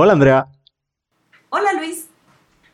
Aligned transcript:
Hola 0.00 0.12
Andrea. 0.12 0.46
Hola 1.48 1.72
Luis. 1.72 2.06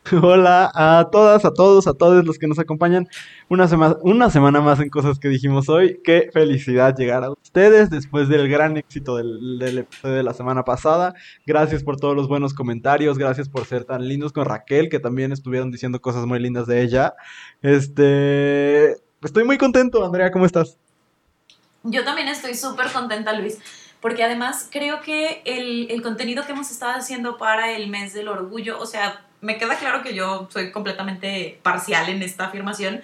Hola 0.22 0.70
a 0.74 1.08
todas, 1.10 1.46
a 1.46 1.54
todos, 1.54 1.86
a 1.86 1.94
todos 1.94 2.22
los 2.26 2.38
que 2.38 2.46
nos 2.46 2.58
acompañan 2.58 3.08
una, 3.48 3.66
semana 3.66 3.96
una 4.02 4.28
semana 4.28 4.60
más 4.60 4.78
en 4.80 4.90
Cosas 4.90 5.18
que 5.18 5.28
dijimos 5.30 5.70
hoy. 5.70 6.02
Qué 6.04 6.28
felicidad 6.34 6.94
llegar 6.94 7.24
a 7.24 7.30
ustedes 7.30 7.88
después 7.88 8.28
del 8.28 8.46
gran 8.50 8.76
éxito 8.76 9.16
del, 9.16 9.58
del 9.58 9.78
episodio 9.78 10.16
de 10.16 10.22
la 10.22 10.34
semana 10.34 10.64
pasada. 10.64 11.14
Gracias 11.46 11.82
por 11.82 11.96
todos 11.96 12.14
los 12.14 12.28
buenos 12.28 12.52
comentarios, 12.52 13.16
gracias 13.16 13.48
por 13.48 13.64
ser 13.64 13.86
tan 13.86 14.06
lindos 14.06 14.34
con 14.34 14.44
Raquel, 14.44 14.90
que 14.90 15.00
también 15.00 15.32
estuvieron 15.32 15.70
diciendo 15.70 16.02
cosas 16.02 16.26
muy 16.26 16.40
lindas 16.40 16.66
de 16.66 16.82
ella. 16.82 17.14
Este, 17.62 18.98
estoy 19.22 19.44
muy 19.44 19.56
contento, 19.56 20.04
Andrea, 20.04 20.30
¿cómo 20.30 20.44
estás? 20.44 20.76
Yo 21.84 22.04
también 22.04 22.28
estoy 22.28 22.54
súper 22.54 22.92
contenta, 22.92 23.32
Luis 23.32 23.58
porque 24.04 24.22
además 24.22 24.68
creo 24.70 25.00
que 25.00 25.40
el, 25.46 25.90
el, 25.90 26.02
contenido 26.02 26.44
que 26.44 26.52
hemos 26.52 26.70
estado 26.70 26.92
haciendo 26.92 27.38
para 27.38 27.70
el 27.70 27.88
mes 27.88 28.12
del 28.12 28.28
orgullo, 28.28 28.78
o 28.78 28.84
sea, 28.84 29.24
me 29.40 29.56
queda 29.56 29.76
claro 29.76 30.02
que 30.02 30.14
yo 30.14 30.46
soy 30.52 30.72
completamente 30.72 31.58
parcial 31.62 32.10
en 32.10 32.22
esta 32.22 32.48
afirmación, 32.48 33.00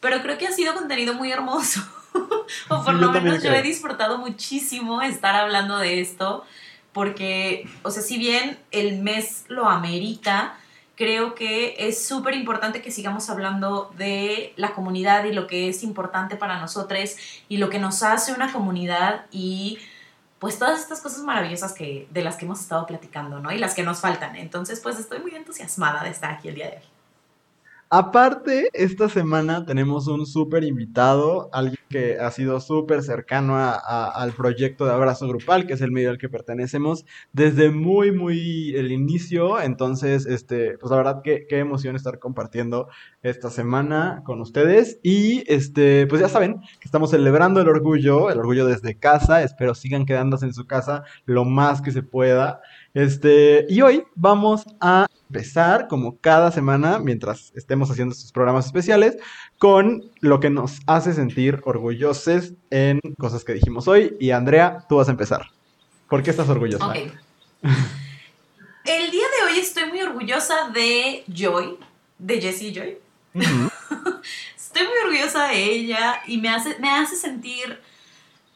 pero 0.00 0.20
creo 0.22 0.38
que 0.38 0.48
ha 0.48 0.52
sido 0.52 0.74
contenido 0.74 1.14
muy 1.14 1.30
hermoso. 1.30 1.80
o 2.68 2.82
por 2.82 2.94
lo 2.94 3.12
menos 3.12 3.44
yo 3.44 3.52
he 3.52 3.62
disfrutado 3.62 4.18
muchísimo 4.18 5.02
estar 5.02 5.36
hablando 5.36 5.78
de 5.78 6.00
esto, 6.00 6.44
porque, 6.92 7.70
o 7.84 7.92
sea, 7.92 8.02
si 8.02 8.18
bien 8.18 8.58
el 8.72 8.98
mes 8.98 9.44
lo 9.46 9.68
amerita, 9.68 10.58
creo 10.96 11.36
que 11.36 11.76
es 11.78 12.04
súper 12.04 12.34
importante 12.34 12.82
que 12.82 12.90
sigamos 12.90 13.30
hablando 13.30 13.92
de 13.96 14.52
la 14.56 14.72
comunidad 14.72 15.22
y 15.26 15.32
lo 15.32 15.46
que 15.46 15.68
es 15.68 15.84
importante 15.84 16.34
para 16.34 16.58
nosotros 16.58 17.14
y 17.48 17.58
lo 17.58 17.70
que 17.70 17.78
nos 17.78 18.02
hace 18.02 18.32
una 18.32 18.50
comunidad 18.50 19.26
y 19.30 19.78
pues 20.40 20.58
todas 20.58 20.80
estas 20.80 21.02
cosas 21.02 21.22
maravillosas 21.22 21.74
que, 21.74 22.08
de 22.10 22.24
las 22.24 22.36
que 22.36 22.46
hemos 22.46 22.60
estado 22.60 22.86
platicando, 22.86 23.40
¿no? 23.40 23.52
Y 23.52 23.58
las 23.58 23.74
que 23.74 23.82
nos 23.82 24.00
faltan. 24.00 24.36
Entonces, 24.36 24.80
pues 24.80 24.98
estoy 24.98 25.20
muy 25.20 25.34
entusiasmada 25.34 26.02
de 26.02 26.10
estar 26.10 26.32
aquí 26.32 26.48
el 26.48 26.54
día 26.54 26.70
de 26.70 26.76
hoy. 26.78 26.89
Aparte, 27.92 28.68
esta 28.72 29.08
semana 29.08 29.66
tenemos 29.66 30.06
un 30.06 30.24
súper 30.24 30.62
invitado, 30.62 31.50
alguien 31.52 31.80
que 31.88 32.20
ha 32.20 32.30
sido 32.30 32.60
súper 32.60 33.02
cercano 33.02 33.56
a, 33.56 34.06
al 34.06 34.30
proyecto 34.32 34.84
de 34.84 34.92
Abrazo 34.92 35.26
Grupal, 35.26 35.66
que 35.66 35.72
es 35.72 35.80
el 35.80 35.90
medio 35.90 36.10
al 36.10 36.18
que 36.18 36.28
pertenecemos, 36.28 37.04
desde 37.32 37.70
muy, 37.70 38.12
muy 38.12 38.76
el 38.76 38.92
inicio. 38.92 39.60
Entonces, 39.60 40.24
este, 40.26 40.78
pues 40.78 40.88
la 40.92 40.98
verdad, 40.98 41.22
que, 41.24 41.46
qué 41.48 41.58
emoción 41.58 41.96
estar 41.96 42.20
compartiendo 42.20 42.86
esta 43.24 43.50
semana 43.50 44.22
con 44.24 44.40
ustedes. 44.40 45.00
Y, 45.02 45.42
este, 45.52 46.06
pues 46.06 46.20
ya 46.20 46.28
saben 46.28 46.60
que 46.60 46.84
estamos 46.84 47.10
celebrando 47.10 47.60
el 47.60 47.68
orgullo, 47.68 48.30
el 48.30 48.38
orgullo 48.38 48.66
desde 48.66 49.00
casa. 49.00 49.42
Espero 49.42 49.74
sigan 49.74 50.06
quedándose 50.06 50.46
en 50.46 50.54
su 50.54 50.64
casa 50.64 51.02
lo 51.24 51.44
más 51.44 51.82
que 51.82 51.90
se 51.90 52.04
pueda. 52.04 52.60
Este, 52.92 53.66
y 53.68 53.82
hoy 53.82 54.04
vamos 54.16 54.64
a 54.80 55.06
empezar, 55.28 55.86
como 55.86 56.18
cada 56.18 56.50
semana, 56.50 56.98
mientras 56.98 57.52
estemos 57.54 57.90
haciendo 57.90 58.12
estos 58.14 58.32
programas 58.32 58.66
especiales, 58.66 59.16
con 59.58 60.10
lo 60.20 60.40
que 60.40 60.50
nos 60.50 60.80
hace 60.86 61.12
sentir 61.12 61.60
orgullosos 61.64 62.54
en 62.70 63.00
cosas 63.18 63.44
que 63.44 63.54
dijimos 63.54 63.86
hoy. 63.86 64.16
Y 64.18 64.32
Andrea, 64.32 64.86
tú 64.88 64.96
vas 64.96 65.08
a 65.08 65.12
empezar. 65.12 65.46
¿Por 66.08 66.22
qué 66.22 66.30
estás 66.30 66.48
orgullosa? 66.48 66.88
Okay. 66.88 67.12
El 68.84 69.10
día 69.10 69.24
de 69.24 69.52
hoy 69.52 69.58
estoy 69.60 69.88
muy 69.88 70.02
orgullosa 70.02 70.70
de 70.74 71.22
Joy, 71.32 71.78
de 72.18 72.40
Jessie 72.40 72.72
Joy. 72.72 72.98
Uh 73.34 73.38
-huh. 73.40 74.20
estoy 74.56 74.82
muy 74.86 74.96
orgullosa 75.04 75.48
de 75.48 75.62
ella 75.62 76.22
y 76.26 76.38
me 76.38 76.48
hace, 76.48 76.76
me 76.80 76.90
hace 76.90 77.14
sentir 77.14 77.78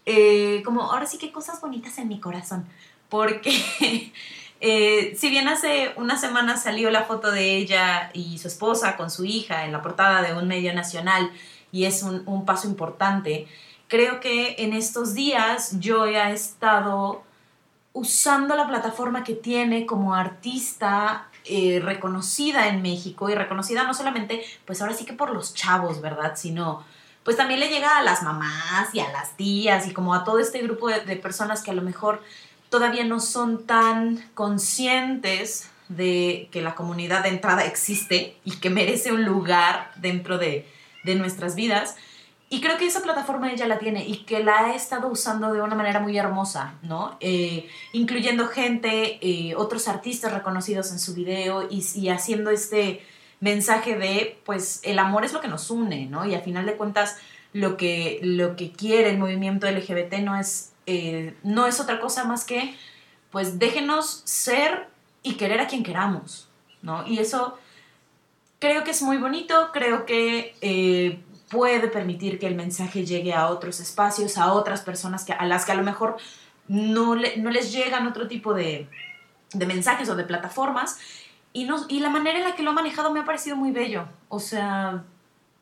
eh, 0.06 0.62
como 0.64 0.82
ahora 0.82 1.06
sí 1.06 1.18
que 1.18 1.30
cosas 1.30 1.60
bonitas 1.60 1.96
en 1.98 2.08
mi 2.08 2.18
corazón. 2.18 2.66
Porque 3.14 3.52
eh, 4.60 5.14
si 5.16 5.30
bien 5.30 5.46
hace 5.46 5.92
unas 5.94 6.20
semanas 6.20 6.64
salió 6.64 6.90
la 6.90 7.04
foto 7.04 7.30
de 7.30 7.56
ella 7.56 8.10
y 8.12 8.38
su 8.38 8.48
esposa 8.48 8.96
con 8.96 9.08
su 9.08 9.24
hija 9.24 9.66
en 9.66 9.70
la 9.70 9.82
portada 9.82 10.20
de 10.20 10.34
un 10.34 10.48
medio 10.48 10.74
nacional 10.74 11.30
y 11.70 11.84
es 11.84 12.02
un, 12.02 12.44
paso 12.44 12.66
importante, 12.66 13.46
creo 13.86 14.18
que 14.18 14.56
en 14.58 14.72
estos 14.72 15.14
días 15.14 15.78
yo 15.78 16.06
he 16.06 16.32
estado 16.32 17.22
usando 17.92 18.56
la 18.56 18.66
plataforma 18.66 19.22
que 19.22 19.34
tiene 19.34 19.86
como 19.86 20.16
artista 20.16 21.28
eh, 21.44 21.80
reconocida 21.84 22.66
en 22.66 22.82
México 22.82 23.30
y 23.30 23.36
reconocida 23.36 23.84
no 23.84 23.94
solamente, 23.94 24.42
pues 24.64 24.82
ahora 24.82 24.94
sí 24.94 25.04
que 25.04 25.12
por 25.12 25.32
los 25.32 25.54
chavos, 25.54 26.00
¿verdad? 26.00 26.32
Sino, 26.34 26.84
pues 27.22 27.36
también 27.36 27.60
le 27.60 27.68
llega 27.68 27.96
a 27.96 28.02
las 28.02 28.24
mamás 28.24 28.92
y 28.92 28.98
a 28.98 29.12
las 29.12 29.36
tías 29.36 29.86
y 29.86 29.92
como 29.92 30.14
a 30.14 30.24
todo 30.24 30.40
este 30.40 30.60
grupo 30.62 30.88
de 30.88 31.14
personas 31.14 31.62
que 31.62 31.70
a 31.70 31.74
lo 31.74 31.82
mejor 31.82 32.20
todavía 32.74 33.04
no 33.04 33.20
son 33.20 33.66
tan 33.66 34.18
conscientes 34.34 35.70
de 35.88 36.48
que 36.50 36.60
la 36.60 36.74
comunidad 36.74 37.22
de 37.22 37.28
entrada 37.28 37.64
existe 37.66 38.36
y 38.44 38.56
que 38.56 38.68
merece 38.68 39.12
un 39.12 39.24
lugar 39.24 39.92
dentro 39.94 40.38
de, 40.38 40.66
de 41.04 41.14
nuestras 41.14 41.54
vidas. 41.54 41.94
Y 42.48 42.60
creo 42.60 42.76
que 42.76 42.88
esa 42.88 43.00
plataforma 43.00 43.52
ella 43.52 43.68
la 43.68 43.78
tiene 43.78 44.04
y 44.04 44.24
que 44.24 44.42
la 44.42 44.58
ha 44.58 44.74
estado 44.74 45.06
usando 45.06 45.52
de 45.52 45.60
una 45.60 45.76
manera 45.76 46.00
muy 46.00 46.18
hermosa, 46.18 46.74
¿no? 46.82 47.16
Eh, 47.20 47.68
incluyendo 47.92 48.48
gente, 48.48 49.20
eh, 49.22 49.54
otros 49.54 49.86
artistas 49.86 50.32
reconocidos 50.32 50.90
en 50.90 50.98
su 50.98 51.14
video 51.14 51.68
y, 51.70 52.08
haciendo 52.08 52.50
este 52.50 53.02
mensaje 53.38 53.94
de, 53.94 54.36
pues, 54.44 54.80
el 54.82 54.98
amor 54.98 55.24
es 55.24 55.32
lo 55.32 55.40
que 55.40 55.46
nos 55.46 55.70
une, 55.70 56.06
¿no? 56.06 56.26
Y 56.26 56.34
a 56.34 56.40
final 56.40 56.66
de 56.66 56.74
cuentas, 56.74 57.18
lo 57.52 57.76
que, 57.76 58.18
lo 58.20 58.56
que 58.56 58.72
quiere 58.72 59.10
el 59.10 59.18
movimiento 59.18 59.70
LGBT 59.70 60.14
no 60.24 60.36
es, 60.36 60.72
eh, 60.86 61.36
no 61.42 61.66
es 61.66 61.80
otra 61.80 62.00
cosa 62.00 62.24
más 62.24 62.44
que, 62.44 62.76
pues, 63.30 63.58
déjenos 63.58 64.22
ser 64.24 64.88
y 65.22 65.34
querer 65.34 65.60
a 65.60 65.66
quien 65.66 65.82
queramos, 65.82 66.48
¿no? 66.82 67.06
Y 67.06 67.18
eso 67.18 67.58
creo 68.58 68.84
que 68.84 68.92
es 68.92 69.02
muy 69.02 69.16
bonito, 69.16 69.70
creo 69.72 70.06
que 70.06 71.22
puede 71.54 71.88
permitir 71.88 72.38
que 72.38 72.46
el 72.46 72.54
mensaje 72.54 73.04
llegue 73.06 73.32
a 73.32 73.48
otros 73.48 73.80
espacios, 73.80 74.38
a 74.38 74.52
otras 74.52 74.80
personas 74.82 75.24
que, 75.24 75.32
a 75.32 75.46
las 75.46 75.64
que 75.64 75.72
a 75.72 75.76
lo 75.76 75.82
mejor 75.82 76.16
no, 76.68 77.14
le, 77.14 77.36
no 77.36 77.50
les 77.50 77.72
llegan 77.72 78.06
otro 78.06 78.26
tipo 78.26 78.54
de, 78.54 78.88
de, 79.52 79.66
mensajes 79.66 80.08
o 80.08 80.16
de 80.16 80.24
plataformas. 80.24 80.98
Y, 81.52 81.64
no, 81.64 81.84
y 81.88 82.00
la 82.00 82.10
manera 82.10 82.38
en 82.38 82.44
la 82.44 82.56
que 82.56 82.62
lo 82.62 82.70
ha 82.70 82.74
manejado 82.74 83.12
me 83.12 83.20
ha 83.20 83.24
parecido 83.24 83.56
muy 83.56 83.70
bello. 83.70 84.06
O 84.28 84.40
sea, 84.40 85.04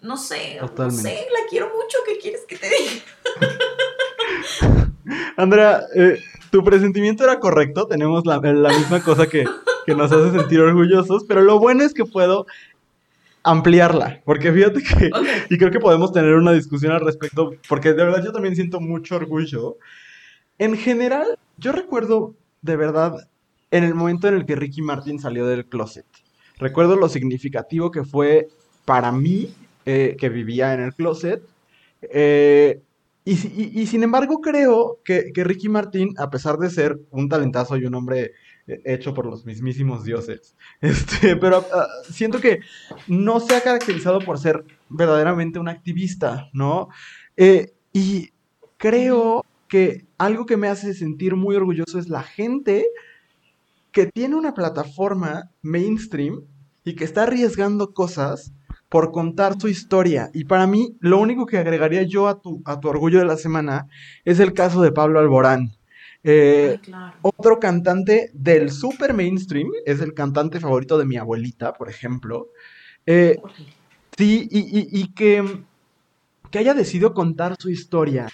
no 0.00 0.16
sé, 0.16 0.56
Totalmente. 0.60 1.02
no 1.02 1.08
sé, 1.08 1.26
la 1.30 1.48
quiero 1.50 1.66
mucho, 1.66 1.98
¿qué 2.06 2.18
quieres 2.18 2.42
que 2.48 2.56
te 2.56 2.70
diga? 2.70 3.02
Andrea, 5.36 5.82
eh, 5.94 6.18
tu 6.50 6.62
presentimiento 6.62 7.24
era 7.24 7.40
correcto, 7.40 7.86
tenemos 7.86 8.26
la, 8.26 8.38
la 8.38 8.68
misma 8.70 9.02
cosa 9.02 9.26
que, 9.26 9.44
que 9.86 9.94
nos 9.94 10.12
hace 10.12 10.38
sentir 10.38 10.60
orgullosos, 10.60 11.24
pero 11.24 11.42
lo 11.42 11.58
bueno 11.58 11.82
es 11.82 11.94
que 11.94 12.04
puedo 12.04 12.46
ampliarla, 13.44 14.20
porque 14.24 14.52
fíjate 14.52 14.82
que, 14.82 15.10
okay. 15.12 15.32
y 15.50 15.58
creo 15.58 15.70
que 15.70 15.80
podemos 15.80 16.12
tener 16.12 16.34
una 16.34 16.52
discusión 16.52 16.92
al 16.92 17.00
respecto, 17.00 17.52
porque 17.68 17.92
de 17.92 18.04
verdad 18.04 18.22
yo 18.24 18.32
también 18.32 18.54
siento 18.54 18.80
mucho 18.80 19.16
orgullo. 19.16 19.76
En 20.58 20.76
general, 20.76 21.38
yo 21.58 21.72
recuerdo 21.72 22.34
de 22.60 22.76
verdad 22.76 23.28
en 23.70 23.84
el 23.84 23.94
momento 23.94 24.28
en 24.28 24.34
el 24.34 24.46
que 24.46 24.54
Ricky 24.54 24.82
Martin 24.82 25.18
salió 25.18 25.46
del 25.46 25.64
closet. 25.64 26.06
Recuerdo 26.58 26.94
lo 26.94 27.08
significativo 27.08 27.90
que 27.90 28.04
fue 28.04 28.48
para 28.84 29.10
mí, 29.10 29.52
eh, 29.86 30.14
que 30.18 30.28
vivía 30.28 30.74
en 30.74 30.80
el 30.80 30.94
closet. 30.94 31.42
Eh, 32.02 32.80
y, 33.24 33.86
sin 33.86 34.02
embargo 34.02 34.40
creo 34.40 34.98
que, 35.04 35.30
Ricky 35.34 35.68
Martin, 35.68 36.14
a 36.18 36.30
pesar 36.30 36.58
de 36.58 36.70
ser 36.70 37.00
un 37.10 37.28
talentazo 37.28 37.76
y 37.76 37.84
un 37.84 37.94
hombre 37.94 38.32
hecho 38.66 39.14
por 39.14 39.26
los 39.26 39.44
mismísimos 39.44 40.04
dioses. 40.04 40.56
Este, 40.80 41.36
pero 41.36 41.60
uh, 41.60 42.12
siento 42.12 42.40
que 42.40 42.60
no 43.06 43.38
se 43.40 43.54
ha 43.54 43.60
caracterizado 43.60 44.20
por 44.20 44.38
ser 44.38 44.64
verdaderamente 44.88 45.58
un 45.58 45.68
activista, 45.68 46.48
¿no? 46.52 46.88
Eh, 47.36 47.72
y 47.92 48.30
creo 48.76 49.44
que 49.68 50.06
algo 50.18 50.44
que 50.44 50.56
me 50.56 50.68
hace 50.68 50.92
sentir 50.92 51.36
muy 51.36 51.54
orgulloso 51.56 51.98
es 51.98 52.08
la 52.08 52.22
gente 52.22 52.86
que 53.92 54.06
tiene 54.06 54.34
una 54.34 54.54
plataforma 54.54 55.50
mainstream 55.62 56.44
y 56.84 56.94
que 56.94 57.04
está 57.04 57.22
arriesgando 57.24 57.92
cosas 57.94 58.52
por 58.92 59.10
contar 59.10 59.58
su 59.58 59.68
historia. 59.68 60.30
Y 60.34 60.44
para 60.44 60.66
mí, 60.66 60.94
lo 61.00 61.18
único 61.18 61.46
que 61.46 61.56
agregaría 61.56 62.02
yo 62.02 62.28
a 62.28 62.42
tu, 62.42 62.60
a 62.66 62.78
tu 62.78 62.88
orgullo 62.88 63.20
de 63.20 63.24
la 63.24 63.38
semana 63.38 63.88
es 64.26 64.38
el 64.38 64.52
caso 64.52 64.82
de 64.82 64.92
Pablo 64.92 65.18
Alborán. 65.18 65.72
Eh, 66.22 66.72
Ay, 66.72 66.78
claro. 66.78 67.16
Otro 67.22 67.58
cantante 67.58 68.30
del 68.34 68.70
super 68.70 69.14
mainstream 69.14 69.68
es 69.86 70.02
el 70.02 70.12
cantante 70.12 70.60
favorito 70.60 70.98
de 70.98 71.06
mi 71.06 71.16
abuelita, 71.16 71.72
por 71.72 71.88
ejemplo. 71.88 72.50
Eh, 73.06 73.38
sí, 74.18 74.46
y, 74.50 74.58
y, 74.58 74.88
y, 74.92 75.14
que, 75.14 75.42
que 76.50 76.58
haya 76.58 76.74
decidido 76.74 77.14
contar 77.14 77.56
su 77.58 77.70
historia. 77.70 78.28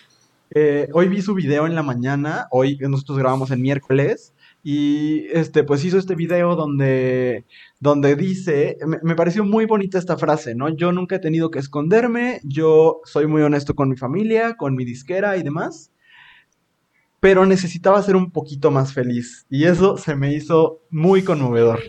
Eh, 0.50 0.88
hoy 0.92 1.06
vi 1.06 1.22
su 1.22 1.34
video 1.34 1.66
en 1.66 1.76
la 1.76 1.84
mañana, 1.84 2.48
hoy 2.50 2.78
nosotros 2.80 3.16
grabamos 3.18 3.52
el 3.52 3.60
miércoles, 3.60 4.32
y 4.64 5.26
este, 5.32 5.62
pues 5.62 5.84
hizo 5.84 5.98
este 5.98 6.16
video 6.16 6.56
donde, 6.56 7.44
donde 7.80 8.16
dice, 8.16 8.76
me, 8.86 8.98
me, 9.02 9.14
pareció 9.14 9.44
muy 9.44 9.64
bonita 9.64 9.98
esta 9.98 10.16
frase, 10.16 10.54
¿no? 10.54 10.68
Yo 10.68 10.90
nunca 10.92 11.16
he 11.16 11.20
tenido 11.20 11.50
que 11.50 11.60
esconderme, 11.60 12.40
yo 12.42 13.00
soy 13.04 13.26
muy 13.26 13.42
honesto 13.42 13.74
con 13.74 13.88
mi 13.88 13.96
familia, 13.96 14.56
con 14.56 14.74
mi 14.74 14.84
disquera 14.84 15.36
y 15.36 15.42
demás. 15.42 15.92
pero 17.20 17.46
necesitaba 17.46 18.02
ser 18.02 18.16
un 18.16 18.30
poquito 18.30 18.70
más 18.70 18.92
feliz. 18.92 19.46
Y 19.50 19.64
eso 19.64 19.96
se 19.96 20.14
me 20.14 20.32
hizo 20.34 20.82
muy 20.90 21.22
conmovedor. 21.22 21.80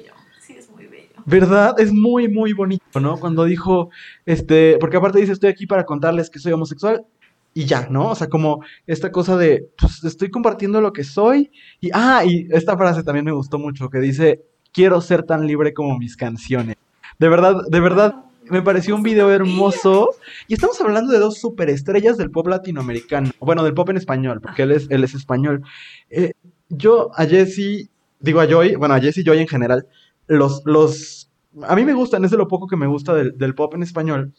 Sí, 0.41 0.53
es 0.57 0.69
muy 0.71 0.87
bello. 0.87 1.09
¿Verdad? 1.25 1.79
Es 1.79 1.91
muy, 1.93 2.27
muy 2.27 2.53
bonito, 2.53 2.99
¿no? 2.99 3.17
Cuando 3.19 3.45
dijo, 3.45 3.89
este, 4.25 4.77
porque 4.79 4.97
aparte 4.97 5.19
dice, 5.19 5.33
estoy 5.33 5.49
aquí 5.49 5.67
para 5.67 5.85
contarles 5.85 6.29
que 6.29 6.39
soy 6.39 6.51
homosexual 6.53 7.05
y 7.53 7.65
ya, 7.65 7.87
¿no? 7.89 8.09
O 8.09 8.15
sea, 8.15 8.27
como 8.27 8.63
esta 8.87 9.11
cosa 9.11 9.37
de, 9.37 9.69
pues 9.77 10.03
estoy 10.03 10.29
compartiendo 10.31 10.81
lo 10.81 10.93
que 10.93 11.03
soy. 11.03 11.51
Y, 11.79 11.89
ah, 11.93 12.23
y 12.25 12.47
esta 12.51 12.77
frase 12.77 13.03
también 13.03 13.25
me 13.25 13.31
gustó 13.31 13.59
mucho, 13.59 13.89
que 13.89 13.99
dice, 13.99 14.43
quiero 14.73 15.01
ser 15.01 15.23
tan 15.23 15.45
libre 15.47 15.73
como 15.73 15.97
mis 15.97 16.15
canciones. 16.15 16.75
De 17.17 17.29
verdad, 17.29 17.61
de 17.69 17.79
verdad, 17.79 18.23
me 18.49 18.61
pareció 18.61 18.95
un 18.95 19.03
video 19.03 19.31
hermoso. 19.31 20.09
Y 20.47 20.53
estamos 20.53 20.79
hablando 20.81 21.11
de 21.11 21.19
dos 21.19 21.39
superestrellas 21.39 22.17
del 22.17 22.31
pop 22.31 22.47
latinoamericano. 22.47 23.31
Bueno, 23.39 23.63
del 23.63 23.73
pop 23.73 23.89
en 23.89 23.97
español, 23.97 24.41
porque 24.41 24.63
él 24.63 24.71
es, 24.71 24.87
él 24.89 25.03
es 25.03 25.13
español. 25.13 25.63
Eh, 26.09 26.33
yo 26.69 27.11
a 27.15 27.25
Jesse, 27.25 27.89
digo 28.19 28.39
a 28.39 28.47
Joy, 28.47 28.75
bueno, 28.75 28.93
a 28.93 28.99
Jesse 28.99 29.19
y 29.19 29.23
Joy 29.23 29.39
en 29.39 29.47
general, 29.47 29.87
los, 30.27 30.61
los, 30.65 31.29
a 31.63 31.75
mí 31.75 31.83
me 31.83 31.93
gustan, 31.93 32.23
es 32.25 32.31
de 32.31 32.37
lo 32.37 32.47
poco 32.47 32.67
que 32.67 32.77
me 32.77 32.87
gusta 32.87 33.13
del, 33.13 33.37
del 33.37 33.55
pop 33.55 33.73
en 33.73 33.83
español. 33.83 34.33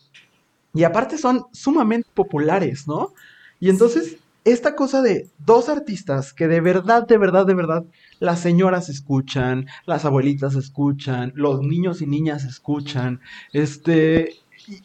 Y 0.73 0.85
aparte 0.85 1.19
son 1.19 1.47
sumamente 1.53 2.09
populares, 2.15 2.87
¿no? 2.87 3.12
Y 3.59 3.71
entonces, 3.71 4.17
esta 4.50 4.75
cosa 4.75 5.02
de 5.02 5.31
dos 5.38 5.69
artistas 5.69 6.32
que 6.32 6.49
de 6.49 6.61
verdad, 6.61 7.06
de 7.06 7.19
verdad, 7.19 7.47
de 7.47 7.55
verdad, 7.55 7.85
las 8.19 8.41
señoras 8.41 8.88
escuchan, 8.88 9.67
las 9.87 10.05
abuelitas 10.05 10.55
escuchan, 10.55 11.32
los 11.35 11.61
niños 11.61 12.02
y 12.02 12.06
niñas 12.06 12.44
escuchan, 12.44 13.20
este, 13.52 14.37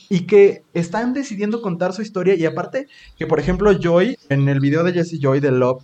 y, 0.10 0.22
que 0.22 0.64
están 0.74 1.14
decidiendo 1.14 1.62
contar 1.62 1.94
su 1.94 2.02
historia. 2.02 2.36
Y 2.36 2.46
aparte, 2.46 2.88
que 3.18 3.28
por 3.28 3.40
ejemplo, 3.40 3.72
Joy, 3.74 4.18
en 4.30 4.48
el 4.50 4.60
video 4.60 4.84
de 4.84 4.94
Jesse 4.94 5.20
Joy 5.20 5.40
de 5.40 5.52
Love, 5.52 5.84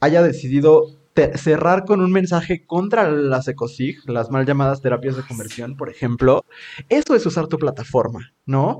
haya 0.00 0.22
decidido 0.22 1.00
cerrar 1.34 1.84
con 1.84 2.00
un 2.00 2.12
mensaje 2.12 2.64
contra 2.64 3.10
las 3.10 3.48
ECOSIG, 3.48 4.08
las 4.08 4.30
mal 4.30 4.46
llamadas 4.46 4.80
terapias 4.80 5.16
de 5.16 5.22
conversión, 5.22 5.76
por 5.76 5.90
ejemplo, 5.90 6.44
eso 6.88 7.14
es 7.14 7.26
usar 7.26 7.48
tu 7.48 7.58
plataforma, 7.58 8.32
¿no? 8.46 8.78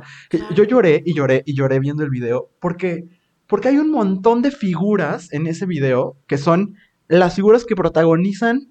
Yo 0.54 0.64
lloré 0.64 1.02
y 1.04 1.14
lloré 1.14 1.42
y 1.44 1.54
lloré 1.54 1.80
viendo 1.80 2.02
el 2.02 2.10
video 2.10 2.50
porque, 2.60 3.04
porque 3.50 3.68
hay 3.68 3.78
un 3.78 3.90
montón 3.90 4.42
de 4.42 4.52
figuras 4.52 5.32
en 5.32 5.48
ese 5.48 5.66
video 5.66 6.16
que 6.28 6.38
son 6.38 6.76
las 7.08 7.34
figuras 7.34 7.64
que 7.64 7.74
protagonizan 7.74 8.70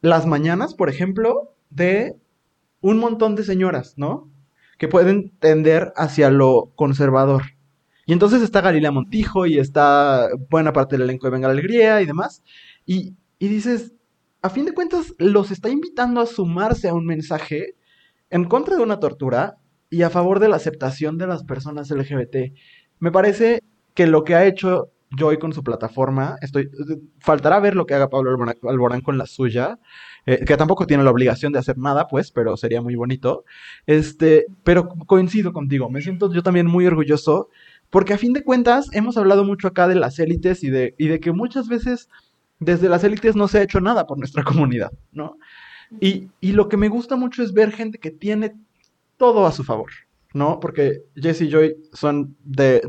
las 0.00 0.26
mañanas, 0.26 0.74
por 0.74 0.88
ejemplo, 0.88 1.56
de 1.70 2.14
un 2.80 2.98
montón 2.98 3.34
de 3.34 3.42
señoras, 3.42 3.94
¿no? 3.96 4.30
Que 4.78 4.86
pueden 4.86 5.30
tender 5.40 5.92
hacia 5.96 6.30
lo 6.30 6.70
conservador. 6.76 7.42
Y 8.06 8.12
entonces 8.12 8.42
está 8.42 8.60
Galilea 8.60 8.92
Montijo 8.92 9.44
y 9.46 9.58
está 9.58 10.28
buena 10.48 10.72
parte 10.72 10.96
del 10.96 11.02
elenco 11.02 11.26
de 11.26 11.32
Venga 11.32 11.48
la 11.48 11.54
Alegría 11.54 12.00
y 12.00 12.06
demás. 12.06 12.44
Y, 12.86 13.16
dices, 13.40 13.92
a 14.40 14.50
fin 14.50 14.66
de 14.66 14.74
cuentas, 14.74 15.14
los 15.18 15.50
está 15.50 15.68
invitando 15.68 16.20
a 16.20 16.26
sumarse 16.26 16.88
a 16.88 16.94
un 16.94 17.06
mensaje 17.06 17.74
en 18.30 18.44
contra 18.44 18.76
de 18.76 18.82
una 18.84 19.00
tortura 19.00 19.58
y 19.90 20.02
a 20.02 20.10
favor 20.10 20.38
de 20.38 20.48
la 20.48 20.56
aceptación 20.56 21.18
de 21.18 21.26
las 21.26 21.42
personas 21.42 21.90
LGBT. 21.90 22.52
Me 23.00 23.10
parece 23.10 23.62
que 23.94 24.06
lo 24.06 24.24
que 24.24 24.34
ha 24.34 24.44
hecho 24.46 24.90
Joy 25.10 25.38
con 25.38 25.52
su 25.52 25.62
plataforma, 25.62 26.36
estoy, 26.40 26.70
faltará 27.18 27.60
ver 27.60 27.76
lo 27.76 27.84
que 27.84 27.94
haga 27.94 28.08
Pablo 28.08 28.30
Alborán 28.62 29.02
con 29.02 29.18
la 29.18 29.26
suya, 29.26 29.78
eh, 30.24 30.44
que 30.46 30.56
tampoco 30.56 30.86
tiene 30.86 31.04
la 31.04 31.10
obligación 31.10 31.52
de 31.52 31.58
hacer 31.58 31.76
nada, 31.76 32.06
pues, 32.08 32.30
pero 32.30 32.56
sería 32.56 32.80
muy 32.80 32.94
bonito. 32.94 33.44
Este, 33.86 34.46
pero 34.64 34.88
coincido 34.88 35.52
contigo, 35.52 35.90
me 35.90 36.00
siento 36.00 36.32
yo 36.32 36.42
también 36.42 36.66
muy 36.66 36.86
orgulloso, 36.86 37.50
porque 37.90 38.14
a 38.14 38.18
fin 38.18 38.32
de 38.32 38.42
cuentas 38.42 38.88
hemos 38.92 39.18
hablado 39.18 39.44
mucho 39.44 39.68
acá 39.68 39.86
de 39.86 39.96
las 39.96 40.18
élites 40.18 40.64
y 40.64 40.70
de, 40.70 40.94
y 40.96 41.08
de 41.08 41.20
que 41.20 41.32
muchas 41.32 41.68
veces 41.68 42.08
desde 42.58 42.88
las 42.88 43.04
élites 43.04 43.36
no 43.36 43.48
se 43.48 43.58
ha 43.58 43.62
hecho 43.62 43.80
nada 43.80 44.06
por 44.06 44.18
nuestra 44.18 44.44
comunidad, 44.44 44.92
¿no? 45.12 45.36
Y, 46.00 46.30
lo 46.40 46.70
que 46.70 46.78
me 46.78 46.88
gusta 46.88 47.16
mucho 47.16 47.42
es 47.42 47.52
ver 47.52 47.70
gente 47.70 47.98
que 47.98 48.10
tiene 48.10 48.54
todo 49.18 49.44
a 49.44 49.52
su 49.52 49.62
favor, 49.62 49.90
¿no? 50.34 50.60
Porque 50.60 51.02
Jesse 51.14 51.42
y 51.42 51.50
Joy 51.50 51.76
son 51.92 52.36
de, 52.44 52.82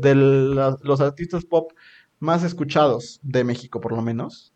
los 0.82 1.00
artistas 1.00 1.44
pop 1.44 1.72
más 2.20 2.42
escuchados 2.42 3.20
de 3.22 3.44
México, 3.44 3.80
por 3.80 3.92
lo 3.92 4.02
menos. 4.02 4.52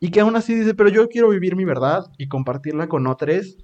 Y 0.00 0.10
que 0.10 0.20
aún 0.20 0.36
así 0.36 0.54
dice, 0.54 0.74
pero 0.74 0.88
yo 0.90 1.08
quiero 1.08 1.30
vivir 1.30 1.56
mi 1.56 1.64
verdad 1.64 2.04
y 2.18 2.28
compartirla 2.28 2.88
con 2.88 3.06
otros. 3.06 3.56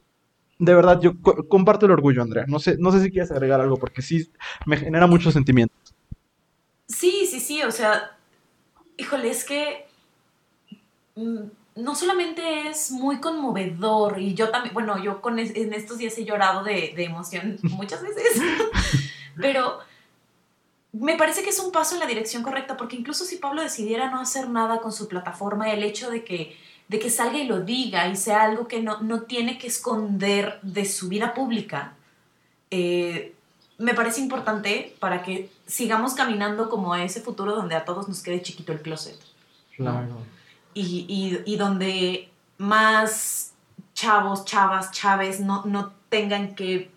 De 0.59 0.75
verdad, 0.75 1.01
yo 1.01 1.13
comparto 1.49 1.87
el 1.87 1.93
orgullo, 1.93 2.23
Andrea. 2.23 2.45
No 2.49 2.59
sé, 2.59 2.77
no 2.79 2.93
sé 2.93 3.03
si 3.03 3.11
quieres 3.11 3.31
agregar 3.31 3.61
algo, 3.61 3.77
porque 3.77 4.01
sí 4.01 4.31
me 4.65 4.77
genera 4.77 5.07
muchos 5.07 5.35
sentimientos. 5.35 5.95
Sí, 6.87 7.27
sí, 7.29 7.41
sí, 7.41 7.63
o 7.63 7.71
sea, 7.71 8.17
híjole, 8.97 9.31
es 9.31 9.45
que 9.45 9.87
Mm, 11.15 11.51
no 11.75 11.95
solamente 11.95 12.69
es 12.69 12.91
muy 12.91 13.19
conmovedor, 13.21 14.21
y 14.21 14.35
yo 14.35 14.51
también, 14.51 14.75
bueno, 14.75 15.03
yo 15.03 15.21
con 15.21 15.39
en 15.39 15.73
estos 15.73 15.99
días 15.99 16.17
he 16.19 16.25
llorado 16.25 16.65
de, 16.65 16.95
emoción 16.99 17.59
muchas 17.63 18.03
veces, 18.03 18.43
pero 19.37 19.79
me 20.93 21.17
parece 21.17 21.43
que 21.43 21.51
es 21.51 21.59
un 21.59 21.73
paso 21.73 21.95
en 21.95 22.01
la 22.01 22.07
dirección 22.07 22.43
correcta, 22.43 22.77
porque 22.77 22.97
incluso 22.97 23.25
si 23.25 23.37
Pablo 23.37 23.63
decidiera 23.63 24.11
no 24.11 24.21
hacer 24.21 24.51
nada 24.51 24.81
con 24.81 24.93
su 24.93 25.09
plataforma, 25.09 25.73
el 25.73 25.83
hecho 25.83 26.11
de 26.11 26.25
que, 26.25 26.59
de 26.89 26.99
que 26.99 27.09
salga 27.09 27.39
y 27.39 27.47
lo 27.47 27.61
diga 27.61 28.07
y 28.09 28.17
sea 28.17 28.43
algo 28.43 28.69
que 28.69 28.83
no, 28.83 29.01
no 29.01 29.23
tiene 29.23 29.57
que 29.57 29.69
esconder 29.69 30.59
de 30.61 30.85
su 30.85 31.09
vida 31.09 31.33
pública, 31.33 31.95
eh, 32.71 33.35
me 33.79 33.95
parece 33.95 34.21
importante 34.21 34.95
para 35.01 35.23
que 35.23 35.51
sigamos 35.67 36.13
caminando 36.13 36.69
como 36.69 36.93
a 36.93 37.03
ese 37.03 37.23
futuro 37.23 37.55
donde 37.55 37.75
a 37.75 37.87
todos 37.87 38.09
nos 38.09 38.23
quede 38.23 38.43
chiquito 38.43 38.73
el 38.73 38.83
closet. 38.83 39.19
Claro 39.77 40.19
y, 40.75 41.57
donde 41.57 42.31
más 42.59 43.53
chavos, 43.95 44.45
chavas, 44.45 44.91
chaves 44.93 45.41
no, 45.41 45.65
no 45.65 45.93
tengan 46.09 46.55
que 46.55 46.91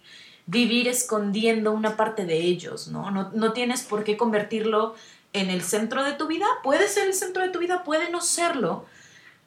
vivir 0.48 0.88
escondiendo 0.88 1.72
una 1.72 1.98
parte 1.98 2.26
de 2.26 2.38
ellos, 2.38 2.88
¿no? 2.88 3.12
¿no? 3.12 3.32
No 3.34 3.54
tienes 3.54 3.84
por 3.84 4.04
qué 4.04 4.18
convertirlo 4.18 4.96
en 5.34 5.50
el 5.50 5.62
centro 5.62 6.04
de 6.04 6.14
tu 6.14 6.28
vida, 6.28 6.46
puede 6.64 6.88
ser 6.88 7.08
el 7.08 7.14
centro 7.14 7.44
de 7.44 7.50
tu 7.50 7.60
vida, 7.60 7.84
puede 7.84 8.10
no 8.10 8.22
serlo, 8.22 8.86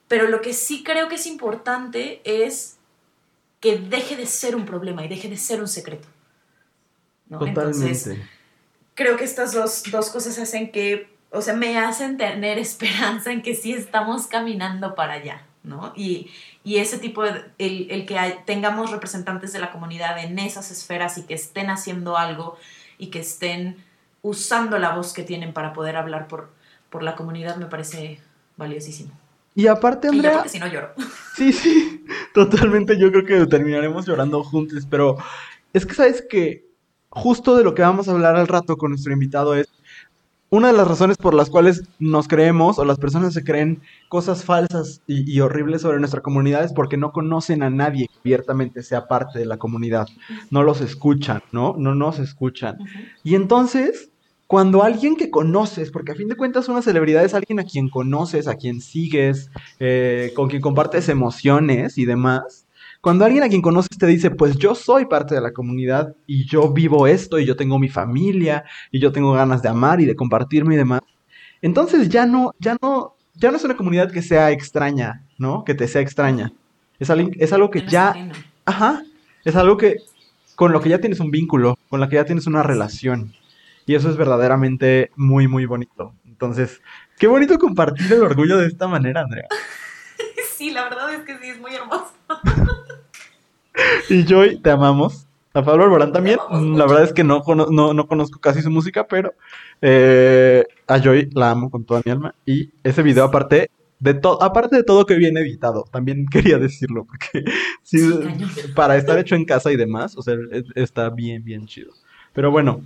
pero 0.06 0.28
lo 0.28 0.40
que 0.40 0.52
sí 0.52 0.82
creo 0.82 1.08
que 1.08 1.14
es 1.14 1.26
importante 1.26 2.20
es 2.24 2.76
que 3.60 3.78
deje 3.78 4.16
de 4.16 4.26
ser 4.26 4.54
un 4.56 4.66
problema 4.66 5.04
y 5.04 5.08
deje 5.08 5.28
de 5.28 5.36
ser 5.36 5.60
un 5.60 5.68
secreto. 5.68 6.08
Totalmente. 7.28 8.26
creo 8.94 9.16
que 9.16 9.24
estas 9.24 9.52
dos, 9.52 9.82
dos 9.90 10.08
cosas 10.08 10.38
hacen 10.38 10.72
que 10.72 11.08
o 11.30 11.42
sea, 11.42 11.54
me 11.54 11.78
hacen 11.78 12.16
tener 12.16 12.58
esperanza 12.58 13.32
en 13.32 13.42
que 13.42 13.54
sí 13.54 13.72
estamos 13.72 14.26
caminando 14.26 14.94
para 14.94 15.14
allá, 15.14 15.42
¿no? 15.62 15.92
Y, 15.96 16.30
ese 16.64 16.98
tipo 16.98 17.22
de, 17.22 17.44
el, 17.56 18.04
que 18.04 18.16
tengamos 18.44 18.90
representantes 18.90 19.54
de 19.54 19.58
la 19.58 19.72
comunidad 19.72 20.22
en 20.22 20.38
esas 20.38 20.70
esferas 20.70 21.16
y 21.16 21.22
que 21.22 21.32
estén 21.32 21.70
haciendo 21.70 22.18
algo 22.18 22.58
y 22.98 23.06
que 23.06 23.20
estén 23.20 23.82
usando 24.20 24.78
la 24.78 24.94
voz 24.94 25.14
que 25.14 25.22
tienen 25.22 25.54
para 25.54 25.72
poder 25.72 25.96
hablar 25.96 26.28
por, 26.28 26.50
por 26.90 27.02
la 27.02 27.16
comunidad 27.16 27.56
me 27.56 27.64
parece 27.64 28.20
valiosísimo. 28.58 29.12
Y 29.54 29.66
aparte, 29.66 30.08
Andrea... 30.08 30.30
Y 30.30 30.34
yo 30.34 30.38
porque 30.40 30.48
si 30.50 30.58
no 30.58 30.66
lloro. 30.66 30.92
Sí, 31.36 31.52
sí, 31.54 32.04
totalmente 32.34 32.98
yo 32.98 33.10
creo 33.10 33.24
que 33.24 33.46
terminaremos 33.46 34.06
llorando 34.06 34.44
juntos, 34.44 34.86
pero 34.90 35.16
es 35.72 35.86
que 35.86 35.94
sabes 35.94 36.22
que 36.28 36.66
justo 37.08 37.56
de 37.56 37.64
lo 37.64 37.74
que 37.74 37.82
vamos 37.82 38.08
a 38.08 38.12
hablar 38.12 38.36
al 38.36 38.46
rato 38.46 38.76
con 38.76 38.90
nuestro 38.90 39.12
invitado 39.12 39.54
es 39.54 39.68
una 40.50 40.68
de 40.68 40.72
las 40.72 40.88
razones 40.88 41.18
por 41.18 41.34
las 41.34 41.50
cuales 41.50 41.82
nos 41.98 42.26
creemos 42.26 42.78
o 42.78 42.84
las 42.84 42.98
personas 42.98 43.34
se 43.34 43.44
creen 43.44 43.82
cosas 44.08 44.44
falsas 44.44 45.02
y, 45.06 45.38
horribles 45.40 45.82
sobre 45.82 45.98
nuestra 45.98 46.22
comunidad 46.22 46.64
es 46.64 46.72
porque 46.72 46.96
no 46.96 47.12
conocen 47.12 47.62
a 47.62 47.70
nadie 47.70 48.06
que 48.08 48.18
abiertamente 48.20 48.82
sea 48.82 49.08
parte 49.08 49.38
de 49.38 49.46
la 49.46 49.58
comunidad. 49.58 50.08
No 50.50 50.62
los 50.62 50.80
escuchan, 50.80 51.42
¿no? 51.52 51.74
No 51.76 51.94
nos 51.94 52.18
escuchan. 52.18 52.78
Y 53.22 53.34
entonces, 53.34 54.10
cuando 54.46 54.82
alguien 54.82 55.16
que 55.16 55.30
conoces, 55.30 55.90
porque 55.90 56.12
a 56.12 56.14
fin 56.14 56.28
de 56.28 56.36
cuentas 56.36 56.68
una 56.68 56.80
celebridad 56.80 57.24
es 57.24 57.34
alguien 57.34 57.60
a 57.60 57.64
quien 57.64 57.90
conoces, 57.90 58.48
a 58.48 58.54
quien 58.54 58.80
sigues, 58.80 59.50
eh, 59.78 60.32
con 60.34 60.48
quien 60.48 60.62
compartes 60.62 61.10
emociones 61.10 61.98
y 61.98 62.06
demás, 62.06 62.64
cuando 63.08 63.24
alguien 63.24 63.42
a 63.42 63.48
quien 63.48 63.62
conoces 63.62 63.96
te 63.96 64.06
dice, 64.06 64.30
pues 64.30 64.58
yo 64.58 64.74
soy 64.74 65.06
parte 65.06 65.34
de 65.34 65.40
la 65.40 65.54
comunidad 65.54 66.14
y 66.26 66.44
yo 66.44 66.70
vivo 66.74 67.06
esto 67.06 67.38
y 67.38 67.46
yo 67.46 67.56
tengo 67.56 67.78
mi 67.78 67.88
familia 67.88 68.64
y 68.90 69.00
yo 69.00 69.12
tengo 69.12 69.32
ganas 69.32 69.62
de 69.62 69.70
amar 69.70 70.02
y 70.02 70.04
de 70.04 70.14
compartirme 70.14 70.74
y 70.74 70.76
demás, 70.76 71.00
entonces 71.62 72.10
ya 72.10 72.26
no, 72.26 72.52
ya 72.58 72.76
no, 72.82 73.16
ya 73.32 73.50
no 73.50 73.56
es 73.56 73.64
una 73.64 73.78
comunidad 73.78 74.12
que 74.12 74.20
sea 74.20 74.50
extraña, 74.50 75.24
¿no? 75.38 75.64
Que 75.64 75.72
te 75.72 75.88
sea 75.88 76.02
extraña. 76.02 76.52
Es, 76.98 77.08
algo, 77.08 77.30
es 77.38 77.50
algo 77.54 77.70
que 77.70 77.86
ya, 77.86 78.14
ajá, 78.66 79.02
es 79.42 79.56
algo 79.56 79.78
que 79.78 79.96
con 80.54 80.72
lo 80.72 80.82
que 80.82 80.90
ya 80.90 81.00
tienes 81.00 81.20
un 81.20 81.30
vínculo, 81.30 81.78
con 81.88 82.00
lo 82.00 82.10
que 82.10 82.16
ya 82.16 82.26
tienes 82.26 82.46
una 82.46 82.62
relación. 82.62 83.32
Y 83.86 83.94
eso 83.94 84.10
es 84.10 84.18
verdaderamente 84.18 85.12
muy, 85.16 85.48
muy 85.48 85.64
bonito. 85.64 86.12
Entonces, 86.26 86.82
qué 87.18 87.26
bonito 87.26 87.58
compartir 87.58 88.12
el 88.12 88.20
orgullo 88.20 88.58
de 88.58 88.66
esta 88.66 88.86
manera, 88.86 89.22
Andrea. 89.22 89.48
Sí, 90.56 90.72
la 90.72 90.88
verdad 90.88 91.14
es 91.14 91.20
que 91.20 91.38
sí, 91.38 91.50
es 91.50 91.60
muy 91.60 91.72
hermoso. 91.72 92.12
y 94.08 94.24
Joy, 94.24 94.58
te 94.60 94.70
amamos. 94.70 95.26
A 95.54 95.62
Pablo 95.64 95.84
Alborán 95.84 96.12
también. 96.12 96.38
La 96.50 96.86
verdad 96.86 97.04
es 97.04 97.12
que 97.12 97.24
no, 97.24 97.42
no, 97.46 98.06
conozco 98.06 98.38
casi 98.38 98.62
su 98.62 98.70
música, 98.70 99.06
pero 99.06 99.34
eh, 99.80 100.64
a 100.86 100.98
Joy 100.98 101.30
la 101.32 101.50
amo 101.50 101.70
con 101.70 101.84
toda 101.84 102.02
mi 102.04 102.12
alma. 102.12 102.34
Y 102.44 102.70
ese 102.84 103.02
video, 103.02 103.24
aparte 103.24 103.70
de 103.98 104.14
todo, 104.14 104.40
aparte 104.42 104.76
de 104.76 104.84
todo 104.84 105.06
que 105.06 105.16
viene 105.16 105.40
editado, 105.40 105.84
también 105.90 106.26
quería 106.30 106.58
decirlo, 106.58 107.04
porque 107.04 107.44
sí, 107.82 107.98
para 108.74 108.96
estar 108.96 109.18
hecho 109.18 109.34
en 109.34 109.44
casa 109.44 109.72
y 109.72 109.76
demás, 109.76 110.16
o 110.16 110.22
sea, 110.22 110.36
está 110.74 111.10
bien, 111.10 111.42
bien 111.42 111.66
chido. 111.66 111.92
Pero 112.32 112.50
bueno, 112.50 112.82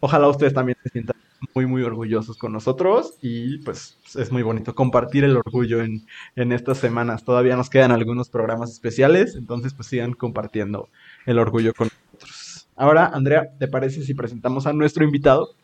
ojalá 0.00 0.28
ustedes 0.28 0.52
también 0.52 0.76
se 0.82 0.90
sientan 0.90 1.16
muy, 1.54 1.66
muy 1.66 1.82
orgullosos 1.82 2.36
con 2.36 2.52
nosotros 2.52 3.14
y 3.22 3.58
pues 3.58 3.96
es 4.14 4.30
muy 4.30 4.42
bonito 4.42 4.74
compartir 4.74 5.24
el 5.24 5.36
orgullo 5.36 5.82
en, 5.82 6.06
en 6.36 6.52
estas 6.52 6.78
semanas. 6.78 7.24
Todavía 7.24 7.56
nos 7.56 7.70
quedan 7.70 7.92
algunos 7.92 8.28
programas 8.28 8.70
especiales, 8.70 9.34
entonces 9.36 9.74
pues 9.74 9.88
sigan 9.88 10.12
compartiendo 10.12 10.88
el 11.26 11.38
orgullo 11.38 11.72
con 11.74 11.88
nosotros. 11.88 12.68
Ahora, 12.76 13.10
Andrea, 13.12 13.50
¿te 13.58 13.68
parece 13.68 14.02
si 14.02 14.14
presentamos 14.14 14.66
a 14.66 14.72
nuestro 14.72 15.04
invitado? 15.04 15.54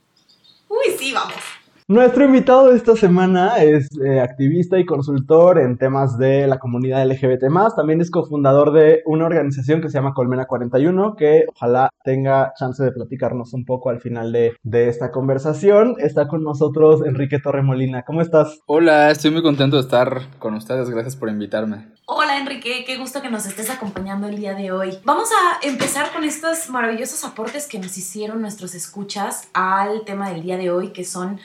Uy, 0.68 0.94
sí, 0.98 1.12
vamos. 1.12 1.55
Nuestro 1.88 2.24
invitado 2.24 2.70
de 2.70 2.76
esta 2.76 2.96
semana 2.96 3.62
es 3.62 3.88
eh, 4.04 4.18
activista 4.18 4.76
y 4.76 4.84
consultor 4.84 5.60
en 5.60 5.78
temas 5.78 6.18
de 6.18 6.48
la 6.48 6.58
comunidad 6.58 7.06
LGBT+. 7.06 7.44
También 7.76 8.00
es 8.00 8.10
cofundador 8.10 8.72
de 8.72 9.02
una 9.06 9.26
organización 9.26 9.80
que 9.80 9.88
se 9.88 9.94
llama 9.94 10.12
Colmena 10.12 10.46
41, 10.46 11.14
que 11.14 11.44
ojalá 11.46 11.90
tenga 12.02 12.52
chance 12.58 12.82
de 12.82 12.90
platicarnos 12.90 13.52
un 13.52 13.64
poco 13.64 13.90
al 13.90 14.00
final 14.00 14.32
de, 14.32 14.56
de 14.64 14.88
esta 14.88 15.12
conversación. 15.12 15.94
Está 15.98 16.26
con 16.26 16.42
nosotros 16.42 17.06
Enrique 17.06 17.38
Torremolina. 17.38 18.02
¿Cómo 18.02 18.20
estás? 18.20 18.58
Hola, 18.66 19.12
estoy 19.12 19.30
muy 19.30 19.42
contento 19.44 19.76
de 19.76 19.82
estar 19.82 20.22
con 20.40 20.54
ustedes. 20.54 20.90
Gracias 20.90 21.14
por 21.14 21.28
invitarme. 21.28 21.86
Hola 22.06 22.38
Enrique, 22.38 22.82
qué 22.84 22.96
gusto 22.98 23.22
que 23.22 23.30
nos 23.30 23.46
estés 23.46 23.70
acompañando 23.70 24.26
el 24.26 24.34
día 24.34 24.54
de 24.54 24.72
hoy. 24.72 24.98
Vamos 25.04 25.28
a 25.30 25.64
empezar 25.64 26.12
con 26.12 26.24
estos 26.24 26.68
maravillosos 26.68 27.24
aportes 27.24 27.68
que 27.68 27.78
nos 27.78 27.96
hicieron 27.96 28.40
nuestros 28.40 28.74
escuchas 28.74 29.48
al 29.54 30.04
tema 30.04 30.30
del 30.30 30.42
día 30.42 30.56
de 30.56 30.72
hoy, 30.72 30.88
que 30.88 31.04
son 31.04 31.38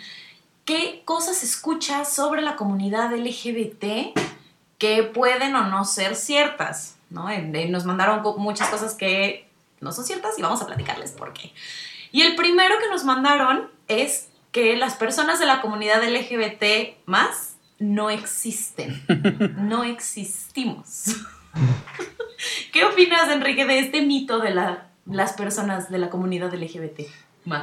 qué 0.65 1.01
cosas 1.06 1.44
escuchas 1.44 2.13
sobre 2.13 2.41
la 2.41 2.56
comunidad 2.56 3.13
LGBT 3.15 4.18
que 4.77 5.03
pueden 5.03 5.56
o 5.56 5.68
no 5.68 5.86
ser 5.86 6.15
ciertas, 6.15 6.98
¿no? 7.10 7.27
Nos 7.70 7.86
mandaron 7.86 8.24
muchas 8.38 8.70
cosas 8.70 8.96
que 8.96 9.48
no 9.80 9.91
son 9.91 10.06
ciertas 10.06 10.38
y 10.38 10.41
vamos 10.41 10.62
a 10.62 10.68
platicarles 10.68 11.12
por 11.12 11.34
qué. 11.34 11.53
Y 12.12 12.24
el 12.24 12.36
primero 12.36 12.75
que 12.80 12.89
nos 12.89 13.03
mandaron 13.03 13.70
es 13.88 14.30
que 14.51 14.75
las 14.75 14.96
personas 14.96 15.39
de 15.39 15.46
la 15.46 15.62
comunidad 15.62 16.03
LGBT 16.03 16.98
más 17.06 17.56
no 17.80 18.10
existen. 18.10 19.01
No 19.58 19.84
existimos. 19.84 21.15
¿Qué 22.72 22.84
opinas, 22.84 23.30
Enrique, 23.30 23.65
de 23.65 23.80
este 23.80 24.01
mito 24.01 24.39
de 24.39 24.53
las 25.06 25.34
personas 25.34 25.89
de 25.89 25.98
la 25.98 26.10
comunidad 26.10 26.53
LGBT? 26.53 27.01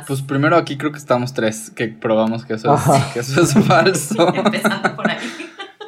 Pues 0.07 0.23
primero 0.23 0.57
aquí 0.57 0.77
creo 0.77 0.91
que 0.91 0.99
estamos 0.99 1.35
tres 1.35 1.71
que 1.71 1.89
probamos 1.89 2.45
que 2.45 2.55
eso 2.55 2.75
es, 2.75 3.05
que 3.13 3.21
eso 3.21 3.43
es 3.43 3.55
falso. 3.65 4.35
Empezando 4.35 4.97
por 4.97 5.09
ahí. 5.09 5.19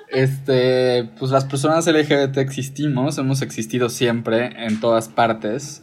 Este, 0.08 1.10
pues 1.18 1.30
las 1.30 1.44
personas 1.44 1.86
LGBT 1.86 2.38
existimos, 2.38 3.18
hemos 3.18 3.42
existido 3.42 3.88
siempre 3.88 4.64
en 4.64 4.80
todas 4.80 5.08
partes, 5.08 5.82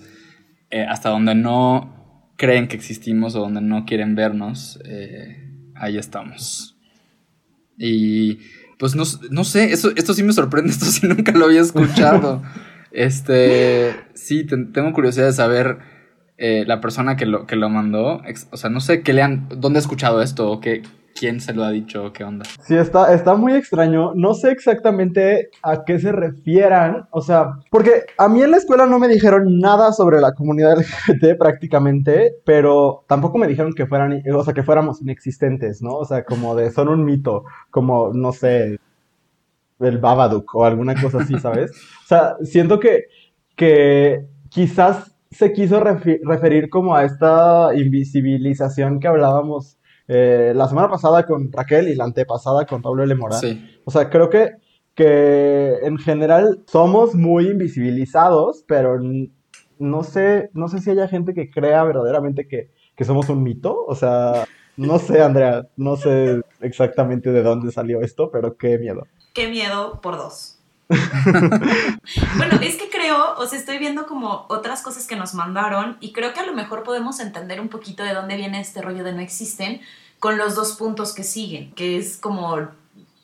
eh, 0.70 0.86
hasta 0.88 1.10
donde 1.10 1.34
no 1.34 2.32
creen 2.38 2.68
que 2.68 2.76
existimos 2.76 3.36
o 3.36 3.40
donde 3.40 3.62
no 3.62 3.86
quieren 3.86 4.16
vernos, 4.16 4.80
eh, 4.86 5.50
ahí 5.76 5.98
estamos. 5.98 6.78
Y 7.78 8.40
pues 8.80 8.96
no, 8.96 9.04
no 9.32 9.44
sé, 9.44 9.72
eso, 9.72 9.92
esto 9.96 10.14
sí 10.14 10.24
me 10.24 10.34
sorprende, 10.34 10.72
esto 10.72 10.86
sí 10.86 11.08
nunca 11.08 11.32
lo 11.32 11.46
había 11.46 11.62
escuchado. 11.62 12.44
este, 12.92 13.96
sí, 14.14 14.46
tengo 14.46 14.94
curiosidad 14.94 15.28
de 15.28 15.34
saber 15.34 15.97
eh, 16.38 16.64
la 16.68 16.82
persona 16.82 17.16
que 17.16 17.26
lo, 17.26 17.46
que 17.46 17.56
lo 17.56 17.70
mandó, 17.70 18.22
o 18.52 18.58
sea, 18.58 18.70
no 18.70 18.80
sé 18.80 19.02
qué 19.02 19.14
le 19.14 19.24
han, 19.24 19.48
dónde 19.58 19.80
ha 19.80 19.82
escuchado 19.82 20.22
esto 20.22 20.52
o 20.52 20.60
qué, 20.60 20.84
quién 21.18 21.42
se 21.42 21.54
lo 21.54 21.64
ha 21.64 21.72
dicho, 21.72 22.14
qué 22.14 22.24
onda. 22.24 22.46
Sí, 22.62 22.76
está, 22.76 23.14
está 23.14 23.36
muy 23.36 23.54
extraño. 23.54 24.14
No 24.16 24.34
sé 24.34 24.52
exactamente 24.52 25.50
a 25.64 25.84
qué 25.84 26.00
se 26.00 26.12
refieran. 26.12 27.08
O 27.12 27.22
sea, 27.22 27.54
porque 27.72 28.04
a 28.18 28.28
mí 28.30 28.42
en 28.42 28.52
la 28.52 28.58
escuela 28.58 28.86
no 28.86 29.00
me 29.00 29.08
dijeron 29.08 29.60
nada 29.60 29.92
sobre 29.94 30.22
la 30.22 30.34
comunidad 30.34 30.78
LGBT 30.78 31.38
prácticamente, 31.38 32.36
pero 32.46 33.04
tampoco 33.08 33.38
me 33.38 33.48
dijeron 33.48 33.74
que 33.74 33.88
fueran, 33.88 34.22
o 34.34 34.44
sea, 34.44 34.54
que 34.54 34.64
fuéramos 34.64 35.02
inexistentes, 35.02 35.82
¿no? 35.82 35.96
O 35.96 36.06
sea, 36.06 36.24
como 36.24 36.56
de 36.56 36.72
son 36.72 36.88
un 36.90 37.04
mito, 37.04 37.44
como, 37.72 38.12
no 38.14 38.32
sé, 38.32 38.80
el 39.80 39.98
Babadook 39.98 40.56
o 40.56 40.66
alguna 40.66 41.00
cosa 41.00 41.20
así, 41.20 41.38
¿sabes? 41.40 41.72
O 42.04 42.08
sea, 42.08 42.36
siento 42.44 42.80
que, 42.80 43.06
que 43.56 44.26
quizás 44.50 45.17
se 45.32 45.54
quiso 45.54 45.80
referir 45.80 46.70
como 46.70 46.96
a 46.96 47.04
esta 47.04 47.72
invisibilización 47.76 49.00
que 49.00 49.08
hablábamos 49.08 49.78
eh, 50.08 50.54
la 50.56 50.68
semana 50.68 50.90
pasada 50.90 51.26
con 51.26 51.52
Raquel 51.52 51.90
y 51.90 51.96
la 51.96 52.06
antepasada 52.06 52.66
con 52.66 52.82
Pablo 52.82 53.04
L. 53.04 53.16
Sí. 53.40 53.80
O 53.86 53.92
sea, 53.92 54.10
creo 54.10 54.30
que, 54.30 54.52
que 54.96 55.76
en 55.84 55.98
general 55.98 56.64
somos 56.68 57.14
muy 57.14 57.48
invisibilizados, 57.50 58.64
pero 58.68 59.00
no 59.80 60.04
sé, 60.04 60.50
no 60.54 60.68
sé 60.70 60.80
si 60.80 60.92
haya 60.92 61.08
gente 61.08 61.34
que 61.34 61.50
crea 61.50 61.84
verdaderamente 61.84 62.48
que, 62.48 62.72
que 62.96 63.04
somos 63.04 63.30
un 63.30 63.44
mito. 63.44 63.86
O 63.86 63.96
sea, 63.96 64.46
no 64.78 64.98
sé, 65.00 65.22
Andrea, 65.22 65.68
no 65.76 65.98
sé 65.98 66.42
exactamente 66.62 67.32
de 67.32 67.44
dónde 67.44 67.72
salió 67.72 68.02
esto, 68.02 68.32
pero 68.32 68.56
qué 68.56 68.78
miedo. 68.78 69.08
Qué 69.34 69.50
miedo 69.50 70.00
por 70.02 70.18
dos. 70.18 70.57
bueno, 72.38 72.60
es 72.62 72.76
que 72.78 72.90
creo, 72.90 73.36
o 73.38 73.46
sea, 73.46 73.60
estoy 73.60 73.78
viendo 73.78 74.08
como 74.08 74.46
otras 74.50 74.82
cosas 74.82 75.06
que 75.06 75.16
nos 75.16 75.34
mandaron 75.34 75.98
y 76.00 76.14
creo 76.14 76.34
que 76.34 76.40
a 76.40 76.46
lo 76.46 76.54
mejor 76.54 76.84
podemos 76.84 77.20
entender 77.20 77.60
un 77.60 77.68
poquito 77.68 78.04
de 78.04 78.14
dónde 78.14 78.38
viene 78.38 78.62
este 78.62 78.82
rollo 78.82 79.04
de 79.04 79.14
no 79.14 79.20
existen 79.20 79.82
con 80.20 80.38
los 80.38 80.56
dos 80.56 80.74
puntos 80.74 81.14
que 81.14 81.24
siguen, 81.24 81.72
que 81.74 81.98
es 81.98 82.18
como 82.18 82.70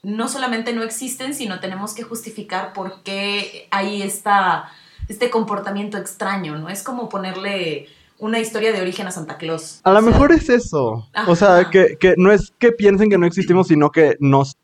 no 0.03 0.27
solamente 0.27 0.73
no 0.73 0.83
existen, 0.83 1.33
sino 1.33 1.59
tenemos 1.59 1.93
que 1.93 2.03
justificar 2.03 2.73
por 2.73 3.01
qué 3.03 3.67
hay 3.71 4.01
esta, 4.01 4.69
este 5.07 5.29
comportamiento 5.29 5.97
extraño, 5.97 6.57
¿no? 6.57 6.67
Es 6.69 6.83
como 6.83 7.07
ponerle 7.07 7.87
una 8.19 8.39
historia 8.39 8.73
de 8.73 8.81
origen 8.81 9.07
a 9.07 9.11
Santa 9.11 9.37
Claus. 9.37 9.79
A 9.83 9.93
lo 9.93 10.01
mejor 10.01 10.31
es 10.33 10.49
eso. 10.49 11.07
O 11.27 11.35
sea, 11.35 11.69
que, 11.69 11.97
que, 11.97 12.15
no 12.17 12.31
es 12.31 12.53
que 12.59 12.71
piensen 12.73 13.09
que 13.09 13.17
no 13.17 13.25
existimos, 13.25 13.67
sino 13.67 13.91
que 13.91 14.17
nos 14.19 14.57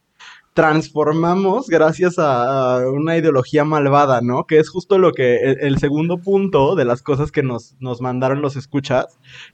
transformamos 0.60 1.70
gracias 1.70 2.16
a 2.18 2.82
una 2.92 3.16
ideología 3.16 3.64
malvada, 3.64 4.20
¿no? 4.20 4.46
Que 4.46 4.58
es 4.58 4.68
justo 4.68 4.98
lo 4.98 5.14
que 5.14 5.38
el, 5.38 5.78
segundo 5.78 6.18
punto 6.18 6.76
de 6.76 6.84
las 6.84 7.02
cosas 7.02 7.32
que 7.32 7.44
nos, 7.44 7.78
nos 7.80 8.02
mandaron 8.02 8.42
los 8.42 8.58
escuchas, 8.58 9.06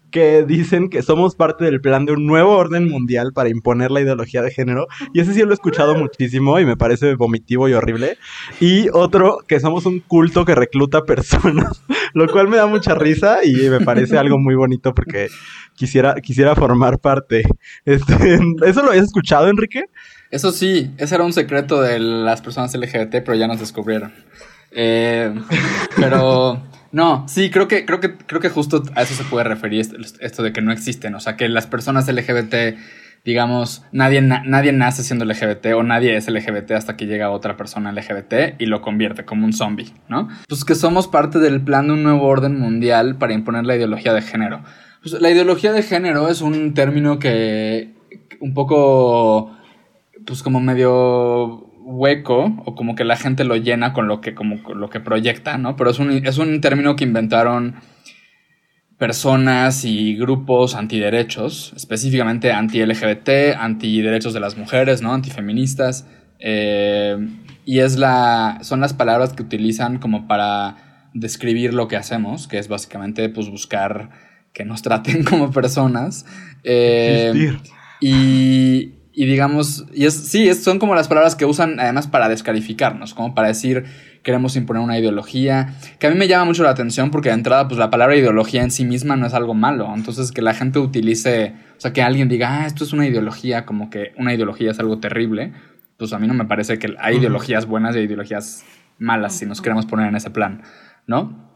que 0.10 0.44
dicen 0.44 0.90
que 0.90 1.04
somos 1.04 1.36
parte 1.36 1.64
del 1.64 1.80
plan 1.80 2.08
de 2.08 2.14
un 2.14 2.26
nuevo 2.26 2.58
orden 2.58 2.90
mundial 2.90 3.34
para 3.34 3.50
imponer 3.50 3.92
la 3.92 4.02
ideología 4.02 4.42
de 4.42 4.50
género. 4.50 4.88
Y 5.14 5.20
ese 5.20 5.36
sí 5.36 5.44
lo 5.44 5.52
he 5.52 5.54
escuchado 5.54 5.94
muchísimo 5.94 6.60
y 6.60 6.66
me 6.66 6.76
parece 6.76 7.14
vomitivo 7.14 7.70
y 7.70 7.74
horrible. 7.74 8.18
Y 8.60 8.88
otro, 8.92 9.38
que 9.48 9.60
somos 9.60 9.86
un 9.86 10.00
culto 10.00 10.44
que 10.44 10.56
recluta 10.56 11.04
personas, 11.04 11.84
lo 12.16 12.28
cual 12.28 12.48
me 12.48 12.58
da 12.58 12.66
mucha 12.66 12.96
risa 12.96 13.46
y 13.46 13.70
me 13.70 13.82
parece 13.82 14.18
algo 14.18 14.40
muy 14.40 14.56
bonito 14.56 14.96
porque 14.96 15.28
quisiera, 15.76 16.16
quisiera 16.16 16.56
formar 16.56 16.98
parte. 16.98 17.44
Este, 17.86 18.40
¿Eso 18.66 18.82
lo 18.82 18.90
habías 18.90 19.06
escuchado, 19.06 19.48
Enrique? 19.50 19.86
Eso 20.32 20.52
sí, 20.52 20.92
ese 20.98 21.16
era 21.16 21.24
un 21.24 21.34
secreto 21.34 21.82
de 21.82 22.00
las 22.00 22.42
personas 22.42 22.74
LGBT, 22.74 23.24
pero 23.24 23.36
ya 23.36 23.48
nos 23.48 23.60
descubrieron. 23.60 24.14
Eh, 24.72 25.34
pero 25.96 26.62
no, 26.92 27.26
sí, 27.28 27.50
creo 27.50 27.68
que, 27.68 27.86
creo 27.86 28.00
que, 28.00 28.16
creo 28.16 28.42
que 28.42 28.50
justo 28.50 28.84
a 28.96 29.02
eso 29.02 29.16
se 29.16 29.24
puede 29.24 29.44
referir 29.44 29.86
esto, 30.20 30.44
de 30.44 30.54
que 30.54 30.62
no 30.62 30.72
existen. 30.72 31.16
O 31.16 31.20
sea, 31.20 31.36
que 31.36 31.50
las 31.50 31.68
personas 31.68 32.08
LGBT, 32.08 32.78
digamos, 33.24 33.84
nadie, 33.92 34.22
nadie 34.22 34.72
nace 34.72 35.04
siendo 35.04 35.26
LGBT 35.26 35.68
o 35.76 35.84
nadie 35.84 36.16
es 36.16 36.30
LGBT 36.30 36.72
hasta 36.72 36.96
que 36.96 37.06
llega 37.06 37.32
otra 37.32 37.58
persona 37.58 37.92
LGBT 37.92 38.60
y 38.60 38.66
lo 38.68 38.82
convierte 38.82 39.26
como 39.26 39.46
un 39.46 39.54
zombie, 39.54 39.94
¿no? 40.10 40.30
Pues 40.48 40.66
que 40.66 40.76
somos 40.76 41.08
parte 41.08 41.40
del 41.40 41.62
plan 41.62 41.88
de 41.88 41.94
un 41.94 42.04
nuevo 42.04 42.24
orden 42.28 42.60
mundial 42.60 43.18
para 43.18 43.34
imponer 43.34 43.66
la 43.66 43.76
ideología 43.76 44.14
de 44.14 44.22
género. 44.22 44.64
Pues 45.02 45.20
la 45.22 45.30
ideología 45.30 45.72
de 45.72 45.84
género 45.84 46.30
es 46.30 46.42
un 46.42 46.74
término 46.74 47.20
que 47.20 47.94
un 48.40 48.54
poco 48.54 49.55
pues 50.26 50.44
como 50.44 50.60
medio 50.60 51.72
hueco 51.86 52.54
o 52.66 52.76
como 52.76 52.96
que 52.96 53.04
la 53.04 53.16
gente 53.16 53.44
lo 53.44 53.56
llena 53.56 53.94
con 53.94 54.08
lo 54.08 54.22
que, 54.22 54.34
como, 54.34 54.58
lo 54.74 54.90
que 54.90 55.00
proyecta, 55.00 55.58
¿no? 55.58 55.76
Pero 55.76 55.92
es 55.92 56.00
un, 56.00 56.12
es 56.12 56.38
un 56.38 56.62
término 56.62 56.96
que 56.96 57.04
inventaron 57.04 57.76
personas 58.98 59.84
y 59.84 60.16
grupos 60.16 60.76
antiderechos, 60.76 61.74
específicamente 61.76 62.52
anti-LGBT, 62.52 63.58
antiderechos 63.58 64.34
de 64.34 64.40
las 64.40 64.58
mujeres, 64.58 65.02
¿no? 65.02 65.14
Antifeministas. 65.14 66.08
Eh, 66.40 67.18
y 67.66 67.80
es 67.80 67.98
la, 67.98 68.60
son 68.62 68.80
las 68.80 68.94
palabras 68.94 69.34
que 69.34 69.44
utilizan 69.44 70.00
como 70.00 70.28
para 70.28 71.10
describir 71.14 71.74
lo 71.74 71.88
que 71.88 71.98
hacemos, 71.98 72.48
que 72.48 72.58
es 72.58 72.68
básicamente 72.68 73.30
pues 73.30 73.50
buscar 73.50 74.12
que 74.54 74.66
nos 74.66 74.82
traten 74.82 75.24
como 75.30 75.52
personas. 75.52 76.26
Eh, 76.64 77.58
y, 78.00 78.94
y 79.16 79.26
digamos, 79.26 79.86
y 79.94 80.06
es, 80.06 80.14
sí, 80.14 80.54
son 80.54 80.78
como 80.78 80.94
las 80.94 81.08
palabras 81.08 81.36
que 81.36 81.46
usan 81.46 81.80
además 81.80 82.08
para 82.08 82.28
descalificarnos, 82.30 83.14
como 83.14 83.34
para 83.34 83.48
decir 83.48 83.86
queremos 84.24 84.56
imponer 84.56 84.82
una 84.82 84.98
ideología, 84.98 85.76
que 86.00 86.08
a 86.08 86.10
mí 86.10 86.18
me 86.18 86.28
llama 86.28 86.46
mucho 86.46 86.64
la 86.64 86.72
atención 86.72 87.12
porque 87.12 87.30
de 87.30 87.36
entrada, 87.36 87.68
pues 87.68 87.78
la 87.78 87.92
palabra 87.92 88.16
ideología 88.16 88.64
en 88.64 88.72
sí 88.72 88.84
misma 88.84 89.16
no 89.16 89.28
es 89.28 89.36
algo 89.36 89.54
malo, 89.54 89.94
entonces 89.96 90.32
que 90.32 90.42
la 90.42 90.56
gente 90.56 90.80
utilice, 90.80 91.54
o 91.78 91.80
sea, 91.80 91.94
que 91.94 92.02
alguien 92.02 92.28
diga, 92.28 92.64
ah, 92.64 92.66
esto 92.66 92.84
es 92.84 92.92
una 92.92 93.06
ideología, 93.06 93.66
como 93.66 93.90
que 93.92 94.14
una 94.18 94.34
ideología 94.34 94.72
es 94.72 94.80
algo 94.80 95.00
terrible, 95.00 95.54
pues 95.98 96.12
a 96.12 96.20
mí 96.20 96.28
no 96.28 96.34
me 96.34 96.46
parece 96.46 96.80
que 96.80 96.96
hay 97.00 97.18
ideologías 97.18 97.68
buenas 97.68 97.96
y 97.96 98.00
ideologías 98.00 98.66
malas, 98.98 99.38
si 99.38 99.46
nos 99.46 99.62
queremos 99.62 99.86
poner 99.86 100.08
en 100.08 100.16
ese 100.16 100.32
plan, 100.32 100.64
¿no? 101.06 101.52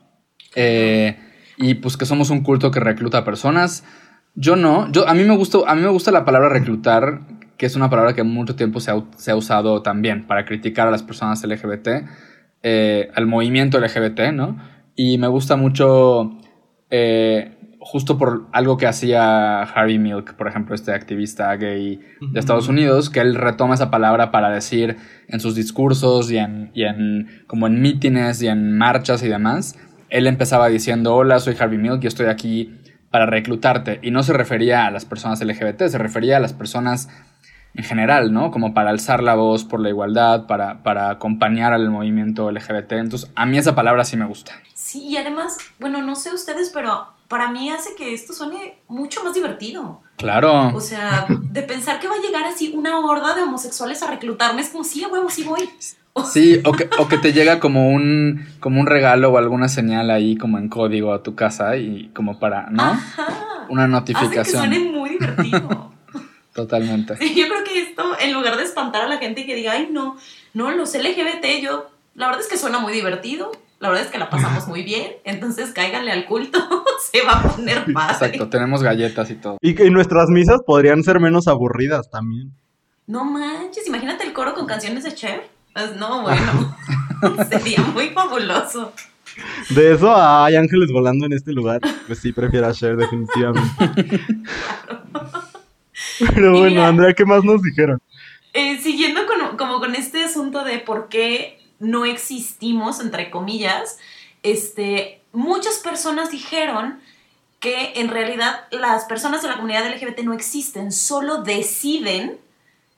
Eh, 0.55 1.17
y 1.57 1.73
pues 1.75 1.97
que 1.97 2.05
somos 2.05 2.29
un 2.29 2.41
culto 2.41 2.71
que 2.71 2.79
recluta 2.79 3.25
personas. 3.25 3.83
Yo 4.35 4.55
no, 4.55 4.91
yo, 4.91 5.07
a, 5.07 5.13
mí 5.13 5.23
me 5.23 5.35
gusta, 5.35 5.59
a 5.67 5.75
mí 5.75 5.81
me 5.81 5.89
gusta 5.89 6.11
la 6.11 6.23
palabra 6.23 6.49
reclutar, 6.49 7.21
que 7.59 7.67
es 7.67 7.75
una 7.75 7.91
palabra 7.91 8.13
que 8.13 8.23
mucho 8.23 8.55
tiempo 8.55 8.79
se 8.79 8.89
ha, 8.89 9.03
se 9.17 9.29
ha 9.29 9.35
usado 9.35 9.83
también 9.83 10.25
para 10.25 10.45
criticar 10.45 10.87
a 10.87 10.91
las 10.91 11.03
personas 11.03 11.43
LGBT 11.43 11.89
eh, 12.63 13.09
al 13.15 13.25
movimiento 13.25 13.79
LGBT, 13.79 14.31
¿no? 14.33 14.57
Y 14.95 15.17
me 15.17 15.27
gusta 15.27 15.55
mucho, 15.55 16.37
eh, 16.89 17.57
justo 17.79 18.17
por 18.17 18.47
algo 18.51 18.75
que 18.75 18.85
hacía 18.85 19.61
Harry 19.61 19.97
Milk, 19.97 20.35
por 20.35 20.47
ejemplo, 20.47 20.75
este 20.75 20.93
activista 20.93 21.55
gay 21.55 22.01
de 22.19 22.39
Estados 22.39 22.67
Unidos, 22.67 23.09
que 23.09 23.21
él 23.21 23.35
retoma 23.35 23.75
esa 23.75 23.89
palabra 23.89 24.31
para 24.31 24.49
decir 24.49 24.97
en 25.27 25.39
sus 25.39 25.55
discursos 25.55 26.29
y 26.31 26.37
en, 26.37 26.71
y 26.73 26.83
en 26.83 27.43
como 27.47 27.67
en 27.67 27.81
mítines 27.81 28.41
y 28.41 28.47
en 28.47 28.77
marchas 28.77 29.23
y 29.23 29.29
demás, 29.29 29.77
él 30.09 30.27
empezaba 30.27 30.67
diciendo, 30.67 31.15
hola, 31.15 31.39
soy 31.39 31.55
Harvey 31.57 31.77
Milk 31.77 32.03
y 32.03 32.07
estoy 32.07 32.25
aquí 32.27 32.73
para 33.09 33.25
reclutarte. 33.25 33.99
Y 34.01 34.11
no 34.11 34.23
se 34.23 34.33
refería 34.33 34.85
a 34.85 34.91
las 34.91 35.05
personas 35.05 35.41
LGBT, 35.41 35.87
se 35.87 35.97
refería 35.97 36.37
a 36.37 36.39
las 36.39 36.53
personas 36.53 37.09
en 37.73 37.83
general, 37.83 38.33
¿no? 38.33 38.51
Como 38.51 38.73
para 38.73 38.89
alzar 38.89 39.23
la 39.23 39.35
voz 39.35 39.63
por 39.63 39.79
la 39.79 39.89
igualdad, 39.89 40.47
para, 40.47 40.83
para 40.83 41.09
acompañar 41.09 41.73
al 41.73 41.89
movimiento 41.89 42.51
LGBT. 42.51 42.93
Entonces, 42.93 43.31
a 43.35 43.45
mí 43.45 43.57
esa 43.57 43.75
palabra 43.75 44.03
sí 44.05 44.17
me 44.17 44.25
gusta. 44.25 44.53
Sí, 44.73 45.03
y 45.07 45.17
además, 45.17 45.57
bueno, 45.79 46.01
no 46.01 46.15
sé 46.15 46.33
ustedes, 46.33 46.71
pero 46.73 47.07
para 47.27 47.51
mí 47.51 47.69
hace 47.69 47.95
que 47.95 48.13
esto 48.13 48.33
suene 48.33 48.79
mucho 48.87 49.23
más 49.23 49.33
divertido. 49.33 50.01
Claro. 50.17 50.75
O 50.75 50.81
sea, 50.81 51.27
de 51.29 51.61
pensar 51.61 51.99
que 51.99 52.07
va 52.07 52.15
a 52.15 52.21
llegar 52.21 52.43
así 52.45 52.73
una 52.75 52.99
horda 52.99 53.35
de 53.35 53.43
homosexuales 53.43 54.01
a 54.03 54.07
reclutarme, 54.07 54.61
es 54.61 54.69
como, 54.69 54.83
sí, 54.83 55.05
huevo, 55.05 55.29
sí 55.29 55.43
voy. 55.43 55.69
Sí, 56.25 56.59
o 56.65 56.73
que, 56.73 56.89
o 56.97 57.07
que 57.07 57.17
te 57.17 57.31
llega 57.31 57.59
como 57.59 57.91
un, 57.91 58.45
como 58.59 58.81
un 58.81 58.87
regalo 58.87 59.31
o 59.31 59.37
alguna 59.37 59.69
señal 59.69 60.11
ahí 60.11 60.35
como 60.35 60.57
en 60.57 60.67
código 60.67 61.13
a 61.13 61.23
tu 61.23 61.35
casa 61.35 61.77
y 61.77 62.09
como 62.13 62.39
para, 62.39 62.69
¿no? 62.71 62.83
Ajá. 62.83 63.27
Una 63.69 63.87
notificación. 63.87 64.39
Hace 64.41 64.51
que 64.51 64.57
suene 64.57 64.91
muy 64.91 65.11
divertido. 65.11 65.88
Totalmente. 66.53 67.15
Sí, 67.17 67.35
yo 67.35 67.47
creo 67.47 67.63
que 67.63 67.81
esto, 67.81 68.17
en 68.19 68.33
lugar 68.33 68.57
de 68.57 68.63
espantar 68.63 69.03
a 69.03 69.07
la 69.07 69.17
gente 69.17 69.45
que 69.45 69.55
diga, 69.55 69.73
ay, 69.73 69.89
no, 69.91 70.17
no, 70.53 70.71
los 70.71 70.93
LGBT, 70.93 71.61
yo, 71.61 71.89
la 72.15 72.27
verdad 72.27 72.41
es 72.41 72.47
que 72.47 72.57
suena 72.57 72.79
muy 72.79 72.93
divertido, 72.93 73.51
la 73.79 73.89
verdad 73.89 74.05
es 74.05 74.11
que 74.11 74.17
la 74.17 74.29
pasamos 74.29 74.67
muy 74.67 74.83
bien, 74.83 75.13
entonces 75.23 75.71
cáiganle 75.71 76.11
al 76.11 76.25
culto, 76.25 76.59
se 77.11 77.21
va 77.21 77.33
a 77.33 77.43
poner 77.43 77.85
padre. 77.93 78.13
Exacto, 78.13 78.49
tenemos 78.49 78.83
galletas 78.83 79.29
y 79.31 79.35
todo. 79.35 79.57
Y 79.61 79.75
que 79.75 79.89
nuestras 79.89 80.29
misas 80.29 80.61
podrían 80.65 81.03
ser 81.03 81.19
menos 81.19 81.47
aburridas 81.47 82.09
también. 82.09 82.51
No 83.07 83.25
manches, 83.25 83.87
imagínate 83.87 84.25
el 84.25 84.33
coro 84.33 84.53
con 84.53 84.67
canciones 84.67 85.03
de 85.03 85.15
Cher. 85.15 85.49
Pues 85.73 85.95
no, 85.95 86.23
bueno, 86.23 86.75
sería 87.49 87.81
muy 87.93 88.09
fabuloso. 88.09 88.91
De 89.69 89.93
eso 89.93 90.13
hay 90.13 90.55
ángeles 90.55 90.91
volando 90.91 91.25
en 91.25 91.33
este 91.33 91.53
lugar, 91.53 91.79
pues 92.07 92.19
sí, 92.19 92.33
prefiero 92.33 92.67
a 92.67 92.73
Cher 92.73 92.97
definitivamente. 92.97 94.21
Pero 96.33 96.51
bueno, 96.51 96.65
mira- 96.69 96.87
Andrea, 96.87 97.13
¿qué 97.13 97.25
más 97.25 97.43
nos 97.43 97.61
dijeron? 97.61 97.99
Eh, 98.53 98.79
siguiendo 98.81 99.21
con, 99.27 99.57
como 99.57 99.79
con 99.79 99.95
este 99.95 100.23
asunto 100.23 100.63
de 100.63 100.79
por 100.79 101.07
qué 101.09 101.59
no 101.79 102.05
existimos, 102.05 102.99
entre 102.99 103.29
comillas, 103.29 103.97
este, 104.43 105.21
muchas 105.31 105.75
personas 105.77 106.31
dijeron 106.31 106.99
que 107.59 107.93
en 107.95 108.09
realidad 108.09 108.65
las 108.71 109.05
personas 109.05 109.41
de 109.41 109.49
la 109.49 109.55
comunidad 109.55 109.87
LGBT 109.87 110.21
no 110.21 110.33
existen, 110.33 110.91
solo 110.91 111.43
deciden 111.43 112.39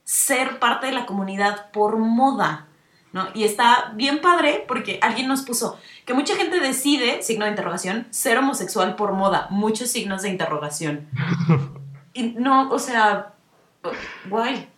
ser 0.03 0.59
parte 0.59 0.87
de 0.87 0.93
la 0.93 1.05
comunidad 1.05 1.71
por 1.71 1.97
moda. 1.97 2.67
¿no? 3.13 3.27
Y 3.33 3.43
está 3.43 3.91
bien 3.95 4.21
padre 4.21 4.63
porque 4.67 4.99
alguien 5.01 5.27
nos 5.27 5.41
puso 5.41 5.77
que 6.05 6.13
mucha 6.13 6.35
gente 6.35 6.59
decide, 6.61 7.21
signo 7.23 7.43
de 7.45 7.51
interrogación, 7.51 8.07
ser 8.11 8.37
homosexual 8.37 8.95
por 8.95 9.11
moda, 9.13 9.47
muchos 9.49 9.89
signos 9.89 10.21
de 10.21 10.29
interrogación. 10.29 11.07
Y 12.13 12.23
no, 12.37 12.69
o 12.69 12.79
sea, 12.79 13.33
guay. 14.29 14.67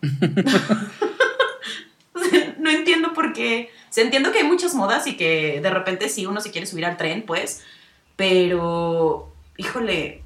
No 2.58 2.70
entiendo 2.70 3.12
por 3.12 3.34
qué. 3.34 3.70
O 3.90 3.92
sea, 3.92 4.04
entiendo 4.04 4.32
que 4.32 4.38
hay 4.38 4.44
muchas 4.44 4.74
modas 4.74 5.06
y 5.06 5.18
que 5.18 5.60
de 5.62 5.70
repente 5.70 6.08
sí 6.08 6.24
uno 6.24 6.40
se 6.40 6.50
quiere 6.50 6.66
subir 6.66 6.86
al 6.86 6.96
tren, 6.96 7.24
pues. 7.26 7.62
Pero, 8.16 9.34
híjole, 9.58 10.22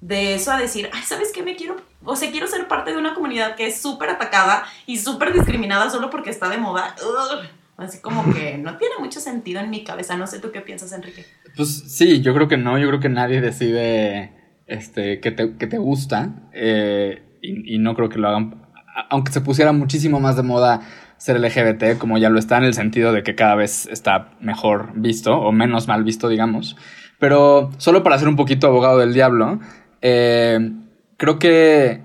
de 0.00 0.34
eso 0.34 0.52
a 0.52 0.58
decir, 0.58 0.88
ay, 0.94 1.02
¿sabes 1.02 1.32
qué? 1.34 1.42
Me 1.42 1.54
quiero, 1.54 1.76
o 2.02 2.16
sea, 2.16 2.30
quiero 2.30 2.46
ser 2.46 2.66
parte 2.66 2.92
de 2.92 2.96
una 2.96 3.14
comunidad 3.14 3.56
que 3.56 3.66
es 3.66 3.78
súper 3.80 4.08
atacada 4.08 4.64
y 4.86 4.98
súper 4.98 5.34
discriminada 5.34 5.90
solo 5.90 6.08
porque 6.08 6.30
está 6.30 6.48
de 6.48 6.56
moda. 6.56 6.96
Ugh. 7.02 7.46
Así 7.76 8.00
como 8.00 8.32
que 8.32 8.56
no 8.62 8.78
tiene 8.78 8.94
mucho 8.98 9.20
sentido 9.20 9.60
en 9.60 9.68
mi 9.68 9.84
cabeza. 9.84 10.16
No 10.16 10.26
sé 10.26 10.38
tú 10.38 10.50
qué 10.50 10.62
piensas, 10.62 10.92
Enrique. 10.92 11.26
Pues 11.56 11.84
sí, 11.88 12.22
yo 12.22 12.32
creo 12.32 12.48
que 12.48 12.56
no, 12.56 12.78
yo 12.78 12.88
creo 12.88 13.00
que 13.00 13.08
nadie 13.10 13.40
decide 13.40 14.32
este, 14.66 15.20
que, 15.20 15.30
te, 15.30 15.56
que 15.56 15.66
te 15.66 15.78
gusta 15.78 16.30
eh, 16.52 17.22
y, 17.40 17.78
no 17.78 17.94
creo 17.94 18.08
que 18.08 18.18
lo 18.18 18.28
hagan, 18.28 18.66
aunque 19.10 19.32
se 19.32 19.40
pusiera 19.40 19.72
muchísimo 19.72 20.18
más 20.18 20.36
de 20.36 20.42
moda 20.42 20.80
ser 21.16 21.40
LGBT, 21.40 21.98
como 21.98 22.18
ya 22.18 22.28
lo 22.28 22.38
está 22.38 22.58
en 22.58 22.64
el 22.64 22.74
sentido 22.74 23.12
de 23.12 23.22
que 23.22 23.34
cada 23.34 23.54
vez 23.54 23.86
está 23.86 24.32
mejor 24.40 24.90
visto 24.96 25.38
o 25.38 25.52
menos 25.52 25.86
mal 25.86 26.02
visto, 26.02 26.28
digamos. 26.28 26.76
Pero 27.18 27.70
solo 27.78 28.02
para 28.02 28.18
ser 28.18 28.28
un 28.28 28.36
poquito 28.36 28.66
abogado 28.66 28.98
del 28.98 29.14
diablo, 29.14 29.60
eh, 30.02 30.72
creo 31.16 31.38
que, 31.38 32.02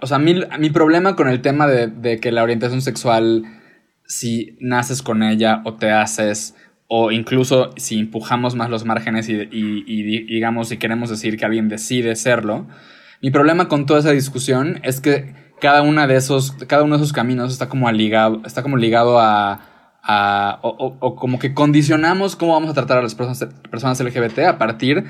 o 0.00 0.06
sea, 0.06 0.18
mi, 0.18 0.40
mi 0.58 0.70
problema 0.70 1.14
con 1.14 1.28
el 1.28 1.42
tema 1.42 1.66
de 1.66 2.18
que 2.20 2.32
la 2.32 2.42
orientación 2.42 2.80
sexual, 2.80 3.44
si 4.06 4.56
naces 4.60 5.02
con 5.02 5.22
ella 5.22 5.60
o 5.64 5.74
te 5.74 5.90
haces, 5.90 6.56
o 6.88 7.12
incluso 7.12 7.70
si 7.76 7.98
empujamos 7.98 8.54
más 8.56 8.70
los 8.70 8.84
márgenes 8.84 9.28
y, 9.28 9.34
y- 9.34 9.84
y 9.86 10.02
di- 10.02 10.24
digamos, 10.24 10.68
si 10.70 10.78
queremos 10.78 11.10
decir 11.10 11.36
que 11.36 11.44
alguien 11.44 11.68
decide 11.68 12.16
serlo, 12.16 12.66
mi 13.22 13.30
problema 13.30 13.68
con 13.68 13.84
toda 13.86 14.00
esa 14.00 14.10
discusión 14.12 14.80
es 14.82 15.00
que 15.00 15.34
cada 15.60 15.82
una 15.82 16.06
de 16.06 16.16
esos, 16.16 16.52
cada 16.66 16.82
uno 16.84 16.96
de 16.96 17.02
esos 17.02 17.12
caminos 17.12 17.52
está 17.52 17.68
como 17.68 17.90
ligado, 17.92 18.40
está 18.46 18.62
como 18.62 18.76
ligado 18.76 19.18
a, 19.20 19.60
a- 20.02 20.58
o 20.62 21.16
como 21.16 21.38
que 21.38 21.52
condicionamos 21.52 22.36
cómo 22.36 22.52
vamos 22.54 22.70
a 22.70 22.74
tratar 22.74 22.98
a 22.98 23.02
las 23.02 23.14
personas, 23.14 23.54
personas 23.70 24.00
LGBT 24.00 24.46
a 24.46 24.56
partir 24.58 25.04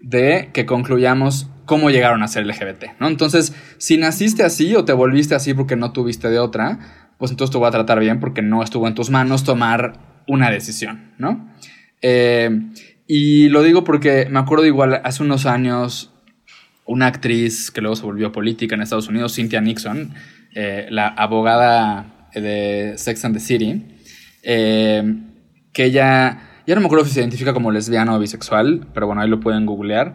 de 0.00 0.50
que 0.52 0.66
concluyamos 0.66 1.48
cómo 1.64 1.90
llegaron 1.90 2.22
a 2.24 2.28
ser 2.28 2.44
LGBT, 2.44 2.96
¿no? 2.98 3.06
Entonces, 3.06 3.54
si 3.78 3.96
naciste 3.96 4.42
así 4.42 4.74
o 4.74 4.84
te 4.84 4.92
volviste 4.92 5.34
así 5.36 5.54
porque 5.54 5.76
no 5.76 5.92
tuviste 5.92 6.28
de 6.28 6.40
otra, 6.40 6.80
pues 7.18 7.30
entonces 7.30 7.52
te 7.52 7.58
voy 7.58 7.68
a 7.68 7.70
tratar 7.70 8.00
bien 8.00 8.18
porque 8.18 8.42
no 8.42 8.62
estuvo 8.64 8.88
en 8.88 8.94
tus 8.94 9.08
manos 9.10 9.44
tomar 9.44 10.11
una 10.32 10.50
decisión, 10.50 11.12
¿no? 11.18 11.52
Eh, 12.00 12.50
y 13.06 13.48
lo 13.50 13.62
digo 13.62 13.84
porque 13.84 14.26
me 14.30 14.38
acuerdo 14.38 14.64
igual 14.64 15.00
hace 15.04 15.22
unos 15.22 15.44
años 15.44 16.10
una 16.86 17.06
actriz 17.06 17.70
que 17.70 17.82
luego 17.82 17.96
se 17.96 18.02
volvió 18.02 18.32
política 18.32 18.74
en 18.74 18.80
Estados 18.82 19.08
Unidos, 19.08 19.34
Cynthia 19.34 19.60
Nixon, 19.60 20.14
eh, 20.54 20.86
la 20.90 21.08
abogada 21.08 22.30
de 22.34 22.94
Sex 22.96 23.24
and 23.26 23.34
the 23.34 23.40
City, 23.40 23.84
eh, 24.42 25.02
que 25.72 25.84
ella, 25.84 26.62
ya 26.66 26.74
no 26.74 26.80
me 26.80 26.86
acuerdo 26.86 27.04
si 27.04 27.12
se 27.12 27.20
identifica 27.20 27.52
como 27.52 27.70
lesbiana 27.70 28.16
o 28.16 28.18
bisexual, 28.18 28.88
pero 28.94 29.06
bueno, 29.06 29.20
ahí 29.20 29.28
lo 29.28 29.38
pueden 29.38 29.66
googlear, 29.66 30.14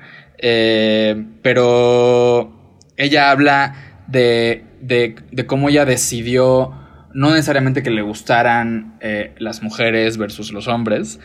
pero 1.41 2.79
ella 2.97 3.31
habla 3.31 4.03
de, 4.07 4.65
de 4.81 5.45
cómo 5.45 5.69
ella 5.69 5.85
decidió 5.85 6.86
no 7.17 7.31
necesariamente 7.31 7.81
que 7.81 7.89
le 7.89 8.03
gustaran 8.03 8.95
eh, 9.01 9.33
las 9.39 9.63
mujeres 9.63 10.19
versus 10.19 10.53
los 10.53 10.67
hombres, 10.67 11.19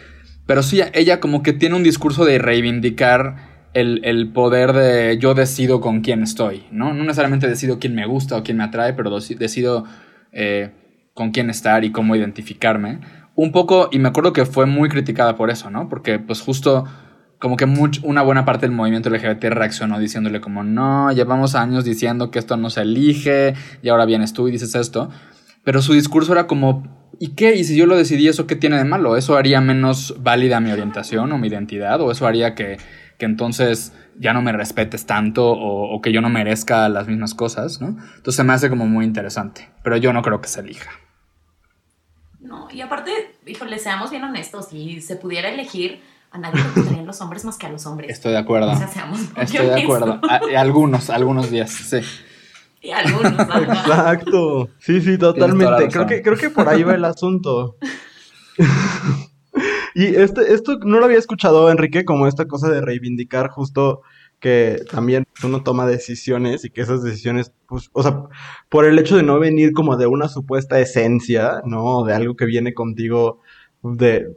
pero 0.47 0.63
sí, 0.63 0.81
ella 0.95 1.21
como 1.21 1.43
que 1.43 1.53
tiene 1.53 1.75
un 1.75 1.83
discurso 1.83 2.25
de 2.25 2.39
reivindicar 2.39 3.69
el, 3.75 4.01
el 4.03 4.33
poder 4.33 4.73
de 4.73 5.19
yo 5.19 5.35
decido 5.35 5.83
con 5.83 6.01
quién 6.01 6.23
estoy, 6.23 6.65
¿no? 6.71 6.95
No 6.95 7.05
necesariamente 7.05 7.47
decido 7.47 7.79
quién 7.79 7.95
me 7.95 8.07
gusta 8.07 8.39
o 8.39 8.43
quién 8.43 8.57
me 8.57 8.65
atrae, 8.65 8.95
pero 8.95 9.11
decido 9.21 9.85
eh, 10.33 10.71
con 11.13 11.31
quién 11.31 11.51
estar 11.51 11.85
y 11.85 11.93
cómo 11.93 12.17
identificarme. 12.17 13.01
Un 13.35 13.53
poco, 13.53 13.91
y 13.93 13.99
me 13.99 14.09
acuerdo 14.09 14.33
que 14.33 14.47
fue 14.47 14.65
muy 14.65 14.89
criticada 14.89 15.37
por 15.37 15.51
eso, 15.51 15.69
¿no? 15.71 15.91
Porque 15.91 16.19
pues 16.19 16.41
justo 16.41 16.87
como 17.39 17.59
que 17.59 17.67
una 18.03 18.23
buena 18.23 18.47
parte 18.47 18.65
del 18.65 18.75
movimiento 18.75 19.11
LGBT 19.11 19.45
reaccionó 19.51 19.99
diciéndole 19.99 20.41
como, 20.41 20.65
no, 20.65 21.13
llevamos 21.13 21.55
años 21.55 21.85
diciendo 21.85 22.31
que 22.31 22.39
esto 22.39 22.57
no 22.57 22.71
se 22.71 22.81
elige 22.81 23.53
y 23.83 23.91
ahora 23.91 24.07
vienes 24.07 24.33
tú 24.33 24.49
y 24.49 24.53
dices 24.53 24.75
esto. 24.75 25.11
Pero 25.65 25.81
su 25.83 25.93
discurso 25.93 26.33
era 26.33 26.47
como, 26.47 27.11
¿y 27.19 27.31
qué? 27.35 27.55
¿Y 27.57 27.65
si 27.65 27.77
yo 27.77 27.87
lo 27.87 27.97
decidí, 27.97 28.29
eso 28.29 28.47
qué 28.47 28.57
tiene 28.57 28.77
de 28.79 28.85
malo? 28.85 29.17
¿Eso 29.17 29.37
haría 29.37 29.61
menos 29.61 30.17
válida 30.21 30.61
mi 30.61 30.73
orientación 30.73 31.31
o 31.33 31.39
mi 31.39 31.49
identidad? 31.49 32.01
¿O 32.01 32.11
eso 32.11 32.27
haría 32.27 32.55
que, 32.55 32.79
que 33.19 33.25
entonces 33.27 33.93
ya 34.19 34.33
no 34.33 34.43
me 34.43 34.53
respetes 34.53 35.07
tanto 35.07 35.51
o, 35.53 35.95
o 35.95 36.01
que 36.03 36.13
yo 36.13 36.21
no 36.21 36.29
merezca 36.31 36.89
las 36.89 37.07
mismas 37.07 37.35
cosas? 37.35 37.81
¿no? 37.81 37.89
Entonces 37.89 38.35
se 38.35 38.45
me 38.45 38.53
hace 38.53 38.69
como 38.71 38.87
muy 38.87 39.05
interesante. 39.05 39.69
Pero 39.85 39.97
yo 39.97 40.13
no 40.13 40.23
creo 40.23 40.41
que 40.41 40.49
se 40.49 40.61
elija. 40.61 40.91
No, 42.41 42.69
y 42.73 42.81
aparte, 42.81 43.13
híjole, 43.47 43.79
seamos 43.79 44.11
bien 44.11 44.25
honestos, 44.25 44.69
si 44.71 45.01
se 45.01 45.15
pudiera 45.17 45.49
elegir, 45.49 46.01
a 46.33 46.39
nadie 46.39 46.61
le 46.61 46.71
gustarían 46.71 47.07
los 47.07 47.21
hombres 47.21 47.45
más 47.45 47.57
que 47.57 47.67
a 47.67 47.71
los 47.71 47.87
hombres. 47.87 48.11
Estoy 48.11 48.33
de 48.33 48.39
acuerdo. 48.39 48.73
O 48.73 48.77
sea, 48.77 48.89
seamos 48.89 49.21
Estoy 49.37 49.67
de 49.67 49.81
acuerdo. 49.81 50.21
A- 50.29 50.41
algunos, 50.61 51.09
algunos 51.09 51.51
días, 51.51 51.71
sí. 51.71 52.01
Y 52.83 52.91
algunos. 52.91 53.33
Exacto. 53.39 54.69
Sí, 54.79 55.01
sí, 55.01 55.17
totalmente. 55.17 55.89
Creo 55.89 56.07
que, 56.07 56.23
creo 56.23 56.37
que 56.37 56.51
por 56.51 56.69
ahí 56.69 56.83
va 56.83 56.95
el 56.95 57.05
asunto. 57.05 57.77
y 59.95 60.07
este, 60.17 60.53
esto 60.53 60.79
no 60.85 60.99
lo 60.99 61.05
había 61.07 61.19
escuchado, 61.19 61.71
Enrique, 61.71 62.05
como 62.05 62.27
esta 62.27 62.47
cosa 62.47 62.69
de 62.69 62.81
reivindicar 62.81 63.49
justo 63.49 64.03
que 64.41 64.83
también 64.91 65.25
uno 65.45 65.63
toma 65.63 65.87
decisiones 65.87 66.65
y 66.65 66.71
que 66.71 66.81
esas 66.81 67.05
decisiones, 67.05 67.53
pues, 67.69 67.91
o 67.93 68.03
sea, 68.03 68.25
por 68.69 68.85
el 68.85 68.99
hecho 68.99 69.17
de 69.17 69.23
no 69.23 69.39
venir 69.39 69.73
como 69.73 69.97
de 69.97 70.09
una 70.09 70.29
supuesta 70.29 70.81
esencia, 70.81 71.63
¿no? 71.65 72.03
De 72.03 72.13
algo 72.13 72.35
que 72.35 72.47
viene 72.47 72.75
contigo 72.75 73.39
de, 73.85 74.37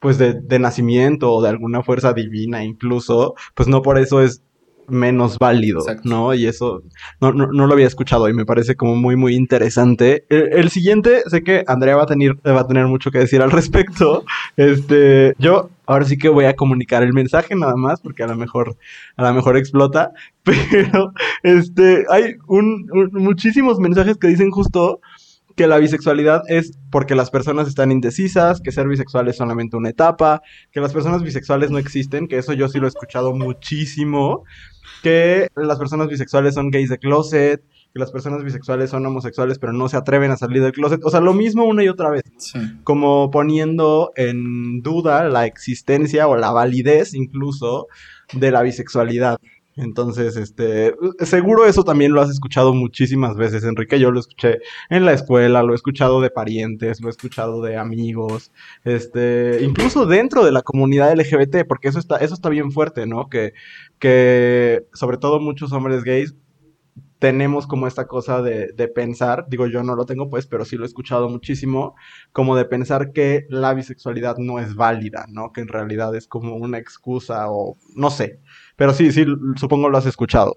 pues, 0.00 0.18
de, 0.18 0.34
de 0.34 0.58
nacimiento 0.58 1.32
o 1.32 1.40
de 1.40 1.50
alguna 1.50 1.84
fuerza 1.84 2.12
divina 2.12 2.64
incluso, 2.64 3.36
pues 3.54 3.68
no 3.68 3.80
por 3.80 3.98
eso 3.98 4.20
es 4.22 4.42
menos 4.88 5.38
válido, 5.38 5.80
Exacto. 5.80 6.08
¿no? 6.08 6.34
Y 6.34 6.46
eso 6.46 6.82
no, 7.20 7.32
no, 7.32 7.46
no 7.48 7.66
lo 7.66 7.72
había 7.74 7.86
escuchado 7.86 8.28
y 8.28 8.32
me 8.32 8.46
parece 8.46 8.74
como 8.76 8.96
muy, 8.96 9.16
muy 9.16 9.34
interesante. 9.34 10.24
El, 10.28 10.52
el 10.52 10.70
siguiente, 10.70 11.22
sé 11.26 11.42
que 11.42 11.64
Andrea 11.66 11.96
va 11.96 12.04
a, 12.04 12.06
tener, 12.06 12.36
va 12.46 12.60
a 12.60 12.66
tener 12.66 12.86
mucho 12.86 13.10
que 13.10 13.18
decir 13.18 13.42
al 13.42 13.50
respecto. 13.50 14.24
Este, 14.56 15.34
yo 15.38 15.70
ahora 15.86 16.04
sí 16.04 16.18
que 16.18 16.28
voy 16.28 16.44
a 16.46 16.54
comunicar 16.56 17.02
el 17.02 17.12
mensaje 17.12 17.54
nada 17.54 17.76
más, 17.76 18.00
porque 18.00 18.22
a 18.22 18.26
lo 18.26 18.34
mejor, 18.36 18.76
a 19.16 19.22
lo 19.22 19.32
mejor 19.34 19.56
explota, 19.56 20.10
pero 20.42 21.12
este, 21.42 22.04
hay 22.10 22.34
un, 22.48 22.88
un- 22.92 23.10
muchísimos 23.22 23.78
mensajes 23.78 24.16
que 24.16 24.26
dicen 24.28 24.50
justo 24.50 25.00
que 25.58 25.66
la 25.66 25.78
bisexualidad 25.78 26.42
es 26.46 26.78
porque 26.90 27.16
las 27.16 27.30
personas 27.30 27.66
están 27.66 27.90
indecisas, 27.90 28.60
que 28.60 28.70
ser 28.70 28.86
bisexual 28.86 29.26
es 29.26 29.36
solamente 29.36 29.76
una 29.76 29.90
etapa, 29.90 30.40
que 30.70 30.80
las 30.80 30.92
personas 30.92 31.22
bisexuales 31.24 31.72
no 31.72 31.78
existen, 31.78 32.28
que 32.28 32.38
eso 32.38 32.52
yo 32.52 32.68
sí 32.68 32.78
lo 32.78 32.86
he 32.86 32.88
escuchado 32.88 33.34
muchísimo, 33.34 34.44
que 35.02 35.48
las 35.56 35.76
personas 35.78 36.06
bisexuales 36.06 36.54
son 36.54 36.70
gays 36.70 36.88
de 36.90 36.98
closet, 36.98 37.60
que 37.92 37.98
las 37.98 38.12
personas 38.12 38.44
bisexuales 38.44 38.90
son 38.90 39.04
homosexuales 39.04 39.58
pero 39.58 39.72
no 39.72 39.88
se 39.88 39.96
atreven 39.96 40.30
a 40.30 40.36
salir 40.36 40.62
del 40.62 40.72
closet, 40.72 41.00
o 41.04 41.10
sea, 41.10 41.20
lo 41.20 41.34
mismo 41.34 41.64
una 41.64 41.82
y 41.82 41.88
otra 41.88 42.08
vez, 42.10 42.22
Sí. 42.38 42.60
como 42.84 43.30
poniendo 43.32 44.12
en 44.14 44.80
duda 44.80 45.24
la 45.28 45.44
existencia 45.44 46.28
o 46.28 46.36
la 46.36 46.52
validez 46.52 47.14
incluso 47.14 47.88
de 48.32 48.52
la 48.52 48.62
bisexualidad. 48.62 49.38
Entonces, 49.78 50.36
este, 50.36 50.92
seguro 51.20 51.64
eso 51.64 51.84
también 51.84 52.12
lo 52.12 52.20
has 52.20 52.30
escuchado 52.30 52.74
muchísimas 52.74 53.36
veces, 53.36 53.62
Enrique. 53.62 54.00
Yo 54.00 54.10
lo 54.10 54.18
escuché 54.18 54.58
en 54.90 55.04
la 55.04 55.12
escuela, 55.12 55.62
lo 55.62 55.72
he 55.72 55.76
escuchado 55.76 56.20
de 56.20 56.30
parientes, 56.30 57.00
lo 57.00 57.06
he 57.06 57.10
escuchado 57.10 57.62
de 57.62 57.76
amigos, 57.76 58.50
este, 58.84 59.60
incluso 59.62 60.04
dentro 60.04 60.44
de 60.44 60.50
la 60.50 60.62
comunidad 60.62 61.16
LGBT, 61.16 61.64
porque 61.68 61.86
eso 61.88 62.00
está, 62.00 62.16
eso 62.16 62.34
está 62.34 62.48
bien 62.48 62.72
fuerte, 62.72 63.06
¿no? 63.06 63.28
Que, 63.28 63.52
que 64.00 64.84
sobre 64.94 65.16
todo 65.16 65.38
muchos 65.38 65.72
hombres 65.72 66.02
gays 66.02 66.34
tenemos 67.20 67.66
como 67.66 67.86
esta 67.86 68.06
cosa 68.06 68.42
de, 68.42 68.72
de 68.72 68.88
pensar, 68.88 69.46
digo 69.48 69.66
yo 69.66 69.82
no 69.82 69.96
lo 69.96 70.06
tengo 70.06 70.28
pues, 70.28 70.46
pero 70.46 70.64
sí 70.64 70.76
lo 70.76 70.84
he 70.84 70.86
escuchado 70.86 71.28
muchísimo, 71.28 71.94
como 72.32 72.56
de 72.56 72.64
pensar 72.64 73.12
que 73.12 73.46
la 73.48 73.74
bisexualidad 73.74 74.38
no 74.38 74.58
es 74.58 74.74
válida, 74.74 75.26
¿no? 75.28 75.52
Que 75.52 75.60
en 75.60 75.68
realidad 75.68 76.14
es 76.14 76.26
como 76.28 76.56
una 76.56 76.78
excusa 76.78 77.50
o 77.50 77.76
no 77.94 78.10
sé. 78.10 78.40
Pero 78.78 78.94
sí, 78.94 79.10
sí, 79.10 79.26
supongo 79.56 79.88
lo 79.90 79.98
has 79.98 80.06
escuchado. 80.06 80.56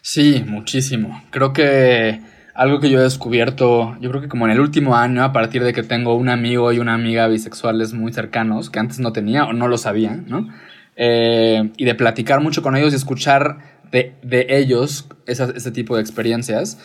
Sí, 0.00 0.44
muchísimo. 0.46 1.20
Creo 1.30 1.52
que 1.52 2.20
algo 2.54 2.78
que 2.78 2.88
yo 2.90 3.00
he 3.00 3.02
descubierto, 3.02 3.96
yo 4.00 4.08
creo 4.10 4.22
que 4.22 4.28
como 4.28 4.46
en 4.46 4.52
el 4.52 4.60
último 4.60 4.94
año, 4.96 5.24
a 5.24 5.32
partir 5.32 5.64
de 5.64 5.72
que 5.72 5.82
tengo 5.82 6.14
un 6.14 6.28
amigo 6.28 6.72
y 6.72 6.78
una 6.78 6.94
amiga 6.94 7.26
bisexuales 7.26 7.92
muy 7.92 8.12
cercanos, 8.12 8.70
que 8.70 8.78
antes 8.78 9.00
no 9.00 9.12
tenía 9.12 9.44
o 9.46 9.52
no 9.52 9.66
lo 9.66 9.78
sabía, 9.78 10.14
¿no? 10.14 10.48
Eh, 10.94 11.72
y 11.76 11.84
de 11.84 11.94
platicar 11.96 12.40
mucho 12.40 12.62
con 12.62 12.76
ellos 12.76 12.92
y 12.92 12.96
escuchar 12.96 13.58
de, 13.90 14.14
de 14.22 14.46
ellos 14.50 15.08
ese 15.26 15.70
tipo 15.72 15.96
de 15.96 16.02
experiencias, 16.02 16.78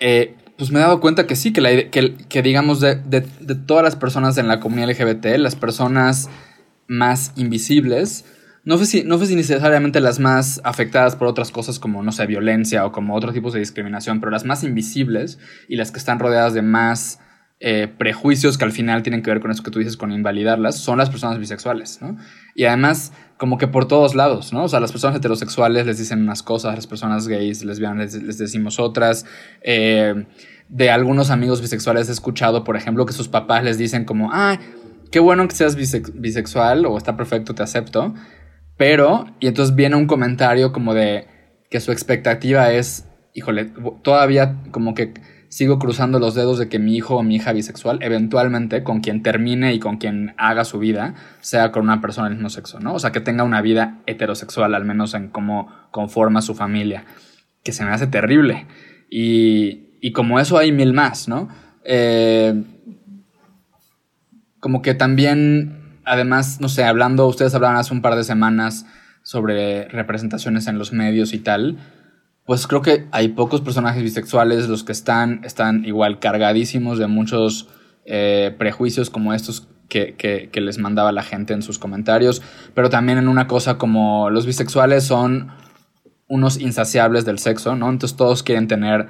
eh, 0.00 0.34
pues 0.58 0.72
me 0.72 0.80
he 0.80 0.82
dado 0.82 0.98
cuenta 0.98 1.28
que 1.28 1.36
sí, 1.36 1.52
que, 1.52 1.90
que, 2.28 2.42
digamos 2.42 2.80
de- 2.80 2.96
de 2.96 3.54
todas 3.54 3.84
las 3.84 3.94
personas 3.94 4.36
en 4.36 4.48
la 4.48 4.58
comunidad 4.58 4.90
LGBT, 4.90 5.38
las 5.38 5.54
personas 5.54 6.28
más 6.88 7.32
invisibles, 7.36 8.24
no 8.64 8.78
sé, 8.78 8.86
si, 8.86 9.04
no 9.04 9.18
sé 9.18 9.26
si 9.26 9.34
necesariamente 9.36 10.00
las 10.00 10.20
más 10.20 10.60
afectadas 10.64 11.16
por 11.16 11.28
otras 11.28 11.50
cosas 11.50 11.78
como, 11.78 12.02
no 12.02 12.12
sé, 12.12 12.26
violencia 12.26 12.86
o 12.86 12.92
como 12.92 13.14
otros 13.14 13.34
tipos 13.34 13.52
de 13.52 13.58
discriminación, 13.58 14.20
pero 14.20 14.30
las 14.30 14.44
más 14.44 14.62
invisibles 14.62 15.38
y 15.68 15.76
las 15.76 15.90
que 15.90 15.98
están 15.98 16.18
rodeadas 16.18 16.54
de 16.54 16.62
más 16.62 17.18
eh, 17.64 17.88
prejuicios 17.96 18.58
que 18.58 18.64
al 18.64 18.72
final 18.72 19.02
tienen 19.02 19.22
que 19.22 19.30
ver 19.30 19.40
con 19.40 19.50
eso 19.50 19.62
que 19.62 19.70
tú 19.70 19.78
dices, 19.78 19.96
con 19.96 20.10
invalidarlas, 20.10 20.76
son 20.78 20.98
las 20.98 21.10
personas 21.10 21.38
bisexuales, 21.38 22.00
¿no? 22.02 22.16
Y 22.56 22.64
además, 22.64 23.12
como 23.36 23.56
que 23.56 23.68
por 23.68 23.86
todos 23.86 24.14
lados, 24.14 24.52
¿no? 24.52 24.64
O 24.64 24.68
sea, 24.68 24.80
las 24.80 24.90
personas 24.90 25.16
heterosexuales 25.16 25.86
les 25.86 25.98
dicen 25.98 26.20
unas 26.22 26.42
cosas, 26.42 26.74
las 26.74 26.86
personas 26.88 27.28
gays, 27.28 27.64
lesbianas 27.64 28.14
les, 28.14 28.22
les 28.22 28.38
decimos 28.38 28.80
otras. 28.80 29.26
Eh, 29.62 30.26
de 30.68 30.90
algunos 30.90 31.30
amigos 31.30 31.60
bisexuales 31.60 32.08
he 32.08 32.12
escuchado, 32.12 32.64
por 32.64 32.76
ejemplo, 32.76 33.06
que 33.06 33.12
sus 33.12 33.28
papás 33.28 33.62
les 33.62 33.78
dicen 33.78 34.04
como, 34.04 34.30
ah, 34.32 34.58
qué 35.12 35.20
bueno 35.20 35.46
que 35.46 35.54
seas 35.54 35.76
bisex- 35.76 36.12
bisexual 36.14 36.86
o 36.86 36.96
está 36.98 37.16
perfecto, 37.16 37.54
te 37.54 37.62
acepto. 37.62 38.14
Pero, 38.76 39.26
y 39.40 39.46
entonces 39.46 39.74
viene 39.74 39.96
un 39.96 40.06
comentario 40.06 40.72
como 40.72 40.94
de 40.94 41.26
que 41.70 41.80
su 41.80 41.92
expectativa 41.92 42.70
es, 42.72 43.08
híjole, 43.34 43.72
todavía 44.02 44.62
como 44.70 44.94
que 44.94 45.14
sigo 45.52 45.78
cruzando 45.78 46.18
los 46.18 46.34
dedos 46.34 46.58
de 46.58 46.70
que 46.70 46.78
mi 46.78 46.96
hijo 46.96 47.16
o 47.16 47.22
mi 47.22 47.36
hija 47.36 47.52
bisexual, 47.52 47.98
eventualmente 48.00 48.82
con 48.82 49.00
quien 49.00 49.22
termine 49.22 49.74
y 49.74 49.80
con 49.80 49.98
quien 49.98 50.34
haga 50.38 50.64
su 50.64 50.78
vida, 50.78 51.14
sea 51.40 51.72
con 51.72 51.82
una 51.82 52.00
persona 52.00 52.28
del 52.28 52.36
mismo 52.36 52.48
sexo, 52.48 52.80
¿no? 52.80 52.94
O 52.94 52.98
sea, 52.98 53.12
que 53.12 53.20
tenga 53.20 53.44
una 53.44 53.60
vida 53.60 54.00
heterosexual, 54.06 54.74
al 54.74 54.86
menos 54.86 55.12
en 55.12 55.28
cómo 55.28 55.68
conforma 55.90 56.40
su 56.40 56.54
familia, 56.54 57.04
que 57.62 57.72
se 57.72 57.84
me 57.84 57.90
hace 57.90 58.06
terrible. 58.06 58.66
Y, 59.10 59.98
y 60.00 60.12
como 60.12 60.40
eso 60.40 60.56
hay 60.56 60.72
mil 60.72 60.94
más, 60.94 61.28
¿no? 61.28 61.50
Eh, 61.84 62.64
como 64.58 64.80
que 64.80 64.94
también, 64.94 65.81
además, 66.04 66.60
no 66.60 66.68
sé, 66.68 66.84
hablando, 66.84 67.26
ustedes 67.26 67.54
hablaban 67.54 67.76
hace 67.76 67.94
un 67.94 68.02
par 68.02 68.16
de 68.16 68.24
semanas 68.24 68.86
sobre 69.22 69.88
representaciones 69.88 70.66
en 70.66 70.78
los 70.78 70.92
medios 70.92 71.32
y 71.32 71.38
tal, 71.38 71.78
pues 72.44 72.66
creo 72.66 72.82
que 72.82 73.06
hay 73.12 73.28
pocos 73.28 73.60
personajes 73.60 74.02
bisexuales, 74.02 74.68
los 74.68 74.84
que 74.84 74.92
están, 74.92 75.42
están 75.44 75.84
igual 75.84 76.18
cargadísimos 76.18 76.98
de 76.98 77.06
muchos 77.06 77.68
eh, 78.04 78.54
prejuicios 78.58 79.10
como 79.10 79.32
estos 79.32 79.68
que, 79.88 80.14
que, 80.14 80.48
que 80.50 80.60
les 80.60 80.78
mandaba 80.78 81.12
la 81.12 81.22
gente 81.22 81.52
en 81.52 81.62
sus 81.62 81.78
comentarios, 81.78 82.42
pero 82.74 82.90
también 82.90 83.18
en 83.18 83.28
una 83.28 83.46
cosa 83.46 83.78
como 83.78 84.30
los 84.30 84.46
bisexuales 84.46 85.04
son 85.04 85.52
unos 86.26 86.58
insaciables 86.58 87.24
del 87.24 87.38
sexo, 87.38 87.76
¿no? 87.76 87.90
Entonces 87.90 88.16
todos 88.16 88.42
quieren 88.42 88.66
tener 88.66 89.06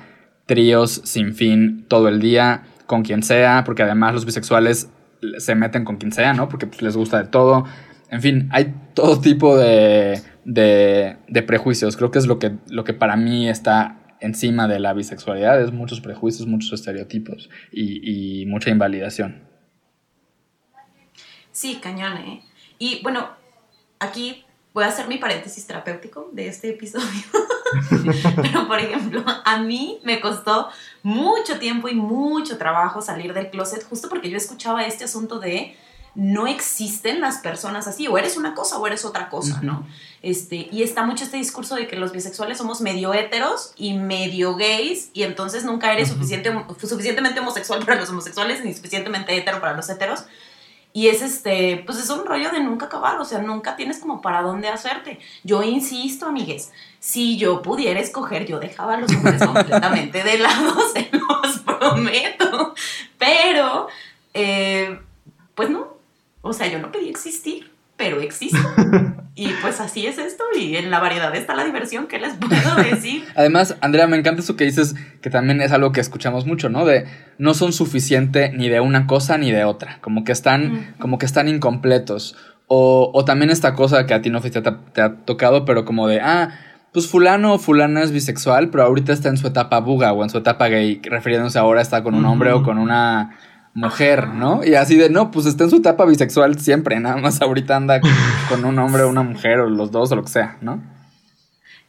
tríos 0.47 1.01
sin 1.05 1.35
fin 1.35 1.87
todo 1.89 2.09
el 2.09 2.21
día, 2.21 2.65
con 2.87 3.03
quien 3.03 3.23
sea, 3.23 3.63
porque 3.65 3.83
además 3.85 4.13
los 4.13 4.27
bisexuales 4.27 4.91
se 5.39 5.55
meten 5.55 5.85
con 5.85 5.97
quien 5.97 6.13
sea, 6.13 6.33
¿no? 6.33 6.49
Porque 6.49 6.67
pues, 6.67 6.83
les 6.83 6.97
gusta 6.97 7.23
de 7.23 7.29
todo. 7.29 7.65
En 8.11 8.21
fin, 8.21 8.49
hay 8.53 8.75
todo 8.95 9.21
tipo 9.21 9.57
de, 9.57 10.21
de, 10.45 11.43
prejuicios. 11.47 11.97
Creo 11.97 12.11
que 12.11 12.19
es 12.19 12.27
lo 12.27 12.39
que, 12.39 12.53
lo 12.69 12.85
que 12.85 12.93
para 12.95 13.17
mí 13.17 13.49
está 13.49 13.99
encima 14.21 14.69
de 14.69 14.79
la 14.79 14.93
bisexualidad, 14.93 15.61
es 15.61 15.73
muchos 15.73 16.01
prejuicios, 16.01 16.47
muchos 16.47 16.73
estereotipos 16.73 17.51
y, 17.73 18.43
y 18.43 18.47
mucha 18.47 18.71
invalidación. 18.71 19.43
Sí, 21.51 21.81
cañón, 21.83 22.17
¿eh? 22.19 22.43
Y 22.79 23.01
bueno, 23.03 23.31
aquí 23.99 24.45
voy 24.73 24.85
a 24.85 24.89
hacer 24.89 25.09
mi 25.09 25.19
paréntesis 25.19 25.67
terapéutico 25.67 26.29
de 26.33 26.49
este 26.49 26.71
episodio. 26.71 27.07
Pero, 28.43 28.67
por 28.67 28.79
ejemplo, 28.79 29.25
a 29.45 29.59
mí 29.59 30.01
me 30.05 30.21
costó 30.21 30.69
mucho 31.03 31.59
tiempo 31.59 31.89
y 31.89 31.95
mucho 31.95 32.59
trabajo 32.59 33.01
salir 33.03 33.35
del 33.35 33.51
closet 33.51 33.85
justo 33.85 34.09
porque 34.09 34.31
yo 34.31 34.37
escuchaba 34.37 34.85
este 34.85 35.05
asunto 35.05 35.39
de 35.39 35.77
no 36.15 36.47
existen 36.47 37.21
las 37.21 37.39
personas 37.39 37.87
así, 37.89 38.07
o 38.07 38.19
eres 38.19 38.37
una 38.37 38.55
cosa 38.55 38.79
o 38.79 38.87
eres 38.87 39.05
otra 39.05 39.31
cosa, 39.31 39.61
¿no? 39.63 39.87
Este, 40.21 40.69
y 40.71 40.83
está 40.83 41.05
mucho 41.05 41.25
este 41.25 41.39
discurso 41.39 41.75
de 41.75 41.89
que 41.89 41.97
los 41.97 42.13
bisexuales 42.13 42.59
somos 42.59 42.83
medio 42.83 43.15
heteros 43.15 43.73
y 43.77 43.95
medio 43.95 44.57
gays, 44.57 45.09
y 45.15 45.23
entonces 45.23 45.65
nunca 45.65 45.91
eres 45.93 46.09
suficiente, 46.09 46.53
suficientemente 46.79 47.41
homosexual 47.41 47.81
para 47.85 47.99
los 47.99 48.11
homosexuales 48.11 48.63
ni 48.63 48.75
suficientemente 48.75 49.35
hetero 49.37 49.61
para 49.61 49.75
los 49.75 49.89
heteros. 49.89 50.25
Y 50.95 51.09
es 51.09 51.23
este, 51.23 51.83
pues 51.87 51.99
es 51.99 52.11
un 52.11 52.27
rollo 52.27 52.51
de 52.51 52.61
nunca 52.61 52.87
acabar, 52.87 53.19
o 53.19 53.25
sea, 53.25 53.41
nunca 53.41 53.77
tienes 53.77 53.99
como 53.99 54.21
para 54.21 54.43
dónde 54.43 54.69
hacerte. 54.69 55.19
Yo 55.43 55.63
insisto, 55.63 56.27
amigues, 56.27 56.71
si 57.01 57.39
yo 57.39 57.63
pudiera 57.63 57.99
escoger, 57.99 58.47
yo 58.47 58.61
dejaba 58.61 58.95
a 58.95 58.97
los 58.99 59.11
hombres 59.11 59.43
completamente 59.47 60.23
de 60.23 60.39
lado, 60.39 60.75
se 60.93 61.11
los 61.13 61.59
prometo. 61.61 62.75
Pero, 63.19 63.89
eh, 64.35 65.01
pues 65.55 65.71
no, 65.71 65.97
o 66.43 66.53
sea, 66.53 66.67
yo 66.67 66.79
no 66.79 66.93
pedí 66.93 67.09
existir, 67.09 67.72
pero 67.97 68.21
existo. 68.21 68.59
Y 69.35 69.49
pues 69.63 69.81
así 69.81 70.07
es 70.07 70.19
esto, 70.19 70.45
y 70.55 70.77
en 70.77 70.91
la 70.91 71.01
variedad 71.01 71.35
está 71.35 71.55
la 71.55 71.65
diversión, 71.65 72.07
¿qué 72.07 72.19
les 72.19 72.35
puedo 72.35 72.77
decir? 72.91 73.25
Además, 73.35 73.77
Andrea, 73.81 74.07
me 74.07 74.19
encanta 74.19 74.43
eso 74.43 74.57
que 74.57 74.65
dices, 74.65 74.95
que 75.23 75.31
también 75.31 75.63
es 75.63 75.73
algo 75.73 75.91
que 75.91 76.03
escuchamos 76.03 76.45
mucho, 76.45 76.69
¿no? 76.69 76.85
De 76.85 77.07
no 77.39 77.55
son 77.55 77.73
suficiente 77.73 78.53
ni 78.53 78.69
de 78.69 78.81
una 78.81 79.07
cosa 79.07 79.39
ni 79.39 79.51
de 79.51 79.65
otra, 79.65 79.99
como 80.03 80.23
que 80.25 80.33
están, 80.33 80.95
como 80.99 81.17
que 81.17 81.25
están 81.25 81.49
incompletos. 81.49 82.37
O, 82.67 83.11
o, 83.15 83.25
también 83.25 83.51
esta 83.51 83.75
cosa 83.75 84.05
que 84.07 84.13
a 84.13 84.21
ti 84.21 84.29
no 84.29 84.43
te, 84.43 84.51
te 84.51 85.01
ha 85.01 85.17
tocado, 85.25 85.65
pero 85.65 85.87
como 85.87 86.09
de, 86.09 86.21
ah, 86.21 86.51
pues 86.93 87.07
fulano 87.07 87.55
o 87.55 87.59
fulana 87.59 88.03
es 88.03 88.13
bisexual, 88.13 88.69
pero 88.69 88.85
ahorita 88.85 89.15
está 89.15 89.31
en 89.31 89.39
su 89.39 89.47
etapa 89.47 89.81
buga 89.81 90.13
o 90.13 90.23
en 90.23 90.29
su 90.29 90.39
etapa 90.39 90.69
gay, 90.69 91.01
refiriéndose 91.03 91.59
ahora 91.59 91.81
está 91.81 92.03
con 92.03 92.15
un 92.15 92.25
hombre 92.27 92.53
o 92.53 92.63
con 92.63 92.77
una 92.77 93.39
mujer, 93.75 94.29
¿no? 94.29 94.65
Y 94.65 94.75
así 94.75 94.97
de, 94.97 95.11
no, 95.11 95.31
pues 95.31 95.47
está 95.47 95.65
en 95.65 95.71
su 95.71 95.77
etapa 95.77 96.05
bisexual 96.05 96.59
siempre, 96.61 97.01
nada 97.01 97.17
más 97.17 97.41
ahorita 97.41 97.77
anda 97.77 98.01
con 98.49 98.65
un 98.65 98.79
hombre 98.79 99.03
o 99.03 99.09
una 99.09 99.23
mujer 99.23 99.61
o 99.61 99.69
los 99.69 99.91
dos 99.91 100.13
o 100.13 100.17
lo 100.17 100.23
que 100.23 100.31
sea, 100.31 100.59
¿no? 100.61 100.83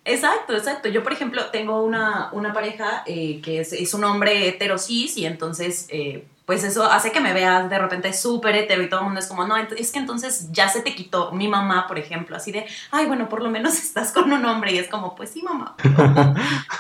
Exacto, 0.06 0.54
exacto. 0.54 0.90
Yo, 0.90 1.02
por 1.02 1.14
ejemplo, 1.14 1.46
tengo 1.52 1.82
una, 1.82 2.30
una 2.34 2.52
pareja 2.52 3.04
eh, 3.06 3.40
que 3.42 3.62
es, 3.62 3.72
es, 3.72 3.94
un 3.94 4.04
hombre 4.04 4.50
heterosis 4.50 5.18
y 5.18 5.26
entonces, 5.26 5.88
eh, 5.90 6.26
pues 6.46 6.66
eso 6.66 6.84
hace 6.84 7.14
que 7.14 7.22
me 7.22 7.32
veas 7.32 7.70
de 7.70 7.80
repente 7.80 8.12
súper 8.12 8.56
hetero 8.56 8.84
y 8.84 8.90
todo 8.90 9.00
el 9.00 9.06
mundo 9.06 9.22
es 9.22 9.28
como, 9.28 9.48
no, 9.48 9.56
es 9.56 9.92
que 9.92 10.00
entonces 10.00 10.52
ya 10.52 10.68
se 10.68 10.82
te 10.82 10.94
quitó 10.94 11.32
mi 11.32 11.48
mamá, 11.48 11.88
por 11.88 11.98
ejemplo, 11.98 12.36
así 12.36 12.52
de, 12.52 12.66
ay, 12.92 13.06
bueno, 13.06 13.30
por 13.30 13.42
lo 13.42 13.50
menos 13.50 13.74
estás 13.80 14.12
con 14.12 14.32
un 14.32 14.44
hombre 14.46 14.74
y 14.74 14.78
es 14.78 14.90
como, 14.90 15.16
pues 15.16 15.30
sí, 15.30 15.42
mamá. 15.42 15.76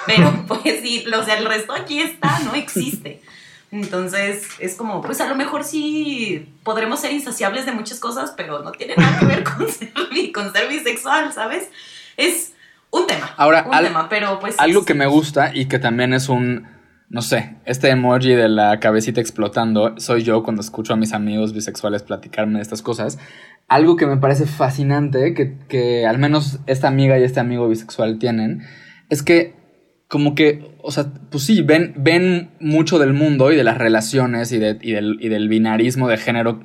Pero, 0.05 0.33
pues 0.47 0.81
sí, 0.81 1.05
o 1.07 1.23
sea, 1.23 1.37
el 1.37 1.45
resto 1.45 1.73
aquí 1.73 2.01
está, 2.01 2.39
no 2.39 2.55
existe. 2.55 3.21
Entonces 3.73 4.43
es 4.59 4.75
como, 4.75 5.01
pues 5.01 5.19
a 5.19 5.27
lo 5.27 5.33
mejor 5.33 5.63
sí 5.63 6.47
podremos 6.61 6.99
ser 6.99 7.11
insaciables 7.11 7.65
de 7.65 7.71
muchas 7.71 7.99
cosas, 7.99 8.31
pero 8.37 8.61
no 8.61 8.71
tiene 8.71 8.95
nada 8.95 9.17
que 9.17 9.25
ver 9.25 9.43
con 9.57 9.67
ser, 9.67 9.91
con 10.31 10.53
ser 10.53 10.69
bisexual, 10.69 11.33
¿sabes? 11.33 11.69
Es 12.15 12.53
un 12.91 13.07
tema. 13.07 13.33
Ahora, 13.35 13.65
un 13.65 13.83
tema, 13.83 14.09
pero 14.09 14.39
pues... 14.39 14.59
Algo 14.59 14.85
que 14.85 14.93
me 14.93 15.07
gusta 15.07 15.55
y 15.55 15.65
que 15.65 15.79
también 15.79 16.13
es 16.13 16.29
un, 16.29 16.67
no 17.09 17.23
sé, 17.23 17.55
este 17.65 17.89
emoji 17.89 18.35
de 18.35 18.47
la 18.47 18.79
cabecita 18.79 19.19
explotando, 19.19 19.99
soy 19.99 20.21
yo 20.21 20.43
cuando 20.43 20.61
escucho 20.61 20.93
a 20.93 20.95
mis 20.95 21.11
amigos 21.11 21.51
bisexuales 21.51 22.03
platicarme 22.03 22.59
de 22.59 22.61
estas 22.61 22.83
cosas. 22.83 23.17
Algo 23.67 23.95
que 23.95 24.05
me 24.05 24.17
parece 24.17 24.45
fascinante, 24.45 25.33
que, 25.33 25.57
que 25.67 26.05
al 26.05 26.19
menos 26.19 26.59
esta 26.67 26.89
amiga 26.89 27.17
y 27.17 27.23
este 27.23 27.39
amigo 27.39 27.67
bisexual 27.67 28.19
tienen, 28.19 28.67
es 29.09 29.23
que 29.23 29.62
como 30.13 30.35
que, 30.35 30.75
o 30.83 30.91
sea, 30.91 31.07
pues 31.31 31.43
sí, 31.43 31.63
ven, 31.63 31.95
ven 31.97 32.51
mucho 32.59 32.99
del 32.99 33.13
mundo 33.13 33.51
y 33.51 33.55
de 33.55 33.63
las 33.63 33.79
relaciones 33.79 34.51
y, 34.51 34.59
de, 34.59 34.77
y, 34.79 34.91
del, 34.91 35.17
y 35.19 35.27
del, 35.27 35.49
binarismo 35.49 36.07
de 36.07 36.17
género 36.17 36.59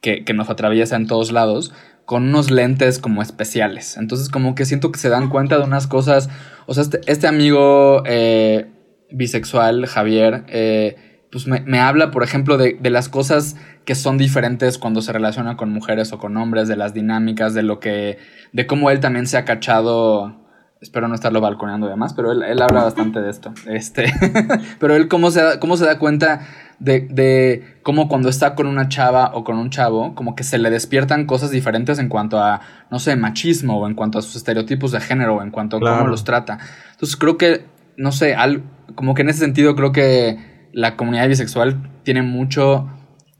que, 0.00 0.22
que, 0.24 0.32
nos 0.32 0.48
atraviesa 0.48 0.94
en 0.94 1.08
todos 1.08 1.32
lados 1.32 1.74
con 2.04 2.28
unos 2.28 2.52
lentes 2.52 3.00
como 3.00 3.20
especiales. 3.20 3.96
Entonces 3.96 4.28
como 4.28 4.54
que 4.54 4.64
siento 4.64 4.92
que 4.92 5.00
se 5.00 5.08
dan 5.08 5.28
cuenta 5.28 5.58
de 5.58 5.64
unas 5.64 5.88
cosas, 5.88 6.30
o 6.66 6.74
sea, 6.74 6.84
este, 6.84 7.00
este 7.08 7.26
amigo 7.26 8.04
eh, 8.06 8.66
bisexual, 9.10 9.86
Javier, 9.86 10.44
eh, 10.46 11.24
pues 11.32 11.48
me, 11.48 11.62
me, 11.62 11.80
habla, 11.80 12.12
por 12.12 12.22
ejemplo, 12.22 12.58
de, 12.58 12.78
de 12.80 12.90
las 12.90 13.08
cosas 13.08 13.56
que 13.84 13.96
son 13.96 14.18
diferentes 14.18 14.78
cuando 14.78 15.02
se 15.02 15.12
relaciona 15.12 15.56
con 15.56 15.72
mujeres 15.72 16.12
o 16.12 16.20
con 16.20 16.36
hombres, 16.36 16.68
de 16.68 16.76
las 16.76 16.94
dinámicas, 16.94 17.54
de 17.54 17.64
lo 17.64 17.80
que, 17.80 18.18
de 18.52 18.66
cómo 18.68 18.92
él 18.92 19.00
también 19.00 19.26
se 19.26 19.36
ha 19.36 19.44
cachado 19.44 20.43
espero 20.80 21.08
no 21.08 21.14
estarlo 21.14 21.40
balconeando 21.40 21.86
de 21.88 21.96
más, 21.96 22.14
pero 22.14 22.32
él, 22.32 22.42
él 22.42 22.60
habla 22.60 22.84
bastante 22.84 23.20
de 23.20 23.30
esto. 23.30 23.52
Este, 23.66 24.12
pero 24.80 24.94
él 24.94 25.08
cómo 25.08 25.30
se 25.30 25.42
da, 25.42 25.60
cómo 25.60 25.76
se 25.76 25.86
da 25.86 25.98
cuenta 25.98 26.46
de, 26.78 27.00
de, 27.00 27.78
cómo 27.82 28.08
cuando 28.08 28.28
está 28.28 28.54
con 28.54 28.66
una 28.66 28.88
chava 28.88 29.30
o 29.34 29.44
con 29.44 29.56
un 29.56 29.70
chavo, 29.70 30.14
como 30.14 30.34
que 30.34 30.44
se 30.44 30.58
le 30.58 30.70
despiertan 30.70 31.26
cosas 31.26 31.50
diferentes 31.50 31.98
en 31.98 32.08
cuanto 32.08 32.38
a, 32.38 32.60
no 32.90 32.98
sé, 32.98 33.16
machismo 33.16 33.78
o 33.78 33.86
en 33.88 33.94
cuanto 33.94 34.18
a 34.18 34.22
sus 34.22 34.36
estereotipos 34.36 34.92
de 34.92 35.00
género 35.00 35.36
o 35.36 35.42
en 35.42 35.50
cuanto 35.50 35.78
a 35.78 35.80
cómo 35.80 36.06
los 36.08 36.24
trata. 36.24 36.58
Entonces 36.92 37.16
creo 37.16 37.38
que, 37.38 37.66
no 37.96 38.12
sé, 38.12 38.34
al, 38.34 38.62
como 38.94 39.14
que 39.14 39.22
en 39.22 39.30
ese 39.30 39.40
sentido 39.40 39.74
creo 39.76 39.92
que 39.92 40.68
la 40.72 40.96
comunidad 40.96 41.28
bisexual 41.28 41.90
tiene 42.02 42.22
mucho 42.22 42.90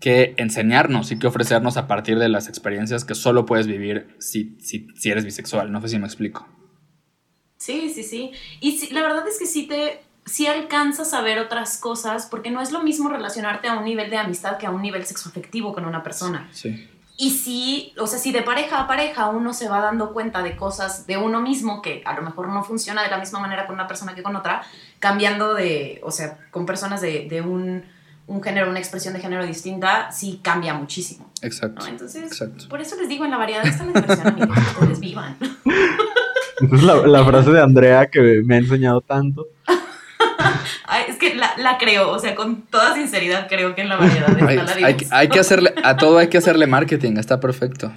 que 0.01 0.35
enseñarnos 0.37 1.13
y 1.13 1.19
que 1.19 1.27
ofrecernos 1.27 1.77
a 1.77 1.87
partir 1.87 2.19
de 2.19 2.29
las 2.29 2.49
experiencias 2.49 3.05
que 3.05 3.15
solo 3.15 3.47
puedes 3.47 3.67
vivir 3.67 4.15
si, 4.19 4.57
si, 4.61 4.87
si 4.97 5.11
eres 5.11 5.25
bisexual. 5.25 5.73
No 5.73 5.81
sé 5.81 5.89
si 5.89 5.99
me 5.99 6.07
explico. 6.07 6.47
Sí, 7.65 7.91
sí, 7.95 8.03
sí. 8.03 8.33
Y 8.61 8.93
la 8.93 9.01
verdad 9.01 9.27
es 9.27 9.39
que 9.39 9.47
sí 9.47 9.67
te, 9.67 10.03
sí 10.27 10.47
alcanzas 10.47 11.15
a 11.15 11.23
ver 11.23 11.39
otras 11.39 11.79
cosas, 11.79 12.27
porque 12.27 12.51
no 12.51 12.61
es 12.61 12.73
lo 12.73 12.83
mismo 12.83 13.09
relacionarte 13.09 13.69
a 13.69 13.79
un 13.79 13.85
nivel 13.85 14.11
de 14.11 14.19
amistad 14.19 14.59
que 14.59 14.67
a 14.67 14.71
un 14.71 14.83
nivel 14.83 15.07
sexoafectivo 15.07 15.73
con 15.73 15.87
una 15.87 16.03
persona. 16.03 16.47
Sí. 16.53 16.91
Y 17.17 17.31
sí, 17.31 17.95
o 17.97 18.07
sea, 18.07 18.19
si 18.19 18.33
de 18.33 18.43
pareja 18.43 18.81
a 18.81 18.87
pareja 18.87 19.29
uno 19.29 19.55
se 19.55 19.69
va 19.71 19.81
dando 19.81 20.13
cuenta 20.13 20.43
de 20.43 20.57
cosas 20.57 21.07
de 21.07 21.17
uno 21.17 21.41
mismo 21.41 21.81
que 21.81 22.03
a 22.05 22.13
lo 22.13 22.21
mejor 22.21 22.49
no 22.49 22.65
funciona 22.65 23.03
de 23.03 23.09
la 23.09 23.17
misma 23.17 23.41
manera 23.41 23.67
con 23.67 23.77
una 23.77 23.87
persona 23.87 24.15
que 24.15 24.23
con 24.23 24.37
otra, 24.37 24.63
cambiando 24.99 25.55
de, 25.55 26.01
o 26.03 26.11
sea, 26.11 26.37
con 26.51 26.67
personas 26.67 27.01
de, 27.01 27.29
de 27.31 27.41
un, 27.41 27.83
un, 28.27 28.43
género, 28.43 28.69
una 28.69 28.81
expresión 28.81 29.15
de 29.15 29.21
género 29.21 29.47
distinta, 29.47 30.13
sí 30.13 30.41
cambia 30.43 30.75
muchísimo. 30.75 31.31
Exacto. 31.41 31.83
¿no? 31.83 31.89
Entonces, 31.89 32.25
Exacto. 32.25 32.69
por 32.69 32.83
eso 32.83 32.97
les 32.97 33.09
digo, 33.09 33.25
en 33.25 33.31
la 33.31 33.39
variedad 33.39 33.67
está 33.67 33.85
la 33.85 34.01
diversión, 34.03 34.27
amigos, 34.27 34.59
ustedes 34.81 35.01
vivan. 35.01 35.39
Esa 36.61 36.77
es 36.77 36.83
la, 36.83 37.07
la, 37.07 37.25
frase 37.25 37.51
de 37.51 37.61
Andrea 37.61 38.07
que 38.07 38.43
me 38.45 38.55
ha 38.55 38.59
enseñado 38.59 39.01
tanto. 39.01 39.49
Ay, 40.87 41.05
es 41.09 41.17
que 41.17 41.35
la, 41.35 41.53
la, 41.57 41.79
creo, 41.79 42.11
o 42.11 42.19
sea, 42.19 42.35
con 42.35 42.63
toda 42.63 42.95
sinceridad 42.95 43.49
creo 43.49 43.75
que 43.75 43.83
en 43.83 43.89
la 43.89 43.97
variedad 43.97 44.31
está 44.31 44.47
hay, 44.47 44.57
la. 44.57 44.87
Hay, 44.87 44.97
hay, 45.11 45.29
que 45.29 45.41
hacerle, 45.41 45.75
a 45.83 45.97
todo 45.97 46.19
hay 46.19 46.29
que 46.29 46.39
hacerle 46.39 46.67
marketing, 46.67 47.17
está 47.17 47.41
perfecto. 47.41 47.93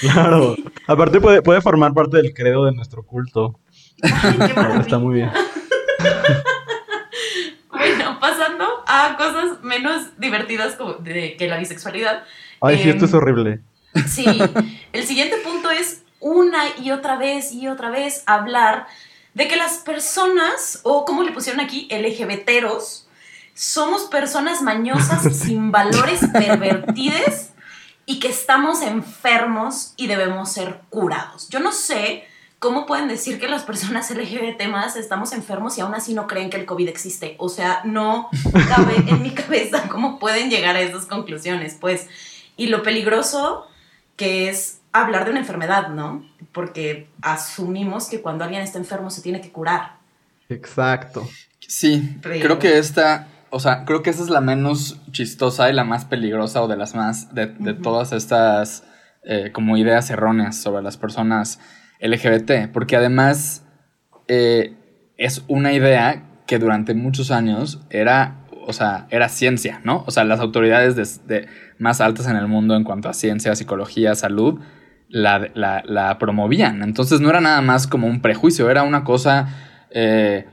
Claro. 0.00 0.56
Aparte 0.86 1.20
puede, 1.20 1.42
puede 1.42 1.60
formar 1.60 1.92
parte 1.92 2.18
del 2.18 2.32
credo 2.32 2.64
de 2.64 2.72
nuestro 2.72 3.02
culto. 3.02 3.58
Ay, 4.02 4.36
qué 4.38 4.80
está 4.80 4.98
muy 4.98 5.16
bien. 5.16 5.30
bueno, 7.70 8.18
pasando 8.20 8.64
a 8.86 9.16
cosas 9.16 9.62
menos 9.62 10.18
divertidas 10.18 10.76
como 10.76 10.94
de, 10.94 11.36
que 11.36 11.48
la 11.48 11.58
bisexualidad. 11.58 12.22
Ay, 12.60 12.76
eh, 12.76 12.82
sí, 12.82 12.90
esto 12.90 13.06
es 13.06 13.14
horrible. 13.14 13.60
Sí, 14.06 14.24
el 14.92 15.04
siguiente 15.04 15.36
punto 15.42 15.70
es 15.70 16.02
una 16.20 16.64
y 16.78 16.90
otra 16.90 17.16
vez 17.16 17.52
y 17.52 17.68
otra 17.68 17.90
vez 17.90 18.22
hablar 18.26 18.86
de 19.34 19.46
que 19.46 19.56
las 19.56 19.78
personas, 19.78 20.80
o 20.82 21.04
como 21.04 21.22
le 21.22 21.32
pusieron 21.32 21.60
aquí, 21.60 21.88
LGBTeros, 21.90 23.08
somos 23.54 24.04
personas 24.04 24.62
mañosas, 24.62 25.36
sin 25.36 25.70
valores 25.70 26.20
pervertides 26.32 27.50
y 28.06 28.20
que 28.20 28.28
estamos 28.28 28.82
enfermos 28.82 29.92
y 29.96 30.06
debemos 30.06 30.52
ser 30.52 30.80
curados. 30.90 31.48
Yo 31.50 31.60
no 31.60 31.72
sé 31.72 32.24
cómo 32.58 32.86
pueden 32.86 33.06
decir 33.06 33.38
que 33.38 33.48
las 33.48 33.62
personas 33.62 34.10
LGBT 34.10 34.66
más 34.68 34.96
estamos 34.96 35.32
enfermos 35.32 35.78
y 35.78 35.82
aún 35.82 35.94
así 35.94 36.14
no 36.14 36.26
creen 36.26 36.50
que 36.50 36.56
el 36.56 36.66
COVID 36.66 36.88
existe. 36.88 37.36
O 37.38 37.48
sea, 37.48 37.82
no 37.84 38.30
cabe 38.68 38.96
en 39.06 39.22
mi 39.22 39.30
cabeza 39.30 39.88
cómo 39.88 40.18
pueden 40.18 40.50
llegar 40.50 40.74
a 40.76 40.80
esas 40.80 41.06
conclusiones, 41.06 41.76
pues. 41.80 42.08
Y 42.56 42.68
lo 42.68 42.82
peligroso 42.82 43.66
que 44.16 44.48
es 44.48 44.77
hablar 44.92 45.24
de 45.24 45.30
una 45.32 45.40
enfermedad, 45.40 45.88
¿no? 45.88 46.24
Porque 46.52 47.08
asumimos 47.22 48.08
que 48.08 48.20
cuando 48.22 48.44
alguien 48.44 48.62
está 48.62 48.78
enfermo 48.78 49.10
se 49.10 49.22
tiene 49.22 49.40
que 49.40 49.50
curar. 49.52 49.96
Exacto. 50.48 51.28
Sí, 51.60 52.16
Pero- 52.22 52.40
creo 52.40 52.58
que 52.58 52.78
esta, 52.78 53.28
o 53.50 53.60
sea, 53.60 53.84
creo 53.84 54.02
que 54.02 54.10
esa 54.10 54.22
es 54.22 54.30
la 54.30 54.40
menos 54.40 55.00
chistosa 55.12 55.68
y 55.70 55.72
la 55.74 55.84
más 55.84 56.04
peligrosa 56.04 56.62
o 56.62 56.68
de 56.68 56.76
las 56.76 56.94
más, 56.94 57.34
de, 57.34 57.46
todas 57.74 58.12
estas 58.12 58.84
eh, 59.24 59.50
como 59.52 59.76
ideas 59.76 60.08
erróneas 60.10 60.56
sobre 60.56 60.82
las 60.82 60.96
personas 60.96 61.60
LGBT, 62.00 62.68
porque 62.72 62.96
además 62.96 63.64
eh, 64.28 64.74
es 65.18 65.42
una 65.48 65.72
idea 65.72 66.22
que 66.46 66.58
durante 66.58 66.94
muchos 66.94 67.30
años 67.30 67.80
era, 67.90 68.36
o 68.66 68.72
sea, 68.72 69.06
era 69.10 69.28
ciencia, 69.28 69.80
¿no? 69.84 70.04
O 70.06 70.10
sea, 70.10 70.24
las 70.24 70.40
autoridades 70.40 70.96
de- 70.96 71.34
de- 71.40 71.48
más 71.78 72.00
altas 72.00 72.26
en 72.28 72.36
el 72.36 72.46
mundo 72.48 72.74
en 72.76 72.84
cuanto 72.84 73.08
a 73.08 73.12
ciencia, 73.12 73.54
psicología, 73.54 74.14
salud, 74.14 74.60
la, 75.08 75.50
la- 75.54 76.18
promovían. 76.18 76.82
Entonces 76.82 77.20
no 77.20 77.30
era 77.30 77.40
nada 77.40 77.60
más 77.62 77.86
como 77.86 78.06
un 78.06 78.20
prejuicio, 78.20 78.70
era 78.70 78.82
una 78.82 79.04
cosa, 79.04 79.48
eh, 79.90 80.46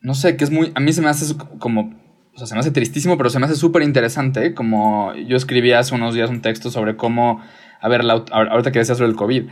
no 0.00 0.14
sé, 0.14 0.36
que 0.36 0.44
es 0.44 0.50
muy, 0.50 0.72
a 0.74 0.80
mí 0.80 0.92
se 0.92 1.02
me 1.02 1.08
hace 1.08 1.34
como, 1.58 1.94
o 2.34 2.38
sea, 2.38 2.46
se 2.46 2.54
me 2.54 2.60
hace 2.60 2.70
tristísimo, 2.70 3.16
pero 3.18 3.30
se 3.30 3.38
me 3.38 3.46
hace 3.46 3.56
súper 3.56 3.82
interesante, 3.82 4.54
como 4.54 5.12
yo 5.14 5.36
escribí 5.36 5.72
hace 5.72 5.94
unos 5.94 6.14
días 6.14 6.30
un 6.30 6.40
texto 6.40 6.70
sobre 6.70 6.96
cómo, 6.96 7.40
a 7.80 7.88
ver, 7.88 8.04
la, 8.04 8.24
ahorita 8.32 8.72
que 8.72 8.78
decías 8.78 8.98
sobre 8.98 9.10
el 9.10 9.16
COVID, 9.16 9.44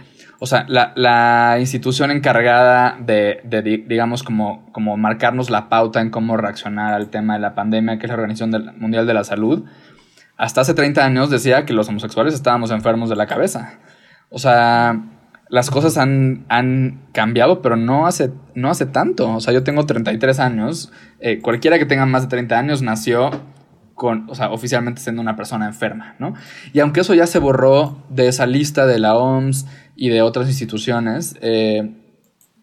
o 0.42 0.46
sea, 0.46 0.64
la, 0.68 0.92
la 0.96 1.59
institución 1.61 2.11
encargada 2.11 2.96
de, 2.98 3.40
de, 3.44 3.61
di- 3.61 3.76
digamos, 3.87 4.22
como, 4.22 4.72
como 4.72 4.96
marcarnos 4.96 5.50
la 5.50 5.68
pauta 5.68 6.00
en 6.00 6.09
cómo 6.09 6.38
reaccionar 6.38 6.94
al 6.94 7.11
tema 7.11 7.35
de 7.35 7.40
la 7.40 7.55
pandemia, 7.55 7.98
que 7.98 8.07
es 8.07 8.09
la 8.09 8.14
Organización 8.14 8.72
Mundial 8.79 9.07
de 9.07 9.12
la 9.12 9.24
Salud, 9.24 9.66
hasta 10.38 10.62
hace 10.62 10.72
30 10.72 11.05
años 11.05 11.29
decía 11.29 11.66
que 11.66 11.74
los 11.74 11.90
homosexuales 11.90 12.33
estábamos 12.33 12.70
enfermos 12.70 13.11
de 13.11 13.16
la 13.16 13.26
cabeza. 13.26 13.81
O 14.31 14.38
sea, 14.38 15.03
las 15.49 15.71
cosas 15.71 15.99
han, 15.99 16.45
han 16.49 17.03
cambiado, 17.12 17.61
pero 17.61 17.77
no 17.77 18.07
hace, 18.07 18.31
no 18.55 18.71
hace 18.71 18.87
tanto. 18.87 19.29
O 19.35 19.40
sea, 19.40 19.53
yo 19.53 19.64
tengo 19.64 19.85
33 19.85 20.40
años. 20.40 20.93
eh, 21.21 21.40
cualquiera 21.40 21.79
que 21.79 21.87
tenga 21.87 22.07
más 22.07 22.23
de 22.23 22.29
30 22.29 22.59
años 22.59 22.83
nació 22.83 23.31
con, 24.01 24.31
o 24.31 24.35
sea, 24.35 24.51
oficialmente 24.51 25.03
siendo 25.03 25.21
una 25.21 25.37
persona 25.37 25.66
enferma, 25.66 26.14
¿no? 26.19 26.33
Y 26.73 26.81
aunque 26.81 27.01
eso 27.01 27.12
ya 27.12 27.27
se 27.27 27.38
borró 27.38 28.03
de 28.09 28.29
esa 28.29 28.47
lista 28.47 28.87
de 28.87 28.99
la 28.99 29.14
OMS 29.14 29.66
y 29.95 30.09
de 30.09 30.23
otras 30.23 30.49
instituciones, 30.49 31.37
eh, 31.43 31.97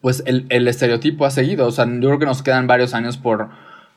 pues 0.02 0.24
el, 0.26 0.68
estereotipo 0.68 1.26
ha 1.26 1.30
seguido. 1.30 1.68
O 1.68 1.72
sea, 1.72 1.86
yo 1.86 2.00
creo 2.00 2.18
que 2.18 2.26
nos 2.26 2.42
quedan 2.42 2.66
varios 2.66 2.96
años 2.96 3.18
por, 3.18 3.50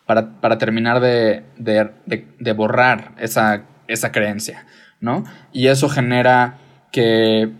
para, 0.06 0.58
terminar 0.58 1.00
de, 1.00 1.44
de, 1.56 2.52
borrar 2.52 3.12
esa, 3.18 3.62
esa 3.88 4.12
creencia, 4.12 4.66
¿no? 5.00 5.24
Y 5.50 5.68
eso 5.68 5.88
genera 5.88 6.58
que 6.92 7.50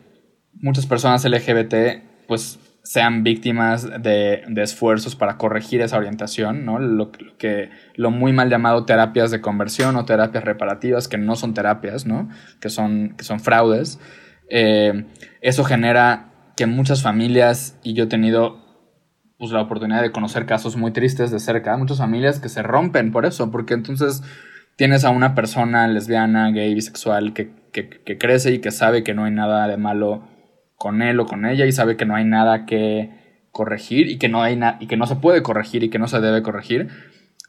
muchas 0.55 0.87
personas 0.87 1.25
LGBT, 1.25 2.27
pues 2.27 2.59
sean 2.83 3.23
víctimas 3.23 3.89
de, 4.03 4.43
esfuerzos 4.57 5.15
para 5.15 5.37
corregir 5.37 5.81
esa 5.81 5.99
orientación, 5.99 6.65
¿no? 6.65 6.79
Lo, 6.79 7.13
que, 7.13 7.71
lo 7.95 8.11
muy 8.11 8.33
mal 8.33 8.49
llamado 8.49 8.85
terapias 8.85 9.31
de 9.31 9.41
conversión 9.41 9.97
o 9.97 10.05
terapias 10.05 10.45
reparativas, 10.45 11.07
que 11.07 11.19
no 11.19 11.37
son 11.37 11.55
terapias, 11.55 12.07
¿no? 12.07 12.29
Que 12.61 12.71
son, 12.71 13.15
que 13.17 13.25
son 13.25 13.41
fraudes. 13.41 14.01
Eh, 14.49 15.05
eso 15.41 15.65
genera 15.65 16.33
que 16.57 16.67
muchas 16.67 17.03
familias, 17.03 17.79
y 17.83 17.95
yo 17.95 18.05
he 18.05 18.09
tenido 18.09 18.61
pues, 19.39 19.53
la 19.53 19.63
oportunidad 19.63 20.03
de 20.03 20.13
conocer 20.13 20.47
casos 20.47 20.77
muy 20.77 20.93
tristes 20.93 21.31
de 21.31 21.39
cerca, 21.39 21.77
muchas 21.77 21.99
familias 21.99 22.41
que 22.41 22.49
se 22.49 22.63
rompen 22.63 23.13
por 23.13 23.25
eso, 23.25 23.51
porque 23.51 23.75
entonces 23.75 24.23
tienes 24.81 25.05
a 25.05 25.11
una 25.11 25.35
persona 25.35 25.87
lesbiana, 25.89 26.51
gay, 26.53 26.73
bisexual, 26.75 27.35
que, 27.35 27.51
que 27.71 28.17
crece 28.17 28.55
y 28.55 28.61
que 28.61 28.71
sabe 28.71 29.05
que 29.05 29.13
no 29.13 29.25
hay 29.25 29.31
nada 29.31 29.69
de 29.69 29.77
malo 29.77 30.27
con 30.75 31.03
él 31.03 31.21
o 31.21 31.27
con 31.27 31.45
ella 31.45 31.67
y 31.67 31.73
sabe 31.73 31.99
que 31.99 32.07
no 32.07 32.15
hay 32.15 32.25
nada 32.25 32.65
que 32.65 33.11
corregir 33.53 34.09
y 34.09 34.17
que 34.17 34.31
no 34.31 34.43
hay 34.43 34.59
y 34.81 34.87
que 34.87 34.97
no 34.97 35.07
se 35.07 35.17
puede 35.17 35.43
corregir 35.43 35.85
y 35.85 35.91
que 35.91 35.99
no 35.99 36.09
se 36.09 36.19
debe 36.21 36.41
corregir, 36.41 36.89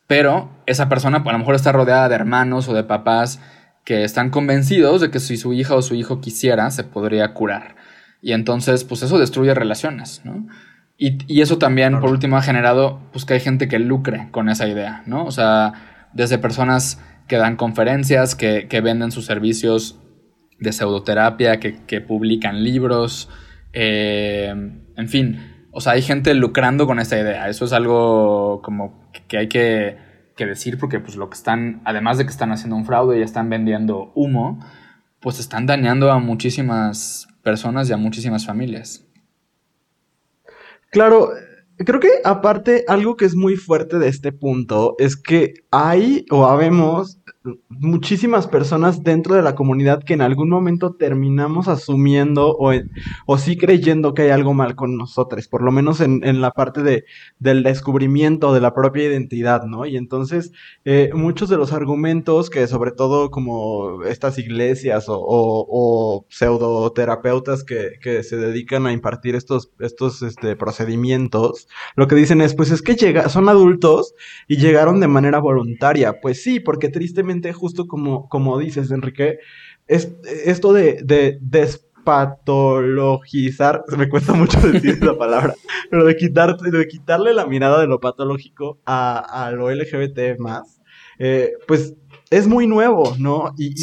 pero 0.08 0.52
esa 0.65 0.89
persona 0.89 1.24
a 1.26 1.32
lo 1.32 1.39
mejor 1.39 1.56
está 1.56 1.72
rodeada 1.72 2.10
de 2.10 2.15
hermanos 2.15 2.67
o 2.67 2.74
de 2.74 2.84
papás 2.84 3.39
que 3.86 4.04
están 4.04 4.30
convencidos 4.30 5.00
de 5.00 5.10
que 5.10 5.22
si 5.22 5.38
su 5.38 5.54
hija 5.54 5.76
o 5.76 5.82
su 5.82 5.96
hijo 5.96 6.20
quisiera 6.20 6.70
se 6.70 6.84
podría 6.84 7.34
curar. 7.34 7.78
Y 8.22 8.34
entonces, 8.34 8.84
pues 8.84 9.04
eso 9.04 9.17
destruye 9.17 9.54
relaciones, 9.54 10.20
¿no? 10.26 10.48
Y, 10.98 11.39
eso 11.39 11.58
también, 11.58 11.98
por 12.02 12.10
último, 12.10 12.36
ha 12.36 12.41
generado 12.41 13.00
pues 13.13 13.24
que 13.24 13.36
hay 13.36 13.39
gente 13.39 13.70
que 13.70 13.80
lucre 13.80 14.28
con 14.32 14.50
esa 14.50 14.67
idea, 14.67 15.04
¿no? 15.06 15.24
O 15.24 15.32
sea, 15.32 15.72
desde 16.12 16.38
personas 16.38 17.00
que 17.32 17.38
dan 17.38 17.56
conferencias, 17.56 18.36
que, 18.36 18.67
que 18.67 18.82
venden 18.82 19.10
sus 19.13 19.26
servicios 19.26 19.98
de 20.60 20.74
pseudoterapia, 20.74 21.62
que, 21.62 22.02
publican 22.02 22.62
libros, 22.62 23.30
eh, 23.72 24.54
en 24.98 25.08
fin, 25.08 25.39
o 25.72 25.80
sea, 25.80 25.94
hay 25.94 26.02
gente 26.02 26.34
lucrando 26.34 26.86
con 26.88 27.00
esta 27.00 27.17
idea. 27.17 27.48
Eso 27.48 27.63
es 27.63 27.72
algo 27.72 28.62
como 28.62 29.10
que 29.30 29.38
hay 29.38 29.48
que, 29.48 29.96
decir 30.39 30.78
porque 30.78 31.00
pues 31.00 31.15
lo 31.15 31.30
que 31.30 31.36
están, 31.36 31.82
además 31.86 32.17
de 32.17 32.26
que 32.26 32.32
están 32.32 32.52
haciendo 32.52 32.76
un 32.76 32.84
fraude 32.84 33.20
y 33.20 33.22
están 33.22 33.50
vendiendo 33.50 34.12
humo, 34.13 34.60
pues 35.22 35.39
están 35.39 35.65
dañando 35.67 36.12
a 36.12 36.20
muchísimas 36.20 37.30
personas 37.44 37.89
y 37.89 37.94
a 37.94 37.98
muchísimas 37.98 38.46
familias. 38.46 39.06
Claro, 40.89 41.32
creo 41.86 42.00
que 42.00 42.10
aparte 42.24 42.84
algo 42.88 43.15
que 43.15 43.26
es 43.26 43.36
muy 43.36 43.56
fuerte 43.56 44.00
de 44.00 44.08
este 44.08 44.32
punto 44.32 44.96
es 45.00 45.15
que 45.15 45.54
hay 45.72 46.26
o 46.32 46.46
habemos 46.46 47.20
muchísimas 47.69 48.45
personas 48.45 49.04
dentro 49.04 49.34
de 49.34 49.41
la 49.41 49.56
comunidad 49.56 50.04
que 50.04 50.13
en 50.13 50.21
algún 50.21 50.49
momento 50.49 50.93
terminamos 50.93 51.67
asumiendo 51.67 52.56
o, 52.56 52.71
o 53.25 53.38
sí 53.39 53.58
creyendo 53.58 54.13
que 54.13 54.23
hay 54.23 54.30
algo 54.30 54.54
mal 54.54 54.75
con 54.75 54.95
nosotros, 54.95 55.47
por 55.47 55.63
lo 55.63 55.71
menos 55.71 56.01
en, 56.01 56.21
la 56.41 56.51
parte 56.51 56.84
de, 56.84 57.06
del 57.39 57.63
descubrimiento 57.63 58.54
de 58.54 58.62
la 58.62 58.75
propia 58.75 59.06
identidad, 59.06 59.63
¿no? 59.63 59.88
Y 59.88 59.97
entonces 59.97 60.51
eh, 60.86 61.10
muchos 61.15 61.49
de 61.49 61.58
los 61.58 61.73
argumentos 61.73 62.51
que 62.51 62.67
sobre 62.67 62.91
todo 62.91 63.32
como 63.32 64.04
estas 64.04 64.38
iglesias 64.38 65.10
o, 65.10 65.17
o, 65.19 66.25
pseudoterapeutas 66.30 67.63
que, 67.63 67.93
que, 68.01 68.21
se 68.21 68.38
dedican 68.38 68.86
a 68.86 68.93
impartir 68.93 69.36
estos, 69.36 69.71
estos 69.80 70.21
este, 70.21 70.56
procedimientos, 70.56 71.67
lo 71.95 72.08
que 72.08 72.15
dicen 72.15 72.41
es, 72.41 72.54
pues 72.54 72.69
es 72.69 72.84
que 72.84 72.95
llega, 72.95 73.30
son 73.30 73.49
adultos 73.49 74.13
y 74.47 74.58
llegaron 74.58 74.99
de 74.99 75.08
manera 75.08 75.39
voluntaria. 75.39 76.21
Pues 76.21 76.43
sí, 76.43 76.60
porque 76.60 76.89
tristemente 76.89 77.31
justo 77.54 77.88
como, 77.88 78.30
como 78.30 78.60
dices, 78.60 78.91
Enrique, 78.91 79.39
es, 79.88 80.13
esto 80.46 80.74
de, 80.74 81.00
de 81.04 81.39
despatologizar, 81.41 83.84
me 83.98 84.10
cuesta 84.10 84.34
mucho 84.34 84.60
decir 84.72 85.00
esa 85.02 85.17
palabra, 85.17 85.56
pero 85.89 86.06
de, 86.06 86.15
quitar, 86.15 86.58
de 86.58 86.88
quitarle 86.88 87.34
la 87.34 87.46
mirada 87.46 87.82
de 87.82 87.88
lo 87.88 88.00
patológico 88.00 88.80
a, 88.86 89.46
a 89.46 89.52
lo 89.52 89.70
LGBT 89.72 90.39
más, 90.39 90.82
eh, 91.20 91.54
pues 91.67 91.96
es 92.32 92.48
muy 92.48 92.65
nuevo, 92.65 93.15
¿no? 93.20 93.54
Y, 93.58 93.76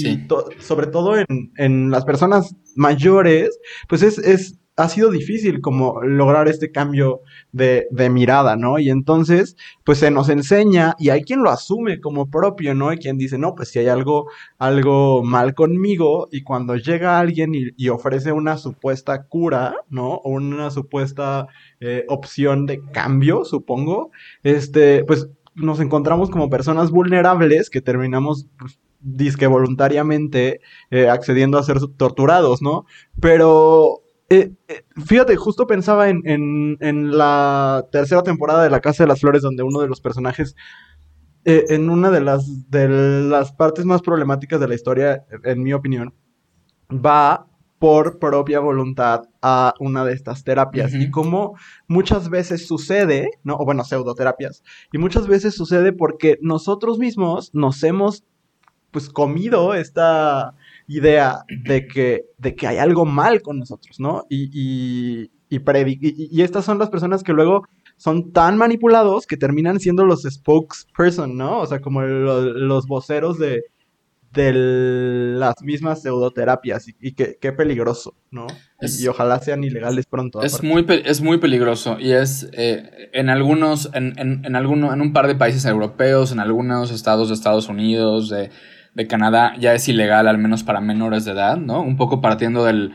sobre 0.59 0.87
todo 0.87 1.19
en, 1.19 1.53
en, 1.57 1.91
las 1.91 2.05
personas 2.05 2.57
mayores, 2.75 3.61
pues 3.89 4.03
es, 4.03 4.19
es 4.19 4.59
ha 4.79 4.88
sido 4.88 5.11
difícil 5.11 5.61
como 5.61 6.01
lograr 6.03 6.47
este 6.47 6.71
cambio 6.71 7.23
de, 7.51 7.88
mirada, 8.11 8.55
¿no? 8.55 8.79
Y 8.79 8.91
entonces, 8.91 9.57
pues 9.85 9.99
se 9.99 10.12
nos 10.12 10.29
enseña 10.29 10.95
y 11.01 11.11
hay 11.11 11.23
quien 11.23 11.43
lo 11.43 11.51
asume 11.51 12.01
como 12.01 12.31
propio, 12.31 12.75
¿no? 12.75 12.93
Y 12.93 12.99
quien 12.99 13.19
dice, 13.19 13.38
no, 13.38 13.57
pues 13.57 13.71
si 13.71 13.81
hay 13.81 13.88
algo, 13.88 14.31
algo 14.57 15.25
mal 15.25 15.55
conmigo 15.55 16.29
y 16.31 16.43
cuando 16.45 16.77
llega 16.77 17.19
alguien 17.19 17.53
y, 17.55 17.88
ofrece 17.88 18.31
una 18.31 18.57
supuesta 18.57 19.25
cura, 19.25 19.75
¿no? 19.91 20.14
O 20.14 20.31
una 20.31 20.71
supuesta 20.71 21.49
eh, 21.81 22.05
opción 22.09 22.67
de 22.67 22.81
cambio, 22.93 23.45
supongo, 23.45 24.12
este, 24.45 25.05
pues 25.05 25.29
nos 25.57 25.81
encontramos 25.81 26.31
como 26.31 26.51
personas 26.51 26.93
vulnerables 26.93 27.69
que 27.69 27.81
terminamos 27.81 28.47
pues, 28.57 28.79
disque 29.01 29.49
voluntariamente 29.49 30.61
eh, 30.93 31.09
accediendo 31.09 31.59
a 31.59 31.64
ser 31.64 31.79
torturados, 31.97 32.62
¿no? 32.62 32.87
Pero 33.21 34.05
eh, 34.31 34.53
eh, 34.69 34.85
fíjate, 35.07 35.37
justo 35.37 35.67
pensaba 35.67 36.11
en, 36.11 36.23
en, 36.27 37.17
la 37.17 37.87
tercera 37.91 38.23
temporada 38.23 38.62
de 38.62 38.71
La 38.71 38.81
Casa 38.81 39.05
de 39.05 39.09
las 39.09 39.21
Flores, 39.21 39.41
donde 39.41 39.62
uno 39.62 39.81
de 39.81 39.88
los 39.88 40.03
personajes, 40.03 40.55
eh, 41.45 41.64
en 41.71 41.88
una 41.88 42.11
de 42.11 42.21
las, 42.21 42.71
de 42.71 42.88
las 42.88 43.53
partes 43.53 43.87
más 43.87 44.03
problemáticas 44.03 44.61
de 44.61 44.69
la 44.69 44.75
historia, 44.75 45.25
en 45.45 45.62
mi 45.62 45.73
opinión, 45.73 46.14
va 46.91 47.47
por 47.79 48.19
propia 48.19 48.61
voluntad 48.61 49.23
a 49.41 49.73
una 49.79 50.05
de 50.05 50.12
estas 50.12 50.45
terapias. 50.45 50.93
Y 50.93 51.11
como 51.11 51.57
muchas 51.87 52.29
veces 52.29 52.67
sucede, 52.67 53.31
¿no? 53.45 53.57
O 53.57 53.64
bueno, 53.64 53.85
pseudoterapias. 53.85 54.62
Y 54.93 54.99
muchas 54.99 55.27
veces 55.27 55.55
sucede 55.55 55.93
porque 55.93 56.38
nosotros 56.43 56.99
mismos 56.99 57.55
nos 57.55 57.83
hemos, 57.85 58.25
pues, 58.91 59.09
comido 59.09 59.75
esta 59.75 60.55
idea 60.88 61.44
de 61.64 61.87
que, 61.87 62.24
de 62.38 62.55
que 62.57 62.66
hay 62.66 62.79
algo 62.79 63.05
mal 63.05 63.42
con 63.42 63.59
nosotros, 63.59 64.01
¿no? 64.01 64.24
Y, 64.29 64.51
y, 64.53 65.31
y, 65.51 66.42
estas 66.42 66.64
son 66.64 66.79
las 66.79 66.90
personas 66.90 67.22
que 67.22 67.33
luego 67.33 67.62
son 67.96 68.33
tan 68.33 68.57
manipulados 68.57 69.27
que 69.27 69.37
terminan 69.37 69.81
siendo 69.81 70.05
los 70.05 70.22
spokesperson, 70.22 71.37
¿no? 71.37 71.61
O 71.61 71.66
sea, 71.66 71.81
como 71.81 72.03
los 72.03 72.87
voceros 72.87 73.38
de, 73.38 73.64
de 74.33 74.53
las 75.38 75.55
mismas 75.62 76.03
pseudoterapias 76.03 76.87
y, 76.88 77.12
qué, 77.12 77.53
peligroso, 77.53 78.14
¿no? 78.31 78.46
y, 78.81 79.07
ojalá 79.09 79.40
sean 79.40 79.64
ilegales 79.64 80.07
pronto. 80.07 80.42
Es 80.42 80.62
muy, 80.62 80.87
es 81.05 81.20
muy 81.20 81.38
peligroso 81.38 81.98
y 81.98 82.12
es 82.12 82.48
eh, 82.53 83.11
en 83.12 83.29
algunos, 83.29 83.90
en, 83.94 84.18
en, 84.18 84.44
en, 84.44 84.57
alguno, 84.57 84.92
en 84.92 85.01
un 85.01 85.12
par 85.12 85.27
de 85.27 85.35
países 85.35 85.64
europeos, 85.64 86.33
en 86.33 86.40
algunos 86.40 86.90
estados 86.90 87.29
de 87.29 87.35
Estados 87.35 87.68
Unidos, 87.68 88.29
de 88.31 88.51
de 88.94 89.07
Canadá 89.07 89.55
ya 89.59 89.74
es 89.74 89.88
ilegal, 89.88 90.29
al 90.29 90.38
menos 90.38 90.64
para 90.64 90.81
menores 90.81 91.24
de 91.24 91.33
edad, 91.33 91.57
¿no? 91.57 91.81
Un 91.81 91.96
poco 91.96 92.20
partiendo 92.20 92.64
del, 92.64 92.94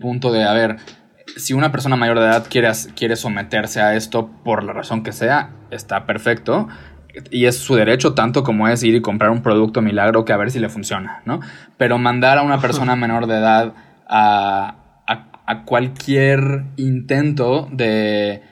punto 0.00 0.32
de, 0.32 0.44
a 0.44 0.52
ver, 0.52 0.76
si 1.36 1.52
una 1.52 1.70
persona 1.70 1.96
mayor 1.96 2.18
de 2.18 2.26
edad 2.26 2.46
quiere, 2.48 2.70
quiere 2.96 3.16
someterse 3.16 3.80
a 3.80 3.94
esto 3.94 4.30
por 4.44 4.64
la 4.64 4.72
razón 4.72 5.02
que 5.02 5.12
sea, 5.12 5.50
está 5.70 6.06
perfecto. 6.06 6.68
Y 7.30 7.46
es 7.46 7.58
su 7.58 7.74
derecho 7.74 8.14
tanto 8.14 8.42
como 8.42 8.68
es 8.68 8.82
ir 8.82 8.94
y 8.94 9.00
comprar 9.00 9.30
un 9.30 9.42
producto 9.42 9.82
milagro 9.82 10.24
que 10.24 10.32
a 10.32 10.36
ver 10.36 10.50
si 10.50 10.58
le 10.58 10.68
funciona, 10.68 11.22
¿no? 11.24 11.40
Pero 11.76 11.98
mandar 11.98 12.38
a 12.38 12.42
una 12.42 12.60
persona 12.60 12.96
menor 12.96 13.26
de 13.26 13.36
edad 13.36 13.74
a, 14.08 14.74
a, 15.46 15.64
cualquier 15.64 16.64
intento 16.76 17.68
de, 17.72 18.42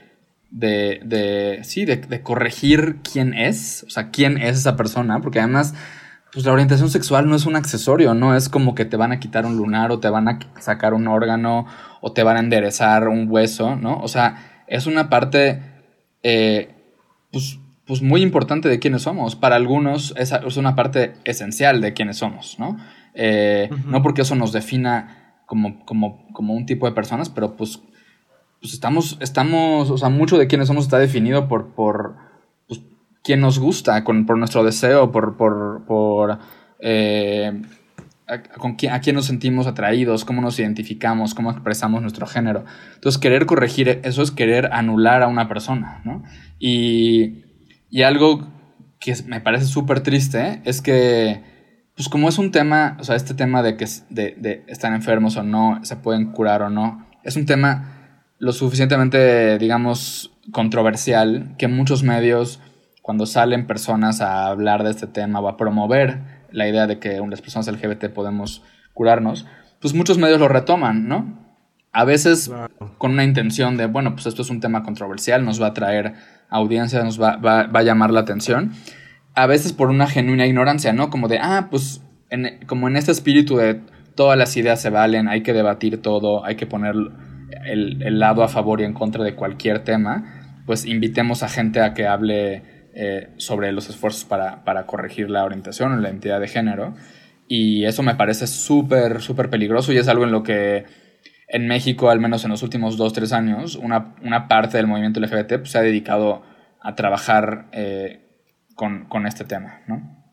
de, 0.51 1.01
de 1.05 1.61
sí, 1.63 1.85
de, 1.85 1.97
de, 1.97 2.23
corregir 2.23 2.97
quién 3.03 3.35
es, 3.35 3.85
o 3.87 3.91
sea, 3.91 4.11
quién 4.11 4.39
es 4.39 4.57
esa 4.59 4.77
persona, 4.77 5.21
porque 5.21 5.39
además 5.39 5.75
pues 6.37 6.45
la 6.45 6.53
orientación 6.53 6.91
sexual 6.91 7.31
no 7.31 7.35
es 7.35 7.47
un 7.47 7.57
accesorio, 7.57 8.13
no 8.13 8.37
es 8.37 8.51
como 8.51 8.75
que 8.75 8.85
te 8.85 8.99
van 8.99 9.11
a 9.11 9.19
quitar 9.19 9.47
un 9.47 9.57
lunar 9.57 9.91
o 9.91 10.01
te 10.01 10.11
van 10.11 10.29
a 10.29 10.39
sacar 10.61 10.93
un 10.93 11.09
órgano 11.09 11.65
o 12.03 12.13
te 12.13 12.23
van 12.25 12.37
a 12.37 12.41
enderezar 12.41 13.09
un 13.09 13.27
hueso, 13.31 13.75
¿no? 13.77 14.01
O 14.01 14.09
sea, 14.09 14.65
es 14.67 14.87
una 14.87 15.09
parte, 15.09 15.63
eh, 16.23 16.75
pues, 17.33 17.59
pues, 17.87 18.03
muy 18.03 18.21
importante 18.21 18.69
de 18.69 18.79
quiénes 18.79 19.01
somos. 19.01 19.35
Para 19.35 19.57
algunos 19.57 20.13
es, 20.19 20.31
es 20.31 20.59
una 20.59 20.77
parte 20.77 21.15
esencial 21.25 21.81
de 21.81 21.95
quiénes 21.95 22.19
somos, 22.19 22.59
¿no? 22.59 22.77
Eh, 23.15 23.71
no 23.87 24.03
porque 24.03 24.21
eso 24.21 24.35
nos 24.35 24.53
defina 24.53 25.39
como, 25.47 25.87
como, 25.87 26.31
como 26.35 26.53
un 26.53 26.67
tipo 26.67 26.85
de 26.85 26.93
personas, 26.93 27.31
pero 27.31 27.57
pues, 27.57 27.81
pues 28.61 28.75
estamos, 28.75 29.17
estamos, 29.23 29.91
o 29.91 29.97
sea, 29.97 30.11
mucho 30.11 30.37
de 30.37 30.49
quiénes 30.49 30.69
somos 30.69 30.85
está 30.85 30.99
definido 30.99 31.49
por, 31.49 31.69
por, 31.69 32.26
quién 33.27 33.41
nos 33.41 33.59
gusta, 33.59 34.05
por 34.05 34.39
nuestro 34.39 34.63
deseo, 34.63 35.11
por, 35.11 35.37
por, 35.37 35.85
por 35.85 36.39
eh, 36.79 37.61
a, 38.29 38.41
con 38.41 38.77
quién, 38.77 38.93
a 38.93 39.01
quién 39.01 39.17
nos 39.17 39.27
sentimos 39.27 39.67
atraídos, 39.67 40.25
cómo 40.25 40.41
nos 40.41 40.61
identificamos, 40.61 41.35
cómo 41.35 41.51
expresamos 41.51 42.03
nuestro 42.03 42.29
género. 42.29 42.65
Entonces, 42.95 43.21
querer 43.21 43.47
corregir 43.47 44.01
eso 44.05 44.23
es 44.23 44.31
querer 44.31 44.71
anular 44.73 45.25
a 45.25 45.27
una 45.27 45.49
persona, 45.49 46.03
¿no? 46.05 46.23
Y, 46.61 47.43
y 47.91 48.03
algo 48.03 48.47
que 49.01 49.17
me 49.27 49.41
parece 49.41 49.65
súper 49.65 50.03
triste 50.05 50.63
es 50.65 50.81
que, 50.81 51.43
pues 51.97 52.09
como 52.09 52.29
es 52.29 52.39
un 52.39 52.53
tema, 52.53 52.97
o 53.01 53.03
sea, 53.03 53.17
este 53.17 53.35
tema 53.35 53.61
de 53.65 53.77
que 53.77 53.87
de 54.09 54.65
están 54.69 54.95
enfermos 54.95 55.37
o 55.37 55.43
no, 55.43 55.81
se 55.83 55.97
pueden 55.97 56.31
curar 56.31 56.63
o 56.63 56.71
no, 56.71 57.05
es 57.25 57.35
un 57.35 57.45
tema 57.45 58.23
lo 58.39 58.53
suficientemente, 58.53 59.59
digamos, 59.59 60.33
controversial 60.53 61.57
que 61.59 61.67
muchos 61.67 62.05
medios, 62.05 62.61
cuando 63.07 63.25
salen 63.25 63.69
personas 63.69 64.21
a 64.21 64.49
hablar 64.49 64.83
de 64.83 64.91
este 64.91 65.07
tema 65.07 65.39
o 65.39 65.47
a 65.47 65.57
promover 65.57 66.23
la 66.51 66.69
idea 66.69 66.89
de 66.89 66.99
que 66.99 67.21
las 67.31 67.41
personas 67.41 67.69
LGBT 67.69 68.07
podemos 68.07 68.65
curarnos, 68.95 69.47
pues 69.81 69.95
muchos 69.95 70.19
medios 70.19 70.41
lo 70.41 70.49
retoman, 70.49 71.07
¿no? 71.07 71.39
A 71.93 72.05
veces 72.05 72.51
con 72.99 73.13
una 73.13 73.23
intención 73.23 73.77
de, 73.77 73.87
bueno, 73.87 74.15
pues 74.15 74.27
esto 74.27 74.43
es 74.43 74.51
un 74.51 74.59
tema 74.59 74.83
controversial, 74.83 75.45
nos 75.45 75.63
va 75.63 75.69
a 75.69 75.73
traer 75.73 76.15
audiencia, 76.49 77.01
nos 77.05 77.23
va, 77.23 77.37
va, 77.37 77.69
a 77.73 77.83
llamar 77.85 78.11
la 78.11 78.19
atención. 78.19 78.73
A 79.37 79.47
veces 79.47 79.73
por 79.73 79.91
una 79.91 80.09
genuina 80.09 80.45
ignorancia, 80.45 80.93
¿no? 80.93 81.09
Como 81.09 81.29
de, 81.29 81.39
ah, 81.41 81.69
pues 81.71 82.03
en, 82.31 82.59
como 82.67 82.89
en 82.89 82.97
este 82.97 83.13
espíritu 83.13 83.57
de 83.57 83.83
todas 84.17 84.37
las 84.37 84.57
ideas 84.57 84.83
se 84.83 84.91
valen, 84.91 85.29
hay 85.29 85.45
que 85.45 85.53
debatir 85.53 86.03
todo, 86.03 86.45
hay 86.45 86.57
que 86.57 86.67
poner 86.67 86.97
el, 87.67 88.03
el 88.03 88.19
lado 88.19 88.43
a 88.43 88.49
favor 88.49 88.81
y 88.81 88.85
en 88.85 88.95
contra 88.95 89.23
de 89.23 89.37
cualquier 89.37 89.85
tema, 89.85 90.65
pues 90.67 90.85
invitemos 90.85 91.45
a 91.45 91.49
gente 91.49 91.81
a 91.81 91.95
que 91.95 92.09
hable 92.09 92.76
eh, 92.99 93.29
sobre 93.37 93.73
los 93.73 93.91
esfuerzos 93.91 94.25
para, 94.25 94.65
para, 94.65 94.87
corregir 94.87 95.29
la 95.29 95.45
orientación 95.45 95.93
o 95.93 95.97
la 95.97 96.09
identidad 96.09 96.41
de 96.41 96.49
género. 96.49 96.95
Y 97.47 97.85
eso 97.85 98.03
me 98.03 98.15
parece 98.15 98.47
súper, 98.47 99.21
súper 99.21 99.51
peligroso 99.51 99.93
y 99.93 99.99
es 99.99 100.09
algo 100.09 100.25
en 100.25 100.33
lo 100.33 100.43
que 100.43 100.87
en 101.49 101.69
México, 101.69 102.09
al 102.09 102.21
menos 102.21 102.43
en 102.47 102.53
los 102.53 102.63
últimos 102.63 102.97
dos, 102.97 103.13
tres 103.13 103.35
años, 103.35 103.77
una, 103.77 104.15
una 104.23 104.49
parte 104.49 104.79
del 104.79 104.87
movimiento 104.87 105.21
LGBT 105.21 105.59
pues, 105.59 105.73
se 105.73 105.79
ha 105.79 105.83
dedicado 105.83 106.41
a 106.81 106.95
trabajar 106.95 107.69
eh, 107.73 108.25
con, 108.75 109.05
con, 109.11 109.27
este 109.27 109.45
tema, 109.45 109.83
¿no? 109.87 110.25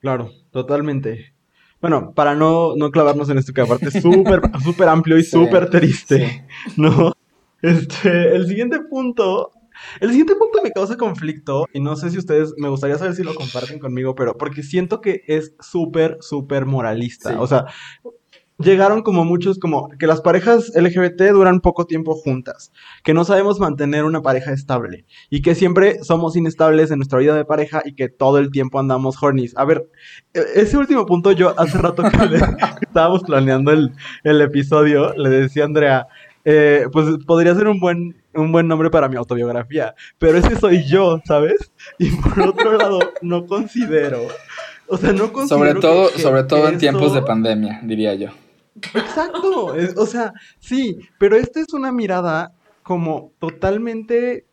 Claro, 0.00 0.30
totalmente. 0.52 1.34
Bueno, 1.80 2.12
para 2.14 2.36
no, 2.36 2.76
no 2.76 2.92
clavarnos 2.92 3.28
en 3.30 3.38
esto 3.38 3.52
que 3.52 3.62
aparte 3.62 3.88
es 3.88 4.00
súper, 4.00 4.42
súper 4.62 4.88
amplio 4.88 5.18
y 5.18 5.24
súper 5.24 5.70
triste, 5.70 6.46
¿no? 6.76 7.12
Este, 7.62 8.36
el 8.36 8.46
siguiente 8.46 8.78
punto 8.88 9.57
el 10.00 10.10
siguiente 10.10 10.34
punto 10.36 10.60
me 10.62 10.72
causa 10.72 10.96
conflicto 10.96 11.66
y 11.72 11.80
no 11.80 11.96
sé 11.96 12.10
si 12.10 12.18
ustedes, 12.18 12.54
me 12.56 12.68
gustaría 12.68 12.98
saber 12.98 13.14
si 13.14 13.22
lo 13.22 13.34
comparten 13.34 13.78
conmigo, 13.78 14.14
pero 14.14 14.36
porque 14.36 14.62
siento 14.62 15.00
que 15.00 15.22
es 15.26 15.54
súper, 15.60 16.18
súper 16.20 16.66
moralista. 16.66 17.40
O 17.40 17.46
sea, 17.46 17.66
llegaron 18.58 19.02
como 19.02 19.24
muchos, 19.24 19.58
como 19.58 19.88
que 19.98 20.06
las 20.06 20.20
parejas 20.20 20.72
LGBT 20.74 21.30
duran 21.30 21.60
poco 21.60 21.86
tiempo 21.86 22.14
juntas, 22.14 22.72
que 23.04 23.14
no 23.14 23.24
sabemos 23.24 23.60
mantener 23.60 24.04
una 24.04 24.20
pareja 24.20 24.52
estable 24.52 25.04
y 25.30 25.42
que 25.42 25.54
siempre 25.54 26.02
somos 26.02 26.36
inestables 26.36 26.90
en 26.90 26.98
nuestra 26.98 27.20
vida 27.20 27.36
de 27.36 27.44
pareja 27.44 27.82
y 27.84 27.94
que 27.94 28.08
todo 28.08 28.38
el 28.38 28.50
tiempo 28.50 28.78
andamos 28.78 29.22
hornies. 29.22 29.56
A 29.56 29.64
ver, 29.64 29.88
e, 30.34 30.42
ese 30.56 30.76
último 30.76 31.06
punto 31.06 31.32
yo 31.32 31.58
hace 31.58 31.78
rato 31.78 32.02
que, 32.02 32.08
estábamos 32.82 33.22
planeando 33.22 33.70
el, 33.70 33.92
el, 34.24 34.40
episodio, 34.40 35.14
le 35.14 35.30
decía 35.30 35.62
a 35.62 35.66
Andrea, 35.66 36.08
eh, 36.44 36.86
pues 36.92 37.06
podría 37.26 37.54
ser 37.54 37.68
un 37.68 37.78
buen 37.78 38.16
un 38.38 38.52
buen 38.52 38.68
nombre 38.68 38.90
para 38.90 39.08
mi 39.08 39.16
autobiografía, 39.16 39.94
pero 40.18 40.38
ese 40.38 40.56
soy 40.56 40.84
yo, 40.84 41.20
¿sabes? 41.24 41.72
Y 41.98 42.10
por 42.10 42.40
otro 42.40 42.76
lado, 42.76 42.98
no 43.22 43.46
considero, 43.46 44.26
o 44.86 44.96
sea, 44.96 45.12
no 45.12 45.32
considero 45.32 45.58
sobre 45.58 45.80
todo, 45.80 46.08
sobre 46.10 46.44
todo 46.44 46.68
en 46.68 46.78
tiempos 46.78 47.14
de 47.14 47.22
pandemia, 47.22 47.80
diría 47.82 48.14
yo. 48.14 48.28
Exacto, 48.94 49.74
o 49.96 50.06
sea, 50.06 50.32
sí, 50.58 50.98
pero 51.18 51.36
esta 51.36 51.60
es 51.60 51.72
una 51.72 51.92
mirada 51.92 52.52
como 52.82 53.32
totalmente 53.38 54.46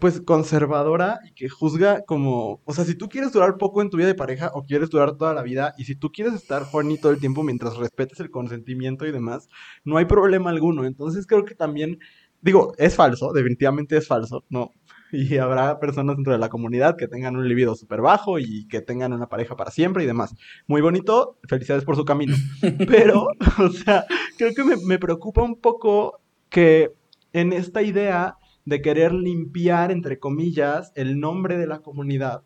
pues 0.00 0.20
conservadora 0.22 1.20
y 1.28 1.32
que 1.34 1.48
juzga 1.48 2.04
como, 2.04 2.62
o 2.64 2.72
sea, 2.72 2.84
si 2.84 2.94
tú 2.94 3.08
quieres 3.08 3.32
durar 3.32 3.58
poco 3.58 3.82
en 3.82 3.90
tu 3.90 3.98
vida 3.98 4.06
de 4.06 4.14
pareja 4.14 4.50
o 4.54 4.64
quieres 4.64 4.88
durar 4.88 5.16
toda 5.16 5.34
la 5.34 5.42
vida 5.42 5.74
y 5.76 5.84
si 5.84 5.94
tú 5.94 6.10
quieres 6.10 6.32
estar 6.34 6.64
horny 6.72 6.98
todo 6.98 7.12
el 7.12 7.20
tiempo 7.20 7.42
mientras 7.42 7.76
respetes 7.76 8.18
el 8.20 8.30
consentimiento 8.30 9.06
y 9.06 9.12
demás, 9.12 9.48
no 9.84 9.98
hay 9.98 10.06
problema 10.06 10.50
alguno. 10.50 10.86
Entonces 10.86 11.26
creo 11.26 11.44
que 11.44 11.54
también 11.54 11.98
Digo, 12.44 12.74
es 12.76 12.94
falso, 12.94 13.32
definitivamente 13.32 13.96
es 13.96 14.06
falso, 14.06 14.44
¿no? 14.50 14.70
Y 15.12 15.38
habrá 15.38 15.78
personas 15.78 16.16
dentro 16.16 16.32
de 16.32 16.40
la 16.40 16.48
comunidad 16.48 16.96
que 16.96 17.06
tengan 17.06 17.36
un 17.36 17.48
libido 17.48 17.76
súper 17.76 18.00
bajo 18.00 18.40
y 18.40 18.66
que 18.66 18.80
tengan 18.80 19.12
una 19.12 19.28
pareja 19.28 19.54
para 19.54 19.70
siempre 19.70 20.02
y 20.02 20.06
demás. 20.06 20.34
Muy 20.66 20.80
bonito, 20.80 21.38
felicidades 21.48 21.84
por 21.84 21.94
su 21.94 22.04
camino. 22.04 22.34
Pero, 22.88 23.28
o 23.58 23.68
sea, 23.70 24.04
creo 24.36 24.52
que 24.54 24.64
me, 24.64 24.76
me 24.84 24.98
preocupa 24.98 25.42
un 25.42 25.60
poco 25.60 26.20
que 26.50 26.92
en 27.32 27.52
esta 27.52 27.80
idea 27.80 28.36
de 28.64 28.82
querer 28.82 29.12
limpiar, 29.12 29.92
entre 29.92 30.18
comillas, 30.18 30.92
el 30.96 31.20
nombre 31.20 31.56
de 31.56 31.68
la 31.68 31.78
comunidad, 31.78 32.42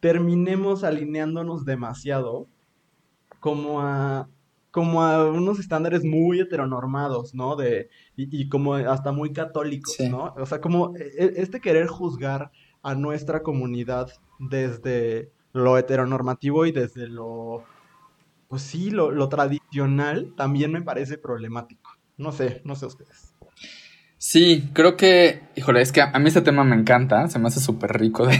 terminemos 0.00 0.82
alineándonos 0.82 1.64
demasiado 1.64 2.48
como 3.38 3.82
a 3.82 4.28
como 4.72 5.02
a 5.02 5.30
unos 5.30 5.60
estándares 5.60 6.02
muy 6.02 6.40
heteronormados, 6.40 7.34
¿no? 7.34 7.56
De, 7.56 7.90
y, 8.16 8.48
como 8.48 8.74
hasta 8.74 9.12
muy 9.12 9.32
católicos, 9.32 9.94
¿no? 10.10 10.34
O 10.36 10.46
sea, 10.46 10.60
como 10.60 10.96
e, 10.96 11.02
e, 11.18 11.32
este 11.36 11.60
querer 11.60 11.86
juzgar 11.86 12.50
a 12.82 12.94
nuestra 12.94 13.42
comunidad 13.42 14.10
desde 14.38 15.30
lo 15.52 15.76
heteronormativo 15.76 16.64
y 16.64 16.72
desde 16.72 17.06
lo, 17.06 17.64
pues 18.48 18.62
sí, 18.62 18.90
lo, 18.90 19.10
lo 19.10 19.28
tradicional, 19.28 20.32
también 20.36 20.72
me 20.72 20.82
parece 20.82 21.18
problemático. 21.18 21.90
No 22.16 22.32
sé, 22.32 22.62
no 22.64 22.74
sé 22.74 22.86
ustedes. 22.86 23.31
Sí, 24.24 24.70
creo 24.72 24.96
que, 24.96 25.40
híjole, 25.56 25.82
es 25.82 25.90
que 25.90 26.00
a, 26.00 26.16
mí 26.20 26.28
este 26.28 26.42
tema 26.42 26.62
me 26.62 26.76
encanta, 26.76 27.26
se 27.26 27.40
me 27.40 27.48
hace 27.48 27.58
súper 27.58 27.98
rico 27.98 28.24
de, 28.28 28.38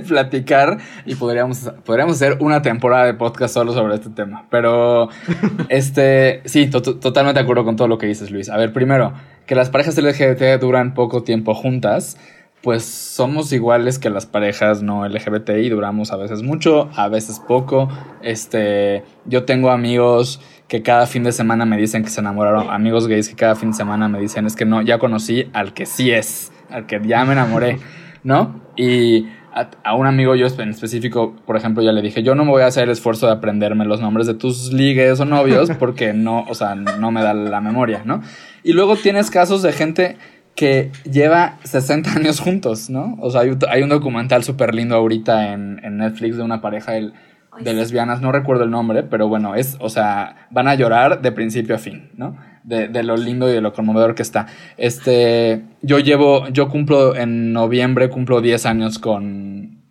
platicar 0.00 0.78
y 1.06 1.14
podríamos, 1.14 1.70
podríamos 1.84 2.16
hacer 2.16 2.38
una 2.40 2.60
temporada 2.60 3.04
de 3.04 3.14
podcast 3.14 3.54
solo 3.54 3.72
sobre 3.72 3.94
este 3.94 4.10
tema. 4.10 4.48
Pero, 4.50 5.10
este, 5.68 6.42
sí, 6.44 6.66
totalmente 6.66 7.38
de 7.38 7.44
acuerdo 7.44 7.64
con 7.64 7.76
todo 7.76 7.86
lo 7.86 7.98
que 7.98 8.08
dices, 8.08 8.32
Luis. 8.32 8.50
A 8.50 8.56
ver, 8.56 8.72
primero, 8.72 9.12
que 9.46 9.54
las 9.54 9.70
parejas 9.70 9.96
LGBT 9.96 10.60
duran 10.60 10.92
poco 10.92 11.22
tiempo 11.22 11.54
juntas, 11.54 12.16
pues 12.60 12.84
somos 12.84 13.52
iguales 13.52 14.00
que 14.00 14.10
las 14.10 14.26
parejas 14.26 14.82
no 14.82 15.06
LGBT 15.06 15.50
y 15.50 15.68
duramos 15.68 16.10
a 16.10 16.16
veces 16.16 16.42
mucho, 16.42 16.90
a 16.96 17.06
veces 17.06 17.38
poco. 17.38 17.88
Este, 18.22 19.04
yo 19.26 19.44
tengo 19.44 19.70
amigos 19.70 20.40
que 20.72 20.80
cada 20.80 21.06
fin 21.06 21.22
de 21.22 21.32
semana 21.32 21.66
me 21.66 21.76
dicen 21.76 22.02
que 22.02 22.08
se 22.08 22.22
enamoraron, 22.22 22.70
amigos 22.70 23.06
gays 23.06 23.28
que 23.28 23.34
cada 23.34 23.54
fin 23.54 23.72
de 23.72 23.76
semana 23.76 24.08
me 24.08 24.18
dicen 24.18 24.46
es 24.46 24.56
que 24.56 24.64
no, 24.64 24.80
ya 24.80 24.98
conocí 24.98 25.50
al 25.52 25.74
que 25.74 25.84
sí 25.84 26.10
es, 26.10 26.50
al 26.70 26.86
que 26.86 26.98
ya 27.04 27.26
me 27.26 27.34
enamoré, 27.34 27.78
¿no? 28.24 28.58
Y 28.74 29.26
a, 29.52 29.94
un 29.94 30.06
amigo 30.06 30.34
yo 30.34 30.46
en 30.46 30.70
específico, 30.70 31.36
por 31.44 31.58
ejemplo, 31.58 31.82
ya 31.82 31.92
le 31.92 32.00
dije, 32.00 32.22
yo 32.22 32.34
no 32.34 32.46
me 32.46 32.52
voy 32.52 32.62
a 32.62 32.68
hacer 32.68 32.84
el 32.84 32.90
esfuerzo 32.90 33.26
de 33.26 33.32
aprenderme 33.32 33.84
los 33.84 34.00
nombres 34.00 34.26
de 34.26 34.32
tus 34.32 34.72
ligues 34.72 35.20
o 35.20 35.26
novios 35.26 35.70
porque 35.78 36.14
no, 36.14 36.46
o 36.48 36.54
sea, 36.54 36.74
no 36.74 37.10
me 37.10 37.22
da 37.22 37.34
la 37.34 37.60
memoria, 37.60 38.00
¿no? 38.06 38.22
Y 38.62 38.72
luego 38.72 38.96
tienes 38.96 39.30
casos 39.30 39.60
de 39.60 39.72
gente 39.72 40.16
que 40.54 40.90
lleva 41.04 41.58
60 41.64 42.12
años 42.12 42.40
juntos, 42.40 42.88
¿no? 42.88 43.18
O 43.20 43.30
sea, 43.30 43.42
hay, 43.42 43.82
un 43.82 43.90
documental 43.90 44.42
súper 44.42 44.74
lindo 44.74 44.94
ahorita 44.94 45.52
en, 45.52 45.82
en 45.84 45.98
Netflix 45.98 46.38
de 46.38 46.44
una 46.44 46.62
pareja, 46.62 46.96
el 46.96 47.12
de 47.60 47.74
lesbianas, 47.74 48.20
no 48.20 48.32
recuerdo 48.32 48.64
el 48.64 48.70
nombre, 48.70 49.02
pero 49.02 49.28
bueno, 49.28 49.54
es, 49.54 49.76
o 49.80 49.88
sea, 49.88 50.48
van 50.50 50.68
a 50.68 50.74
llorar 50.74 51.20
de 51.20 51.32
principio 51.32 51.74
a 51.74 51.78
fin, 51.78 52.10
¿no? 52.16 52.36
De, 52.64 52.88
de, 52.88 53.02
lo 53.02 53.16
lindo 53.16 53.48
y 53.48 53.52
de 53.52 53.60
lo 53.60 53.72
conmovedor 53.72 54.14
que 54.14 54.22
está. 54.22 54.46
Este, 54.76 55.64
yo 55.82 55.98
llevo, 55.98 56.48
yo 56.48 56.68
cumplo 56.68 57.14
en 57.16 57.52
noviembre, 57.52 58.08
cumplo 58.08 58.40
10 58.40 58.66
años 58.66 58.98
con, 58.98 59.82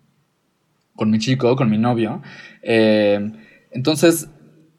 con 0.95 1.11
mi 1.11 1.19
chico, 1.19 1.55
con 1.55 1.69
mi 1.69 1.77
novio. 1.77 2.21
Eh, 2.63 3.31
entonces, 3.71 4.29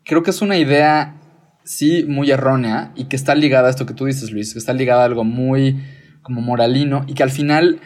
creo 0.05 0.23
que 0.23 0.31
es 0.31 0.43
una 0.43 0.57
idea, 0.57 1.17
sí, 1.65 2.05
muy 2.09 2.31
errónea 2.31 2.93
y 2.97 3.05
que 3.05 3.17
está 3.17 3.35
ligada 3.35 3.69
a 3.69 3.71
esto 3.71 3.87
que 3.87 3.95
tú 3.95 4.07
dices, 4.07 4.33
Luis, 4.33 4.53
que 4.53 4.59
está 4.59 4.73
ligada 4.73 5.03
a 5.03 5.07
algo 5.07 5.25
muy 5.25 5.83
como 6.23 6.41
moralino 6.41 7.05
y 7.07 7.15
que 7.15 7.23
al 7.23 7.31
final 7.31 7.81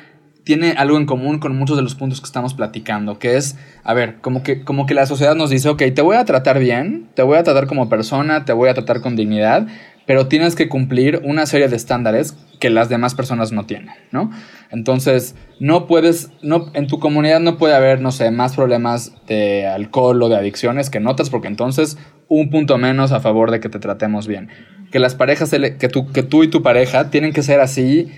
tiene 0.47 0.75
algo 0.79 0.97
en 0.97 1.07
común 1.07 1.41
con 1.41 1.59
muchos 1.59 1.77
de 1.77 1.83
los 1.83 1.97
puntos 1.97 2.21
que 2.21 2.27
estamos 2.27 2.55
platicando, 2.55 3.19
que 3.19 3.37
es, 3.37 3.57
a 3.83 3.95
ver, 3.95 4.19
como 4.21 4.45
que, 4.45 4.63
como 4.63 4.87
que 4.87 4.95
la 4.95 5.05
sociedad 5.05 5.35
nos 5.35 5.51
dice, 5.51 5.69
ok, 5.69 5.83
te 5.93 6.03
voy 6.03 6.15
a 6.15 6.25
tratar 6.25 6.61
bien, 6.61 7.09
te 7.15 7.23
voy 7.23 7.37
a 7.37 7.43
tratar 7.43 7.67
como 7.67 7.89
persona, 7.89 8.45
te 8.45 8.53
voy 8.53 8.69
a 8.69 8.75
tratar 8.75 9.01
con 9.01 9.17
dignidad, 9.17 9.67
pero 10.07 10.29
tienes 10.29 10.55
que 10.55 10.69
cumplir 10.69 11.21
una 11.25 11.47
serie 11.47 11.67
de 11.67 11.75
estándares 11.75 12.37
que 12.61 12.71
las 12.71 12.89
demás 12.89 13.17
personas 13.17 13.51
no 13.51 13.67
tienen, 13.67 13.97
¿no? 14.13 14.31
Entonces, 14.71 15.35
no 15.59 15.89
puedes, 15.89 16.31
no, 16.43 16.71
en 16.75 16.87
tu 16.87 17.01
comunidad 17.01 17.41
no 17.41 17.59
puede 17.59 17.75
haber, 17.75 18.01
no 18.01 18.13
sé, 18.13 18.31
más 18.31 18.55
problemas 18.55 19.15
de 19.27 19.67
alcohol 19.67 20.23
o 20.23 20.29
de 20.29 20.37
adicciones 20.37 20.91
que 20.91 21.01
notas, 21.01 21.29
porque 21.29 21.49
entonces 21.49 21.99
un 22.29 22.51
punto 22.51 22.79
menos 22.79 23.11
a 23.11 23.19
favor 23.19 23.51
de 23.51 23.59
que 23.59 23.69
te 23.69 23.81
tratemos 23.81 24.29
bien. 24.29 24.49
Que 24.93 25.01
las 25.01 25.17
parejas, 25.17 25.51
que 25.51 25.89
tú, 25.89 26.13
que 26.13 26.23
tú 26.23 26.45
y 26.45 26.49
tu 26.49 26.63
pareja 26.63 27.11
tienen 27.11 27.33
que 27.33 27.43
ser 27.43 27.59
así 27.59 28.13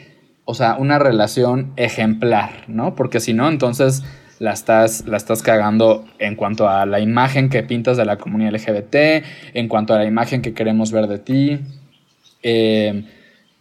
o 0.51 0.55
sea, 0.55 0.77
una 0.79 0.99
relación 0.99 1.75
ejemplar, 1.77 2.65
¿no? 2.69 2.95
Porque 2.95 3.21
si 3.21 3.35
no, 3.35 3.51
entonces 3.51 4.03
la 4.39 4.55
estás, 4.55 5.07
la 5.07 5.19
estás 5.19 5.43
cagando 5.43 6.07
en 6.19 6.37
cuanto 6.37 6.71
a 6.71 6.87
la 6.87 7.01
imagen 7.01 7.51
que 7.51 7.63
pintas 7.63 7.99
de 7.99 8.07
la 8.07 8.17
comunidad 8.17 8.53
LGBT, 8.53 9.25
en 9.53 9.69
cuanto 9.69 9.93
a 9.93 9.99
la 9.99 10.07
imagen 10.07 10.41
que 10.41 10.55
queremos 10.55 10.91
ver 10.91 11.07
de 11.07 11.19
ti. 11.19 11.61
Eh, 12.43 13.05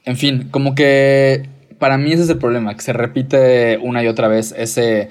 en 0.06 0.16
fin, 0.16 0.48
como 0.50 0.76
que 0.76 1.50
para 1.78 1.98
mí 1.98 2.14
ese 2.14 2.24
es 2.24 2.30
el 2.30 2.38
problema, 2.38 2.74
que 2.74 2.82
se 2.82 2.94
repite 2.94 3.78
una 3.80 4.02
y 4.02 4.08
otra 4.08 4.30
vez 4.30 4.56
ese, 4.58 5.10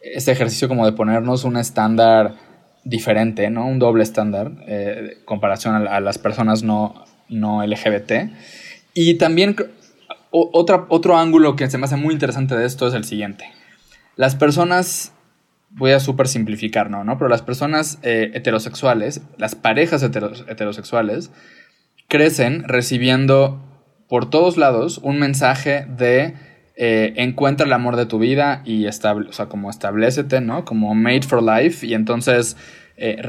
ese 0.00 0.30
ejercicio 0.30 0.68
como 0.68 0.86
de 0.86 0.92
ponernos 0.92 1.42
un 1.42 1.56
estándar 1.56 2.36
diferente, 2.84 3.50
¿no? 3.50 3.66
Un 3.66 3.80
doble 3.80 4.04
estándar 4.04 4.52
eh, 4.68 5.16
en 5.16 5.24
comparación 5.24 5.88
a, 5.88 5.98
las 5.98 6.16
personas 6.16 6.62
no, 6.62 6.94
no 7.28 7.66
LGBT. 7.66 8.12
Y 8.94 9.14
también 9.14 9.56
otra, 10.30 10.86
otro 10.88 11.16
ángulo 11.16 11.56
que 11.56 11.68
se 11.70 11.78
me 11.78 11.84
hace 11.84 11.96
muy 11.96 12.12
interesante 12.12 12.56
de 12.56 12.66
esto 12.66 12.86
es 12.86 12.94
el 12.94 13.04
siguiente. 13.04 13.44
Las 14.16 14.34
personas, 14.34 15.12
voy 15.70 15.92
a 15.92 16.00
súper 16.00 16.28
simplificar, 16.28 16.90
¿no? 16.90 17.04
¿no? 17.04 17.18
Pero 17.18 17.28
las 17.28 17.42
personas 17.42 17.98
eh, 18.02 18.30
heterosexuales, 18.34 19.22
las 19.36 19.54
parejas 19.54 20.02
heterosexuales, 20.02 21.30
crecen 22.08 22.64
recibiendo 22.64 23.62
por 24.08 24.30
todos 24.30 24.56
lados 24.56 24.98
un 25.02 25.18
mensaje 25.18 25.86
de 25.88 26.34
eh, 26.80 27.14
encuentra 27.16 27.66
el 27.66 27.72
amor 27.72 27.96
de 27.96 28.06
tu 28.06 28.18
vida 28.18 28.62
y 28.64 28.86
estable, 28.86 29.28
o 29.28 29.32
sea, 29.32 29.46
como 29.46 29.68
establecete, 29.68 30.40
¿no? 30.40 30.64
Como 30.64 30.94
made 30.94 31.22
for 31.22 31.42
life 31.42 31.86
y 31.86 31.94
entonces 31.94 32.56
eh, 32.96 33.20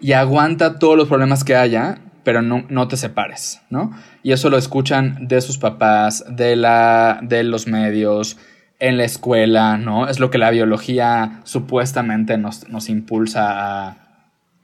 y 0.00 0.12
aguanta 0.12 0.78
todos 0.78 0.96
los 0.96 1.08
problemas 1.08 1.44
que 1.44 1.56
haya, 1.56 2.00
pero 2.28 2.42
no, 2.42 2.88
te 2.88 2.98
separes, 2.98 3.62
¿no? 3.70 3.90
Y 4.22 4.32
eso 4.32 4.50
lo 4.50 4.58
escuchan 4.58 5.28
de 5.28 5.40
sus 5.40 5.56
papás, 5.56 6.26
de, 6.28 6.56
la, 6.56 7.20
de 7.22 7.42
los 7.42 7.66
medios, 7.66 8.36
en 8.78 8.98
la 8.98 9.04
escuela, 9.04 9.78
¿no? 9.78 10.06
Es 10.10 10.20
lo 10.20 10.28
que 10.28 10.36
la 10.36 10.50
biología 10.50 11.40
supuestamente 11.44 12.36
nos, 12.36 12.68
nos 12.68 12.90
impulsa 12.90 13.46
a... 13.86 13.96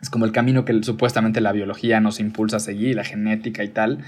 Es 0.02 0.10
como 0.10 0.26
el 0.26 0.32
camino 0.32 0.66
que 0.66 0.78
supuestamente 0.82 1.40
la 1.40 1.52
biología 1.52 2.00
nos 2.00 2.20
impulsa 2.20 2.58
a 2.58 2.60
seguir, 2.60 2.96
la 2.96 3.04
genética 3.04 3.64
y 3.64 3.68
tal. 3.68 4.00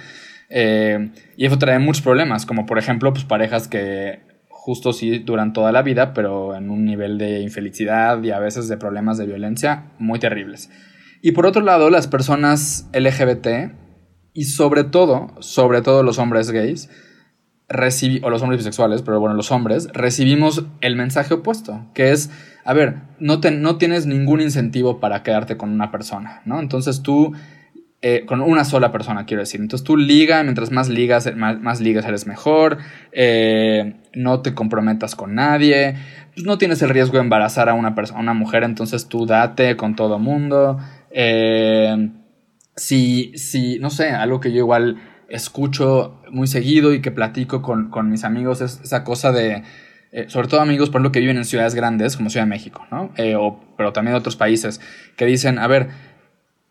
Eh, 0.51 1.09
y 1.39 1.47
eso 1.47 1.57
trae 1.57 1.79
muchos 1.79 2.03
problemas, 2.03 2.45
como 2.45 2.67
por 2.67 2.79
ejemplo, 2.79 3.11
pues 3.15 3.25
parejas 3.25 3.69
que 3.69 4.21
justo 4.51 4.93
sí 4.93 5.21
duran 5.21 5.55
toda 5.55 5.73
la 5.73 5.81
vida, 5.81 6.13
pero 6.13 6.55
en 6.55 6.69
un 6.69 6.85
nivel 6.85 7.17
de 7.17 7.41
infelicidad 7.41 8.23
y 8.23 8.33
a 8.33 8.39
veces 8.39 8.69
de 8.69 8.77
problemas 8.77 9.17
de 9.17 9.25
violencia 9.25 9.85
muy 9.99 10.19
terribles. 10.19 10.69
Y 11.27 11.33
por 11.33 11.45
otro 11.45 11.61
lado, 11.61 11.91
las 11.91 12.07
personas 12.07 12.89
LGBT 12.93 13.73
y 14.33 14.45
sobre 14.45 14.85
todo, 14.85 15.35
sobre 15.41 15.83
todo 15.83 16.05
los 16.05 16.21
hombres 16.21 16.53
gays, 16.53 16.89
o 17.69 18.31
los 18.31 18.43
hombres 18.43 18.59
bisexuales, 18.59 19.03
pero 19.03 19.19
bueno, 19.19 19.35
los 19.35 19.51
hombres, 19.51 19.89
recibimos 19.93 20.67
el 20.83 20.95
mensaje 20.95 21.35
opuesto, 21.35 21.85
que 21.95 22.13
es, 22.13 22.31
a 22.65 22.73
ver, 22.75 22.99
no, 23.19 23.41
te, 23.41 23.51
no 23.51 23.77
tienes 23.77 24.07
ningún 24.07 24.41
incentivo 24.41 25.01
para 25.01 25.25
quedarte 25.25 25.57
con 25.57 25.71
una 25.73 25.91
persona, 25.91 26.43
¿no? 26.45 26.61
Entonces 26.61 27.03
tú 27.03 27.33
eh, 28.03 28.25
con 28.25 28.41
una 28.41 28.65
sola 28.65 28.93
persona, 28.93 29.27
quiero 29.27 29.41
decir. 29.41 29.61
Entonces 29.61 29.85
tú 29.85 29.97
liga, 29.97 30.45
mientras 30.45 30.71
más 30.71 30.89
ligas, 30.89 31.29
más, 31.35 31.81
ligas 31.81 32.05
eres 32.05 32.27
mejor, 32.29 32.79
eh, 33.11 33.97
no 34.15 34.43
te 34.43 34.55
comprometas 34.55 35.17
con 35.17 35.35
nadie, 35.35 35.97
pues 36.35 36.47
no 36.47 36.57
tienes 36.57 36.81
el 36.83 36.91
riesgo 36.91 37.15
de 37.15 37.25
embarazar 37.25 37.69
a 37.69 37.75
una, 37.75 37.97
a 37.97 38.21
una 38.21 38.33
mujer, 38.33 38.63
entonces 38.63 39.09
tú 39.09 39.27
date 39.27 39.77
con 39.77 39.97
todo 39.97 40.21
mundo. 40.21 40.79
Eh, 41.19 42.11
si, 42.77 43.33
si, 43.39 43.79
no 43.79 43.89
sé, 43.89 44.11
algo 44.11 44.39
que 44.39 44.53
yo 44.53 44.59
igual 44.59 44.99
escucho 45.31 46.21
muy 46.31 46.47
seguido 46.47 46.93
y 46.93 47.01
que 47.01 47.11
platico 47.11 47.63
con, 47.63 48.11
mis 48.11 48.23
amigos 48.23 48.61
es 48.61 48.81
esa 48.85 49.03
cosa 49.03 49.33
de, 49.33 49.63
sobre 50.29 50.49
todo 50.49 50.61
amigos, 50.61 50.91
por 50.91 51.01
ejemplo, 51.01 51.13
que 51.13 51.21
viven 51.21 51.39
en 51.39 51.47
ciudades 51.47 51.75
grandes 51.75 52.19
como 52.19 52.29
Ciudad 52.29 52.45
de 52.45 52.51
México, 52.51 52.87
¿no? 52.91 53.15
o, 53.39 53.61
pero 53.79 53.95
también 53.95 54.13
de 54.13 54.19
otros 54.19 54.37
países, 54.37 54.79
que 55.17 55.25
dicen, 55.25 55.59
a 55.59 55.67
ver, 55.67 55.89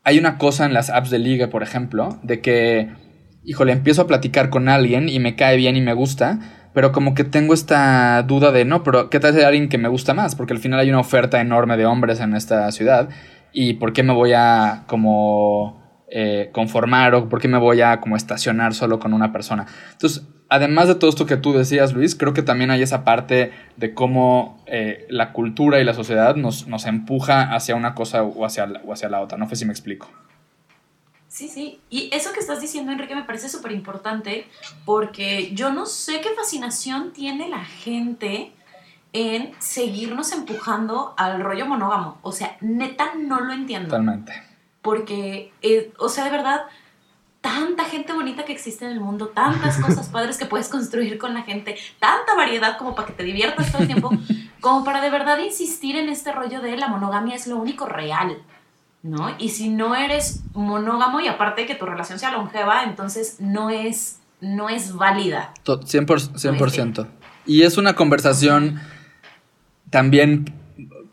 hay 0.04 0.16
una 0.16 0.38
cosa 0.38 0.64
en 0.64 0.74
las 0.74 0.90
apps 0.90 1.10
de 1.10 1.18
liga, 1.18 1.50
por 1.50 1.64
ejemplo, 1.64 2.20
de 2.22 2.40
que, 2.40 2.90
híjole, 3.44 3.72
empiezo 3.72 4.02
a 4.02 4.06
platicar 4.06 4.48
con 4.48 4.68
alguien 4.68 5.08
y 5.08 5.18
me 5.18 5.34
cae 5.34 5.56
bien 5.56 5.76
y 5.76 5.80
me 5.80 5.92
gusta, 5.92 6.38
pero 6.72 6.92
como 6.92 7.14
que 7.14 7.24
tengo 7.24 7.52
esta 7.52 8.22
duda 8.22 8.52
de, 8.52 8.64
no, 8.64 8.84
pero 8.84 9.10
¿qué 9.10 9.18
tal 9.18 9.32
si 9.32 9.40
hay 9.40 9.46
alguien 9.46 9.68
que 9.68 9.78
me 9.78 9.88
gusta 9.88 10.14
más? 10.14 10.36
Porque 10.36 10.52
al 10.52 10.60
final 10.60 10.78
hay 10.78 10.90
una 10.90 11.00
oferta 11.00 11.40
enorme 11.40 11.76
de 11.76 11.86
hombres 11.86 12.20
en 12.20 12.34
esta 12.34 12.70
ciudad 12.70 13.08
y 13.52 13.74
¿por 13.74 13.92
qué 13.92 14.02
me 14.02 14.12
voy 14.12 14.32
a 14.32 14.84
como 14.86 15.82
eh, 16.08 16.50
conformar 16.52 17.14
o 17.14 17.28
por 17.28 17.40
qué 17.40 17.48
me 17.48 17.58
voy 17.58 17.80
a 17.80 18.00
como 18.00 18.16
estacionar 18.16 18.74
solo 18.74 18.98
con 18.98 19.12
una 19.12 19.32
persona? 19.32 19.66
Entonces, 19.92 20.26
además 20.48 20.88
de 20.88 20.94
todo 20.94 21.10
esto 21.10 21.26
que 21.26 21.36
tú 21.36 21.52
decías, 21.52 21.92
Luis, 21.92 22.14
creo 22.14 22.34
que 22.34 22.42
también 22.42 22.70
hay 22.70 22.82
esa 22.82 23.04
parte 23.04 23.52
de 23.76 23.94
cómo 23.94 24.62
eh, 24.66 25.06
la 25.08 25.32
cultura 25.32 25.80
y 25.80 25.84
la 25.84 25.94
sociedad 25.94 26.36
nos, 26.36 26.68
nos, 26.68 26.86
empuja 26.86 27.54
hacia 27.54 27.76
una 27.76 27.94
cosa 27.94 28.22
o 28.22 28.44
hacia, 28.44 28.64
o 28.84 28.92
hacia 28.92 29.08
la 29.08 29.20
otra. 29.20 29.38
No 29.38 29.48
sé 29.48 29.56
si 29.56 29.64
me 29.64 29.72
explico. 29.72 30.08
Sí, 31.28 31.48
sí. 31.48 31.80
Y 31.90 32.08
eso 32.14 32.32
que 32.32 32.40
estás 32.40 32.62
diciendo, 32.62 32.92
Enrique, 32.92 33.14
me 33.14 33.24
parece 33.24 33.50
súper 33.50 33.72
importante 33.72 34.46
porque 34.86 35.50
yo 35.52 35.70
no 35.70 35.84
sé 35.84 36.22
qué 36.22 36.30
fascinación 36.30 37.12
tiene 37.12 37.48
la 37.48 37.62
gente 37.62 38.52
en 39.12 39.52
seguirnos 39.58 40.32
empujando 40.32 41.14
al 41.16 41.40
rollo 41.40 41.66
monógamo. 41.66 42.18
O 42.22 42.32
sea, 42.32 42.56
neta, 42.60 43.14
no 43.16 43.40
lo 43.40 43.52
entiendo. 43.52 43.88
Totalmente. 43.88 44.32
Porque, 44.82 45.52
eh, 45.62 45.92
o 45.98 46.08
sea, 46.08 46.24
de 46.24 46.30
verdad, 46.30 46.62
tanta 47.46 47.84
gente 47.84 48.12
bonita 48.12 48.44
que 48.44 48.52
existe 48.52 48.84
en 48.84 48.92
el 48.92 49.00
mundo, 49.00 49.28
tantas 49.28 49.78
cosas 49.80 50.08
padres 50.08 50.36
que 50.36 50.46
puedes 50.46 50.68
construir 50.68 51.16
con 51.16 51.32
la 51.32 51.42
gente, 51.42 51.76
tanta 52.00 52.34
variedad 52.34 52.76
como 52.76 52.94
para 52.94 53.06
que 53.06 53.12
te 53.14 53.22
diviertas 53.22 53.70
todo 53.70 53.82
el 53.82 53.88
tiempo, 53.88 54.10
como 54.60 54.84
para 54.84 55.00
de 55.00 55.10
verdad 55.10 55.38
insistir 55.38 55.96
en 55.96 56.08
este 56.08 56.32
rollo 56.32 56.60
de 56.60 56.76
la 56.76 56.88
monogamia 56.88 57.36
es 57.36 57.46
lo 57.46 57.56
único 57.56 57.86
real, 57.86 58.38
¿no? 59.02 59.34
Y 59.38 59.50
si 59.50 59.68
no 59.68 59.94
eres 59.94 60.42
monógamo 60.54 61.20
y 61.20 61.28
aparte 61.28 61.62
de 61.62 61.66
que 61.68 61.76
tu 61.76 61.86
relación 61.86 62.18
sea 62.18 62.32
longeva, 62.32 62.82
entonces 62.82 63.36
no 63.38 63.70
es, 63.70 64.18
no 64.40 64.68
es 64.68 64.94
válida. 64.94 65.52
100%. 65.64 67.06
Y 67.46 67.62
es 67.62 67.78
una 67.78 67.94
conversación 67.94 68.80
también 69.90 70.46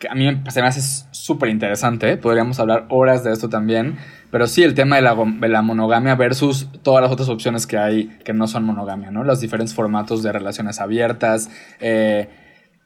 a 0.09 0.15
mí 0.15 0.41
se 0.49 0.61
me 0.61 0.67
hace 0.67 1.05
súper 1.11 1.49
interesante, 1.49 2.17
podríamos 2.17 2.59
hablar 2.59 2.85
horas 2.89 3.23
de 3.23 3.31
esto 3.31 3.49
también, 3.49 3.97
pero 4.31 4.47
sí, 4.47 4.63
el 4.63 4.73
tema 4.73 4.95
de 4.95 5.01
la, 5.01 5.15
la, 5.47 5.61
monogamia 5.61 6.15
versus 6.15 6.67
todas 6.81 7.03
las 7.03 7.11
otras 7.11 7.29
opciones 7.29 7.67
que 7.67 7.77
hay 7.77 8.07
que 8.23 8.33
no 8.33 8.47
son 8.47 8.63
monogamia, 8.63 9.11
¿no? 9.11 9.23
Los 9.23 9.39
diferentes 9.39 9.75
formatos 9.75 10.23
de 10.23 10.31
relaciones 10.31 10.79
abiertas. 10.79 11.49
Eh, 11.79 12.29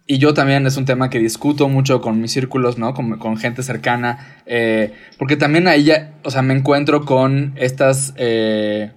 y 0.05 0.17
yo 0.17 0.33
también 0.33 0.65
es 0.67 0.77
un 0.77 0.85
tema 0.85 1.09
que 1.09 1.19
discuto 1.19 1.69
mucho 1.69 2.01
con 2.01 2.19
mis 2.19 2.31
círculos, 2.31 2.77
¿no? 2.77 2.93
Con, 2.93 3.17
con 3.17 3.37
gente 3.37 3.63
cercana. 3.63 4.41
Eh, 4.45 4.93
porque 5.17 5.37
también 5.37 5.67
ahí 5.67 5.85
ya, 5.85 6.15
o 6.23 6.31
sea, 6.31 6.41
me 6.41 6.53
encuentro 6.53 7.05
con 7.05 7.53
estas 7.55 8.13
eh, 8.17 8.91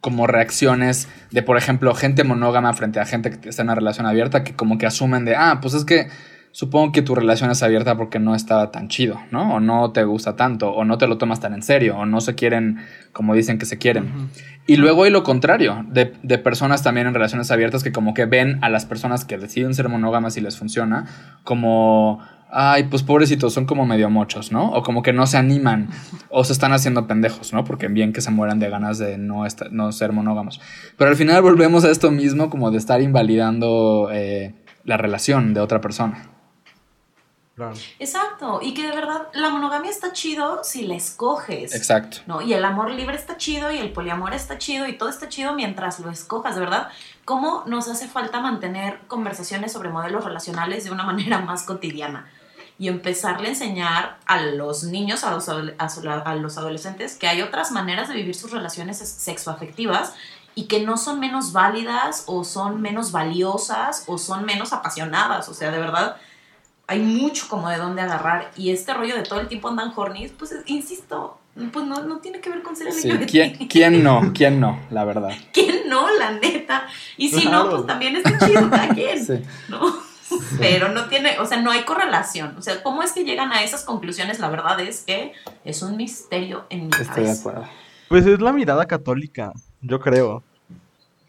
como 0.00 0.26
reacciones 0.26 1.08
de, 1.30 1.42
por 1.42 1.56
ejemplo, 1.56 1.94
gente 1.94 2.24
monógama 2.24 2.74
frente 2.74 3.00
a 3.00 3.06
gente 3.06 3.30
que 3.30 3.48
está 3.48 3.62
en 3.62 3.68
una 3.68 3.76
relación 3.76 4.06
abierta 4.06 4.44
que 4.44 4.54
como 4.54 4.76
que 4.76 4.84
asumen 4.84 5.24
de, 5.24 5.36
ah, 5.36 5.60
pues 5.62 5.72
es 5.72 5.86
que 5.86 6.08
supongo 6.54 6.92
que 6.92 7.02
tu 7.02 7.16
relación 7.16 7.50
es 7.50 7.64
abierta 7.64 7.96
porque 7.96 8.20
no 8.20 8.36
estaba 8.36 8.70
tan 8.70 8.86
chido, 8.86 9.20
¿no? 9.32 9.56
O 9.56 9.60
no 9.60 9.90
te 9.90 10.04
gusta 10.04 10.36
tanto, 10.36 10.70
o 10.70 10.84
no 10.84 10.98
te 10.98 11.08
lo 11.08 11.18
tomas 11.18 11.40
tan 11.40 11.52
en 11.52 11.62
serio, 11.62 11.98
o 11.98 12.06
no 12.06 12.20
se 12.20 12.36
quieren 12.36 12.78
como 13.12 13.34
dicen 13.34 13.58
que 13.58 13.66
se 13.66 13.76
quieren. 13.76 14.30
Y 14.64 14.76
luego 14.76 15.02
hay 15.02 15.10
lo 15.10 15.24
contrario, 15.24 15.84
de, 15.90 16.12
de, 16.22 16.38
personas 16.38 16.84
también 16.84 17.08
en 17.08 17.14
relaciones 17.14 17.50
abiertas 17.50 17.82
que 17.82 17.90
como 17.90 18.14
que 18.14 18.26
ven 18.26 18.60
a 18.62 18.70
las 18.70 18.86
personas 18.86 19.24
que 19.24 19.36
deciden 19.36 19.74
ser 19.74 19.88
monógamas 19.88 20.36
y 20.36 20.40
les 20.40 20.56
funciona 20.56 21.06
como... 21.42 22.20
Ay, 22.56 22.84
pues 22.84 23.02
pobrecitos, 23.02 23.52
son 23.52 23.66
como 23.66 23.84
medio 23.84 24.08
mochos, 24.10 24.52
¿no? 24.52 24.70
O 24.70 24.84
como 24.84 25.02
que 25.02 25.12
no 25.12 25.26
se 25.26 25.36
animan 25.36 25.88
o 26.30 26.44
se 26.44 26.52
están 26.52 26.72
haciendo 26.72 27.08
pendejos, 27.08 27.52
¿no? 27.52 27.64
Porque 27.64 27.88
bien 27.88 28.12
que 28.12 28.20
se 28.20 28.30
mueran 28.30 28.60
de 28.60 28.70
ganas 28.70 28.98
de 28.98 29.18
no, 29.18 29.44
no 29.72 29.90
ser 29.90 30.12
monógamos. 30.12 30.60
Pero 30.96 31.10
al 31.10 31.16
final 31.16 31.42
volvemos 31.42 31.84
a 31.84 31.90
esto 31.90 32.12
mismo 32.12 32.50
como 32.50 32.70
de 32.70 32.78
estar 32.78 33.02
invalidando 33.02 34.08
eh, 34.12 34.54
la 34.84 34.96
relación 34.96 35.52
de 35.52 35.58
otra 35.58 35.80
persona. 35.80 36.33
Exacto, 38.00 38.58
y 38.60 38.74
que 38.74 38.82
de 38.82 38.94
verdad 38.94 39.28
la 39.32 39.48
monogamia 39.48 39.90
está 39.90 40.12
chido 40.12 40.64
si 40.64 40.86
la 40.86 40.96
escoges. 40.96 41.74
Exacto. 41.74 42.18
¿no? 42.26 42.42
Y 42.42 42.52
el 42.52 42.64
amor 42.64 42.90
libre 42.90 43.16
está 43.16 43.36
chido 43.36 43.70
y 43.70 43.78
el 43.78 43.92
poliamor 43.92 44.34
está 44.34 44.58
chido 44.58 44.88
y 44.88 44.98
todo 44.98 45.08
está 45.08 45.28
chido 45.28 45.54
mientras 45.54 46.00
lo 46.00 46.10
escojas, 46.10 46.56
de 46.56 46.60
verdad. 46.60 46.88
¿Cómo 47.24 47.62
nos 47.66 47.88
hace 47.88 48.08
falta 48.08 48.40
mantener 48.40 48.98
conversaciones 49.06 49.72
sobre 49.72 49.90
modelos 49.90 50.24
relacionales 50.24 50.84
de 50.84 50.90
una 50.90 51.04
manera 51.04 51.38
más 51.38 51.62
cotidiana? 51.62 52.28
Y 52.76 52.88
empezarle 52.88 53.46
a 53.46 53.50
enseñar 53.50 54.18
a 54.26 54.40
los 54.40 54.82
niños, 54.82 55.22
a 55.22 55.30
los, 55.30 55.48
a 55.48 56.34
los 56.34 56.58
adolescentes, 56.58 57.16
que 57.16 57.28
hay 57.28 57.40
otras 57.40 57.70
maneras 57.70 58.08
de 58.08 58.14
vivir 58.14 58.34
sus 58.34 58.50
relaciones 58.50 58.98
sexoafectivas 58.98 60.12
y 60.56 60.64
que 60.64 60.80
no 60.80 60.96
son 60.96 61.20
menos 61.20 61.52
válidas 61.52 62.24
o 62.26 62.42
son 62.42 62.82
menos 62.82 63.12
valiosas 63.12 64.02
o 64.08 64.18
son 64.18 64.44
menos 64.44 64.72
apasionadas. 64.72 65.48
O 65.48 65.54
sea, 65.54 65.70
de 65.70 65.78
verdad, 65.78 66.16
hay 66.86 67.00
mucho 67.00 67.48
como 67.48 67.68
de 67.68 67.78
dónde 67.78 68.02
agarrar 68.02 68.50
y 68.56 68.70
este 68.70 68.94
rollo 68.94 69.16
de 69.16 69.22
todo 69.22 69.40
el 69.40 69.48
tiempo 69.48 69.68
andan 69.68 69.92
horny, 69.94 70.28
pues 70.28 70.54
insisto, 70.66 71.38
pues 71.72 71.86
no, 71.86 72.02
no 72.02 72.18
tiene 72.18 72.40
que 72.40 72.50
ver 72.50 72.62
con 72.62 72.76
ser 72.76 72.92
sí, 72.92 73.10
¿quién, 73.26 73.54
¿quién, 73.68 74.02
no? 74.02 74.32
¿Quién 74.34 74.60
no? 74.60 74.80
La 74.90 75.04
verdad. 75.04 75.30
¿Quién 75.52 75.88
no? 75.88 76.10
La 76.18 76.32
neta. 76.32 76.86
Y 77.16 77.28
si 77.28 77.48
no, 77.48 77.70
pues 77.70 77.86
también 77.86 78.16
está 78.16 78.46
chido 78.46 78.68
cada 78.68 78.88
quien. 78.88 79.24
Sí. 79.24 79.42
¿no? 79.68 79.80
pero 80.58 80.88
no 80.88 81.06
tiene, 81.08 81.38
o 81.38 81.46
sea, 81.46 81.60
no 81.60 81.70
hay 81.70 81.84
correlación. 81.84 82.56
O 82.58 82.62
sea, 82.62 82.82
¿cómo 82.82 83.02
es 83.02 83.12
que 83.12 83.24
llegan 83.24 83.52
a 83.52 83.62
esas 83.62 83.84
conclusiones? 83.84 84.38
La 84.38 84.48
verdad 84.48 84.80
es 84.80 85.02
que 85.02 85.32
es 85.64 85.82
un 85.82 85.96
misterio 85.96 86.66
en 86.70 86.86
mi 86.86 86.90
Estoy 86.98 87.24
de 87.24 87.32
acuerdo. 87.32 87.64
Pues 88.08 88.26
es 88.26 88.40
la 88.40 88.52
mirada 88.52 88.86
católica, 88.86 89.52
yo 89.80 90.00
creo. 90.00 90.42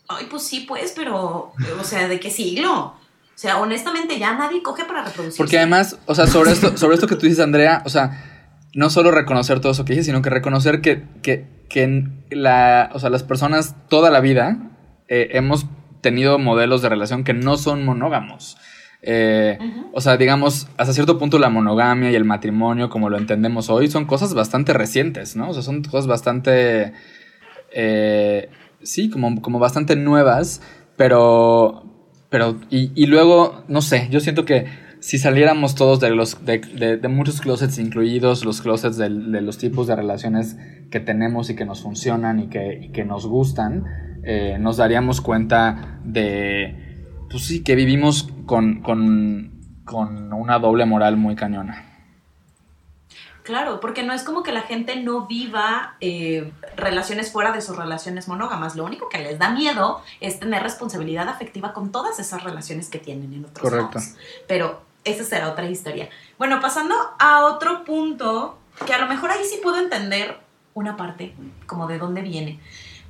Ay, 0.08 0.28
pues 0.30 0.44
sí, 0.44 0.66
pues, 0.68 0.94
pero, 0.96 1.54
o 1.80 1.84
sea, 1.84 2.08
¿de 2.08 2.20
qué 2.20 2.30
siglo? 2.30 2.96
O 3.36 3.38
sea, 3.38 3.60
honestamente, 3.60 4.18
ya 4.18 4.34
nadie 4.34 4.64
coge 4.64 4.86
para 4.86 5.04
reproducir. 5.04 5.38
Porque 5.38 5.58
además, 5.58 5.98
o 6.06 6.16
sea, 6.16 6.26
sobre 6.26 6.52
esto, 6.52 6.78
sobre 6.78 6.96
esto 6.96 7.06
que 7.08 7.16
tú 7.16 7.26
dices, 7.26 7.42
Andrea, 7.42 7.84
o 7.86 7.90
sea, 7.90 8.24
no 8.74 8.90
solo 8.90 9.12
reconocer 9.12 9.60
todo 9.60 9.74
eso 9.74 9.84
que 9.84 9.92
dices, 9.94 10.06
sino 10.06 10.22
que 10.22 10.30
reconocer 10.30 10.80
que, 10.82 11.04
que, 11.22 11.46
que 11.70 12.08
la, 12.30 12.90
o 12.94 13.00
sea, 13.00 13.10
las 13.10 13.24
personas 13.24 13.76
toda 13.90 14.10
la 14.10 14.22
vida 14.22 14.72
eh, 15.10 15.30
hemos 15.34 15.66
tenido 16.02 16.40
modelos 16.40 16.82
de 16.82 16.90
relación 16.90 17.24
que 17.24 17.34
no 17.34 17.58
son 17.58 17.84
monógamos. 17.84 18.58
Eh, 19.02 19.60
O 19.94 20.02
sea, 20.02 20.18
digamos, 20.18 20.68
hasta 20.78 20.94
cierto 20.94 21.18
punto 21.20 21.38
la 21.38 21.50
monogamia 21.50 22.12
y 22.12 22.16
el 22.16 22.26
matrimonio, 22.26 22.90
como 22.90 23.10
lo 23.10 23.18
entendemos 23.18 23.70
hoy, 23.70 23.88
son 23.88 24.06
cosas 24.06 24.34
bastante 24.34 24.74
recientes, 24.74 25.36
¿no? 25.36 25.50
O 25.50 25.54
sea, 25.54 25.62
son 25.62 25.84
cosas 25.84 26.08
bastante... 26.08 26.94
Eh, 27.72 28.50
sí, 28.82 29.10
como, 29.10 29.42
como 29.42 29.60
bastante 29.60 29.96
nuevas, 29.96 30.62
pero... 30.98 31.85
pero 32.36 32.58
y, 32.70 32.92
y, 33.02 33.06
luego, 33.06 33.64
no 33.70 33.82
sé, 33.82 34.10
yo 34.12 34.20
siento 34.20 34.44
que 34.44 34.66
si 35.00 35.18
saliéramos 35.18 35.74
todos 35.74 36.02
de, 36.02 36.10
los, 36.10 36.44
de, 36.44 36.58
de, 36.98 37.08
muchos 37.08 37.40
closets, 37.40 37.80
incluidos 37.80 38.44
los 38.44 38.62
closets 38.62 38.98
de, 38.98 39.10
los 39.10 39.58
tipos 39.58 39.88
de 39.88 39.96
relaciones 39.96 40.58
que 40.92 41.00
tenemos 41.00 41.50
y 41.50 41.56
que 41.56 41.64
nos 41.64 41.82
funcionan 41.82 42.42
y 42.42 42.48
que, 42.50 42.92
que 42.94 43.06
nos 43.06 43.26
gustan, 43.26 43.86
eh, 44.26 44.58
nos 44.60 44.76
daríamos 44.76 45.22
cuenta 45.22 46.02
de 46.04 47.08
pues 47.30 47.44
sí, 47.44 47.64
que 47.64 47.74
vivimos 47.74 48.28
con, 48.46 48.82
con, 48.82 49.62
con 49.86 50.34
una 50.34 50.60
doble 50.60 50.86
moral 50.86 51.16
muy 51.16 51.36
cañona. 51.36 51.86
Claro, 53.46 53.80
porque 53.80 54.02
no 54.02 54.12
es 54.12 54.24
como 54.24 54.42
que 54.42 54.52
la 54.52 54.64
gente 54.64 54.96
no 54.96 55.28
viva 55.28 55.98
eh, 56.02 56.52
relaciones 56.76 57.32
fuera 57.32 57.52
de 57.52 57.62
sus 57.62 57.78
relaciones 57.78 58.28
monógamas. 58.28 58.76
Lo 58.76 58.84
único 58.84 59.08
que 59.08 59.20
les 59.20 59.38
da 59.38 59.52
miedo 59.52 60.02
es 60.20 60.40
tener 60.40 60.64
responsabilidad 60.64 61.30
afectiva 61.30 61.72
con 61.72 61.92
todas 61.92 62.20
esas 62.20 62.44
relaciones 62.44 62.90
que 62.90 62.98
tienen 62.98 63.32
en 63.34 63.46
otros 63.46 63.62
Correcto. 63.62 64.00
lados. 64.00 64.16
Pero 64.48 64.82
esa 65.04 65.24
será 65.24 65.52
otra 65.52 65.70
historia. 65.70 66.10
Bueno, 66.40 66.60
pasando 66.60 66.96
a 67.20 67.46
otro 67.46 67.84
punto, 67.86 68.58
que 68.84 68.96
a 68.96 68.98
lo 68.98 69.06
mejor 69.06 69.30
ahí 69.30 69.46
sí 69.46 69.60
puedo 69.62 69.78
entender 69.78 70.40
una 70.74 70.98
parte, 70.98 71.36
como 71.68 71.86
de 71.86 72.00
dónde 72.00 72.24
viene. 72.24 72.60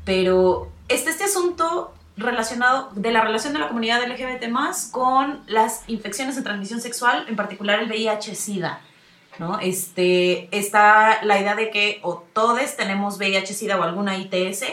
Pero 0.03 0.69
este, 0.89 1.11
este 1.11 1.23
asunto 1.23 1.93
relacionado 2.17 2.89
de 2.93 3.13
la 3.13 3.21
relación 3.21 3.53
de 3.53 3.59
la 3.59 3.69
comunidad 3.69 4.05
LGBT 4.05 4.49
más 4.49 4.89
con 4.91 5.43
las 5.47 5.83
infecciones 5.87 6.35
de 6.35 6.41
transmisión 6.41 6.81
sexual, 6.81 7.25
en 7.29 7.37
particular 7.37 7.79
el 7.79 7.89
VIH-Sida. 7.89 8.81
¿No? 9.39 9.59
Este, 9.59 10.49
está 10.57 11.23
la 11.23 11.39
idea 11.39 11.55
de 11.55 11.69
que 11.69 11.99
o 12.03 12.23
todos 12.33 12.75
tenemos 12.77 13.17
VIH-Sida 13.17 13.79
o 13.79 13.83
alguna 13.83 14.17
ITS 14.17 14.63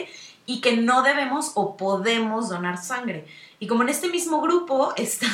y 0.45 0.61
que 0.61 0.77
no 0.77 1.03
debemos 1.03 1.51
o 1.55 1.77
podemos 1.77 2.49
donar 2.49 2.77
sangre. 2.77 3.25
Y 3.59 3.67
como 3.67 3.83
en 3.83 3.89
este 3.89 4.09
mismo 4.09 4.41
grupo 4.41 4.93
está 4.97 5.27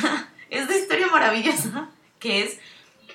esta 0.50 0.76
historia 0.76 1.08
maravillosa, 1.08 1.90
que 2.20 2.44
es 2.44 2.60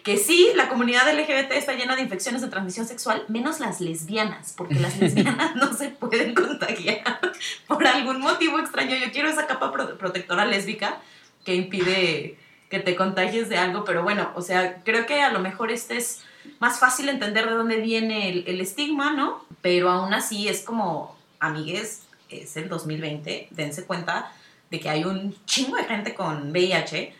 que 0.04 0.18
sí, 0.18 0.50
la 0.54 0.68
comunidad 0.68 1.10
LGBT 1.10 1.52
está 1.52 1.72
llena 1.72 1.96
de 1.96 2.02
infecciones 2.02 2.42
de 2.42 2.48
transmisión 2.48 2.86
sexual, 2.86 3.24
menos 3.28 3.58
las 3.58 3.80
lesbianas, 3.80 4.52
porque 4.54 4.74
las 4.74 4.98
lesbianas 4.98 5.56
no 5.56 5.72
se 5.72 5.88
pueden 5.88 6.34
contagiar 6.34 7.20
por 7.66 7.86
algún 7.86 8.20
motivo 8.20 8.58
extraño. 8.58 8.96
Yo 8.96 9.10
quiero 9.12 9.30
esa 9.30 9.46
capa 9.46 9.72
protectora 9.72 10.44
lésbica 10.44 11.00
que 11.42 11.54
impide 11.54 12.38
que 12.74 12.80
te 12.80 12.96
contagies 12.96 13.48
de 13.48 13.56
algo, 13.56 13.84
pero 13.84 14.02
bueno, 14.02 14.32
o 14.34 14.42
sea, 14.42 14.82
creo 14.82 15.06
que 15.06 15.22
a 15.22 15.30
lo 15.30 15.38
mejor 15.38 15.70
este 15.70 15.96
es 15.96 16.22
más 16.58 16.80
fácil 16.80 17.08
entender 17.08 17.48
de 17.48 17.54
dónde 17.54 17.76
viene 17.76 18.28
el, 18.28 18.60
estigma, 18.60 19.12
¿no? 19.12 19.44
Pero 19.62 19.90
aún 19.90 20.12
así 20.12 20.48
es 20.48 20.62
como, 20.62 21.16
amigues, 21.38 22.02
es 22.30 22.56
el 22.56 22.68
2020, 22.68 23.46
dense 23.52 23.84
cuenta 23.84 24.32
de 24.72 24.80
que 24.80 24.90
hay 24.90 25.04
un 25.04 25.36
chingo 25.44 25.76
de 25.76 25.84
gente 25.84 26.14
con 26.14 26.50
VIH 26.50 27.14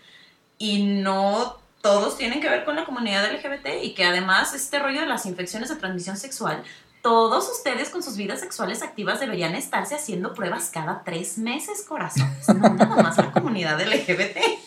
y 0.58 0.82
no 0.82 1.56
todos 1.80 2.18
tienen 2.18 2.40
que 2.40 2.48
ver 2.48 2.64
con 2.64 2.74
la 2.74 2.84
comunidad 2.84 3.32
LGBT 3.32 3.80
y 3.80 3.94
que 3.94 4.04
además 4.04 4.54
este 4.54 4.80
rollo 4.80 5.02
de 5.02 5.06
las 5.06 5.24
infecciones 5.24 5.68
de 5.68 5.76
transmisión 5.76 6.16
sexual, 6.16 6.64
todos 7.00 7.48
ustedes 7.48 7.90
con 7.90 8.02
sus 8.02 8.16
vidas 8.16 8.40
sexuales 8.40 8.82
activas 8.82 9.20
deberían 9.20 9.54
estarse 9.54 9.94
haciendo 9.94 10.34
pruebas 10.34 10.70
cada 10.70 11.04
tres 11.04 11.38
meses, 11.38 11.84
corazones, 11.86 12.48
no 12.48 12.70
nada 12.70 13.00
más 13.00 13.16
la 13.18 13.30
comunidad 13.30 13.80
LGBT. 13.80 14.63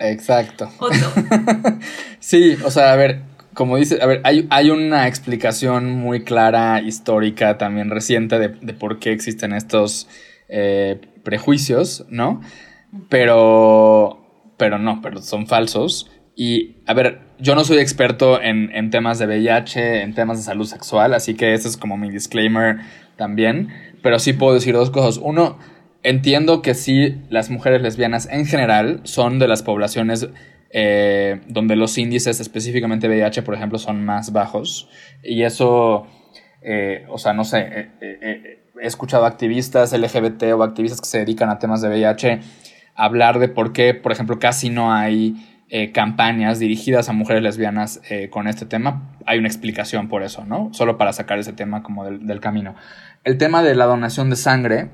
Exacto. 0.00 0.70
Otto. 0.78 1.12
sí, 2.20 2.56
o 2.64 2.70
sea, 2.70 2.92
a 2.92 2.96
ver, 2.96 3.22
como 3.54 3.76
dice, 3.76 3.98
a 4.00 4.06
ver, 4.06 4.20
hay, 4.24 4.46
hay 4.50 4.70
una 4.70 5.08
explicación 5.08 5.90
muy 5.90 6.24
clara, 6.24 6.80
histórica, 6.80 7.58
también 7.58 7.90
reciente, 7.90 8.38
de, 8.38 8.48
de 8.48 8.74
por 8.74 8.98
qué 8.98 9.12
existen 9.12 9.52
estos 9.52 10.08
eh, 10.48 11.00
prejuicios, 11.24 12.06
¿no? 12.08 12.40
Pero 13.08 14.28
pero 14.58 14.78
no, 14.78 15.00
pero 15.00 15.22
son 15.22 15.46
falsos. 15.46 16.10
Y, 16.36 16.76
a 16.86 16.92
ver, 16.92 17.20
yo 17.38 17.54
no 17.54 17.64
soy 17.64 17.78
experto 17.78 18.42
en, 18.42 18.70
en, 18.74 18.90
temas 18.90 19.18
de 19.18 19.26
VIH, 19.26 20.02
en 20.02 20.14
temas 20.14 20.38
de 20.38 20.44
salud 20.44 20.66
sexual, 20.66 21.14
así 21.14 21.34
que 21.34 21.54
ese 21.54 21.68
es 21.68 21.76
como 21.76 21.96
mi 21.96 22.10
disclaimer 22.10 22.80
también. 23.16 23.68
Pero 24.02 24.18
sí 24.18 24.34
puedo 24.34 24.54
decir 24.54 24.74
dos 24.74 24.90
cosas. 24.90 25.18
Uno, 25.22 25.58
entiendo 26.02 26.62
que 26.62 26.74
sí, 26.74 27.20
las 27.28 27.50
mujeres 27.50 27.82
lesbianas 27.82 28.28
en 28.30 28.46
general 28.46 29.00
son 29.04 29.38
de 29.38 29.48
las 29.48 29.62
poblaciones 29.62 30.28
eh, 30.70 31.40
donde 31.46 31.76
los 31.76 31.96
índices, 31.96 32.40
específicamente 32.40 33.08
VIH, 33.08 33.42
por 33.42 33.54
ejemplo, 33.54 33.78
son 33.78 34.04
más 34.04 34.32
bajos. 34.32 34.88
Y 35.22 35.42
eso, 35.42 36.06
eh, 36.62 37.06
o 37.08 37.18
sea, 37.18 37.32
no 37.32 37.44
sé, 37.44 37.90
eh, 38.00 38.60
he 38.80 38.86
escuchado 38.86 39.24
activistas 39.24 39.92
LGBT 39.92 40.44
o 40.54 40.62
activistas 40.62 41.00
que 41.00 41.06
se 41.06 41.18
dedican 41.18 41.48
a 41.48 41.58
temas 41.58 41.80
de 41.80 41.88
VIH 41.88 42.40
hablar 42.94 43.38
de 43.38 43.48
por 43.48 43.72
qué, 43.72 43.94
por 43.94 44.12
ejemplo, 44.12 44.38
casi 44.38 44.70
no 44.70 44.92
hay 44.92 45.36
campañas 45.92 46.58
dirigidas 46.58 47.10
a 47.10 47.12
mujeres 47.12 47.42
lesbianas 47.42 48.00
con 48.30 48.48
este 48.48 48.64
tema. 48.64 49.14
Hay 49.26 49.38
una 49.38 49.48
explicación 49.48 50.08
por 50.08 50.22
eso, 50.22 50.46
¿no? 50.46 50.70
Solo 50.72 50.96
para 50.96 51.12
sacar 51.12 51.38
ese 51.38 51.52
tema 51.52 51.82
como 51.82 52.06
del, 52.06 52.26
del 52.26 52.40
camino. 52.40 52.74
El 53.22 53.36
tema 53.36 53.62
de 53.62 53.74
la 53.74 53.84
donación 53.84 54.30
de 54.30 54.36
sangre, 54.36 54.88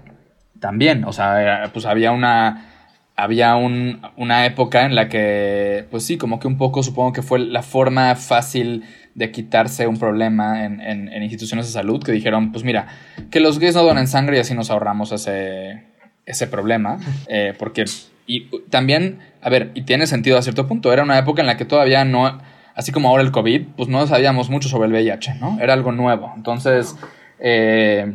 también, 0.65 1.05
o 1.05 1.13
sea, 1.13 1.69
pues 1.75 1.85
había 1.85 2.11
una... 2.11 2.71
Había 3.17 3.55
un, 3.55 4.01
una 4.17 4.45
época 4.45 4.87
en 4.87 4.97
la 4.97 5.09
que, 5.09 5.87
pues 5.89 6.05
sí, 6.05 6.17
como 6.17 6.41
que 6.41 6.49
un 6.49 6.57
poco 6.57 6.83
supongo 6.83 7.13
que 7.13 7.23
fue 7.23 7.39
la 7.39 7.63
forma 7.63 8.17
fácil 8.17 8.83
de 9.15 9.31
quitarse 9.31 9.87
un 9.87 9.99
problema 9.99 10.65
en, 10.65 10.81
en, 10.81 11.09
en 11.13 11.23
instituciones 11.23 11.67
de 11.67 11.73
salud, 11.73 12.03
que 12.03 12.11
dijeron, 12.11 12.51
pues 12.51 12.65
mira, 12.65 12.89
que 13.31 13.39
los 13.39 13.61
gays 13.61 13.77
no 13.77 13.85
donen 13.85 14.09
sangre 14.09 14.39
y 14.39 14.41
así 14.41 14.53
nos 14.55 14.69
ahorramos 14.69 15.13
ese, 15.13 15.85
ese 16.27 16.49
problema, 16.49 16.99
eh, 17.29 17.55
porque 17.57 17.85
y 18.27 18.49
también, 18.71 19.21
a 19.43 19.51
ver, 19.51 19.71
y 19.75 19.83
tiene 19.83 20.09
sentido 20.09 20.37
a 20.37 20.43
cierto 20.43 20.67
punto, 20.67 20.93
era 20.93 21.05
una 21.05 21.17
época 21.17 21.41
en 21.41 21.47
la 21.47 21.57
que 21.57 21.67
todavía 21.67 22.05
no, 22.05 22.41
así 22.75 22.91
como 22.91 23.11
ahora 23.11 23.23
el 23.23 23.31
COVID, 23.31 23.63
pues 23.77 23.89
no 23.89 24.05
sabíamos 24.09 24.51
mucho 24.51 24.69
sobre 24.69 24.87
el 24.89 24.93
VIH, 24.93 25.35
¿no? 25.35 25.61
Era 25.61 25.75
algo 25.75 25.93
nuevo. 25.93 26.33
Entonces, 26.35 26.97
eh, 27.39 28.13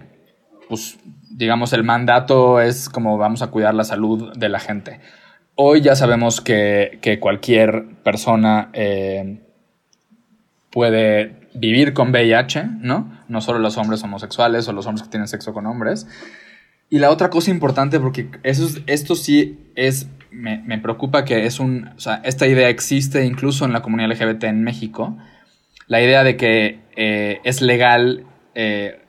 pues 0.67 0.99
digamos, 1.39 1.71
el 1.71 1.85
mandato 1.85 2.59
es 2.59 2.89
como 2.89 3.17
vamos 3.17 3.41
a 3.41 3.47
cuidar 3.47 3.73
la 3.73 3.85
salud 3.85 4.33
de 4.35 4.49
la 4.49 4.59
gente. 4.59 4.99
Hoy 5.55 5.79
ya 5.79 5.95
sabemos 5.95 6.41
que, 6.41 6.99
que 7.01 7.17
cualquier 7.21 7.85
persona 8.03 8.69
eh, 8.73 9.39
puede 10.69 11.47
vivir 11.53 11.93
con 11.93 12.09
VIH, 12.11 12.65
¿no? 12.81 13.23
No 13.29 13.39
solo 13.39 13.59
los 13.59 13.77
hombres 13.77 14.03
homosexuales 14.03 14.67
o 14.67 14.73
los 14.73 14.85
hombres 14.85 15.03
que 15.03 15.11
tienen 15.11 15.29
sexo 15.29 15.53
con 15.53 15.65
hombres. 15.65 16.07
Y 16.89 16.99
la 16.99 17.09
otra 17.09 17.29
cosa 17.29 17.51
importante, 17.51 18.01
porque 18.01 18.29
eso 18.43 18.65
es, 18.65 18.81
esto 18.85 19.15
sí 19.15 19.71
es, 19.75 20.09
me, 20.31 20.61
me, 20.63 20.77
preocupa 20.77 21.23
que 21.23 21.45
es 21.45 21.61
un, 21.61 21.87
o 21.95 21.99
sea, 22.01 22.21
esta 22.25 22.47
idea 22.47 22.67
existe 22.67 23.25
incluso 23.25 23.63
en 23.63 23.71
la 23.71 23.81
comunidad 23.81 24.11
LGBT 24.11 24.43
en 24.43 24.63
México, 24.63 25.17
la 25.87 26.01
idea 26.01 26.25
de 26.25 26.35
que 26.35 26.81
eh, 26.97 27.39
es 27.45 27.61
legal, 27.61 28.25
eh, 28.55 28.99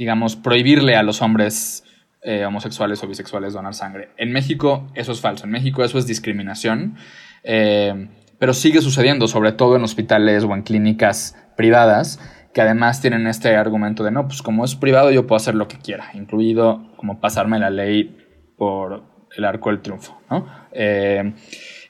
digamos, 0.00 0.34
prohibirle 0.34 0.96
a 0.96 1.02
los 1.02 1.20
hombres 1.20 1.84
eh, 2.22 2.46
homosexuales 2.46 3.04
o 3.04 3.06
bisexuales 3.06 3.52
donar 3.52 3.74
sangre. 3.74 4.08
En 4.16 4.32
México 4.32 4.90
eso 4.94 5.12
es 5.12 5.20
falso, 5.20 5.44
en 5.44 5.50
México 5.50 5.84
eso 5.84 5.98
es 5.98 6.06
discriminación, 6.06 6.96
eh, 7.44 8.08
pero 8.38 8.54
sigue 8.54 8.80
sucediendo, 8.80 9.28
sobre 9.28 9.52
todo 9.52 9.76
en 9.76 9.84
hospitales 9.84 10.44
o 10.44 10.54
en 10.54 10.62
clínicas 10.62 11.36
privadas 11.54 12.18
que 12.54 12.62
además 12.62 13.02
tienen 13.02 13.26
este 13.26 13.54
argumento 13.56 14.02
de 14.02 14.10
no, 14.10 14.26
pues 14.26 14.40
como 14.40 14.64
es 14.64 14.74
privado 14.74 15.10
yo 15.10 15.26
puedo 15.26 15.36
hacer 15.36 15.54
lo 15.54 15.68
que 15.68 15.76
quiera, 15.76 16.08
incluido 16.14 16.94
como 16.96 17.20
pasarme 17.20 17.58
la 17.58 17.68
ley 17.68 18.16
por 18.56 19.04
el 19.36 19.44
arco 19.44 19.68
del 19.68 19.82
triunfo, 19.82 20.18
¿no? 20.30 20.46
Eh, 20.72 21.34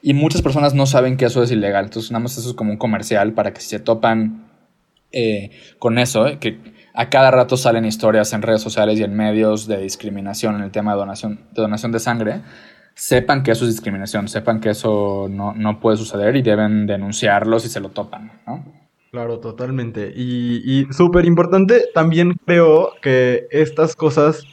y 0.03 0.15
muchas 0.15 0.43
personas 0.43 0.75
no 0.75 0.87
saben 0.87 1.17
que 1.17 1.27
eso 1.27 1.45
es 1.45 1.53
ilegal, 1.53 1.85
entonces 1.85 2.11
nada 2.11 2.25
más 2.25 2.37
eso 2.37 2.49
es 2.51 2.57
como 2.57 2.73
un 2.73 2.77
comercial 2.77 3.35
para 3.35 3.53
que 3.53 3.61
si 3.61 3.69
se 3.69 3.79
topan 3.79 4.51
con 5.79 5.99
eso, 5.99 6.39
que 6.39 6.80
a 6.95 7.09
cada 7.09 7.31
rato 7.31 7.57
salen 7.57 7.85
historias 7.85 8.33
en 8.33 8.43
redes 8.43 8.63
sociales 8.63 8.99
y 8.99 9.03
en 9.03 9.15
medios 9.15 9.67
de 9.67 9.79
discriminación 9.79 10.57
en 10.57 10.63
el 10.63 10.71
tema 10.71 10.93
de 10.93 10.99
donación 10.99 11.41
de, 11.53 11.63
donación 11.63 11.93
de 11.93 12.01
sangre, 12.01 12.41
sepan 12.95 13.43
que 13.43 13.53
eso 13.53 13.65
es 13.65 13.71
discriminación, 13.71 14.29
sepan 14.29 14.61
que 14.61 14.71
eso 14.71 15.29
no, 15.31 15.55
no 15.55 15.81
puede 15.81 15.97
suceder 15.97 16.37
y 16.37 16.43
deben 16.43 16.87
denunciarlo 16.87 17.59
si 17.61 17.69
se 17.69 17.81
lo 17.81 17.91
topan, 17.91 18.33
¿no? 18.47 18.65
Claro, 19.11 19.41
totalmente. 19.41 20.13
Y, 20.15 20.63
y 20.65 20.93
súper 20.93 21.25
importante, 21.25 21.85
también 21.95 22.35
creo 22.47 22.93
que 23.03 23.49
estas 23.51 23.97
cosas 23.97 24.45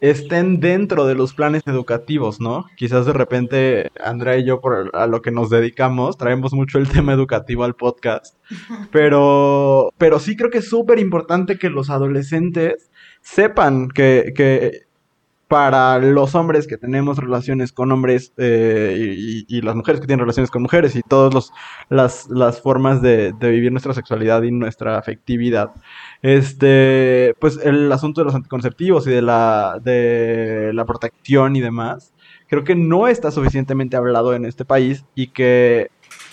estén 0.00 0.60
dentro 0.60 1.06
de 1.06 1.14
los 1.14 1.34
planes 1.34 1.62
educativos, 1.66 2.40
¿no? 2.40 2.66
Quizás 2.76 3.06
de 3.06 3.12
repente 3.12 3.90
Andrea 4.02 4.36
y 4.38 4.44
yo, 4.44 4.60
por 4.60 4.90
a 4.94 5.06
lo 5.06 5.22
que 5.22 5.30
nos 5.30 5.50
dedicamos, 5.50 6.16
traemos 6.16 6.52
mucho 6.52 6.78
el 6.78 6.88
tema 6.88 7.12
educativo 7.12 7.64
al 7.64 7.74
podcast, 7.74 8.36
pero, 8.92 9.92
pero 9.98 10.18
sí 10.18 10.36
creo 10.36 10.50
que 10.50 10.58
es 10.58 10.68
súper 10.68 10.98
importante 10.98 11.58
que 11.58 11.70
los 11.70 11.90
adolescentes 11.90 12.90
sepan 13.20 13.88
que, 13.88 14.32
que 14.34 14.87
para 15.48 15.98
los 15.98 16.34
hombres 16.34 16.66
que 16.66 16.76
tenemos 16.76 17.16
relaciones 17.16 17.72
con 17.72 17.90
hombres 17.90 18.34
eh, 18.36 19.16
y, 19.48 19.60
las 19.62 19.74
mujeres 19.74 20.00
que 20.00 20.06
tienen 20.06 20.20
relaciones 20.20 20.50
con 20.50 20.62
mujeres 20.62 20.94
y 20.94 21.02
todas 21.02 21.50
las, 21.88 22.28
las 22.28 22.60
formas 22.60 23.00
de, 23.00 23.32
de, 23.32 23.50
vivir 23.50 23.72
nuestra 23.72 23.94
sexualidad 23.94 24.42
y 24.42 24.50
nuestra 24.50 24.98
afectividad. 24.98 25.70
Este, 26.20 27.34
pues 27.40 27.58
el 27.64 27.90
asunto 27.90 28.20
de 28.20 28.26
los 28.26 28.34
anticonceptivos 28.34 29.06
y 29.06 29.10
de 29.10 29.22
la, 29.22 29.80
de 29.82 30.72
la 30.74 30.84
protección 30.84 31.56
y 31.56 31.60
demás, 31.60 32.12
creo 32.46 32.64
que 32.64 32.74
no 32.74 33.08
está 33.08 33.30
suficientemente 33.30 33.96
hablado 33.96 34.34
en 34.34 34.44
este 34.44 34.66
país 34.66 35.06
y 35.14 35.28
que 35.28 35.90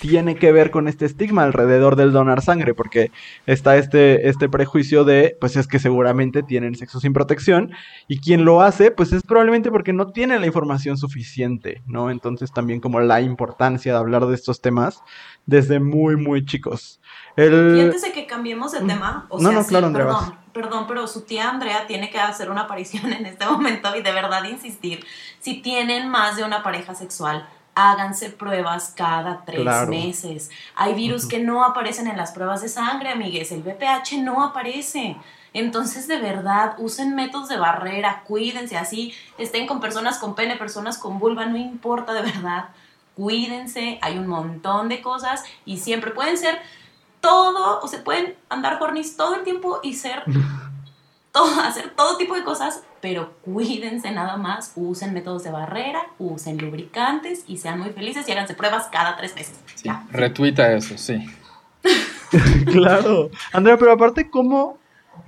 tiene 0.08 0.36
que 0.36 0.52
ver 0.52 0.72
con 0.72 0.88
este 0.88 1.06
estigma 1.06 1.44
alrededor 1.44 1.96
del 1.96 2.12
donar 2.12 2.42
sangre, 2.42 2.74
porque 2.74 3.12
está 3.46 3.78
este, 3.78 4.30
este 4.30 4.50
prejuicio 4.50 5.04
de, 5.04 5.38
pues 5.40 5.56
es 5.56 5.68
que 5.68 5.80
seguramente 5.80 6.44
tienen 6.44 6.76
sexo 6.76 7.00
sin 7.00 7.14
protección, 7.14 7.72
y 8.08 8.20
quien 8.20 8.46
lo 8.46 8.62
hace, 8.62 8.92
pues 8.92 9.12
es 9.14 9.24
probablemente 9.24 9.72
porque 9.72 9.94
no 9.94 10.12
tiene 10.12 10.40
la 10.40 10.46
información 10.46 10.98
suficiente, 10.98 11.82
¿no? 11.88 12.12
Entonces 12.12 12.52
también 12.52 12.80
como 12.80 13.00
la 13.00 13.22
importancia 13.22 13.94
de 13.94 13.98
hablar 13.98 14.26
de 14.28 14.36
estos 14.36 14.62
temas 14.62 15.02
desde 15.46 15.80
muy, 15.80 16.16
muy 16.16 16.46
chicos. 16.46 17.00
El... 17.36 17.78
Y 17.78 17.82
antes 17.82 18.02
de 18.02 18.12
que 18.12 18.26
cambiemos 18.26 18.72
de 18.72 18.82
tema, 18.82 19.26
o 19.30 19.40
sea, 19.40 19.64
perdón, 19.64 20.38
perdón, 20.54 20.86
pero 20.88 21.06
su 21.08 21.22
tía 21.22 21.50
Andrea 21.50 21.86
tiene 21.88 22.10
que 22.10 22.20
hacer 22.20 22.50
una 22.50 22.62
aparición 22.62 23.12
en 23.14 23.26
este 23.26 23.46
momento 23.46 23.96
y 23.96 24.02
de 24.02 24.12
verdad 24.12 24.44
insistir, 24.46 25.06
si 25.40 25.62
tienen 25.62 26.10
más 26.10 26.38
de 26.38 26.44
una 26.44 26.64
pareja 26.64 26.96
sexual, 26.96 27.48
háganse 27.76 28.30
pruebas 28.30 28.94
cada 28.96 29.44
tres 29.46 29.88
meses. 29.88 30.50
Hay 30.76 30.94
virus 30.96 31.28
que 31.28 31.40
no 31.40 31.64
aparecen 31.64 32.08
en 32.08 32.18
las 32.18 32.32
pruebas 32.32 32.62
de 32.62 32.70
sangre, 32.70 33.10
amigues. 33.10 33.52
El 33.52 33.62
VPH 33.62 34.24
no 34.24 34.44
aparece. 34.44 35.18
Entonces, 35.54 36.08
de 36.08 36.18
verdad, 36.18 36.76
usen 36.80 37.16
métodos 37.16 37.48
de 37.50 37.58
barrera, 37.58 38.24
cuídense 38.26 38.78
así, 38.78 39.14
estén 39.38 39.68
con 39.68 39.80
personas 39.80 40.18
con 40.18 40.36
pene, 40.36 40.58
personas 40.58 40.98
con 40.98 41.20
vulva, 41.20 41.46
no 41.46 41.58
importa 41.58 42.14
de 42.14 42.24
verdad. 42.24 42.70
Cuídense, 43.16 44.00
hay 44.02 44.18
un 44.18 44.28
montón 44.28 44.90
de 44.90 45.02
cosas 45.02 45.44
y 45.66 45.78
siempre 45.78 46.12
pueden 46.12 46.38
ser 46.38 46.60
todo, 47.22 47.80
o 47.82 47.88
se 47.88 48.00
pueden 48.00 48.36
andar 48.50 48.82
hornis 48.82 49.16
todo 49.16 49.36
el 49.36 49.44
tiempo 49.44 49.80
y 49.82 49.94
ser 49.94 50.24
todo, 51.36 51.60
hacer 51.62 51.92
todo 51.96 52.18
tipo 52.18 52.34
de 52.34 52.44
cosas, 52.44 52.82
pero 53.02 53.34
cuídense 53.42 54.10
nada 54.12 54.38
más, 54.38 54.72
usen 54.76 55.14
métodos 55.14 55.44
de 55.44 55.52
barrera, 55.52 56.02
usen 56.18 56.58
lubricantes 56.58 57.44
y 57.48 57.58
sean 57.58 57.80
muy 57.80 57.92
felices 57.92 58.28
y 58.28 58.32
háganse 58.32 58.56
pruebas 58.56 58.88
cada 58.92 59.18
tres 59.18 59.36
meses. 59.36 59.60
Retuita 60.12 60.72
eso, 60.74 60.98
sí. 60.98 61.24
claro. 62.72 63.30
Andrea, 63.52 63.78
pero 63.78 63.92
aparte, 63.92 64.30
¿cómo 64.30 64.78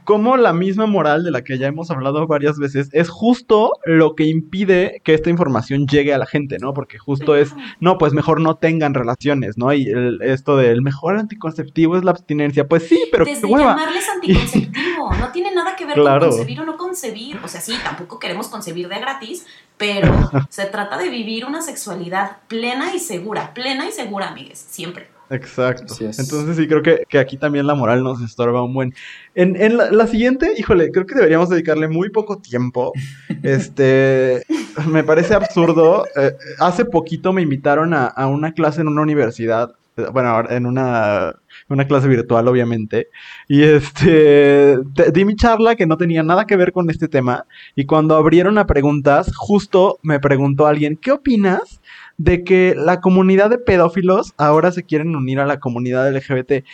cómo 0.08 0.38
la 0.38 0.54
misma 0.54 0.86
moral 0.86 1.24
de 1.26 1.32
la 1.32 1.44
que 1.44 1.58
ya 1.58 1.68
hemos 1.68 1.92
hablado 1.92 2.26
varias 2.28 2.58
veces 2.58 2.90
es 2.94 3.10
justo 3.10 3.74
lo 3.84 4.16
que 4.16 4.24
impide 4.24 5.02
que 5.04 5.14
esta 5.14 5.30
información 5.30 5.86
llegue 5.86 6.14
a 6.14 6.18
la 6.18 6.26
gente, 6.26 6.58
¿no? 6.60 6.74
Porque 6.74 6.98
justo 6.98 7.36
es, 7.36 7.54
no, 7.82 7.98
pues 7.98 8.14
mejor 8.14 8.40
no 8.40 8.56
tengan 8.56 8.94
relaciones, 8.94 9.58
¿no? 9.58 9.74
Y 9.74 9.92
esto 10.22 10.56
del 10.56 10.82
mejor 10.82 11.18
anticonceptivo 11.18 11.98
es 11.98 12.06
la 12.06 12.12
abstinencia, 12.12 12.68
pues 12.68 12.88
sí, 12.88 13.06
pero 13.12 13.26
Desde 13.26 13.50
llamarles 13.50 14.08
anticonceptivo, 14.10 15.14
no 15.20 15.32
tiene 15.34 15.54
nada 15.54 15.76
que 15.76 15.86
ver 15.86 15.98
con 15.98 16.20
concebir 16.20 16.62
o 16.62 16.66
no 16.66 16.78
concebir, 16.78 17.40
o 17.44 17.48
sea, 17.50 17.60
sí, 17.60 17.74
tampoco 17.84 18.18
queremos 18.18 18.48
concebir 18.48 18.88
de 18.88 19.00
gratis, 19.00 19.46
pero 19.76 20.32
se 20.50 20.66
trata 20.66 20.98
de 20.98 21.10
vivir 21.10 21.46
una 21.46 21.62
sexualidad 21.62 22.38
plena 22.48 22.96
y 22.96 23.00
segura, 23.00 23.54
plena 23.54 23.88
y 23.88 23.92
segura, 23.92 24.30
amigues, 24.30 24.60
siempre. 24.60 25.17
Exacto. 25.30 25.94
Entonces 26.00 26.56
sí 26.56 26.68
creo 26.68 26.82
que, 26.82 27.18
aquí 27.18 27.38
también 27.38 27.68
la 27.68 27.76
moral 27.76 28.04
nos 28.04 28.22
estorba 28.22 28.64
un 28.64 28.74
buen. 28.74 28.94
En, 29.36 29.78
la, 29.78 30.08
siguiente, 30.08 30.54
híjole, 30.58 30.92
creo 30.92 31.06
que 31.06 31.16
deberíamos 31.16 31.50
dedicarle 31.50 31.88
muy 31.88 32.10
poco 32.10 32.38
tiempo. 32.40 32.94
Este, 33.44 34.44
me 34.90 35.04
parece 35.04 35.34
absurdo. 35.34 36.06
Eh, 36.16 36.34
hace 36.60 36.86
poquito 36.86 37.32
me 37.32 37.42
invitaron 37.42 37.94
a, 37.94 38.28
una 38.28 38.52
clase 38.52 38.82
en 38.82 38.88
una 38.88 39.02
universidad, 39.02 39.74
bueno, 40.12 40.50
en 40.50 40.66
una, 40.66 41.36
una 41.70 41.88
clase 41.88 42.08
virtual, 42.08 42.48
obviamente. 42.48 43.10
Y 43.48 43.64
este, 43.64 44.78
di 45.14 45.26
mi 45.26 45.36
charla 45.36 45.76
que 45.76 45.86
no 45.86 45.98
tenía 45.98 46.24
nada 46.24 46.46
que 46.46 46.56
ver 46.56 46.72
con 46.72 46.90
este 46.90 47.08
tema. 47.08 47.46
Y 47.76 47.86
cuando 47.86 48.16
abrieron 48.16 48.58
a 48.58 48.66
preguntas, 48.66 49.36
justo 49.36 50.00
me 50.02 50.20
preguntó 50.20 50.68
alguien, 50.68 50.98
¿qué 50.98 51.12
opinas? 51.12 51.80
De 52.18 52.44
que 52.44 52.74
la 52.76 53.00
comunidad 53.00 53.50
de 53.50 53.60
pedófilos 53.60 54.34
ahora 54.38 54.72
se 54.72 54.84
quieren 54.84 55.16
unir 55.16 55.40
a 55.40 55.46
la 55.46 55.60
comunidad 55.60 56.12
LGBT. 56.12 56.66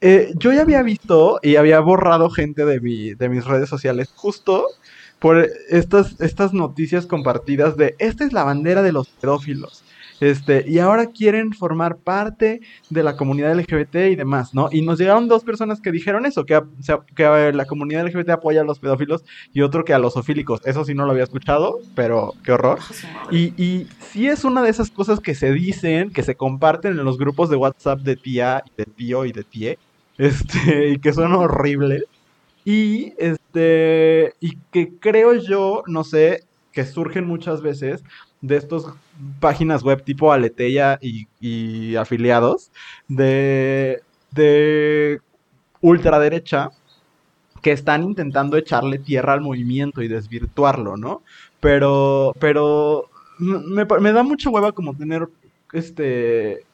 Eh, 0.00 0.32
yo 0.36 0.52
ya 0.52 0.62
había 0.62 0.82
visto 0.82 1.38
y 1.42 1.56
había 1.56 1.78
borrado 1.80 2.28
gente 2.28 2.64
de, 2.64 2.80
mi, 2.80 3.14
de 3.14 3.28
mis 3.28 3.44
redes 3.44 3.68
sociales 3.68 4.10
justo 4.14 4.66
por 5.20 5.48
estas, 5.70 6.20
estas 6.20 6.52
noticias 6.52 7.06
compartidas 7.06 7.76
de 7.76 7.94
esta 8.00 8.24
es 8.24 8.32
la 8.32 8.42
bandera 8.42 8.82
de 8.82 8.90
los 8.90 9.08
pedófilos. 9.08 9.84
Este, 10.22 10.64
y 10.68 10.78
ahora 10.78 11.06
quieren 11.06 11.52
formar 11.52 11.96
parte 11.96 12.60
de 12.90 13.02
la 13.02 13.16
comunidad 13.16 13.58
LGBT 13.58 13.96
y 14.12 14.14
demás, 14.14 14.54
¿no? 14.54 14.68
Y 14.70 14.82
nos 14.82 15.00
llegaron 15.00 15.26
dos 15.26 15.42
personas 15.42 15.80
que 15.80 15.90
dijeron 15.90 16.26
eso, 16.26 16.46
que, 16.46 16.62
que 17.16 17.52
la 17.52 17.64
comunidad 17.64 18.06
LGBT 18.06 18.30
apoya 18.30 18.60
a 18.60 18.64
los 18.64 18.78
pedófilos 18.78 19.24
y 19.52 19.62
otro 19.62 19.84
que 19.84 19.94
a 19.94 19.98
los 19.98 20.16
ofílicos. 20.16 20.60
Eso 20.64 20.84
sí 20.84 20.94
no 20.94 21.06
lo 21.06 21.10
había 21.10 21.24
escuchado, 21.24 21.80
pero 21.96 22.34
qué 22.44 22.52
horror. 22.52 22.78
Y, 23.32 23.60
y 23.60 23.88
sí 23.98 24.28
es 24.28 24.44
una 24.44 24.62
de 24.62 24.70
esas 24.70 24.92
cosas 24.92 25.18
que 25.18 25.34
se 25.34 25.50
dicen, 25.50 26.12
que 26.12 26.22
se 26.22 26.36
comparten 26.36 26.92
en 26.92 27.04
los 27.04 27.18
grupos 27.18 27.50
de 27.50 27.56
WhatsApp 27.56 27.98
de 28.02 28.14
tía, 28.14 28.62
de 28.76 28.84
tío 28.84 29.24
y 29.24 29.32
de 29.32 29.42
tía, 29.42 29.74
este, 30.18 30.90
y 30.90 30.98
que 31.00 31.12
son 31.12 31.32
horribles. 31.32 32.04
Y 32.64 33.14
este, 33.18 34.34
y 34.38 34.56
que 34.70 34.92
creo 35.00 35.34
yo, 35.34 35.82
no 35.88 36.04
sé, 36.04 36.44
que 36.70 36.86
surgen 36.86 37.26
muchas 37.26 37.60
veces 37.60 38.04
de 38.40 38.56
estas 38.56 38.84
páginas 39.40 39.82
web 39.82 40.02
tipo 40.02 40.32
Aleteya 40.32 40.98
y, 41.00 41.96
afiliados 41.96 42.72
de, 43.08 44.02
de 44.30 45.20
ultraderecha 45.80 46.70
que 47.62 47.72
están 47.72 48.02
intentando 48.02 48.56
echarle 48.56 48.98
tierra 48.98 49.34
al 49.34 49.40
movimiento 49.40 50.02
y 50.02 50.08
desvirtuarlo, 50.08 50.96
¿no? 50.96 51.22
Pero, 51.60 52.34
pero 52.40 53.08
me, 53.38 53.84
me 53.84 54.12
da 54.12 54.22
mucha 54.22 54.50
hueva 54.50 54.72
como 54.72 54.96
tener 54.96 55.28
este 55.72 56.64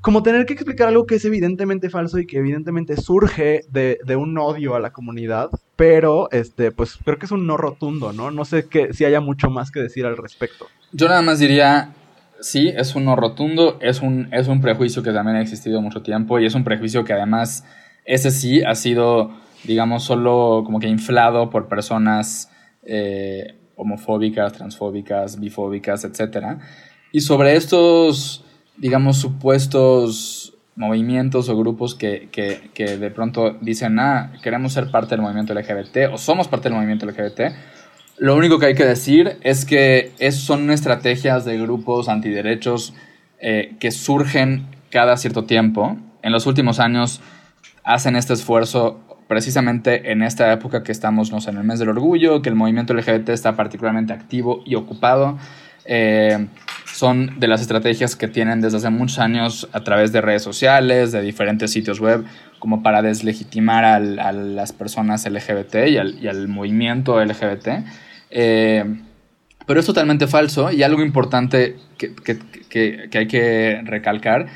como 0.00 0.22
tener 0.22 0.46
que 0.46 0.54
explicar 0.54 0.88
algo 0.88 1.06
que 1.06 1.16
es 1.16 1.24
evidentemente 1.24 1.90
falso 1.90 2.18
y 2.18 2.26
que 2.26 2.38
evidentemente 2.38 2.96
surge 2.96 3.62
de, 3.70 3.98
un 4.16 4.38
odio 4.38 4.74
a 4.74 4.80
la 4.80 4.92
comunidad, 4.92 5.50
pero 5.76 6.30
este, 6.30 6.70
pues 6.70 6.98
creo 7.04 7.18
que 7.18 7.26
es 7.26 7.32
un 7.32 7.46
no 7.46 7.56
rotundo, 7.56 8.12
¿no? 8.12 8.30
No 8.30 8.44
sé 8.44 8.68
que, 8.68 8.92
si 8.94 9.04
haya 9.04 9.20
mucho 9.20 9.50
más 9.50 9.70
que 9.70 9.80
decir 9.80 10.06
al 10.06 10.16
respecto. 10.16 10.66
Yo 10.92 11.08
nada 11.08 11.22
más 11.22 11.40
diría, 11.40 11.94
sí, 12.40 12.72
es 12.76 12.94
un 12.94 13.06
no 13.06 13.16
rotundo, 13.16 13.78
es 13.80 14.00
un, 14.00 14.28
es 14.32 14.46
un 14.46 14.60
prejuicio 14.60 15.02
que 15.02 15.12
también 15.12 15.36
ha 15.36 15.42
existido 15.42 15.80
mucho 15.80 16.02
tiempo 16.02 16.38
y 16.38 16.46
es 16.46 16.54
un 16.54 16.64
prejuicio 16.64 17.04
que 17.04 17.12
además, 17.12 17.64
ese 18.04 18.30
sí 18.30 18.62
ha 18.62 18.76
sido, 18.76 19.32
digamos, 19.64 20.04
solo 20.04 20.62
como 20.64 20.78
que 20.78 20.86
inflado 20.86 21.50
por 21.50 21.68
personas 21.68 22.50
eh, 22.84 23.56
homofóbicas, 23.74 24.52
transfóbicas, 24.52 25.40
bifóbicas, 25.40 26.04
etc. 26.04 26.58
Y 27.12 27.20
sobre 27.20 27.56
estos 27.56 28.44
digamos, 28.78 29.18
supuestos 29.18 30.54
movimientos 30.76 31.48
o 31.48 31.56
grupos 31.58 31.94
que, 31.94 32.28
de 32.76 33.10
pronto 33.10 33.58
dicen, 33.60 33.98
ah, 33.98 34.32
queremos 34.42 34.72
ser 34.72 34.90
parte 34.90 35.10
del 35.10 35.22
movimiento 35.22 35.52
LGBT 35.52 36.12
o 36.12 36.18
somos 36.18 36.46
parte 36.46 36.68
del 36.68 36.74
movimiento 36.74 37.04
LGBT, 37.04 37.40
lo 38.18 38.36
único 38.36 38.58
que 38.58 38.66
hay 38.66 38.74
que 38.74 38.84
decir 38.84 39.38
es 39.42 39.64
que 39.64 40.12
es, 40.18 40.36
son 40.36 40.70
estrategias 40.70 41.44
de 41.44 41.56
grupos 41.56 42.08
antiderechos 42.08 42.92
eh, 43.40 43.76
que 43.78 43.92
surgen 43.92 44.66
cada 44.90 45.16
cierto 45.16 45.44
tiempo. 45.44 45.96
En 46.22 46.32
los 46.32 46.46
últimos 46.46 46.80
años 46.80 47.20
hacen 47.84 48.16
este 48.16 48.32
esfuerzo 48.32 49.00
precisamente 49.28 50.10
en 50.10 50.22
esta 50.22 50.52
época 50.52 50.82
que 50.82 50.90
estamos 50.90 51.30
no 51.30 51.40
sé, 51.40 51.50
en 51.50 51.58
el 51.58 51.64
mes 51.64 51.78
del 51.78 51.90
orgullo, 51.90 52.42
que 52.42 52.48
el 52.48 52.56
movimiento 52.56 52.92
LGBT 52.92 53.28
está 53.28 53.54
particularmente 53.54 54.12
activo 54.12 54.62
y 54.64 54.74
ocupado. 54.74 55.38
Eh, 55.90 56.46
son 56.84 57.40
de 57.40 57.48
las 57.48 57.62
estrategias 57.62 58.14
que 58.14 58.28
tienen 58.28 58.60
desde 58.60 58.76
hace 58.76 58.90
muchos 58.90 59.18
años 59.18 59.68
a 59.72 59.82
través 59.84 60.12
de 60.12 60.20
redes 60.20 60.42
sociales, 60.42 61.12
de 61.12 61.22
diferentes 61.22 61.70
sitios 61.70 61.98
web, 61.98 62.24
como 62.58 62.82
para 62.82 63.02
deslegitimar 63.02 63.84
a 63.84 63.98
las 63.98 64.72
personas 64.72 65.24
LGBT 65.24 65.88
y 65.88 65.96
al, 65.96 66.48
movimiento 66.48 67.24
LGBT. 67.24 67.68
Eh, 68.30 68.84
Pero 69.66 69.80
es 69.80 69.86
totalmente 69.86 70.26
falso 70.26 70.70
y 70.70 70.82
algo 70.82 71.02
importante 71.02 71.76
que, 71.96 72.14
que, 72.14 73.08
que 73.08 73.18
hay 73.18 73.26
que 73.26 73.80
recalcar 73.84 74.46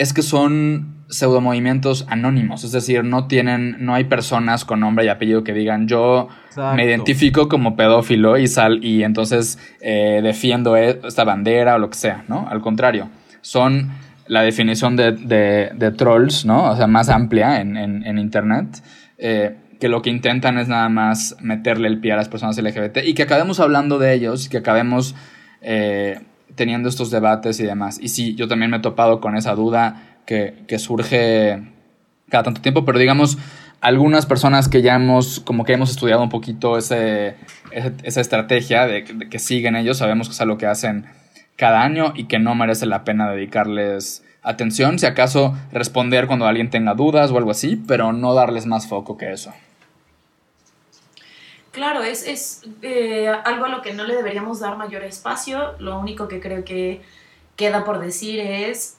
es 0.00 0.14
que 0.14 0.22
son 0.22 1.04
pseudomovimientos 1.10 2.06
anónimos, 2.08 2.64
es 2.64 2.72
decir, 2.72 3.04
no 3.04 3.26
tienen, 3.26 3.84
no 3.84 3.94
hay 3.94 4.04
personas 4.04 4.64
con 4.64 4.80
nombre 4.80 5.04
y 5.04 5.08
apellido 5.08 5.44
que 5.44 5.52
digan 5.52 5.88
yo 5.88 6.28
me 6.74 6.86
identifico 6.86 7.50
como 7.50 7.76
pedófilo 7.76 8.38
y 8.38 8.46
sal 8.46 8.82
y 8.82 9.02
entonces 9.02 9.58
eh, 9.82 10.20
defiendo 10.22 10.74
e, 10.74 11.00
esta 11.04 11.24
bandera 11.24 11.74
o 11.74 11.78
lo 11.78 11.90
que 11.90 11.98
sea, 11.98 12.24
¿no? 12.28 12.48
Al 12.48 12.62
contrario, 12.62 13.10
son 13.42 13.90
la 14.26 14.40
definición 14.40 14.96
de, 14.96 15.12
de, 15.12 15.90
trolls, 15.90 16.46
¿no? 16.46 16.70
O 16.70 16.76
sea, 16.76 16.86
más 16.86 17.10
amplia 17.10 17.60
en, 17.60 17.76
en, 17.76 18.18
internet. 18.18 18.82
Eh, 19.18 19.54
que 19.80 19.88
lo 19.88 20.00
que 20.00 20.08
intentan 20.08 20.56
es 20.56 20.68
nada 20.68 20.88
más 20.88 21.36
meterle 21.40 21.88
el 21.88 22.00
pie 22.00 22.12
a 22.12 22.16
las 22.16 22.28
personas 22.28 22.56
LGBT 22.56 22.98
y 23.04 23.12
que 23.12 23.22
acabemos 23.22 23.60
hablando 23.60 23.98
de 23.98 24.14
ellos, 24.14 24.48
que 24.48 24.58
acabemos 24.58 25.14
eh, 25.60 26.20
teniendo 26.54 26.88
estos 26.88 27.10
debates 27.10 27.60
y 27.60 27.64
demás. 27.64 27.98
Y 28.00 28.08
sí, 28.08 28.34
yo 28.34 28.48
también 28.48 28.70
me 28.70 28.78
he 28.78 28.80
topado 28.80 29.20
con 29.20 29.36
esa 29.36 29.54
duda 29.54 30.18
que, 30.26 30.78
surge 30.78 31.62
cada 32.28 32.44
tanto 32.44 32.60
tiempo, 32.60 32.84
pero 32.84 32.98
digamos, 32.98 33.38
algunas 33.80 34.26
personas 34.26 34.68
que 34.68 34.82
ya 34.82 34.94
hemos, 34.94 35.40
como 35.40 35.64
que 35.64 35.72
hemos 35.72 35.90
estudiado 35.90 36.22
un 36.22 36.28
poquito 36.28 36.78
ese, 36.78 37.36
esa 38.02 38.20
estrategia 38.20 38.86
de, 38.86 39.04
que 39.04 39.38
siguen 39.38 39.74
ellos, 39.74 39.98
sabemos 39.98 40.28
que 40.28 40.34
es 40.34 40.40
algo 40.40 40.58
que 40.58 40.66
hacen 40.66 41.06
cada 41.56 41.82
año 41.82 42.12
y 42.14 42.24
que 42.24 42.38
no 42.38 42.54
merece 42.54 42.86
la 42.86 43.04
pena 43.04 43.30
dedicarles 43.30 44.24
atención, 44.42 44.98
si 44.98 45.06
acaso 45.06 45.56
responder 45.72 46.26
cuando 46.26 46.46
alguien 46.46 46.70
tenga 46.70 46.94
dudas 46.94 47.30
o 47.30 47.38
algo 47.38 47.50
así, 47.50 47.76
pero 47.76 48.12
no 48.12 48.34
darles 48.34 48.66
más 48.66 48.86
foco 48.86 49.16
que 49.16 49.32
eso. 49.32 49.52
Claro, 51.72 52.02
es, 52.02 52.26
es 52.26 52.62
eh, 52.82 53.28
algo 53.28 53.66
a 53.66 53.68
lo 53.68 53.82
que 53.82 53.94
no 53.94 54.04
le 54.04 54.16
deberíamos 54.16 54.60
dar 54.60 54.76
mayor 54.76 55.04
espacio. 55.04 55.76
Lo 55.78 55.98
único 55.98 56.26
que 56.28 56.40
creo 56.40 56.64
que 56.64 57.02
queda 57.56 57.84
por 57.84 58.00
decir 58.00 58.40
es 58.40 58.96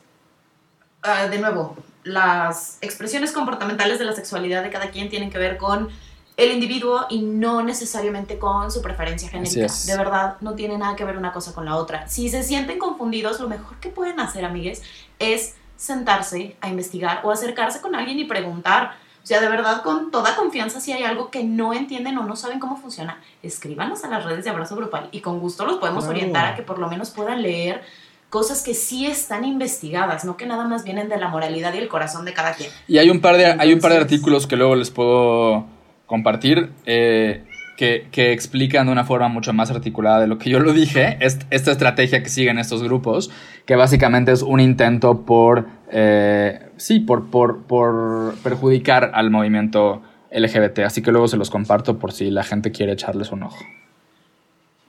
Ah, 1.04 1.28
de 1.28 1.40
nuevo, 1.40 1.76
las 2.04 2.78
expresiones 2.82 3.32
comportamentales 3.32 3.98
de 3.98 4.06
la 4.06 4.14
sexualidad 4.14 4.62
de 4.62 4.70
cada 4.70 4.92
quien 4.92 5.10
tienen 5.10 5.32
que 5.32 5.40
ver 5.40 5.58
con 5.58 5.90
el 6.38 6.52
individuo 6.52 7.08
y 7.10 7.22
no 7.22 7.64
necesariamente 7.64 8.38
con 8.38 8.72
su 8.72 8.82
preferencia 8.82 9.28
genérica. 9.28 9.68
De 9.86 9.98
verdad, 9.98 10.38
no 10.42 10.54
tiene 10.54 10.78
nada 10.78 10.96
que 10.96 11.04
ver 11.04 11.18
una 11.18 11.34
cosa 11.34 11.54
con 11.54 11.66
la 11.66 11.76
otra. 11.76 12.08
Si 12.08 12.30
se 12.30 12.44
sienten 12.44 12.78
confundidos, 12.78 13.40
lo 13.40 13.50
mejor 13.50 13.80
que 13.80 13.90
pueden 13.90 14.20
hacer, 14.20 14.46
amigues, 14.46 14.84
es 15.18 15.56
sentarse 15.76 16.56
a 16.62 16.70
investigar 16.70 17.22
o 17.24 17.32
acercarse 17.32 17.82
con 17.82 17.96
alguien 17.96 18.20
y 18.20 18.26
preguntar. 18.26 18.96
O 19.24 19.26
sea, 19.26 19.40
de 19.40 19.48
verdad, 19.48 19.84
con 19.84 20.10
toda 20.10 20.36
confianza, 20.36 20.82
si 20.82 20.92
hay 20.92 21.04
algo 21.04 21.30
que 21.30 21.44
no 21.44 21.74
entienden 21.74 22.18
o 22.18 22.24
no 22.24 22.36
saben 22.36 22.60
cómo 22.60 22.78
funciona, 22.78 23.20
escríbanos 23.44 24.04
a 24.04 24.08
las 24.08 24.26
redes 24.26 24.44
de 24.44 24.50
abrazo 24.50 24.76
grupal 24.76 25.10
y 25.12 25.22
con 25.22 25.40
gusto 25.40 25.66
los 25.66 25.78
podemos 25.78 26.06
orientar 26.06 26.46
a 26.46 26.56
que 26.56 26.64
por 26.64 26.80
lo 26.80 26.90
menos 26.90 27.12
puedan 27.12 27.42
leer 27.42 27.84
cosas 28.30 28.64
que 28.64 28.74
sí 28.74 29.06
están 29.06 29.46
investigadas, 29.46 30.26
no 30.26 30.38
que 30.38 30.46
nada 30.46 30.66
más 30.66 30.84
vienen 30.84 31.10
de 31.10 31.18
la 31.18 31.28
moralidad 31.28 31.74
y 31.74 31.78
el 31.78 31.88
corazón 31.88 32.26
de 32.26 32.34
cada 32.34 32.54
quien. 32.54 32.72
Y 32.88 32.98
hay 32.98 33.10
un 33.10 33.22
par 33.22 33.38
de, 33.38 33.46
hay 33.46 33.74
un 33.74 33.80
par 33.80 33.92
de 33.92 33.98
artículos 33.98 34.48
que 34.48 34.56
luego 34.56 34.76
les 34.76 34.90
puedo 34.90 35.66
compartir 36.08 36.72
eh, 36.86 37.44
que, 37.82 38.10
que, 38.12 38.32
explican 38.32 38.86
de 38.86 38.92
una 38.92 39.06
forma 39.06 39.28
mucho 39.28 39.54
más 39.54 39.72
articulada 39.72 40.20
de 40.20 40.28
lo 40.28 40.38
que 40.38 40.52
yo 40.52 40.60
lo 40.60 40.72
dije, 40.72 41.18
esta 41.20 41.72
estrategia 41.72 42.22
que 42.22 42.30
siguen 42.30 42.60
estos 42.60 42.84
grupos, 42.84 43.32
que 43.66 43.76
básicamente 43.76 44.32
es 44.32 44.44
un 44.44 44.60
intento 44.60 45.22
por, 45.22 45.66
eh, 45.90 46.70
sí, 46.78 47.00
por, 47.00 47.32
por, 47.32 47.64
por 47.64 48.36
perjudicar 48.44 49.10
al 49.16 49.32
movimiento 49.32 50.04
LGBT. 50.30 50.82
Así 50.82 51.02
que 51.02 51.12
luego 51.12 51.28
se 51.28 51.38
los 51.38 51.50
comparto 51.50 51.98
por 51.98 52.12
si 52.12 52.30
la 52.30 52.44
gente 52.44 52.72
quiere 52.72 52.92
echarles 52.92 53.32
un 53.32 53.42
ojo. 53.42 53.66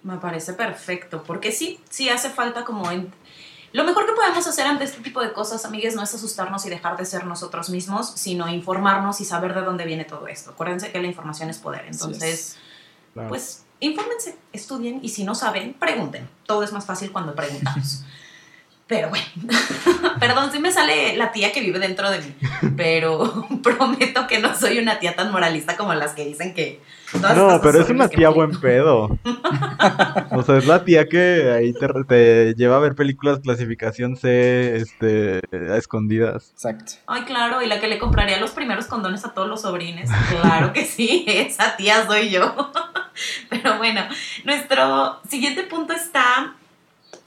Me 0.03 0.19
parece 0.19 0.53
perfecto, 0.53 1.25
porque 1.27 1.51
sí, 1.51 1.81
sí 1.89 2.11
hace 2.11 2.29
falta 2.29 2.63
como 2.63 2.91
lo 3.73 3.85
mejor 3.85 4.05
que 4.05 4.13
podemos 4.13 4.47
hacer 4.47 4.67
ante 4.67 4.85
este 4.85 5.01
tipo 5.01 5.23
de 5.23 5.33
cosas, 5.33 5.65
amigues, 5.65 5.97
no 5.97 6.03
es 6.03 6.15
asustarnos 6.15 6.67
y 6.67 6.69
dejar 6.69 6.99
de 6.99 7.07
ser 7.07 7.25
nosotros 7.25 7.71
mismos, 7.71 8.13
sino 8.17 8.49
informarnos 8.49 9.23
y 9.23 9.25
saber 9.25 9.55
de 9.55 9.63
dónde 9.63 9.87
viene 9.87 10.05
todo 10.05 10.29
esto. 10.29 10.51
Acuérdense 10.51 10.93
que 10.93 11.01
la 11.01 11.07
información 11.07 11.49
es 11.49 11.57
poder. 11.57 11.87
Entonces, 11.87 12.59
pues, 13.15 13.65
infórmense, 13.81 14.37
estudien 14.53 15.01
y 15.03 15.11
si 15.11 15.25
no 15.25 15.35
saben, 15.35 15.75
pregunten. 15.75 16.29
Todo 16.47 16.63
es 16.63 16.73
más 16.73 16.87
fácil 16.87 17.13
cuando 17.13 17.35
preguntamos. 17.35 18.05
Pero 18.93 19.09
bueno, 19.09 19.25
perdón 20.21 20.53
si 20.53 20.59
me 20.59 20.71
sale 20.71 21.17
la 21.17 21.33
tía 21.33 21.51
que 21.51 21.63
vive 21.63 21.79
dentro 21.79 22.11
de 22.11 22.19
mí, 22.19 22.35
pero 22.77 23.47
prometo 23.63 24.27
que 24.27 24.39
no 24.39 24.55
soy 24.55 24.79
una 24.79 24.99
tía 24.99 25.17
tan 25.17 25.33
moralista 25.33 25.79
como 25.79 25.95
las 25.95 26.13
que 26.13 26.27
dicen 26.27 26.53
que... 26.53 26.83
No, 27.35 27.59
pero 27.63 27.81
es 27.81 27.89
una 27.89 28.09
tía 28.09 28.29
buen 28.29 28.51
pedo. 28.61 29.19
o 30.31 30.43
sea, 30.43 30.59
es 30.59 30.67
la 30.67 30.85
tía 30.85 31.09
que 31.09 31.51
ahí 31.51 31.73
te, 32.07 32.55
lleva 32.55 32.77
a 32.77 32.81
ver 32.81 32.95
películas 32.95 33.41
clasificación 33.41 34.17
C 34.17 34.77
este, 34.77 35.41
a 35.71 35.79
escondidas. 35.79 36.51
Exacto. 36.53 36.93
Ay, 37.07 37.23
claro, 37.23 37.63
y 37.63 37.67
la 37.67 37.81
que 37.81 37.89
le 37.89 37.99
compraría 37.99 38.39
los 38.41 38.51
primeros 38.51 38.87
condones 38.87 39.25
a 39.25 39.33
todos 39.33 39.49
los 39.49 39.63
sobrines. 39.63 40.11
Claro 40.29 40.75
que 40.75 40.85
sí, 40.85 41.25
esa 41.27 41.77
tía 41.77 42.07
soy 42.07 42.29
yo. 42.29 42.73
pero 43.49 43.79
bueno, 43.79 44.03
nuestro 44.45 45.19
siguiente 45.27 45.63
punto 45.63 45.95
está 45.95 46.57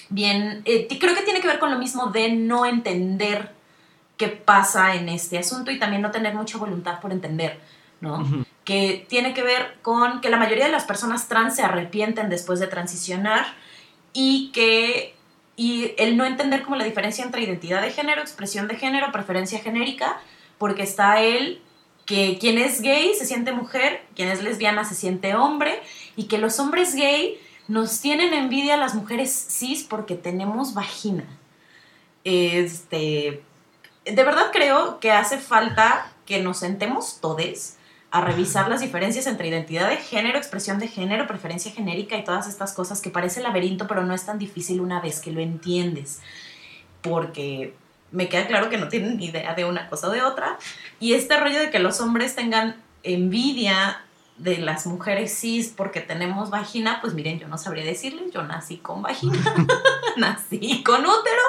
bien, 0.10 0.62
eh, 0.66 0.88
creo 1.00 1.16
que 1.16 1.24
tiene 1.24 1.42
que 1.42 1.48
ver 1.48 1.60
con 1.60 1.72
lo 1.72 1.78
mismo 1.78 2.08
de 2.08 2.32
no 2.32 2.66
entender 2.66 3.52
qué 4.18 4.28
pasa 4.28 4.96
en 4.96 5.10
este 5.10 5.38
asunto 5.38 5.72
y 5.72 5.80
también 5.80 6.02
no 6.02 6.12
tener 6.12 6.34
mucha 6.36 6.58
voluntad 6.58 7.00
por 7.02 7.12
entender, 7.12 7.60
¿no? 8.02 8.46
Que 8.64 9.06
tiene 9.10 9.34
que 9.34 9.44
ver 9.44 9.78
con 9.82 10.22
que 10.22 10.30
la 10.30 10.38
mayoría 10.38 10.66
de 10.66 10.72
las 10.72 10.86
personas 10.86 11.28
trans 11.28 11.56
se 11.56 11.64
arrepienten 11.64 12.30
después 12.30 12.60
de 12.60 12.68
transicionar 12.68 13.46
y 14.14 14.52
que 14.54 15.16
y 15.58 15.94
el 15.98 16.18
no 16.18 16.26
entender 16.26 16.64
como 16.64 16.76
la 16.76 16.84
diferencia 16.84 17.24
entre 17.24 17.42
identidad 17.42 17.82
de 17.82 17.92
género, 17.92 18.22
expresión 18.22 18.68
de 18.68 18.76
género, 18.76 19.12
preferencia 19.14 19.60
genérica, 19.60 20.20
porque 20.58 20.84
está 20.84 21.22
él 21.22 21.62
que 22.06 22.38
quien 22.40 22.58
es 22.58 22.82
gay 22.82 23.14
se 23.16 23.26
siente 23.26 23.52
mujer, 23.52 24.04
quien 24.16 24.30
es 24.30 24.44
lesbiana 24.44 24.86
se 24.86 24.96
siente 24.96 25.34
hombre 25.36 25.82
y 26.16 26.26
que 26.26 26.38
los 26.38 26.60
hombres 26.60 26.94
gay 26.96 27.40
nos 27.68 28.00
tienen 28.02 28.34
envidia 28.34 28.78
las 28.78 28.96
mujeres 28.96 29.32
cis 29.50 29.84
porque 29.84 30.16
tenemos 30.16 30.74
vagina. 30.74 31.26
Este, 32.24 33.44
de 34.06 34.24
verdad 34.24 34.52
creo 34.52 35.00
que 35.00 35.12
hace 35.12 35.38
falta 35.38 36.12
que 36.26 36.42
nos 36.42 36.60
sentemos 36.60 37.20
todos 37.22 37.74
a 38.12 38.22
revisar 38.22 38.70
las 38.70 38.82
diferencias 38.82 39.28
entre 39.28 39.50
identidad 39.50 39.90
de 39.90 39.98
género, 39.98 40.38
expresión 40.38 40.80
de 40.80 40.88
género, 40.88 41.28
preferencia 41.28 41.72
genérica 41.72 42.16
y 42.16 42.24
todas 42.24 42.48
estas 42.48 42.74
cosas 42.74 43.02
que 43.02 43.10
parece 43.10 43.42
laberinto, 43.42 43.88
pero 43.88 44.06
no 44.06 44.14
es 44.14 44.26
tan 44.26 44.40
difícil 44.40 44.80
una 44.80 45.02
vez 45.02 45.20
que 45.20 45.32
lo 45.32 45.42
entiendes. 45.42 46.22
Porque 47.02 47.74
me 48.12 48.30
queda 48.30 48.48
claro 48.48 48.70
que 48.70 48.78
no 48.78 48.88
tienen 48.88 49.18
ni 49.18 49.26
idea 49.26 49.54
de 49.54 49.66
una 49.66 49.90
cosa 49.90 50.08
o 50.08 50.12
de 50.12 50.22
otra. 50.22 50.58
Y 51.00 51.14
este 51.14 51.38
rollo 51.38 51.60
de 51.60 51.70
que 51.72 51.80
los 51.80 52.00
hombres 52.00 52.36
tengan 52.36 52.82
envidia 53.04 54.05
de 54.38 54.58
las 54.58 54.86
mujeres 54.86 55.34
cis 55.34 55.74
porque 55.76 56.02
tenemos 56.02 56.50
vagina, 56.50 57.00
pues 57.02 57.14
miren, 57.14 57.40
yo 57.40 57.48
no 57.48 57.58
sabría 57.58 57.86
decirles, 57.86 58.34
yo 58.34 58.44
nací 58.44 58.78
con 58.78 59.02
vagina, 59.02 59.38
nací 60.18 60.84
con 60.84 61.02
útero. 61.02 61.42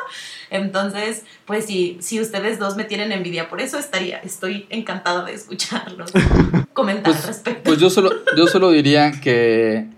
Entonces, 0.51 1.25
pues 1.47 1.67
si, 1.67 1.99
si 2.01 2.21
ustedes 2.21 2.59
dos 2.59 2.77
me 2.77 2.85
tienen 2.85 3.11
envidia 3.11 3.49
por 3.49 3.61
eso, 3.61 3.79
estaría, 3.79 4.19
estoy 4.19 4.67
encantada 4.71 5.25
de 5.25 5.35
escucharlos 5.35 6.13
comentar 6.73 7.13
pues, 7.13 7.17
al 7.17 7.23
respecto. 7.25 7.63
Pues 7.65 7.81
yo 7.81 7.91
solo, 7.91 8.11
yo 8.37 8.47
solo 8.47 8.71
diría 8.71 9.11
que, 9.21 9.89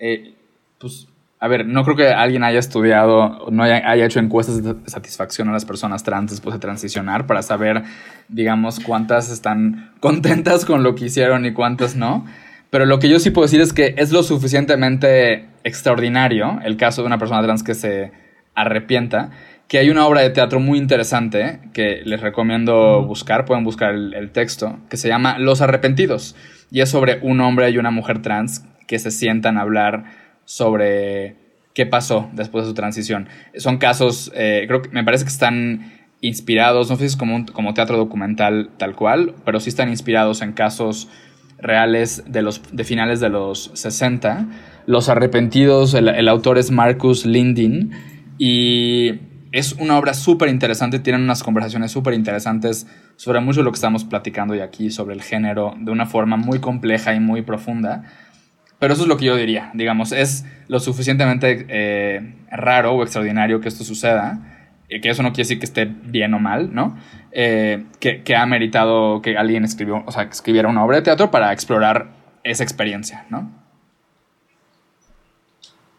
eh, 0.00 0.34
pues, 0.78 1.06
a 1.42 1.48
ver, 1.48 1.66
no 1.66 1.82
creo 1.82 1.96
que 1.96 2.06
alguien 2.06 2.44
haya 2.44 2.60
estudiado, 2.60 3.48
no 3.50 3.64
haya, 3.64 3.82
haya, 3.90 4.04
hecho 4.04 4.20
encuestas 4.20 4.62
de 4.62 4.76
satisfacción 4.88 5.48
a 5.48 5.52
las 5.52 5.64
personas 5.64 6.04
trans 6.04 6.30
después 6.30 6.54
de 6.54 6.60
transicionar 6.60 7.26
para 7.26 7.42
saber, 7.42 7.82
digamos, 8.28 8.78
cuántas 8.78 9.28
están 9.28 9.90
contentas 9.98 10.64
con 10.64 10.84
lo 10.84 10.94
que 10.94 11.06
hicieron 11.06 11.44
y 11.44 11.52
cuántas 11.52 11.96
no. 11.96 12.24
Pero 12.70 12.86
lo 12.86 13.00
que 13.00 13.08
yo 13.08 13.18
sí 13.18 13.30
puedo 13.30 13.46
decir 13.46 13.60
es 13.60 13.72
que 13.72 13.96
es 13.98 14.12
lo 14.12 14.22
suficientemente 14.22 15.48
extraordinario 15.64 16.60
el 16.62 16.76
caso 16.76 17.02
de 17.02 17.08
una 17.08 17.18
persona 17.18 17.42
trans 17.42 17.64
que 17.64 17.74
se 17.74 18.12
arrepienta, 18.54 19.30
que 19.66 19.78
hay 19.78 19.90
una 19.90 20.06
obra 20.06 20.20
de 20.20 20.30
teatro 20.30 20.60
muy 20.60 20.78
interesante 20.78 21.58
que 21.72 22.02
les 22.04 22.20
recomiendo 22.20 23.04
buscar, 23.04 23.46
pueden 23.46 23.64
buscar 23.64 23.94
el, 23.94 24.14
el 24.14 24.30
texto, 24.30 24.78
que 24.88 24.96
se 24.96 25.08
llama 25.08 25.40
Los 25.40 25.60
Arrepentidos, 25.60 26.36
y 26.70 26.82
es 26.82 26.88
sobre 26.88 27.18
un 27.20 27.40
hombre 27.40 27.68
y 27.70 27.78
una 27.78 27.90
mujer 27.90 28.22
trans 28.22 28.64
que 28.86 29.00
se 29.00 29.10
sientan 29.10 29.58
a 29.58 29.62
hablar 29.62 30.21
sobre 30.44 31.36
qué 31.74 31.86
pasó 31.86 32.30
después 32.32 32.64
de 32.64 32.70
su 32.70 32.74
transición. 32.74 33.28
Son 33.56 33.78
casos, 33.78 34.30
eh, 34.34 34.64
creo 34.66 34.82
que 34.82 34.90
me 34.90 35.04
parece 35.04 35.24
que 35.24 35.30
están 35.30 35.92
inspirados, 36.20 36.88
no 36.88 36.96
sé 36.96 37.00
si 37.00 37.06
es 37.06 37.16
como, 37.16 37.44
como 37.46 37.74
teatro 37.74 37.96
documental 37.96 38.70
tal 38.78 38.94
cual, 38.94 39.34
pero 39.44 39.60
sí 39.60 39.68
están 39.68 39.88
inspirados 39.88 40.40
en 40.42 40.52
casos 40.52 41.08
reales 41.58 42.24
de, 42.26 42.42
los, 42.42 42.62
de 42.72 42.84
finales 42.84 43.20
de 43.20 43.28
los 43.28 43.70
60. 43.74 44.46
Los 44.86 45.08
Arrepentidos, 45.08 45.94
el, 45.94 46.28
autor 46.28 46.58
es 46.58 46.70
Marcus 46.70 47.24
Lindin 47.24 47.92
y 48.38 49.20
es 49.52 49.72
una 49.74 49.98
obra 49.98 50.14
súper 50.14 50.48
interesante, 50.48 50.98
tienen 50.98 51.22
unas 51.22 51.42
conversaciones 51.42 51.92
súper 51.92 52.14
interesantes 52.14 52.86
sobre 53.16 53.40
mucho 53.40 53.60
de 53.60 53.64
lo 53.64 53.70
que 53.70 53.76
estamos 53.76 54.04
platicando 54.04 54.54
hoy 54.54 54.60
aquí, 54.60 54.90
sobre 54.90 55.14
el 55.14 55.22
género, 55.22 55.74
de 55.78 55.92
una 55.92 56.06
forma 56.06 56.36
muy 56.36 56.58
compleja 56.58 57.14
y 57.14 57.20
muy 57.20 57.42
profunda. 57.42 58.04
Pero 58.82 58.94
eso 58.94 59.02
es 59.04 59.08
lo 59.08 59.16
que 59.16 59.26
yo 59.26 59.36
diría, 59.36 59.70
digamos, 59.74 60.10
es 60.10 60.44
lo 60.66 60.80
suficientemente 60.80 61.66
eh, 61.68 62.34
raro 62.50 62.94
o 62.94 63.04
extraordinario 63.04 63.60
que 63.60 63.68
esto 63.68 63.84
suceda, 63.84 64.40
que 64.88 65.08
eso 65.08 65.22
no 65.22 65.28
quiere 65.28 65.44
decir 65.44 65.60
que 65.60 65.66
esté 65.66 65.84
bien 65.84 66.34
o 66.34 66.40
mal, 66.40 66.74
¿no? 66.74 66.98
Eh, 67.30 67.84
que, 68.00 68.24
que, 68.24 68.34
ha 68.34 68.44
meritado 68.44 69.22
que 69.22 69.36
alguien 69.36 69.62
escribió, 69.62 70.02
o 70.04 70.10
sea, 70.10 70.24
que 70.24 70.32
escribiera 70.32 70.68
una 70.68 70.84
obra 70.84 70.96
de 70.96 71.02
teatro 71.02 71.30
para 71.30 71.52
explorar 71.52 72.08
esa 72.42 72.64
experiencia, 72.64 73.24
¿no? 73.30 73.52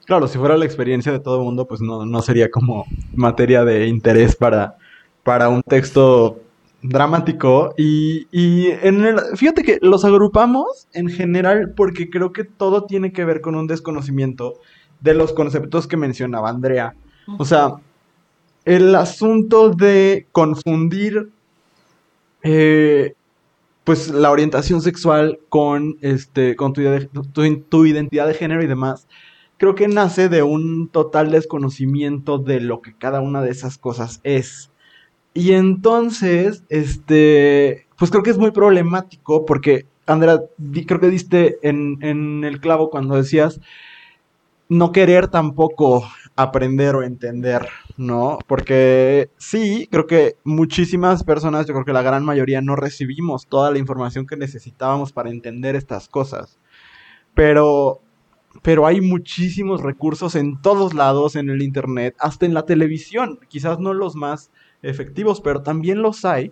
Claro, 0.04 0.28
si 0.28 0.38
fuera 0.38 0.58
la 0.58 0.66
experiencia 0.66 1.14
de 1.14 1.22
todo 1.22 1.38
el 1.38 1.46
mundo, 1.46 1.66
pues 1.66 1.80
no, 1.80 2.06
no 2.06 2.22
sería 2.22 2.52
como 2.52 2.86
materia 3.16 3.64
de 3.64 3.88
interés 3.88 4.36
para, 4.36 4.76
para 5.24 5.48
un 5.48 5.62
texto 5.62 6.43
dramático. 6.84 7.74
Y, 7.78 8.28
y 8.32 8.68
en 8.68 9.04
el, 9.06 9.20
fíjate 9.36 9.64
que 9.64 9.80
los 9.82 10.06
agrupamos 10.06 10.88
en 10.94 11.10
general 11.10 11.74
porque 11.76 12.10
creo 12.10 12.32
que 12.34 12.44
todo 12.44 12.86
tiene 12.86 13.12
que 13.12 13.26
ver 13.26 13.42
con 13.42 13.56
un 13.56 13.68
desconocimiento 13.68 14.60
de 15.02 15.14
los 15.14 15.34
conceptos 15.34 15.88
que 15.88 15.98
mencionaba 15.98 16.50
Andrea. 16.50 16.96
O 17.38 17.46
sea, 17.46 17.76
el 18.66 18.94
asunto 18.96 19.70
de 19.70 20.28
confundir 20.32 21.30
eh, 22.44 23.16
pues 23.84 24.10
la 24.10 24.32
orientación 24.32 24.82
sexual 24.82 25.40
con 25.50 25.98
este 26.02 26.56
con 26.56 26.74
tu, 26.74 26.82
tu, 27.70 27.86
identidad 27.86 28.28
de 28.28 28.34
género 28.34 28.64
y 28.64 28.68
demás 28.68 29.08
creo 29.58 29.76
que 29.76 29.88
nace 29.88 30.28
de 30.28 30.44
un 30.44 30.90
total 30.90 31.32
desconocimiento 31.32 32.38
de 32.38 32.60
lo 32.60 32.82
que 32.82 32.94
cada 32.94 33.22
una 33.22 33.42
de 33.42 33.52
esas 33.52 33.78
cosas 33.78 34.20
es 34.24 34.72
y 35.34 35.54
entonces 35.54 36.64
este 36.70 37.88
pues 37.98 38.12
creo 38.12 38.24
que 38.24 38.30
es 38.30 38.38
muy 38.38 38.52
problemático 38.52 39.46
porque 39.46 39.88
Andrea 40.06 40.42
creo 40.86 41.00
que 41.00 41.10
diste 41.10 41.58
en, 41.62 41.98
en 42.02 42.44
el 42.44 42.60
clavo 42.60 42.90
cuando 42.90 43.16
decías 43.16 43.60
no 44.70 44.92
querer 44.92 45.28
tampoco 45.28 46.06
aprender 46.36 46.96
o 46.96 47.04
entender, 47.04 47.68
¿no? 47.98 48.40
Porque 48.48 49.30
sí, 49.38 49.88
creo 49.92 50.08
que 50.08 50.38
muchísimas 50.44 51.24
personas, 51.24 51.68
yo 51.68 51.74
creo 51.74 51.86
que 51.86 51.94
la 51.94 52.02
gran 52.02 52.26
mayoría 52.26 52.62
no 52.62 52.76
recibimos 52.76 53.48
toda 53.48 53.72
la 53.72 53.78
información 53.78 54.26
que 54.26 54.36
necesitábamos 54.36 55.12
para 55.12 55.30
entender 55.30 55.76
estas 55.76 56.08
cosas. 56.08 56.60
Pero 57.36 58.02
pero 58.62 58.86
hay 58.86 59.02
muchísimos 59.02 59.82
recursos 59.82 60.36
en 60.36 60.62
todos 60.62 60.94
lados 60.94 61.36
en 61.36 61.50
el 61.50 61.64
internet, 61.64 62.16
hasta 62.20 62.46
en 62.46 62.54
la 62.54 62.66
televisión, 62.66 63.40
quizás 63.48 63.80
no 63.80 63.94
los 63.94 64.16
más 64.16 64.52
efectivos, 64.84 65.42
pero 65.42 65.64
también 65.64 66.02
los 66.02 66.26
hay 66.26 66.52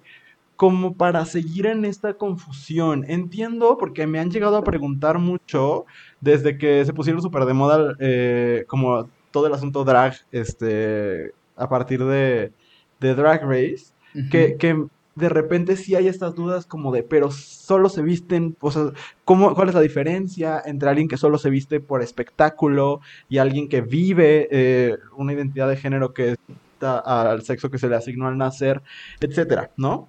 como 0.55 0.93
para 0.93 1.25
seguir 1.25 1.65
en 1.65 1.85
esta 1.85 2.13
confusión. 2.13 3.03
Entiendo 3.07 3.77
porque 3.79 4.05
me 4.05 4.19
han 4.19 4.29
llegado 4.29 4.57
a 4.57 4.63
preguntar 4.63 5.17
mucho 5.17 5.85
desde 6.19 6.57
que 6.57 6.85
se 6.85 6.93
pusieron 6.93 7.21
súper 7.21 7.45
de 7.45 7.53
moda 7.53 7.95
eh, 7.99 8.65
como 8.67 9.09
todo 9.31 9.47
el 9.47 9.53
asunto 9.53 9.83
drag, 9.83 10.13
este, 10.31 11.31
a 11.55 11.67
partir 11.67 12.03
de, 12.03 12.51
de 12.99 13.15
Drag 13.15 13.41
Race, 13.43 13.93
que, 14.29 14.55
que, 14.57 14.85
de 15.15 15.29
repente 15.29 15.75
sí 15.75 15.95
hay 15.95 16.07
estas 16.07 16.35
dudas 16.35 16.65
como 16.65 16.91
de, 16.91 17.03
pero 17.03 17.31
solo 17.31 17.89
se 17.89 18.01
visten, 18.01 18.55
o 18.61 18.71
sea, 18.71 18.91
¿cómo, 19.25 19.53
¿cuál 19.55 19.69
es 19.69 19.75
la 19.75 19.81
diferencia 19.81 20.61
entre 20.63 20.89
alguien 20.89 21.07
que 21.07 21.17
solo 21.17 21.37
se 21.37 21.49
viste 21.49 21.79
por 21.79 22.01
espectáculo 22.01 23.01
y 23.29 23.39
alguien 23.39 23.67
que 23.67 23.81
vive 23.81 24.47
eh, 24.51 24.97
una 25.17 25.33
identidad 25.33 25.67
de 25.67 25.75
género 25.75 26.13
que 26.13 26.35
al 26.81 27.43
sexo 27.43 27.69
que 27.69 27.77
se 27.77 27.87
le 27.87 27.95
asignó 27.95 28.27
al 28.27 28.37
nacer, 28.37 28.81
etcétera, 29.19 29.71
¿no? 29.77 30.07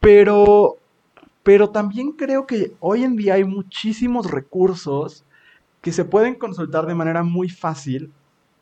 Pero, 0.00 0.76
pero 1.42 1.70
también 1.70 2.12
creo 2.12 2.46
que 2.46 2.74
hoy 2.80 3.04
en 3.04 3.16
día 3.16 3.34
hay 3.34 3.44
muchísimos 3.44 4.30
recursos 4.30 5.24
que 5.80 5.92
se 5.92 6.04
pueden 6.04 6.34
consultar 6.36 6.86
de 6.86 6.94
manera 6.94 7.22
muy 7.22 7.48
fácil 7.48 8.12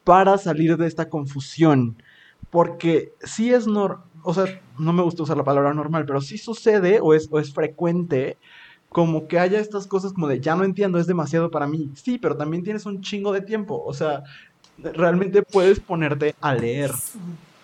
para 0.04 0.38
salir 0.38 0.76
de 0.76 0.86
esta 0.86 1.08
confusión. 1.08 2.02
Porque 2.50 3.12
sí 3.22 3.52
es 3.52 3.66
normal, 3.66 4.04
o 4.22 4.34
sea, 4.34 4.60
no 4.78 4.92
me 4.92 5.02
gusta 5.02 5.22
usar 5.22 5.36
la 5.36 5.44
palabra 5.44 5.72
normal, 5.72 6.04
pero 6.04 6.20
sí 6.20 6.38
sucede 6.38 6.98
o 7.00 7.14
es, 7.14 7.28
o 7.30 7.38
es 7.38 7.52
frecuente 7.52 8.38
como 8.88 9.28
que 9.28 9.38
haya 9.38 9.60
estas 9.60 9.86
cosas 9.86 10.12
como 10.12 10.26
de 10.26 10.40
ya 10.40 10.56
no 10.56 10.64
entiendo, 10.64 10.98
es 10.98 11.06
demasiado 11.06 11.50
para 11.50 11.66
mí. 11.66 11.90
Sí, 11.94 12.18
pero 12.18 12.36
también 12.36 12.64
tienes 12.64 12.86
un 12.86 13.00
chingo 13.00 13.32
de 13.32 13.40
tiempo. 13.40 13.82
O 13.84 13.94
sea, 13.94 14.24
realmente 14.82 15.42
puedes 15.42 15.80
ponerte 15.80 16.34
a 16.40 16.54
leer 16.54 16.92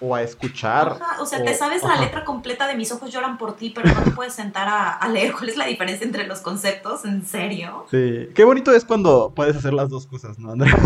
o 0.01 0.15
a 0.15 0.23
escuchar. 0.23 0.99
o 1.21 1.27
sea, 1.27 1.43
te 1.43 1.55
sabes 1.55 1.83
la 1.83 1.97
letra 1.97 2.25
completa 2.25 2.69
de 2.69 2.75
Mis 2.75 2.93
ojos 2.93 3.11
lloran 3.11 3.39
por 3.39 3.57
ti, 3.57 3.71
pero 3.75 3.89
no 3.93 4.03
te 4.03 4.11
puedes 4.11 4.35
sentar 4.35 4.69
a, 4.69 5.09
leer 5.09 5.33
cuál 5.33 5.49
es 5.49 5.57
la 5.57 5.67
diferencia 5.67 6.07
entre 6.07 6.27
los 6.27 6.41
conceptos, 6.41 7.05
¿en 7.05 7.25
serio? 7.25 7.87
Sí, 7.91 8.29
qué 8.35 8.45
bonito 8.45 8.73
es 8.73 8.85
cuando 8.85 9.33
puedes 9.35 9.57
hacer 9.57 9.73
las 9.73 9.89
dos 9.89 10.07
cosas, 10.07 10.39
¿no, 10.39 10.53
Andrea? 10.53 10.77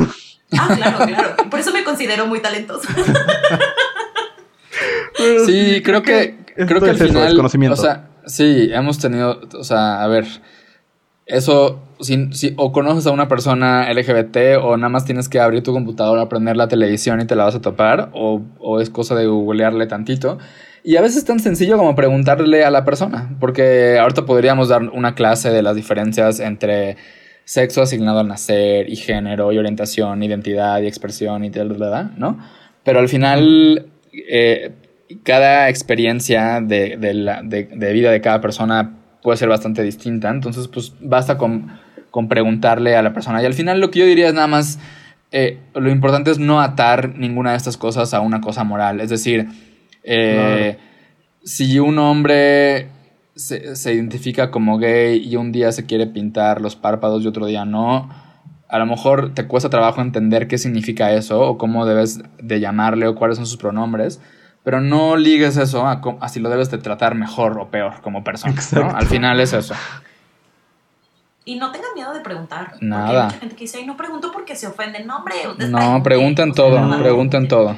Ah, 0.53 0.69
claro, 0.77 1.07
claro. 1.07 1.37
Por 1.49 1.61
eso 1.61 1.73
me 1.73 1.85
considero 1.85 2.27
muy 2.27 2.41
talentoso. 2.41 2.89
sí, 5.47 5.81
creo 5.83 6.03
que, 6.03 6.39
creo 6.55 6.81
que 6.81 6.91
al 6.91 6.97
final, 6.97 7.73
o 7.73 7.77
sea, 7.77 8.11
sí, 8.27 8.69
hemos 8.73 8.99
tenido, 8.99 9.41
o 9.59 9.65
sea, 9.65 10.03
a 10.03 10.09
ver, 10.09 10.27
eso, 11.31 11.81
si, 12.01 12.33
si, 12.33 12.55
o 12.57 12.73
conoces 12.73 13.07
a 13.07 13.13
una 13.13 13.29
persona 13.29 13.91
LGBT 13.93 14.59
o 14.61 14.77
nada 14.77 14.89
más 14.89 15.05
tienes 15.05 15.29
que 15.29 15.39
abrir 15.39 15.63
tu 15.63 15.73
computadora, 15.73 16.29
prender 16.29 16.57
la 16.57 16.67
televisión 16.67 17.21
y 17.21 17.25
te 17.25 17.37
la 17.37 17.45
vas 17.45 17.55
a 17.55 17.61
topar, 17.61 18.11
o, 18.15 18.43
o 18.59 18.81
es 18.81 18.91
cosa 18.91 19.15
de 19.15 19.27
googlearle 19.27 19.87
tantito. 19.87 20.39
Y 20.83 20.97
a 20.97 21.03
veces 21.03 21.19
es 21.19 21.25
tan 21.27 21.39
sencillo 21.39 21.77
como 21.77 21.95
preguntarle 21.95 22.65
a 22.65 22.71
la 22.71 22.85
persona, 22.85 23.37
porque 23.39 23.99
ahorita 24.01 24.27
podríamos 24.27 24.69
dar 24.69 24.83
una 24.83 25.15
clase 25.15 25.51
de 25.51 25.63
las 25.63 25.77
diferencias 25.77 26.41
entre 26.41 26.97
sexo 27.45 27.83
asignado 27.83 28.21
al 28.21 28.29
nacer 28.29 28.89
y 28.89 28.97
género 28.97 29.53
y 29.53 29.59
orientación, 29.59 30.23
identidad 30.23 30.81
y 30.83 30.89
expresión 30.89 31.45
y 31.45 31.51
tal, 31.51 31.77
¿no? 32.17 32.39
Pero 32.83 32.99
al 32.99 33.09
final, 33.09 33.87
eh, 34.13 34.73
cada 35.23 35.69
experiencia 35.69 36.61
de, 36.61 36.97
de, 36.97 37.15
la, 37.15 37.43
de 37.43 37.93
vida 37.93 38.11
de 38.11 38.21
cada 38.21 38.41
persona 38.41 39.00
puede 39.23 39.37
ser 39.37 39.49
bastante 39.49 39.83
distinta. 39.83 40.31
Entonces, 40.31 40.69
pues 40.69 40.93
basta 41.01 41.39
con, 41.39 41.79
con, 42.11 42.29
preguntarle 42.29 42.97
a 42.97 43.03
la 43.03 43.13
persona. 43.13 43.43
Y 43.43 43.47
al 43.47 43.55
final 43.55 43.81
lo 43.81 43.91
que 43.91 44.01
yo 44.01 44.07
diría 44.07 44.29
es 44.29 44.35
nada 44.35 44.47
más, 44.47 44.79
eh, 45.33 45.59
lo 45.75 45.91
importante 45.91 46.31
es 46.31 46.39
no 46.39 46.61
atar 46.61 47.17
ninguna 47.17 47.53
de 47.53 47.57
estas 47.57 47.77
cosas 47.77 48.15
a 48.15 48.21
una 48.21 48.41
cosa 48.41 48.65
moral. 48.65 49.01
Es 49.01 49.11
decir, 49.11 49.47
eh, 50.03 50.79
si 51.45 51.79
un 51.79 51.99
hombre 51.99 52.89
se, 53.35 53.77
se, 53.77 53.95
identifica 53.95 54.51
como 54.51 54.79
gay 54.79 55.27
y 55.27 55.37
un 55.37 55.53
día 55.53 55.73
se 55.73 55.87
quiere 55.87 56.07
pintar 56.07 56.61
los 56.61 56.77
párpados 56.77 57.23
y 57.23 57.27
otro 57.27 57.47
día 57.47 57.65
no, 57.65 58.11
a 58.69 58.79
lo 58.79 58.87
mejor 58.87 59.35
te 59.35 59.47
cuesta 59.47 59.69
trabajo 59.69 60.01
entender 60.01 60.47
qué 60.47 60.59
significa 60.59 61.13
eso 61.13 61.41
o 61.41 61.59
cómo 61.59 61.87
debes 61.87 62.21
de 62.41 62.61
llamarle 62.61 63.07
o 63.07 63.15
cuáles 63.15 63.37
son 63.37 63.47
sus 63.47 63.57
pronombres 63.57 64.21
pero 64.63 64.81
no 64.81 65.17
ligues 65.17 65.57
eso 65.57 65.87
a, 65.87 66.29
si 66.29 66.41
lo 66.41 66.51
debes 66.51 66.71
de 66.71 66.79
tratar 66.79 67.15
mejor 67.15 67.59
o 67.59 67.69
peor 67.69 68.01
como 68.03 68.23
persona. 68.23 68.55
¿no? 68.73 68.91
Al 68.91 69.07
final 69.07 69.41
es 69.41 69.53
eso. 69.53 69.75
Y 71.45 71.57
no 71.57 71.73
tengan 71.73 71.91
miedo 71.95 72.13
de 72.13 72.21
preguntar. 72.21 72.75
Nada. 72.81 73.05
Porque 73.05 73.17
hay 73.17 73.25
mucha 73.25 73.39
gente 73.39 73.57
que 73.57 73.65
dice, 73.65 73.79
ay, 73.79 73.87
no 73.87 73.97
pregunto 73.97 74.31
porque 74.33 74.55
se 74.55 74.67
ofenden. 74.67 75.07
No, 75.07 75.17
hombre, 75.17 75.35
No, 75.69 76.03
pregunten 76.03 76.53
todo, 76.53 76.99
pregunten 76.99 77.49
todo. 77.49 77.77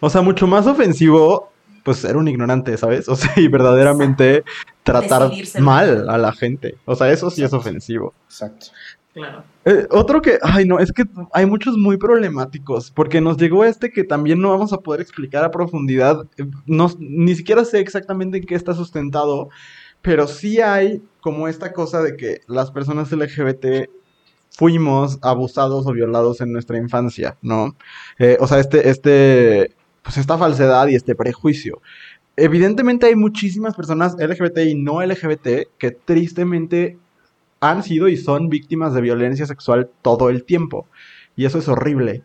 O 0.00 0.10
sea, 0.10 0.20
mucho 0.20 0.46
más 0.46 0.66
ofensivo, 0.66 1.50
pues 1.82 1.98
ser 1.98 2.16
un 2.16 2.28
ignorante, 2.28 2.76
¿sabes? 2.76 3.08
O 3.08 3.16
sea, 3.16 3.32
y 3.36 3.48
verdaderamente 3.48 4.44
tratar 4.82 5.30
mal 5.58 6.08
a 6.10 6.18
la 6.18 6.32
gente. 6.32 6.76
O 6.84 6.94
sea, 6.94 7.10
eso 7.10 7.30
sí 7.30 7.42
es 7.42 7.52
ofensivo. 7.52 8.14
Exacto. 8.26 8.66
Claro. 9.14 9.44
Eh, 9.64 9.86
otro 9.90 10.22
que, 10.22 10.38
ay 10.42 10.64
no, 10.64 10.78
es 10.78 10.90
que 10.90 11.04
hay 11.32 11.44
muchos 11.44 11.76
muy 11.76 11.98
problemáticos, 11.98 12.90
porque 12.90 13.20
nos 13.20 13.36
llegó 13.36 13.64
este 13.64 13.90
que 13.90 14.04
también 14.04 14.40
no 14.40 14.50
vamos 14.50 14.72
a 14.72 14.78
poder 14.78 15.02
explicar 15.02 15.44
a 15.44 15.50
profundidad, 15.50 16.26
eh, 16.38 16.46
no, 16.66 16.90
ni 16.98 17.34
siquiera 17.34 17.64
sé 17.64 17.80
exactamente 17.80 18.38
en 18.38 18.44
qué 18.44 18.54
está 18.54 18.72
sustentado, 18.72 19.50
pero 20.00 20.26
sí 20.26 20.60
hay 20.60 21.02
como 21.20 21.46
esta 21.46 21.72
cosa 21.72 22.02
de 22.02 22.16
que 22.16 22.40
las 22.46 22.70
personas 22.70 23.12
LGBT 23.12 23.88
fuimos 24.50 25.18
abusados 25.22 25.86
o 25.86 25.92
violados 25.92 26.40
en 26.40 26.52
nuestra 26.52 26.78
infancia, 26.78 27.36
¿no? 27.42 27.76
Eh, 28.18 28.36
o 28.40 28.46
sea, 28.46 28.58
este, 28.60 28.88
este, 28.88 29.74
pues 30.02 30.16
esta 30.18 30.38
falsedad 30.38 30.88
y 30.88 30.94
este 30.94 31.14
prejuicio. 31.14 31.80
Evidentemente 32.36 33.06
hay 33.06 33.14
muchísimas 33.14 33.74
personas 33.74 34.16
LGBT 34.18 34.58
y 34.66 34.74
no 34.74 35.02
LGBT 35.02 35.68
que 35.78 35.90
tristemente 35.90 36.98
han 37.62 37.84
sido 37.84 38.08
y 38.08 38.16
son 38.16 38.48
víctimas 38.48 38.92
de 38.92 39.00
violencia 39.00 39.46
sexual 39.46 39.88
todo 40.02 40.28
el 40.28 40.44
tiempo. 40.44 40.88
Y 41.36 41.46
eso 41.46 41.58
es 41.58 41.68
horrible. 41.68 42.24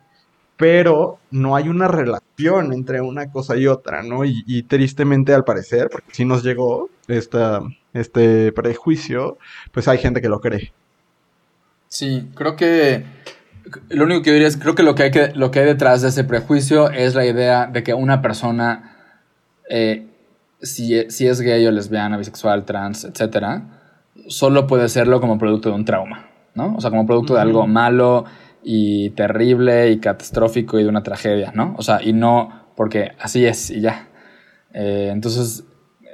Pero 0.57 1.19
no 1.29 1.55
hay 1.55 1.69
una 1.69 1.87
relación 1.87 2.73
entre 2.73 3.01
una 3.01 3.31
cosa 3.31 3.55
y 3.55 3.67
otra, 3.67 4.01
¿no? 4.01 4.25
Y, 4.25 4.63
tristemente 4.63 5.35
al 5.35 5.43
parecer, 5.43 5.89
porque 5.91 6.11
si 6.11 6.25
nos 6.25 6.43
llegó 6.43 6.89
este 7.07 8.51
prejuicio, 8.51 9.37
pues 9.71 9.87
hay 9.87 9.99
gente 9.99 10.19
que 10.19 10.29
lo 10.29 10.41
cree. 10.41 10.73
Sí, 11.87 12.27
creo 12.33 12.55
que 12.55 13.05
lo 13.89 14.05
único 14.05 14.23
que 14.23 14.31
diría 14.31 14.47
es, 14.47 14.57
creo 14.57 14.73
que 14.73 14.81
lo 14.81 14.95
que 14.95 15.03
hay, 15.03 15.11
que, 15.11 15.33
lo 15.35 15.51
que 15.51 15.59
hay 15.59 15.67
detrás 15.67 16.01
de 16.01 16.09
ese 16.09 16.23
prejuicio 16.23 16.89
es 16.89 17.13
la 17.13 17.27
idea 17.27 17.67
de 17.67 17.83
que 17.83 17.93
una 17.93 18.23
persona, 18.23 18.95
eh, 19.69 20.07
si, 20.63 21.09
si, 21.11 21.27
es 21.27 21.39
gay 21.41 21.63
o 21.67 21.71
lesbiana, 21.71 22.17
bisexual, 22.17 22.65
trans, 22.65 23.03
etcétera, 23.03 23.76
solo 24.27 24.67
puede 24.67 24.89
serlo 24.89 25.19
como 25.21 25.37
producto 25.37 25.69
de 25.69 25.75
un 25.75 25.85
trauma, 25.85 26.29
¿no? 26.53 26.75
O 26.75 26.81
sea, 26.81 26.89
como 26.89 27.05
producto 27.05 27.35
de 27.35 27.41
algo 27.41 27.67
malo 27.67 28.25
y 28.63 29.11
terrible 29.11 29.91
y 29.91 29.99
catastrófico 29.99 30.79
y 30.79 30.83
de 30.83 30.89
una 30.89 31.03
tragedia, 31.03 31.51
¿no? 31.55 31.75
O 31.77 31.81
sea, 31.81 32.01
y 32.03 32.13
no 32.13 32.67
porque 32.75 33.11
así 33.19 33.45
es 33.45 33.71
y 33.71 33.81
ya. 33.81 34.09
Eh, 34.73 35.09
entonces, 35.11 35.65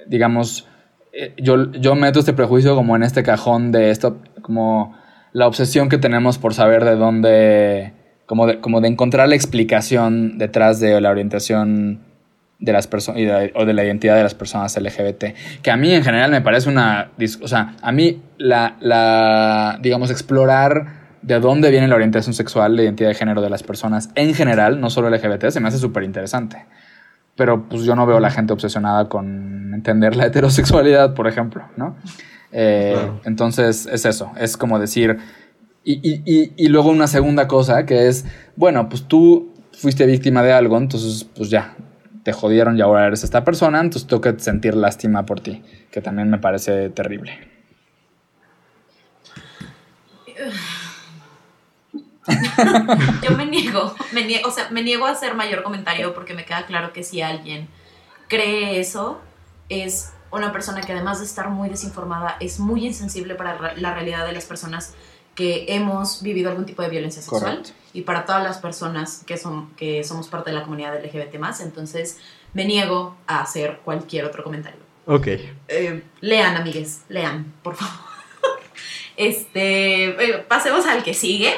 digamos, 0.08 0.68
eh, 1.12 1.34
yo, 1.38 1.72
yo 1.74 1.96
meto 1.96 2.20
este 2.20 2.34
prejuicio 2.34 2.76
como 2.76 2.96
en 2.96 3.04
este 3.04 3.24
cajón 3.24 3.72
de 3.72 3.92
esto, 3.92 4.22
como 4.42 4.96
la 5.32 5.48
obsesión 5.48 5.90
que 5.90 5.98
tenemos 5.98 6.38
por 6.38 6.54
saber 6.54 6.86
de 6.86 6.96
dónde, 6.96 7.94
como 8.26 8.48
de, 8.48 8.60
como 8.60 8.82
de 8.82 8.88
encontrar 8.88 9.28
la 9.28 9.36
explicación 9.36 10.38
detrás 10.38 10.80
de 10.80 11.02
la 11.02 11.10
orientación 11.10 12.13
de 12.64 12.72
las 12.72 12.88
personas 12.88 13.22
o 13.56 13.66
de 13.66 13.74
la 13.74 13.84
identidad 13.84 14.16
de 14.16 14.24
las 14.24 14.36
personas 14.36 14.78
LGBT, 14.78 15.26
que 15.62 15.70
a 15.70 15.76
mí 15.76 15.94
en 15.94 16.02
general 16.02 16.32
me 16.32 16.40
parece 16.40 16.70
una, 16.70 17.12
o 17.42 17.48
sea, 17.48 17.76
a 17.82 17.92
mí 17.92 18.22
la, 18.38 18.78
la 18.80 19.78
digamos, 19.82 20.10
explorar 20.10 21.18
de 21.22 21.42
dónde 21.42 21.70
viene 21.72 21.90
la 21.90 21.96
orientación 21.96 22.34
sexual, 22.34 22.78
la 22.78 22.84
identidad 22.84 23.10
de 23.10 23.16
género 23.16 23.42
de 23.42 23.50
las 23.50 23.64
personas 23.64 24.12
en 24.16 24.34
general, 24.34 24.80
no 24.80 24.90
solo 24.90 25.10
LGBT, 25.10 25.50
se 25.50 25.60
me 25.60 25.68
hace 25.68 25.78
súper 25.78 26.04
interesante. 26.04 26.66
Pero 27.36 27.68
pues 27.68 27.84
yo 27.84 27.98
no 27.98 28.06
veo 28.06 28.16
a 28.16 28.22
la 28.22 28.32
gente 28.32 28.54
obsesionada 28.54 29.10
con 29.10 29.74
entender 29.74 30.16
la 30.16 30.28
heterosexualidad, 30.28 31.16
por 31.16 31.28
ejemplo, 31.28 31.66
¿no? 31.76 31.98
Eh, 32.54 32.96
entonces 33.26 33.88
es 33.88 34.06
eso, 34.06 34.32
es 34.40 34.56
como 34.56 34.80
decir... 34.80 35.18
Y, 35.86 36.00
y, 36.02 36.54
y, 36.56 36.68
luego 36.70 36.92
una 36.92 37.08
segunda 37.08 37.46
cosa 37.46 37.86
que 37.86 38.08
es, 38.08 38.26
bueno, 38.56 38.88
pues 38.88 39.04
tú 39.06 39.52
fuiste 39.74 40.06
víctima 40.06 40.42
de 40.42 40.54
algo, 40.54 40.78
entonces 40.78 41.26
pues 41.36 41.50
ya, 41.50 41.76
te 42.24 42.34
jodieron 42.34 42.78
y 42.78 42.82
ahora 42.82 43.08
eres 43.08 43.24
esta 43.24 43.44
persona, 43.44 43.82
entonces 43.82 44.08
tengo 44.08 44.22
que 44.22 44.40
sentir 44.40 44.76
lástima 44.76 45.26
por 45.26 45.42
ti, 45.42 45.62
que 45.92 46.02
también 46.02 46.30
me 46.30 46.38
parece 46.38 46.90
terrible. 46.90 47.52
Yo 53.22 53.32
me 53.38 53.46
niego, 53.46 53.94
me 54.14 54.26
niego, 54.26 54.48
o 54.48 54.52
sea, 54.52 54.70
me 54.70 54.82
niego 54.82 55.06
a 55.06 55.12
hacer 55.12 55.36
mayor 55.36 55.64
comentario 55.64 56.14
porque 56.14 56.34
me 56.34 56.46
queda 56.46 56.66
claro 56.66 56.94
que 56.94 57.04
si 57.04 57.22
alguien 57.22 57.68
cree 58.30 58.80
eso, 58.80 59.20
es 59.70 60.14
una 60.32 60.52
persona 60.52 60.82
que 60.82 60.94
además 60.94 61.20
de 61.20 61.26
estar 61.26 61.50
muy 61.50 61.70
desinformada, 61.70 62.38
es 62.40 62.60
muy 62.60 62.86
insensible 62.86 63.36
para 63.36 63.76
la 63.76 63.94
realidad 63.94 64.26
de 64.26 64.32
las 64.32 64.46
personas 64.46 64.94
que 65.36 65.66
hemos 65.68 66.24
vivido 66.24 66.50
algún 66.50 66.66
tipo 66.66 66.82
de 66.82 66.90
violencia 66.90 67.22
sexual 67.22 67.64
y 67.94 68.02
para 68.02 68.26
todas 68.26 68.44
las 68.44 68.58
personas 68.58 69.24
que, 69.26 69.38
son, 69.38 69.70
que 69.76 70.04
somos 70.04 70.28
parte 70.28 70.50
de 70.50 70.58
la 70.58 70.64
comunidad 70.64 71.00
LGBT 71.04 71.36
entonces 71.62 72.20
me 72.54 72.66
niego 72.66 73.16
a 73.28 73.42
hacer 73.42 73.80
cualquier 73.84 74.26
otro 74.26 74.44
comentario. 74.44 74.80
Ok. 75.06 75.28
Eh, 75.68 76.04
lean, 76.22 76.56
amigues, 76.56 77.04
lean, 77.10 77.54
por 77.62 77.76
favor. 77.76 77.94
este, 79.18 80.06
eh, 80.06 80.38
pasemos 80.48 80.86
al 80.86 81.04
que 81.04 81.14
sigue, 81.14 81.54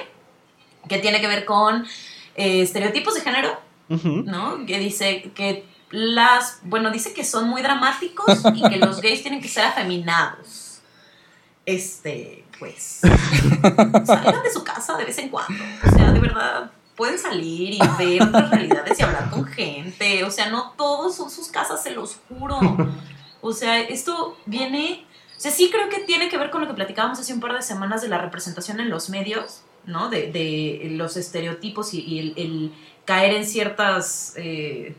que 0.89 0.99
tiene 0.99 1.21
que 1.21 1.27
ver 1.27 1.45
con 1.45 1.85
eh, 2.35 2.61
estereotipos 2.61 3.15
de 3.15 3.21
género, 3.21 3.59
¿no? 3.87 4.65
Que 4.65 4.79
dice 4.79 5.31
que 5.35 5.65
las, 5.91 6.59
bueno, 6.63 6.91
dice 6.91 7.13
que 7.13 7.23
son 7.23 7.47
muy 7.47 7.61
dramáticos 7.61 8.41
y 8.53 8.67
que 8.67 8.77
los 8.77 8.99
gays 9.01 9.21
tienen 9.21 9.41
que 9.41 9.47
ser 9.47 9.65
afeminados. 9.65 10.81
Este, 11.65 12.44
pues, 12.59 13.01
salgan 14.05 14.43
de 14.43 14.51
su 14.51 14.63
casa 14.63 14.97
de 14.97 15.05
vez 15.05 15.17
en 15.17 15.29
cuando. 15.29 15.63
O 15.85 15.91
sea, 15.91 16.11
de 16.11 16.19
verdad, 16.19 16.71
pueden 16.95 17.19
salir 17.19 17.73
y 17.73 17.79
ver 17.97 18.23
otras 18.23 18.49
realidades 18.49 18.99
y 18.99 19.03
hablar 19.03 19.29
con 19.29 19.45
gente. 19.45 20.23
O 20.23 20.31
sea, 20.31 20.49
no 20.49 20.73
todos 20.77 21.15
son 21.15 21.29
sus 21.29 21.49
casas, 21.49 21.83
se 21.83 21.91
los 21.91 22.17
juro. 22.27 22.59
O 23.41 23.53
sea, 23.53 23.79
esto 23.79 24.37
viene... 24.45 25.05
O 25.37 25.39
sea, 25.39 25.51
sí 25.51 25.69
creo 25.69 25.89
que 25.89 25.99
tiene 25.99 26.29
que 26.29 26.37
ver 26.37 26.49
con 26.49 26.61
lo 26.61 26.67
que 26.67 26.73
platicábamos 26.73 27.19
hace 27.19 27.33
un 27.33 27.41
par 27.41 27.53
de 27.53 27.61
semanas 27.61 28.01
de 28.01 28.07
la 28.07 28.17
representación 28.17 28.79
en 28.79 28.89
los 28.89 29.09
medios, 29.09 29.63
¿no? 29.85 30.09
De, 30.09 30.87
los 30.91 31.17
estereotipos 31.17 31.93
y, 31.93 32.33
el, 32.37 32.73
caer 33.03 33.33
en 33.33 33.45
ciertos 33.45 34.33
eh, 34.37 34.95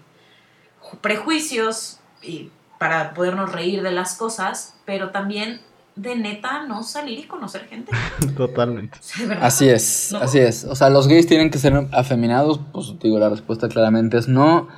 prejuicios 1.00 1.98
y 2.22 2.50
para 2.78 3.14
podernos 3.14 3.50
reír 3.50 3.82
de 3.82 3.90
las 3.90 4.16
cosas, 4.16 4.76
pero 4.84 5.10
también 5.10 5.60
de 5.96 6.14
neta 6.14 6.64
no 6.66 6.82
salir 6.82 7.18
y 7.18 7.22
conocer 7.24 7.62
gente. 7.62 7.90
Totalmente. 8.36 8.98
así 9.40 9.68
es, 9.68 10.12
así 10.14 10.38
es. 10.38 10.64
O 10.64 10.76
sea, 10.76 10.90
los 10.90 11.08
gays 11.08 11.26
tienen 11.26 11.50
que 11.50 11.58
ser 11.58 11.88
afeminados, 11.92 12.60
pues 12.72 12.94
digo, 13.00 13.18
la 13.18 13.30
respuesta 13.30 13.68
claramente 13.68 14.18
es 14.18 14.28
no. 14.28 14.68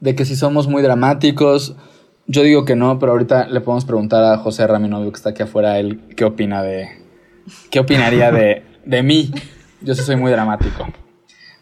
De 0.00 0.14
que 0.14 0.24
si 0.24 0.36
somos 0.36 0.66
muy 0.68 0.82
dramáticos, 0.82 1.76
yo 2.26 2.42
digo 2.42 2.64
que 2.64 2.76
no, 2.76 2.98
pero 2.98 3.12
ahorita 3.12 3.46
le 3.46 3.60
podemos 3.60 3.84
preguntar 3.84 4.24
a 4.24 4.36
José 4.38 4.66
Raminovio 4.66 5.10
que 5.10 5.16
está 5.16 5.30
aquí 5.30 5.42
afuera, 5.42 5.78
él 5.78 6.02
qué 6.16 6.24
opina 6.24 6.62
de... 6.62 6.88
¿Qué 7.70 7.78
opinaría 7.78 8.32
de, 8.32 8.64
de 8.84 9.02
mí? 9.02 9.30
Yo 9.80 9.94
sí 9.94 10.02
soy 10.02 10.16
muy 10.16 10.32
dramático. 10.32 10.86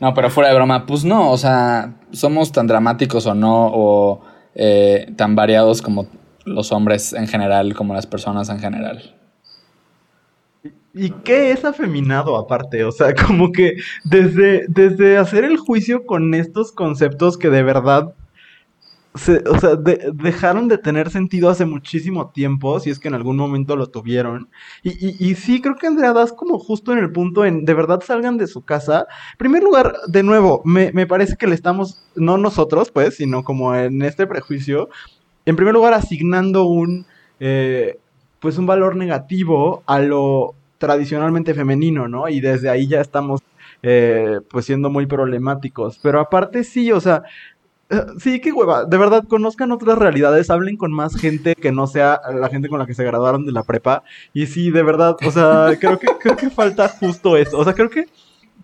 No, 0.01 0.15
pero 0.15 0.31
fuera 0.31 0.49
de 0.49 0.55
broma, 0.57 0.87
pues 0.87 1.05
no, 1.05 1.31
o 1.31 1.39
sea, 1.39 1.95
somos 2.13 2.51
tan 2.51 2.67
dramáticos 2.67 3.27
o 3.27 3.35
no, 3.35 3.71
o 3.73 4.21
eh, 4.55 5.13
tan 5.17 5.37
variados 5.37 5.83
como 5.83 6.07
los 6.45 6.73
hombres 6.73 7.13
en 7.13 7.27
general 7.29 7.75
como 7.75 7.95
las 7.95 8.07
personas 8.07 8.49
en 8.49 8.59
general. 8.59 9.17
¿Y 10.95 11.11
qué 11.11 11.53
es 11.53 11.65
afeminado 11.65 12.37
aparte? 12.37 12.85
O 12.85 12.93
sea, 12.93 13.15
como 13.27 13.53
que 13.53 13.77
desde, 14.05 14.67
desde 14.69 15.19
hacer 15.19 15.45
el 15.45 15.57
juicio 15.57 16.07
con 16.07 16.35
estos 16.35 16.73
conceptos 16.73 17.39
que 17.39 17.51
de 17.51 17.63
verdad 17.63 18.15
o 19.15 19.19
sea, 19.19 19.77
dejaron 19.77 20.69
de 20.69 20.79
tener 20.79 21.11
sentido 21.11 21.51
hace 21.51 21.67
muchísimo 21.67 22.31
tiempo, 22.31 22.81
si 22.81 22.89
es 22.89 22.99
que 22.99 23.09
en 23.09 23.15
algún 23.15 23.37
momento 23.37 23.77
lo 23.77 23.89
tuvieron. 23.89 24.49
Y, 24.83 25.29
y, 25.29 25.35
sí, 25.35 25.61
creo 25.61 25.77
que 25.77 25.87
Andrea 25.87 26.15
das 26.15 26.33
como 26.33 26.59
justo 26.59 26.93
en 26.93 26.99
el 26.99 27.13
punto 27.13 27.45
en 27.45 27.67
de 27.67 27.75
verdad 27.75 28.01
salgan 28.05 28.39
de 28.39 28.47
su 28.47 28.63
casa. 28.63 29.07
En 29.33 29.39
primer 29.39 29.63
lugar, 29.63 29.95
de 30.09 30.23
nuevo, 30.23 30.63
me, 30.65 30.93
me 30.93 31.07
parece 31.07 31.37
que 31.37 31.47
le 31.47 31.55
estamos, 31.55 32.03
no 32.17 32.39
nosotros, 32.39 32.91
pues, 32.91 33.17
sino 33.17 33.45
como 33.45 33.75
en 33.75 34.01
este 34.01 34.27
prejuicio, 34.27 34.89
en 35.47 35.57
primer 35.57 35.75
lugar, 35.75 35.95
asignando 35.95 36.65
un, 36.65 37.07
eh, 37.41 37.99
pues 38.41 38.59
un 38.59 38.67
valor 38.67 38.97
negativo 38.97 39.83
a 39.87 39.99
lo 40.01 40.55
tradicionalmente 40.79 41.55
femenino, 41.55 42.09
¿no? 42.09 42.29
Y 42.29 42.41
desde 42.41 42.69
ahí 42.69 42.89
ya 42.89 43.01
estamos, 43.01 43.41
eh, 43.83 44.41
pues 44.51 44.67
siendo 44.67 44.91
muy 44.91 45.07
problemáticos. 45.07 45.99
Pero 46.03 46.21
aparte 46.21 46.65
sí, 46.65 46.91
o 46.91 47.01
sea, 47.01 47.23
eh, 47.91 48.05
sí, 48.19 48.41
qué 48.41 48.53
hueva. 48.53 48.85
De 48.85 48.97
verdad, 48.97 49.25
conozcan 49.29 49.71
otras 49.71 49.99
realidades, 49.99 50.51
hablen 50.51 50.77
con 50.77 50.93
más 50.93 51.15
gente 51.15 51.55
que 51.55 51.73
no 51.73 51.87
sea 51.87 52.21
la 52.35 52.49
gente 52.49 52.69
con 52.69 52.79
la 52.79 52.87
que 52.87 52.95
se 52.95 53.05
graduaron 53.05 53.45
de 53.45 53.53
la 53.53 53.63
prepa. 53.63 54.03
Y 54.33 54.47
sí, 54.47 54.71
de 54.71 54.83
verdad, 54.83 55.17
o 55.25 55.31
sea, 55.31 55.77
creo 55.79 55.99
que, 55.99 56.09
creo 56.19 56.37
que 56.37 56.51
falta 56.51 56.89
justo 56.89 57.37
eso. 57.37 57.59
O 57.59 57.65
sea, 57.65 57.75
creo 57.75 57.91
que 57.91 58.07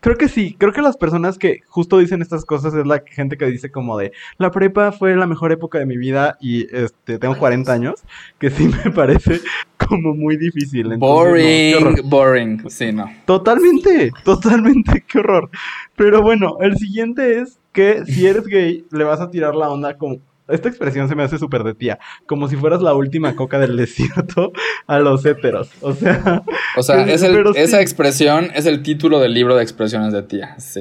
creo 0.01 0.17
que 0.17 0.29
sí, 0.29 0.55
creo 0.59 0.73
que 0.73 0.83
las 0.83 0.97
personas 0.97 1.39
que 1.39 1.61
justo 1.69 1.99
dicen 1.99 2.23
estas 2.23 2.45
cosas 2.45 2.75
es 2.75 2.87
la 2.87 3.03
gente 3.07 3.37
que 3.37 3.47
dice 3.47 3.71
como 3.71 3.99
de 3.99 4.13
la 4.39 4.51
prepa 4.51 4.93
fue 4.93 5.17
la 5.17 5.27
mejor 5.27 5.53
época 5.53 5.79
de 5.79 5.87
mi 5.87 5.97
vida 5.97 6.37
y 6.41 6.67
este 6.75 7.19
tengo 7.19 7.37
40 7.39 7.73
años, 7.73 8.03
que 8.39 8.51
sí 8.51 8.69
me 8.69 8.91
parece 8.95 9.41
como 9.77 10.15
muy 10.15 10.37
difícil. 10.37 10.97
boring, 10.97 11.97
boring, 12.05 12.71
sí, 12.71 12.93
no. 12.93 13.11
Totalmente, 13.25 14.13
totalmente, 14.25 15.05
qué 15.09 15.19
horror. 15.19 15.51
Pero 15.97 16.23
bueno, 16.23 16.59
el 16.61 16.77
siguiente 16.77 17.41
es 17.41 17.59
que 17.73 18.05
si 18.05 18.27
eres 18.27 18.47
gay 18.47 18.85
le 18.91 19.05
vas 19.05 19.21
a 19.21 19.31
tirar 19.31 19.55
la 19.55 19.71
onda 19.71 19.97
como 19.97 20.19
esta 20.49 20.69
expresión 20.69 21.09
se 21.09 21.15
me 21.15 21.23
hace 21.23 21.39
súper 21.39 21.63
de 21.63 21.75
tía. 21.75 21.99
Como 22.27 22.49
si 22.49 22.57
fueras 22.57 22.83
la 22.83 22.95
última 22.95 23.37
coca 23.37 23.59
del 23.59 23.77
desierto 23.77 24.53
a 24.87 24.99
los 24.99 25.25
héteros. 25.25 25.71
O 25.81 25.93
sea. 25.93 26.43
O 26.77 26.83
sea, 26.83 27.05
esa 27.07 27.81
expresión 27.81 28.51
es 28.55 28.67
el 28.67 28.83
título 28.83 29.21
del 29.21 29.35
libro 29.35 29.57
de 29.57 29.63
expresiones 29.63 30.13
de 30.13 30.23
tía. 30.23 30.59
Sí. 30.59 30.81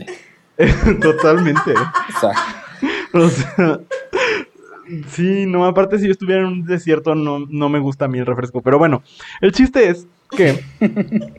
Totalmente. 1.01 1.73
O 3.13 3.29
sea. 3.29 3.79
Sí, 5.09 5.45
no, 5.45 5.65
aparte 5.65 5.99
si 5.99 6.05
yo 6.05 6.11
estuviera 6.11 6.41
en 6.41 6.47
un 6.47 6.65
desierto 6.65 7.13
no, 7.13 7.39
no 7.49 7.67
me 7.67 7.79
gusta 7.79 8.05
a 8.05 8.07
mí 8.07 8.19
el 8.19 8.25
refresco. 8.25 8.61
Pero 8.61 8.79
bueno, 8.79 9.03
el 9.41 9.51
chiste 9.51 9.89
es 9.89 10.07
que. 10.31 10.63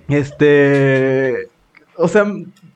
este. 0.09 1.49
O 2.01 2.07
sea, 2.07 2.27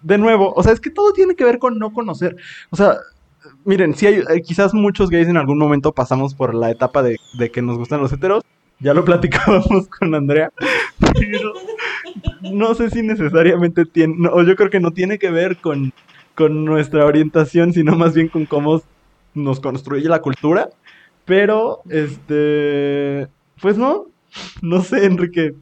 de 0.03 0.19
nuevo, 0.19 0.53
o 0.55 0.62
sea, 0.62 0.73
es 0.73 0.81
que 0.81 0.91
todo 0.91 1.12
tiene 1.12 1.37
que 1.37 1.45
ver 1.45 1.59
con 1.59 1.79
no 1.79 1.93
conocer. 1.93 2.37
O 2.70 2.77
sea, 2.77 2.97
miren, 3.65 3.95
sí 3.95 4.07
hay, 4.07 4.15
eh, 4.17 4.43
quizás 4.43 4.75
muchos 4.75 5.11
gays 5.11 5.29
en 5.29 5.37
algún 5.37 5.59
momento 5.59 5.93
pasamos 5.93 6.35
por 6.35 6.55
la 6.55 6.71
etapa 6.71 7.03
de, 7.03 7.19
que 7.53 7.63
nos 7.63 7.79
gustan 7.79 8.01
los 8.01 8.13
heteros. 8.13 8.43
Ya 8.81 8.95
lo 8.95 9.05
platicábamos 9.05 9.89
con 9.89 10.15
Andrea. 10.15 10.51
Pero 11.15 11.53
no 12.53 12.75
sé 12.75 12.91
si 12.91 13.03
necesariamente 13.03 13.85
tiene, 13.85 14.29
o 14.29 14.43
yo 14.43 14.57
creo 14.57 14.71
que 14.71 14.81
no 14.81 14.93
tiene 14.93 15.19
que 15.19 15.31
ver 15.31 15.57
con, 15.59 15.93
con 16.35 16.65
nuestra 16.65 17.05
orientación, 17.07 17.73
sino 17.73 17.97
más 17.97 18.15
bien 18.15 18.29
con 18.29 18.47
cómo 18.47 18.83
nos 19.35 19.61
construye 19.61 20.09
la 20.09 20.21
cultura. 20.21 20.71
Pero, 21.25 21.83
este, 21.89 23.29
pues 23.61 23.79
no, 23.79 24.07
no 24.61 24.83
sé, 24.83 25.05
Enrique, 25.05 25.55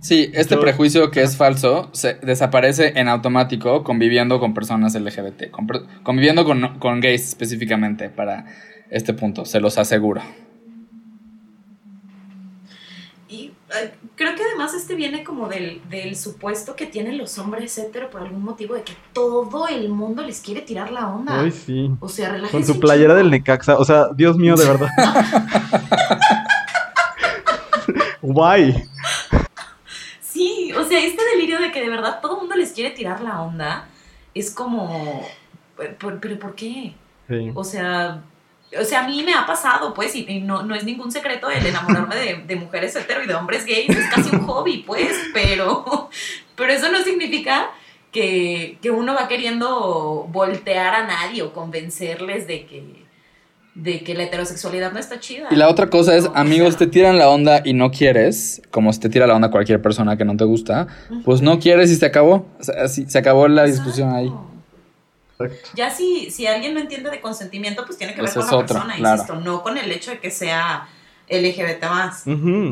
Sí, 0.00 0.30
este 0.34 0.56
prejuicio 0.56 1.10
que 1.10 1.22
es 1.22 1.36
falso 1.36 1.88
se 1.92 2.14
desaparece 2.14 2.92
en 2.96 3.08
automático 3.08 3.82
conviviendo 3.82 4.38
con 4.38 4.52
personas 4.54 4.94
LGBT, 4.94 5.50
conviviendo 6.02 6.44
con, 6.44 7.00
gays 7.00 7.28
específicamente 7.28 8.10
para 8.10 8.46
este 8.90 9.14
punto, 9.14 9.44
se 9.44 9.58
los 9.58 9.78
aseguro. 9.78 10.20
Y 13.28 13.52
creo 14.14 14.36
que 14.36 14.42
además 14.44 14.74
este 14.74 14.94
viene 14.94 15.24
como 15.24 15.48
del, 15.48 15.80
del 15.88 16.14
supuesto 16.14 16.76
que 16.76 16.86
tienen 16.86 17.18
los 17.18 17.38
hombres 17.38 17.76
hetero 17.78 18.10
por 18.10 18.20
algún 18.22 18.44
motivo 18.44 18.74
de 18.74 18.82
que 18.82 18.92
todo 19.12 19.66
el 19.66 19.88
mundo 19.88 20.22
les 20.22 20.40
quiere 20.40 20.60
tirar 20.60 20.92
la 20.92 21.08
onda. 21.08 21.40
Ay, 21.40 21.50
sí. 21.50 21.90
O 22.00 22.08
sea, 22.08 22.28
relájense 22.28 22.52
Con 22.52 22.64
su 22.64 22.78
playera 22.78 23.14
del 23.14 23.30
Necaxa. 23.30 23.76
O 23.78 23.84
sea, 23.84 24.08
Dios 24.14 24.36
mío, 24.36 24.54
de 24.56 24.66
verdad. 24.66 24.88
Guay. 28.22 28.88
O 30.86 30.88
sea, 30.88 31.04
este 31.04 31.22
delirio 31.34 31.58
de 31.58 31.72
que 31.72 31.80
de 31.80 31.88
verdad 31.88 32.20
todo 32.20 32.34
el 32.34 32.40
mundo 32.42 32.54
les 32.54 32.72
quiere 32.72 32.90
tirar 32.90 33.20
la 33.20 33.42
onda 33.42 33.88
es 34.34 34.52
como... 34.52 35.26
¿Pero, 35.76 36.20
pero 36.20 36.38
por 36.38 36.54
qué? 36.54 36.94
Sí. 37.28 37.50
O 37.54 37.64
sea, 37.64 38.22
o 38.78 38.84
sea, 38.84 39.04
a 39.04 39.08
mí 39.08 39.22
me 39.24 39.34
ha 39.34 39.46
pasado, 39.46 39.94
pues, 39.94 40.14
y, 40.14 40.24
y 40.28 40.40
no, 40.40 40.62
no 40.62 40.74
es 40.74 40.84
ningún 40.84 41.10
secreto 41.10 41.50
el 41.50 41.66
enamorarme 41.66 42.16
de, 42.16 42.34
de 42.46 42.56
mujeres 42.56 42.94
hetero 42.94 43.22
y 43.24 43.26
de 43.26 43.34
hombres 43.34 43.64
gays, 43.64 43.90
es 43.90 44.08
casi 44.08 44.34
un 44.34 44.46
hobby, 44.46 44.84
pues, 44.86 45.12
pero, 45.34 46.08
pero 46.54 46.72
eso 46.72 46.90
no 46.90 47.02
significa 47.02 47.70
que, 48.12 48.78
que 48.80 48.90
uno 48.90 49.14
va 49.14 49.28
queriendo 49.28 50.26
voltear 50.30 50.94
a 50.94 51.06
nadie 51.06 51.42
o 51.42 51.52
convencerles 51.52 52.46
de 52.46 52.66
que, 52.66 53.05
de 53.76 54.02
que 54.02 54.14
la 54.14 54.24
heterosexualidad 54.24 54.90
no 54.92 54.98
está 54.98 55.20
chida. 55.20 55.48
Y 55.50 55.54
la 55.56 55.68
otra 55.68 55.88
cosa 55.90 56.16
es, 56.16 56.24
No, 56.24 56.30
o 56.30 56.36
amigos, 56.36 56.70
sea, 56.70 56.78
te 56.78 56.86
tiran 56.86 57.18
la 57.18 57.28
onda 57.28 57.60
y 57.62 57.74
no 57.74 57.90
quieres, 57.90 58.62
como 58.70 58.90
si 58.92 59.00
te 59.00 59.08
tira 59.10 59.26
la 59.26 59.34
onda 59.36 59.50
cualquier 59.50 59.82
persona 59.82 60.16
que 60.16 60.24
no 60.24 60.34
te 60.36 60.44
gusta, 60.44 60.86
pues 61.26 61.42
no 61.42 61.58
quieres 61.60 61.90
y 61.90 61.96
se 61.96 62.06
acabó. 62.06 62.46
O 62.58 62.64
sea, 62.64 62.84
así- 62.84 63.04
se 63.06 63.18
acabó 63.18 63.46
la 63.48 63.64
discusión 63.64 64.14
ahí. 64.14 64.32
Ya 65.74 65.90
si, 65.90 66.30
si 66.30 66.46
alguien 66.46 66.72
no 66.72 66.80
entiende 66.80 67.10
de 67.10 67.20
consentimiento, 67.20 67.84
pues 67.84 67.98
tiene 67.98 68.14
que 68.14 68.22
ver 68.22 68.30
Esa 68.30 68.40
con 68.40 68.50
la 68.50 68.56
otra, 68.56 68.66
persona, 68.80 68.96
claro. 68.96 69.14
insisto, 69.16 69.40
no 69.40 69.62
con 69.62 69.76
el 69.76 69.92
hecho 69.92 70.10
de 70.12 70.18
que 70.20 70.30
sea 70.30 70.88
LGBT 71.28 71.84
más. 71.90 72.24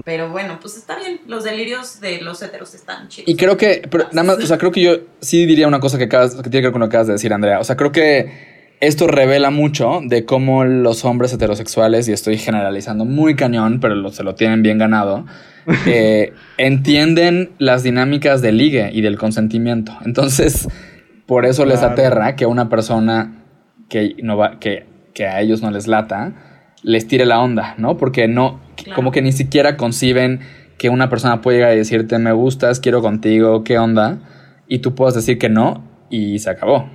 Pero 0.06 0.30
bueno, 0.30 0.58
pues 0.62 0.78
está 0.78 0.96
bien. 0.96 1.20
Los 1.26 1.44
delirios 1.44 2.00
de 2.00 2.22
los 2.22 2.40
heteros 2.40 2.72
están 2.74 3.08
chidos. 3.08 3.28
Y 3.28 3.36
creo 3.36 3.58
que, 3.58 3.86
pero 3.90 4.04
nada 4.12 4.22
más, 4.22 4.38
o 4.42 4.46
sea, 4.46 4.56
creo 4.56 4.72
que 4.72 4.80
yo 4.80 4.96
sí 5.20 5.44
diría 5.44 5.68
una 5.68 5.80
cosa 5.80 5.98
que, 5.98 6.04
acabas, 6.04 6.36
que 6.36 6.42
tiene 6.48 6.62
que 6.62 6.66
ver 6.68 6.72
con 6.72 6.80
lo 6.80 6.86
que 6.88 6.92
acabas 6.96 7.08
de 7.08 7.12
decir, 7.12 7.30
Andrea. 7.34 7.60
O 7.60 7.64
sea, 7.64 7.76
creo 7.76 7.92
que 7.92 8.53
esto 8.80 9.06
revela 9.06 9.50
mucho 9.50 10.00
de 10.04 10.24
cómo 10.24 10.64
los 10.64 11.04
hombres 11.04 11.32
heterosexuales, 11.32 12.08
y 12.08 12.12
estoy 12.12 12.38
generalizando 12.38 13.04
muy 13.04 13.34
cañón, 13.34 13.80
pero 13.80 13.94
lo- 13.94 14.10
se 14.10 14.22
lo 14.24 14.34
tienen 14.34 14.62
bien 14.62 14.78
ganado, 14.78 15.24
eh, 15.86 16.32
entienden 16.58 17.50
las 17.58 17.82
dinámicas 17.82 18.42
del 18.42 18.58
ligue 18.58 18.90
y 18.92 19.00
del 19.00 19.16
consentimiento. 19.18 19.96
Entonces, 20.04 20.68
por 21.26 21.46
eso 21.46 21.64
les 21.64 21.82
aterra 21.82 22.36
que 22.36 22.46
una 22.46 22.68
persona 22.68 23.42
que, 23.88 24.16
no 24.22 24.36
va, 24.36 24.58
que, 24.58 24.86
que 25.14 25.26
a 25.26 25.40
ellos 25.40 25.62
no 25.62 25.70
les 25.70 25.86
lata, 25.86 26.32
les 26.82 27.06
tire 27.06 27.24
la 27.24 27.40
onda, 27.40 27.74
¿no? 27.78 27.96
Porque 27.96 28.28
no, 28.28 28.60
Claro. 28.76 28.96
como 28.96 29.10
que 29.12 29.22
ni 29.22 29.30
siquiera 29.32 29.76
conciben 29.76 30.40
que 30.78 30.88
una 30.90 31.08
persona 31.08 31.40
puede 31.40 31.58
llegar 31.58 31.74
y 31.74 31.78
decirte, 31.78 32.18
me 32.18 32.32
gustas, 32.32 32.80
quiero 32.80 33.00
contigo, 33.00 33.62
¿qué 33.64 33.78
onda? 33.78 34.18
Y 34.66 34.80
tú 34.80 34.94
puedas 34.96 35.14
decir 35.14 35.38
que 35.38 35.48
no 35.48 35.84
y 36.10 36.40
se 36.40 36.50
acabó. 36.50 36.90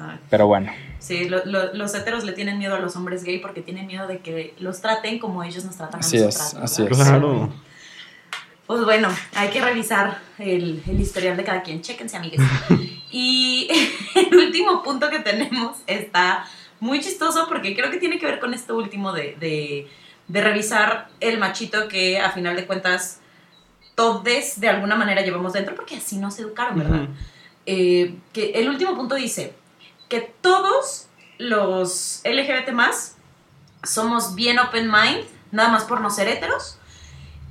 Exacto. 0.00 0.24
Pero 0.30 0.46
bueno, 0.46 0.72
Sí, 0.98 1.28
lo- 1.28 1.44
lo- 1.44 1.74
los 1.74 1.94
heteros 1.94 2.24
le 2.24 2.32
tienen 2.32 2.58
miedo 2.58 2.74
a 2.74 2.78
los 2.78 2.96
hombres 2.96 3.24
gay 3.24 3.38
porque 3.38 3.60
tienen 3.60 3.86
miedo 3.86 4.06
de 4.06 4.18
que 4.20 4.54
los 4.58 4.80
traten 4.80 5.18
como 5.18 5.42
ellos 5.44 5.64
nos 5.64 5.76
tratan 5.76 5.96
a 5.96 6.00
Así 6.00 6.16
nosotras. 6.16 6.54
es, 6.54 6.58
así 6.60 6.82
¿verdad? 6.82 7.00
es. 7.00 7.08
Claro. 7.08 7.52
Pues 8.66 8.84
bueno, 8.84 9.08
hay 9.34 9.50
que 9.50 9.60
revisar 9.60 10.18
el, 10.38 10.82
el 10.88 11.00
historial 11.00 11.36
de 11.36 11.44
cada 11.44 11.62
quien. 11.62 11.82
Chéquense, 11.82 12.16
amigues. 12.16 12.40
y 13.12 13.68
el 14.14 14.34
último 14.36 14.82
punto 14.82 15.10
que 15.10 15.18
tenemos 15.20 15.76
está 15.86 16.46
muy 16.80 17.00
chistoso 17.00 17.46
porque 17.48 17.76
creo 17.76 17.90
que 17.90 17.98
tiene 17.98 18.18
que 18.18 18.24
ver 18.26 18.40
con 18.40 18.54
esto 18.54 18.74
último 18.76 19.12
de, 19.12 19.36
de, 19.38 19.86
de 20.28 20.40
revisar 20.40 21.08
el 21.20 21.38
machito 21.38 21.86
que 21.88 22.18
a 22.18 22.30
final 22.30 22.56
de 22.56 22.66
cuentas 22.66 23.20
todos 23.94 24.24
de 24.24 24.68
alguna 24.68 24.96
manera 24.96 25.20
llevamos 25.22 25.52
dentro 25.52 25.74
porque 25.74 25.96
así 25.96 26.16
nos 26.16 26.38
educaron, 26.38 26.78
¿verdad? 26.78 27.08
Eh, 27.66 28.16
que 28.32 28.50
el 28.52 28.68
último 28.68 28.94
punto 28.96 29.14
dice 29.14 29.54
que 30.08 30.32
todos 30.40 31.06
los 31.38 32.20
LGBT 32.24 32.72
más 32.72 33.16
somos 33.82 34.34
bien 34.34 34.58
open 34.58 34.90
mind, 34.90 35.24
nada 35.52 35.68
más 35.68 35.84
por 35.84 36.00
no 36.00 36.10
ser 36.10 36.28
heteros, 36.28 36.78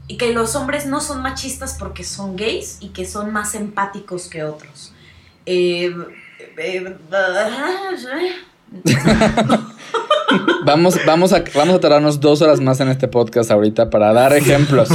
y 0.07 0.17
que 0.17 0.33
los 0.33 0.55
hombres 0.55 0.85
no 0.85 0.99
son 0.99 1.21
machistas 1.21 1.75
porque 1.79 2.03
son 2.03 2.35
gays 2.35 2.77
y 2.81 2.89
que 2.89 3.05
son 3.05 3.31
más 3.31 3.55
empáticos 3.55 4.27
que 4.27 4.43
otros. 4.43 4.93
Eh, 5.45 5.95
eh, 6.57 6.97
vamos, 10.65 10.95
vamos, 11.05 11.33
a, 11.33 11.43
vamos 11.53 11.75
a 11.75 11.79
tardarnos 11.79 12.19
dos 12.19 12.41
horas 12.41 12.59
más 12.59 12.79
en 12.79 12.89
este 12.89 13.07
podcast 13.07 13.51
ahorita 13.51 13.89
para 13.89 14.11
dar 14.13 14.33
ejemplos. 14.33 14.89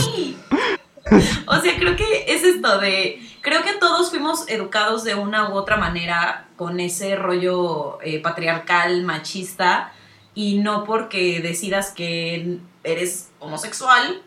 O 1.47 1.61
sea, 1.61 1.77
creo 1.79 1.97
que 1.97 2.25
es 2.29 2.45
esto 2.45 2.79
de. 2.81 3.21
Creo 3.49 3.63
que 3.63 3.73
todos 3.73 4.11
fuimos 4.11 4.47
educados 4.49 5.05
de 5.05 5.15
una 5.15 5.49
u 5.49 5.55
otra 5.55 5.79
manera 5.79 6.45
con 6.57 6.81
ese 6.81 7.17
rollo 7.17 7.99
eh, 8.03 8.21
patriarcal, 8.21 9.05
machista, 9.05 9.91
y 10.35 10.59
no 10.59 10.85
porque 10.85 11.41
decidas 11.41 11.93
que 11.93 12.59
eres 12.85 13.31
homosexual. 13.39 14.21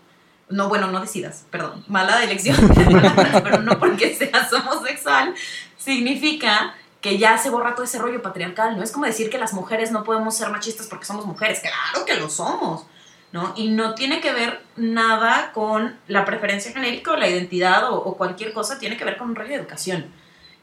No, 0.50 0.70
bueno, 0.70 0.88
no 0.88 1.00
decidas, 1.02 1.46
perdón, 1.52 1.86
mala 1.88 2.24
elección 2.24 2.58
pero 3.44 3.62
no 3.62 3.78
porque 3.78 4.16
seas 4.16 4.52
homosexual 4.54 5.36
significa 5.78 6.74
que 7.00 7.20
ya 7.20 7.38
se 7.38 7.52
borra 7.52 7.76
todo 7.76 7.86
ese 7.86 8.00
rollo 8.00 8.24
patriarcal, 8.24 8.76
¿no? 8.76 8.82
Es 8.82 8.92
como 8.92 9.06
decir 9.06 9.30
que 9.30 9.38
las 9.38 9.54
mujeres 9.54 9.92
no 9.92 10.04
podemos 10.04 10.36
ser 10.36 10.50
machistas 10.50 10.88
porque 10.88 11.06
somos 11.06 11.28
mujeres, 11.28 11.60
claro 11.60 12.06
que 12.08 12.16
lo 12.16 12.28
somos. 12.28 12.88
¿No? 13.32 13.54
Y 13.56 13.70
no 13.70 13.96
tiene 13.96 14.22
que 14.22 14.34
ver 14.34 14.62
nada 14.76 15.52
con 15.54 15.96
la 16.08 16.26
preferencia 16.26 16.72
genérica 16.72 17.12
o 17.12 17.18
la 17.18 17.30
identidad 17.30 17.92
o, 17.92 18.16
cualquier 18.18 18.54
cosa, 18.54 18.80
tiene 18.80 18.98
que 18.98 19.06
ver 19.06 19.18
con 19.18 19.30
un 19.30 19.36
rollo 19.36 19.50
de 19.50 19.56
educación. 19.56 20.06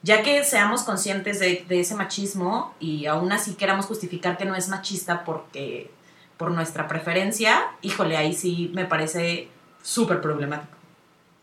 Ya 0.03 0.23
que 0.23 0.45
seamos 0.45 0.83
conscientes 0.83 1.41
de, 1.41 1.65
de 1.69 1.81
ese 1.81 1.95
machismo 1.95 2.75
y 2.79 3.07
aún 3.07 3.33
así 3.33 3.55
queramos 3.55 3.87
justificar 3.87 4.37
que 4.37 4.45
no 4.45 4.55
es 4.55 4.69
machista 4.69 5.25
porque 5.25 5.91
por 6.37 6.53
nuestra 6.53 6.87
preferencia, 6.87 7.59
híjole, 7.83 8.17
ahí 8.17 8.33
sí 8.33 8.71
me 8.75 8.85
parece 8.85 9.49
súper 9.83 10.21
problemático. 10.21 10.79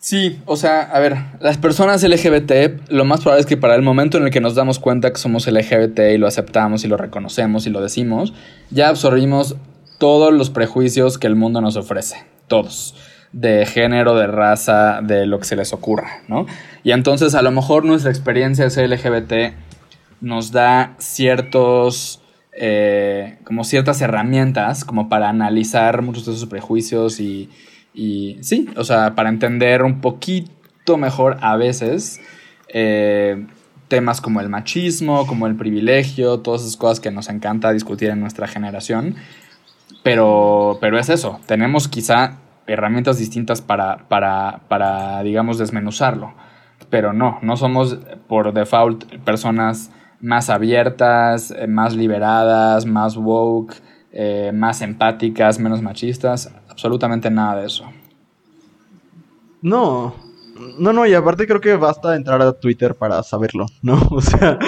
Sí, 0.05 0.39
o 0.45 0.55
sea, 0.55 0.81
a 0.81 0.99
ver, 0.99 1.17
las 1.39 1.57
personas 1.57 2.03
LGBT, 2.03 2.91
lo 2.91 3.05
más 3.05 3.21
probable 3.21 3.41
es 3.41 3.47
que 3.47 3.57
para 3.57 3.73
el 3.73 3.81
momento 3.81 4.17
en 4.17 4.25
el 4.25 4.29
que 4.29 4.39
nos 4.39 4.53
damos 4.53 4.77
cuenta 4.77 5.11
que 5.11 5.17
somos 5.17 5.47
LGBT 5.47 5.99
y 6.13 6.17
lo 6.19 6.27
aceptamos 6.27 6.83
y 6.83 6.87
lo 6.87 6.95
reconocemos 6.95 7.65
y 7.65 7.71
lo 7.71 7.81
decimos, 7.81 8.31
ya 8.69 8.89
absorbimos 8.89 9.55
todos 9.97 10.33
los 10.33 10.49
prejuicios 10.49 11.17
que 11.17 11.27
el 11.27 11.35
mundo 11.35 11.61
nos 11.61 11.75
ofrece, 11.75 12.25
todos, 12.47 12.95
de 13.31 13.65
género, 13.65 14.15
de 14.15 14.27
raza, 14.27 15.01
de 15.01 15.25
lo 15.25 15.39
que 15.39 15.45
se 15.45 15.55
les 15.55 15.73
ocurra, 15.73 16.21
¿no? 16.27 16.45
Y 16.83 16.91
entonces 16.91 17.35
a 17.35 17.41
lo 17.41 17.51
mejor 17.51 17.85
nuestra 17.85 18.11
experiencia 18.11 18.69
ser 18.69 18.89
LGBT 18.89 19.53
nos 20.21 20.51
da 20.51 20.95
ciertos, 20.97 22.21
eh, 22.53 23.37
como 23.43 23.63
ciertas 23.63 24.01
herramientas 24.01 24.85
como 24.85 25.09
para 25.09 25.29
analizar 25.29 26.01
muchos 26.01 26.25
de 26.25 26.33
esos 26.33 26.47
prejuicios 26.47 27.19
y, 27.19 27.49
y 27.93 28.37
sí, 28.41 28.69
o 28.75 28.83
sea, 28.83 29.15
para 29.15 29.29
entender 29.29 29.83
un 29.83 30.01
poquito 30.01 30.97
mejor 30.97 31.37
a 31.41 31.57
veces 31.57 32.21
eh, 32.69 33.45
temas 33.87 34.21
como 34.21 34.41
el 34.41 34.49
machismo, 34.49 35.27
como 35.27 35.47
el 35.47 35.55
privilegio, 35.55 36.39
todas 36.39 36.61
esas 36.61 36.77
cosas 36.77 36.99
que 36.99 37.11
nos 37.11 37.29
encanta 37.29 37.71
discutir 37.71 38.09
en 38.09 38.19
nuestra 38.19 38.47
generación. 38.47 39.15
Pero, 40.05 40.77
pero 40.79 40.99
es 40.99 41.09
eso, 41.09 41.39
tenemos 41.47 41.87
quizá 41.87 42.33
herramientas 42.67 43.17
distintas 43.17 43.61
para, 43.61 44.07
para, 44.07 44.61
para, 44.67 45.23
digamos, 45.23 45.57
desmenuzarlo. 45.57 46.31
Pero 46.91 47.11
no, 47.11 47.39
no 47.41 47.57
somos 47.57 47.97
por 48.27 48.53
default 48.53 49.05
personas 49.23 49.89
más 50.21 50.51
abiertas, 50.51 51.49
eh, 51.49 51.65
más 51.65 51.95
liberadas, 51.95 52.85
más 52.85 53.17
woke, 53.17 53.73
eh, 54.11 54.51
más 54.53 54.83
empáticas, 54.83 55.57
menos 55.57 55.81
machistas. 55.81 56.53
Absolutamente 56.69 57.31
nada 57.31 57.61
de 57.61 57.65
eso. 57.65 57.91
No, 59.63 60.13
no, 60.77 60.93
no, 60.93 61.07
y 61.07 61.15
aparte 61.15 61.47
creo 61.47 61.61
que 61.61 61.75
basta 61.77 62.15
entrar 62.15 62.43
a 62.43 62.53
Twitter 62.53 62.93
para 62.93 63.23
saberlo, 63.23 63.65
¿no? 63.81 63.99
O 64.11 64.21
sea, 64.21 64.59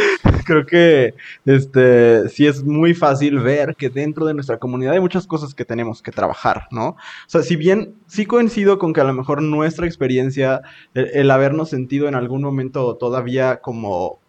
creo 0.48 0.66
que 0.66 1.14
este 1.46 2.30
sí 2.30 2.48
es 2.48 2.64
muy 2.64 2.94
fácil 2.94 3.40
ver 3.40 3.76
que 3.76 3.90
dentro 3.90 4.26
de 4.26 4.34
nuestra 4.34 4.58
comunidad 4.58 4.94
hay 4.94 5.00
muchas 5.02 5.28
cosas 5.28 5.54
que 5.54 5.66
tenemos 5.66 6.02
que 6.02 6.12
trabajar, 6.12 6.68
¿no? 6.72 6.92
O 6.92 6.98
sea, 7.28 7.44
si 7.44 7.58
bien 7.58 7.96
sí 8.08 8.26
coincido 8.26 8.80
con 8.80 8.94
que 8.94 9.02
a 9.02 9.04
lo 9.04 9.14
mejor 9.14 9.44
nuestra 9.44 9.86
experiencia, 9.86 10.62
el, 10.94 11.30
habernos 11.30 11.70
sentido 11.70 12.08
en 12.08 12.16
algún 12.16 12.42
momento 12.42 12.96
todavía 12.96 13.58
como 13.58 14.20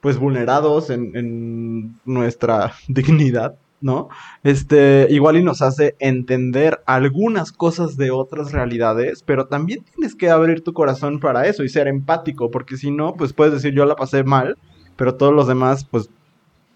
pues 0.00 0.16
vulnerados 0.18 0.90
en, 0.90 1.14
en 1.14 1.94
nuestra 2.04 2.72
dignidad, 2.88 3.56
¿no? 3.80 4.08
Este, 4.42 5.06
igual 5.10 5.36
y 5.36 5.42
nos 5.42 5.60
hace 5.60 5.96
entender 5.98 6.80
algunas 6.86 7.52
cosas 7.52 7.96
de 7.96 8.10
otras 8.10 8.52
realidades, 8.52 9.22
pero 9.22 9.46
también 9.46 9.84
tienes 9.84 10.14
que 10.14 10.30
abrir 10.30 10.64
tu 10.64 10.72
corazón 10.72 11.20
para 11.20 11.46
eso 11.46 11.62
y 11.62 11.68
ser 11.68 11.88
empático, 11.88 12.50
porque 12.50 12.76
si 12.78 12.90
no, 12.90 13.14
pues 13.14 13.34
puedes 13.34 13.52
decir 13.52 13.74
yo 13.74 13.84
la 13.84 13.96
pasé 13.96 14.24
mal, 14.24 14.56
pero 14.98 15.14
todos 15.14 15.32
los 15.32 15.46
demás, 15.46 15.86
pues, 15.90 16.10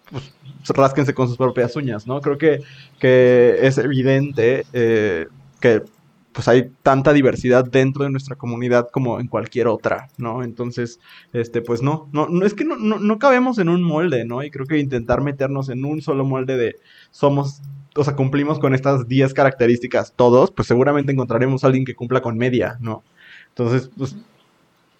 pues 0.09 0.33
rásquense 0.69 1.13
con 1.13 1.27
sus 1.27 1.37
propias 1.37 1.75
uñas, 1.75 2.07
¿no? 2.07 2.21
Creo 2.21 2.39
que, 2.39 2.61
que 2.99 3.59
es 3.61 3.77
evidente 3.77 4.65
eh, 4.73 5.27
que 5.59 5.83
pues 6.31 6.47
hay 6.47 6.71
tanta 6.81 7.13
diversidad 7.13 7.63
dentro 7.63 8.05
de 8.05 8.09
nuestra 8.09 8.35
comunidad 8.35 8.89
como 8.89 9.19
en 9.19 9.27
cualquier 9.27 9.67
otra, 9.67 10.07
¿no? 10.17 10.41
Entonces, 10.41 10.99
este, 11.31 11.61
pues 11.61 11.83
no, 11.83 12.09
no, 12.11 12.27
no 12.27 12.43
es 12.43 12.55
que 12.55 12.65
no, 12.65 12.75
no, 12.75 12.97
no 12.97 13.19
cabemos 13.19 13.59
en 13.59 13.69
un 13.69 13.83
molde, 13.83 14.25
¿no? 14.25 14.41
Y 14.41 14.49
creo 14.49 14.65
que 14.65 14.79
intentar 14.79 15.21
meternos 15.21 15.69
en 15.69 15.85
un 15.85 16.01
solo 16.01 16.25
molde 16.25 16.57
de 16.57 16.75
somos 17.11 17.61
o 17.95 18.03
sea, 18.03 18.15
cumplimos 18.15 18.59
con 18.59 18.73
estas 18.73 19.07
10 19.07 19.33
características 19.33 20.13
todos, 20.15 20.51
pues 20.51 20.67
seguramente 20.67 21.11
encontraremos 21.11 21.63
a 21.63 21.67
alguien 21.67 21.85
que 21.85 21.95
cumpla 21.95 22.21
con 22.21 22.37
media, 22.37 22.77
¿no? 22.79 23.03
Entonces, 23.49 23.91
pues 23.95 24.15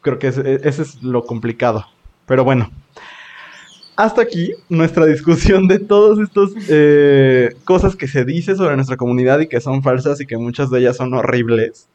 creo 0.02 0.20
que 0.20 0.28
ese, 0.28 0.60
es 0.64 1.02
lo 1.02 1.24
complicado. 1.26 1.86
Pero 2.28 2.44
bueno, 2.44 2.70
hasta 3.95 4.22
aquí 4.22 4.53
nuestra 4.70 5.06
discusión 5.06 5.68
de 5.68 5.80
todas 5.80 6.20
estas 6.20 6.52
eh, 6.70 7.56
cosas 7.64 7.95
que 7.95 8.07
se 8.07 8.26
dice 8.26 8.56
sobre 8.56 8.76
nuestra 8.76 8.98
comunidad 8.98 9.40
y 9.40 9.48
que 9.48 9.61
son 9.61 9.84
falsas 9.84 10.20
y 10.22 10.26
que 10.26 10.38
muchas 10.38 10.70
de 10.70 10.80
ellas 10.80 10.98
son 10.98 11.14
horribles. 11.14 11.90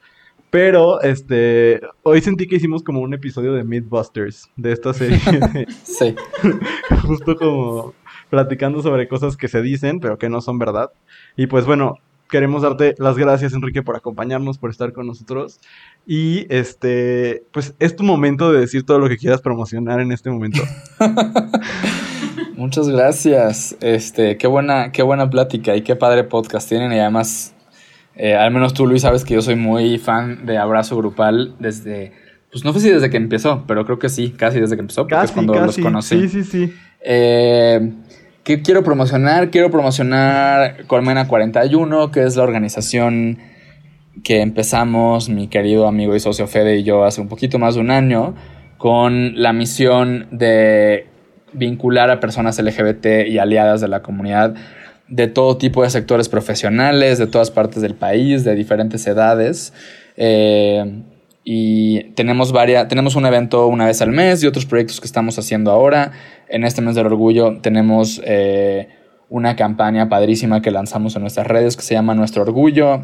Pero 0.51 1.03
este 1.03 1.81
hoy 2.03 2.23
sentí 2.23 2.47
que 2.47 2.57
hicimos 2.57 2.83
como 2.83 3.01
un 3.01 3.13
episodio 3.13 3.53
de 3.53 3.65
Mythbusters 3.65 4.49
de 4.57 4.73
esta 4.73 4.95
serie. 4.95 5.19
sí. 5.83 6.15
Justo 7.03 7.37
como 7.37 7.95
platicando 8.31 8.83
sobre 8.83 9.09
cosas 9.09 9.37
que 9.37 9.49
se 9.49 9.63
dicen, 9.63 10.01
pero 10.01 10.19
que 10.19 10.29
no 10.29 10.41
son 10.41 10.59
verdad. 10.59 10.91
Y 11.37 11.47
pues 11.49 11.67
bueno, 11.67 11.99
queremos 12.29 12.63
darte 12.63 12.95
las 12.99 13.17
gracias, 13.17 13.53
Enrique, 13.53 13.83
por 13.83 13.97
acompañarnos, 13.97 14.59
por 14.59 14.71
estar 14.71 14.93
con 14.93 15.07
nosotros. 15.07 15.61
Y 16.07 16.47
este, 16.53 17.43
pues 17.53 17.75
es 17.79 17.97
tu 17.97 18.05
momento 18.05 18.53
de 18.53 18.61
decir 18.61 18.85
todo 18.85 18.99
lo 18.99 19.09
que 19.09 19.17
quieras 19.17 19.41
promocionar 19.41 20.01
en 20.01 20.13
este 20.13 20.31
momento. 20.31 20.61
Muchas 22.57 22.89
gracias. 22.89 23.77
Este, 23.81 24.37
qué 24.37 24.47
buena, 24.47 24.93
qué 24.93 25.03
buena 25.03 25.31
plática 25.31 25.77
y 25.77 25.83
qué 25.83 25.97
padre 25.97 26.25
podcast 26.25 26.69
tienen. 26.69 26.93
Y 26.93 26.99
además, 26.99 27.55
eh, 28.17 28.35
al 28.35 28.51
menos 28.51 28.75
tú, 28.75 28.87
Luis, 28.87 29.03
sabes 29.03 29.25
que 29.25 29.35
yo 29.35 29.43
soy 29.43 29.57
muy 29.57 29.99
fan 29.99 30.47
de 30.47 30.59
Abrazo 30.59 30.97
Grupal 30.97 31.55
desde, 31.59 32.13
pues 32.51 32.65
no 32.65 32.73
sé 32.73 32.81
si 32.81 32.91
desde 32.91 33.11
que 33.11 33.17
empezó, 33.17 33.65
pero 33.67 33.85
creo 33.85 33.99
que 33.99 34.09
sí, 34.09 34.31
casi 34.31 34.61
desde 34.61 34.77
que 34.77 34.81
empezó, 34.81 35.07
porque 35.07 35.25
es 35.25 35.33
cuando 35.33 35.55
los 35.55 35.79
conocí. 35.79 36.29
Sí, 36.29 36.29
sí, 36.29 36.45
sí. 36.45 36.75
Eh, 37.01 37.93
¿Qué 38.49 38.63
quiero 38.63 38.83
promocionar? 38.83 39.51
Quiero 39.51 39.71
promocionar 39.71 40.87
Colmena 40.87 41.29
41, 41.29 42.11
que 42.11 42.23
es 42.23 42.35
la 42.35 42.45
organización 42.45 43.37
que 44.25 44.41
empezamos 44.41 45.29
mi 45.29 45.49
querido 45.49 45.87
amigo 45.87 46.17
y 46.17 46.21
socio 46.21 46.47
Fede 46.47 46.79
y 46.79 46.83
yo 46.83 47.05
hace 47.05 47.21
un 47.21 47.29
poquito 47.29 47.59
más 47.59 47.75
de 47.75 47.83
un 47.83 47.91
año 47.91 48.35
con 48.79 49.39
la 49.39 49.53
misión 49.53 50.29
de 50.31 51.09
vincular 51.53 52.11
a 52.11 52.21
personas 52.21 52.59
LGBT 52.59 53.29
y 53.29 53.37
aliadas 53.37 53.83
de 53.83 53.89
la 53.89 54.01
comunidad 54.01 54.55
de 55.09 55.27
todo 55.27 55.59
tipo 55.59 55.83
de 55.83 55.91
sectores 55.91 56.31
profesionales, 56.31 57.19
de 57.19 57.27
todas 57.27 57.51
partes 57.51 57.83
del 57.83 57.97
país, 57.97 58.45
de 58.45 58.55
diferentes 58.55 59.07
edades. 59.07 59.75
Eh, 60.17 61.03
y 61.51 62.11
tenemos, 62.13 62.53
varias, 62.53 62.89
tenemos 62.89 63.17
un 63.17 63.25
evento 63.25 63.69
una 63.69 63.87
vez 63.87 64.03
al 64.03 64.11
mes 64.11 64.43
y 64.43 64.47
otros 64.47 64.67
proyectos 64.67 65.01
que 65.01 65.07
estamos 65.07 65.39
haciendo 65.39 65.71
ahora. 65.71 66.13
En 66.47 66.63
este 66.63 66.83
mes 66.83 66.95
del 66.95 67.07
orgullo 67.07 67.57
tenemos 67.63 68.21
eh, 68.27 68.91
una 69.31 69.57
campaña 69.57 70.11
padrísima 70.11 70.61
que 70.61 70.71
lanzamos 70.71 71.17
en 71.17 71.23
nuestras 71.23 71.47
redes 71.47 71.75
que 71.75 71.83
se 71.85 71.95
llama 71.95 72.15
Nuestro 72.15 72.43
Orgullo. 72.43 73.01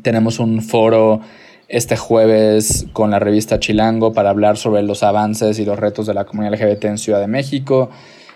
Tenemos 0.00 0.38
un 0.38 0.62
foro 0.62 1.22
este 1.66 1.96
jueves 1.96 2.86
con 2.92 3.10
la 3.10 3.18
revista 3.18 3.58
Chilango 3.58 4.12
para 4.12 4.30
hablar 4.30 4.58
sobre 4.58 4.84
los 4.84 5.02
avances 5.02 5.58
y 5.58 5.64
los 5.64 5.76
retos 5.76 6.06
de 6.06 6.14
la 6.14 6.24
comunidad 6.24 6.54
LGBT 6.54 6.84
en 6.84 6.98
Ciudad 6.98 7.18
de 7.18 7.26
México. 7.26 7.90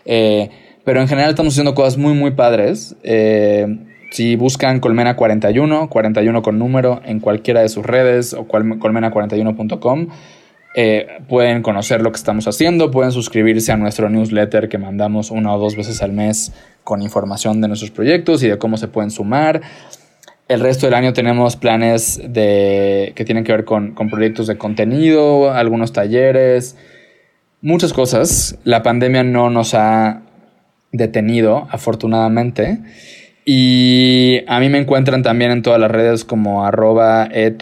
Eh, 0.07 0.51
pero 0.85 1.01
en 1.01 1.07
general 1.07 1.31
estamos 1.31 1.55
haciendo 1.55 1.77
cosas 1.77 1.99
muy, 1.99 2.15
muy 2.15 2.33
padres. 2.33 2.97
Eh, 3.05 3.79
si 4.11 4.37
buscan 4.37 4.81
Colmena41, 4.81 5.89
41 5.89 6.43
con 6.43 6.59
número, 6.59 7.01
en 7.05 7.21
cualquiera 7.21 7.61
de 7.61 7.69
sus 7.69 7.85
redes 7.85 8.35
o 8.35 8.47
colmena41.com, 8.47 10.09
eh, 10.79 11.07
pueden 11.29 11.63
conocer 11.63 12.03
lo 12.03 12.13
que 12.13 12.17
estamos 12.17 12.47
haciendo, 12.47 12.91
pueden 12.91 13.11
suscribirse 13.11 13.73
a 13.73 13.79
nuestro 13.79 14.11
newsletter 14.11 14.69
que 14.69 14.77
mandamos 14.77 15.31
una 15.31 15.55
o 15.55 15.59
dos 15.59 15.75
veces 15.75 16.03
al 16.03 16.13
mes 16.13 16.53
con 16.85 17.01
información 17.01 17.63
de 17.63 17.69
nuestros 17.69 17.91
proyectos 17.91 18.43
y 18.43 18.49
de 18.49 18.59
cómo 18.59 18.77
se 18.77 18.89
pueden 18.89 19.11
sumar. 19.11 19.63
El 20.49 20.61
resto 20.61 20.87
del 20.87 20.95
año 20.95 21.13
tenemos 21.13 21.57
planes 21.57 22.21
de, 22.29 23.13
que 23.17 23.25
tienen 23.25 23.43
que 23.43 23.53
ver 23.53 23.65
con, 23.65 23.93
con 23.95 24.11
proyectos 24.11 24.47
de 24.47 24.59
contenido, 24.59 25.51
algunos 25.51 25.93
talleres, 25.93 26.77
muchas 27.63 27.93
cosas. 27.93 28.59
La 28.65 28.83
pandemia 28.83 29.25
no 29.25 29.51
nos 29.51 29.75
ha 29.75 30.23
detenido, 30.93 31.67
afortunadamente. 31.71 32.81
Y 33.49 34.41
a 34.49 34.59
mí 34.59 34.69
me 34.69 34.79
encuentran 34.79 35.23
también 35.23 35.53
en 35.53 35.63
todas 35.63 35.81
las 35.81 35.89
redes 35.89 36.25
como 36.25 36.67
arroba. 36.67 37.29
Eh, 37.33 37.55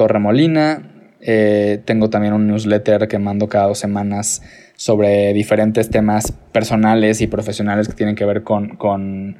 tengo 1.84 2.08
también 2.08 2.32
un 2.32 2.46
newsletter 2.46 3.06
que 3.06 3.18
mando 3.18 3.50
cada 3.50 3.66
dos 3.66 3.80
semanas 3.80 4.40
sobre 4.76 5.34
diferentes 5.34 5.90
temas 5.90 6.32
personales 6.52 7.20
y 7.20 7.26
profesionales 7.26 7.86
que 7.86 7.94
tienen 7.94 8.14
que 8.14 8.24
ver 8.24 8.44
con, 8.44 8.76
con 8.76 9.36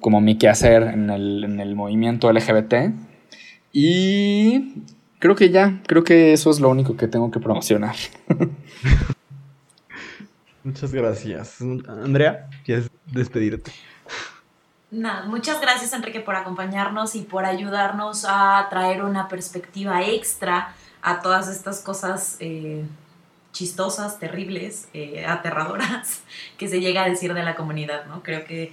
como 0.00 0.20
mi 0.20 0.36
quehacer 0.36 0.82
en 0.82 1.08
el, 1.08 1.44
en 1.44 1.60
el 1.60 1.74
movimiento 1.74 2.30
LGBT. 2.30 2.74
Y 3.72 4.82
creo 5.18 5.34
que 5.34 5.48
ya, 5.48 5.80
creo 5.86 6.04
que 6.04 6.34
eso 6.34 6.50
es 6.50 6.60
lo 6.60 6.68
único 6.68 6.98
que 6.98 7.08
tengo 7.08 7.30
que 7.30 7.40
promocionar. 7.40 7.96
Muchas 10.62 10.92
gracias. 10.92 11.56
Andrea, 11.88 12.50
¿quieres 12.66 12.90
despedirte? 13.10 13.72
Nada, 14.90 15.24
muchas 15.26 15.60
gracias 15.60 15.92
Enrique 15.92 16.20
por 16.20 16.34
acompañarnos 16.34 17.14
y 17.14 17.22
por 17.22 17.44
ayudarnos 17.44 18.24
a 18.28 18.66
traer 18.70 19.04
una 19.04 19.28
perspectiva 19.28 20.02
extra 20.02 20.74
a 21.00 21.20
todas 21.20 21.48
estas 21.48 21.80
cosas 21.80 22.36
eh, 22.40 22.84
chistosas, 23.52 24.18
terribles, 24.18 24.88
eh, 24.92 25.24
aterradoras 25.26 26.22
que 26.58 26.68
se 26.68 26.80
llega 26.80 27.04
a 27.04 27.08
decir 27.08 27.34
de 27.34 27.42
la 27.44 27.54
comunidad, 27.54 28.06
¿no? 28.06 28.22
Creo 28.22 28.44
que 28.44 28.72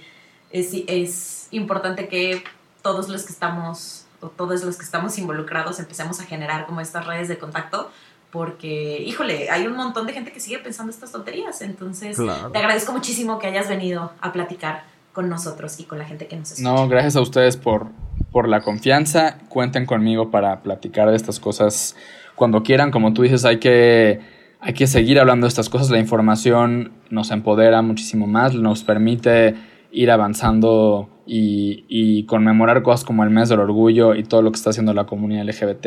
es, 0.50 0.70
es 0.88 1.48
importante 1.52 2.08
que 2.08 2.42
todos 2.82 3.08
los 3.08 3.24
que 3.24 3.32
estamos, 3.32 4.06
o 4.20 4.28
todos 4.28 4.64
los 4.64 4.76
que 4.76 4.84
estamos 4.84 5.18
involucrados 5.18 5.78
empecemos 5.78 6.18
a 6.20 6.24
generar 6.24 6.66
como 6.66 6.80
estas 6.80 7.06
redes 7.06 7.28
de 7.28 7.38
contacto 7.38 7.92
porque, 8.30 9.02
híjole, 9.06 9.50
hay 9.50 9.66
un 9.66 9.74
montón 9.74 10.06
de 10.06 10.12
gente 10.12 10.32
que 10.32 10.40
sigue 10.40 10.58
pensando 10.58 10.92
estas 10.92 11.12
tonterías, 11.12 11.62
entonces 11.62 12.16
te 12.16 12.58
agradezco 12.58 12.92
muchísimo 12.92 13.38
que 13.38 13.46
hayas 13.46 13.68
venido 13.68 14.12
a 14.20 14.32
platicar 14.32 14.84
nosotros 15.24 15.78
y 15.80 15.84
con 15.84 15.98
la 15.98 16.04
gente 16.04 16.26
que 16.26 16.36
nos 16.36 16.52
escucha. 16.52 16.68
No, 16.68 16.88
gracias 16.88 17.16
a 17.16 17.20
ustedes 17.20 17.56
por, 17.56 17.88
por 18.30 18.48
la 18.48 18.60
confianza. 18.60 19.38
Cuenten 19.48 19.86
conmigo 19.86 20.30
para 20.30 20.62
platicar 20.62 21.10
de 21.10 21.16
estas 21.16 21.40
cosas 21.40 21.96
cuando 22.34 22.62
quieran. 22.62 22.90
Como 22.90 23.12
tú 23.12 23.22
dices, 23.22 23.44
hay 23.44 23.58
que, 23.58 24.20
hay 24.60 24.74
que 24.74 24.86
seguir 24.86 25.18
hablando 25.18 25.46
de 25.46 25.48
estas 25.48 25.68
cosas. 25.68 25.90
La 25.90 25.98
información 25.98 26.92
nos 27.10 27.30
empodera 27.30 27.82
muchísimo 27.82 28.26
más, 28.26 28.54
nos 28.54 28.84
permite 28.84 29.54
ir 29.90 30.10
avanzando 30.10 31.08
y, 31.26 31.84
y, 31.88 32.24
conmemorar 32.26 32.82
cosas 32.82 33.04
como 33.04 33.24
el 33.24 33.30
mes 33.30 33.48
del 33.48 33.60
orgullo 33.60 34.14
y 34.14 34.22
todo 34.22 34.42
lo 34.42 34.50
que 34.50 34.56
está 34.56 34.70
haciendo 34.70 34.92
la 34.92 35.06
comunidad 35.06 35.44
LGBT 35.44 35.86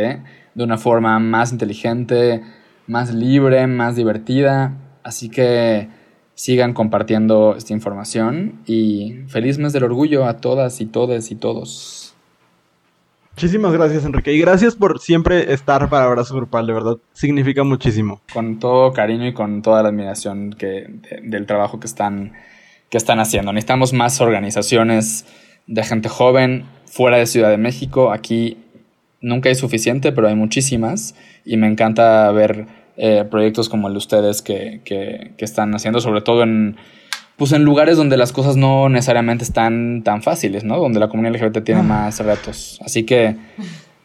de 0.55 0.63
una 0.63 0.77
forma 0.77 1.17
más 1.19 1.51
inteligente, 1.51 2.43
más 2.87 3.13
libre, 3.13 3.67
más 3.67 3.95
divertida. 3.95 4.77
Así 5.03 5.29
que 5.29 5.89
sigan 6.41 6.73
compartiendo 6.73 7.55
esta 7.55 7.71
información 7.71 8.61
y 8.65 9.19
feliz 9.27 9.59
mes 9.59 9.73
del 9.73 9.83
orgullo 9.83 10.25
a 10.25 10.37
todas 10.37 10.81
y 10.81 10.87
todes 10.87 11.29
y 11.29 11.35
todos. 11.35 12.15
Muchísimas 13.33 13.71
gracias 13.73 14.05
Enrique 14.05 14.33
y 14.33 14.39
gracias 14.39 14.75
por 14.75 14.99
siempre 14.99 15.53
estar 15.53 15.87
para 15.87 16.05
Abrazo 16.05 16.35
Grupal, 16.35 16.65
de 16.65 16.73
verdad 16.73 16.97
significa 17.13 17.63
muchísimo. 17.63 18.21
Con 18.33 18.57
todo 18.57 18.91
cariño 18.91 19.27
y 19.27 19.33
con 19.35 19.61
toda 19.61 19.83
la 19.83 19.89
admiración 19.89 20.55
que, 20.57 20.87
del 21.21 21.45
trabajo 21.45 21.79
que 21.79 21.85
están, 21.85 22.33
que 22.89 22.97
están 22.97 23.19
haciendo. 23.19 23.53
Necesitamos 23.53 23.93
más 23.93 24.19
organizaciones 24.19 25.27
de 25.67 25.83
gente 25.83 26.09
joven 26.09 26.65
fuera 26.87 27.17
de 27.17 27.27
Ciudad 27.27 27.51
de 27.51 27.57
México. 27.57 28.11
Aquí 28.11 28.57
nunca 29.21 29.49
hay 29.49 29.55
suficiente, 29.55 30.11
pero 30.11 30.27
hay 30.27 30.35
muchísimas 30.35 31.13
y 31.45 31.57
me 31.57 31.67
encanta 31.67 32.31
ver 32.31 32.80
eh, 33.03 33.25
proyectos 33.27 33.67
como 33.67 33.87
el 33.87 33.95
de 33.95 33.97
ustedes 33.97 34.43
que, 34.43 34.81
que, 34.85 35.33
están 35.43 35.73
haciendo, 35.73 35.99
sobre 36.01 36.21
todo 36.21 36.43
en, 36.43 36.77
pues 37.35 37.51
en 37.51 37.63
lugares 37.63 37.97
donde 37.97 38.15
las 38.15 38.31
cosas 38.31 38.57
no 38.57 38.89
necesariamente 38.89 39.43
están 39.43 40.03
tan 40.03 40.21
fáciles, 40.21 40.63
¿no? 40.63 40.77
Donde 40.77 40.99
la 40.99 41.09
comunidad 41.09 41.33
LGBT 41.33 41.63
tiene 41.63 41.81
ah. 41.81 41.83
más 41.83 42.19
retos. 42.19 42.79
Así 42.85 43.01
que 43.01 43.37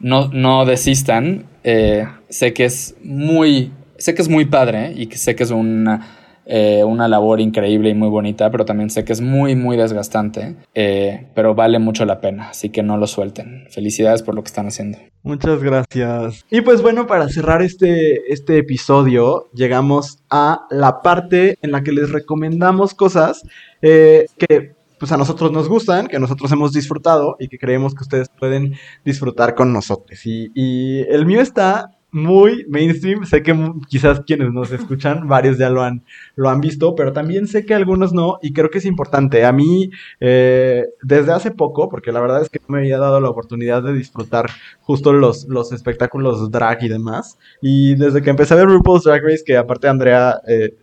no, 0.01 0.29
no 0.29 0.65
desistan. 0.65 1.45
Eh, 1.63 2.09
sé 2.31 2.55
que 2.55 2.65
es 2.65 2.97
muy, 3.05 3.71
sé 3.99 4.15
que 4.15 4.23
es 4.23 4.31
muy 4.31 4.47
padre 4.47 4.95
y 4.97 5.09
que 5.09 5.19
sé 5.19 5.37
que 5.37 5.43
es 5.43 5.51
una 5.51 6.17
eh, 6.49 6.85
una 6.85 7.09
labor 7.09 7.41
increíble 7.41 7.91
y 7.91 7.95
muy 7.95 8.09
bonita, 8.09 8.51
pero 8.51 8.65
también 8.65 8.89
sé 8.89 9.05
que 9.05 9.13
es 9.13 9.21
muy, 9.21 9.57
muy 9.57 9.77
desgastante, 9.77 10.55
eh, 10.75 11.27
pero 11.35 11.57
vale 11.57 11.81
mucho 11.81 12.05
la 12.05 12.21
pena, 12.21 12.51
así 12.51 12.71
que 12.71 12.85
no 12.85 12.97
lo 12.97 13.09
suelten. 13.09 13.67
Felicidades 13.69 14.23
por 14.23 14.37
lo 14.37 14.43
que 14.43 14.49
están 14.49 14.69
haciendo. 14.69 14.99
Muchas 15.25 15.61
gracias. 15.61 16.45
Y 16.49 16.61
pues 16.61 16.83
bueno, 16.83 17.09
para 17.09 17.29
cerrar 17.29 17.63
este, 17.63 18.33
este 18.33 18.59
episodio, 18.59 19.49
llegamos 19.55 20.21
a 20.31 20.67
la 20.71 21.03
parte 21.03 21.59
en 21.63 21.73
la 21.73 21.83
que 21.83 21.91
les 21.91 22.11
recomendamos 22.11 22.95
cosas 22.95 23.43
eh, 23.83 24.27
que 24.39 24.77
pues 25.01 25.11
a 25.13 25.17
nosotros 25.17 25.51
nos 25.51 25.69
gustan, 25.69 26.07
que 26.07 26.21
nosotros 26.21 26.51
hemos 26.53 26.73
disfrutado 26.73 27.37
y 27.41 27.49
que 27.49 27.59
creemos 27.59 27.95
que 27.95 28.05
ustedes 28.05 28.29
pueden 28.29 28.77
disfrutar 29.05 29.55
con 29.55 29.73
nosotros. 29.73 30.25
Y, 30.25 30.53
y 30.55 31.01
el 31.11 31.27
mío 31.27 31.41
está 31.41 31.96
muy 32.17 32.65
mainstream. 32.69 33.25
Sé 33.25 33.43
que 33.43 33.55
quizás 33.89 34.21
quienes 34.27 34.53
nos 34.53 34.73
escuchan, 34.73 35.29
varios 35.29 35.59
ya 35.59 35.71
lo 35.71 35.83
han, 35.83 36.05
lo 36.35 36.49
han 36.49 36.61
visto, 36.61 36.95
pero 36.97 37.13
también 37.13 37.47
sé 37.47 37.65
que 37.65 37.75
algunos 37.75 38.13
no, 38.13 38.39
y 38.43 38.53
creo 38.53 38.71
que 38.71 38.79
es 38.79 38.87
importante. 38.87 39.45
A 39.45 39.53
mí, 39.53 39.91
eh, 40.21 40.85
desde 41.03 41.33
hace 41.33 41.51
poco, 41.53 41.89
porque 41.89 42.13
la 42.13 42.21
verdad 42.21 42.43
es 42.43 42.49
que 42.49 42.61
me 42.69 42.79
había 42.79 42.99
dado 42.99 43.21
la 43.21 43.29
oportunidad 43.29 43.83
de 43.83 43.93
disfrutar 43.93 44.51
justo 44.81 45.13
los, 45.13 45.45
los 45.45 45.73
espectáculos 45.73 46.51
drag 46.51 46.83
y 46.83 46.89
demás, 46.89 47.39
y 47.61 47.95
desde 47.95 48.23
que 48.23 48.31
empecé 48.31 48.55
a 48.55 48.57
ver 48.57 48.67
RuPaul's 48.67 49.05
Drag 49.05 49.23
Race, 49.23 49.45
que 49.45 49.57
aparte 49.57 49.89
Andrea 49.89 50.41
eh, 50.49 50.75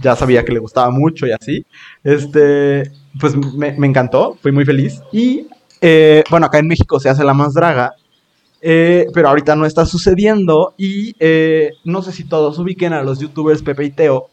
ya 0.00 0.16
sabía 0.16 0.44
que 0.44 0.52
le 0.52 0.58
gustaba 0.60 0.90
mucho 0.90 1.26
y 1.26 1.32
así, 1.32 1.66
este, 2.04 2.90
pues 3.20 3.34
me, 3.36 3.68
encantó, 3.86 4.36
fui 4.40 4.52
muy 4.52 4.64
feliz. 4.64 5.02
Y 5.12 5.48
eh, 5.80 6.24
bueno, 6.30 6.46
acá 6.46 6.58
en 6.58 6.68
México 6.68 6.98
se 7.00 7.08
hace 7.08 7.24
la 7.24 7.34
más 7.34 7.54
draga, 7.54 7.94
eh, 8.60 9.06
pero 9.14 9.28
ahorita 9.28 9.54
no 9.56 9.66
está 9.66 9.86
sucediendo 9.86 10.74
y 10.76 11.14
eh, 11.20 11.72
no 11.84 12.02
sé 12.02 12.12
si 12.12 12.24
todos 12.24 12.58
ubiquen 12.58 12.92
a 12.92 13.02
los 13.02 13.20
youtubers 13.20 13.62
Pepe 13.62 13.84
y 13.84 13.90
Teo. 13.90 14.28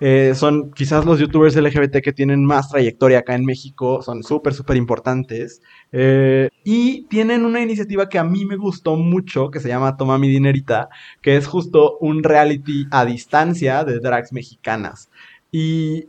Eh, 0.00 0.34
son 0.36 0.70
quizás 0.70 1.04
los 1.04 1.18
youtubers 1.18 1.56
LGBT 1.56 1.96
que 2.00 2.12
tienen 2.12 2.44
más 2.44 2.68
trayectoria 2.68 3.18
acá 3.18 3.34
en 3.34 3.44
México, 3.44 4.00
son 4.00 4.22
súper, 4.22 4.54
súper 4.54 4.76
importantes. 4.76 5.60
y 6.64 7.02
tienen 7.08 7.44
una 7.44 7.60
iniciativa 7.60 8.08
que 8.08 8.18
a 8.18 8.24
mí 8.24 8.44
me 8.44 8.56
gustó 8.56 8.94
mucho, 8.96 9.50
que 9.50 9.58
se 9.60 9.68
llama 9.68 9.96
Toma 9.96 10.18
mi 10.18 10.28
dinerita, 10.28 10.88
que 11.20 11.36
es 11.36 11.46
justo 11.46 11.98
un 12.00 12.22
reality 12.22 12.86
a 12.90 13.04
distancia 13.04 13.84
de 13.84 13.98
drags 13.98 14.32
mexicanas. 14.32 15.10
Y 15.50 16.06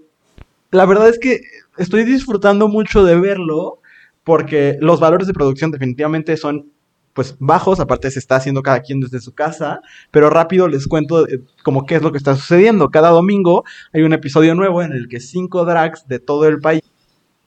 la 0.72 0.86
verdad 0.86 1.10
es 1.10 1.18
que 1.20 1.42
estoy 1.78 2.04
disfrutando 2.04 2.68
mucho 2.68 3.04
de 3.04 3.20
verlo 3.20 3.80
porque 4.24 4.78
los 4.82 5.00
valores 5.00 5.28
de 5.28 5.34
producción 5.34 5.72
definitivamente 5.72 6.38
son 6.38 6.72
pues 7.14 7.36
bajos, 7.40 7.80
aparte 7.80 8.12
se 8.12 8.20
está 8.20 8.36
haciendo 8.36 8.62
cada 8.64 8.82
quien 8.82 9.00
desde 9.00 9.20
su 9.20 9.34
casa, 9.34 9.82
pero 10.12 10.30
rápido 10.30 10.68
les 10.68 10.88
cuento 10.88 11.28
eh, 11.28 11.42
como 11.64 11.86
qué 11.86 11.96
es 11.96 12.02
lo 12.02 12.12
que 12.12 12.18
está 12.18 12.36
sucediendo. 12.36 12.90
Cada 12.90 13.10
domingo 13.10 13.64
hay 13.94 14.04
un 14.04 14.14
episodio 14.14 14.56
nuevo 14.56 14.82
en 14.82 14.92
el 14.92 15.08
que 15.08 15.20
cinco 15.20 15.66
drags 15.66 16.08
de 16.08 16.20
todo 16.20 16.48
el 16.48 16.60
país 16.60 16.82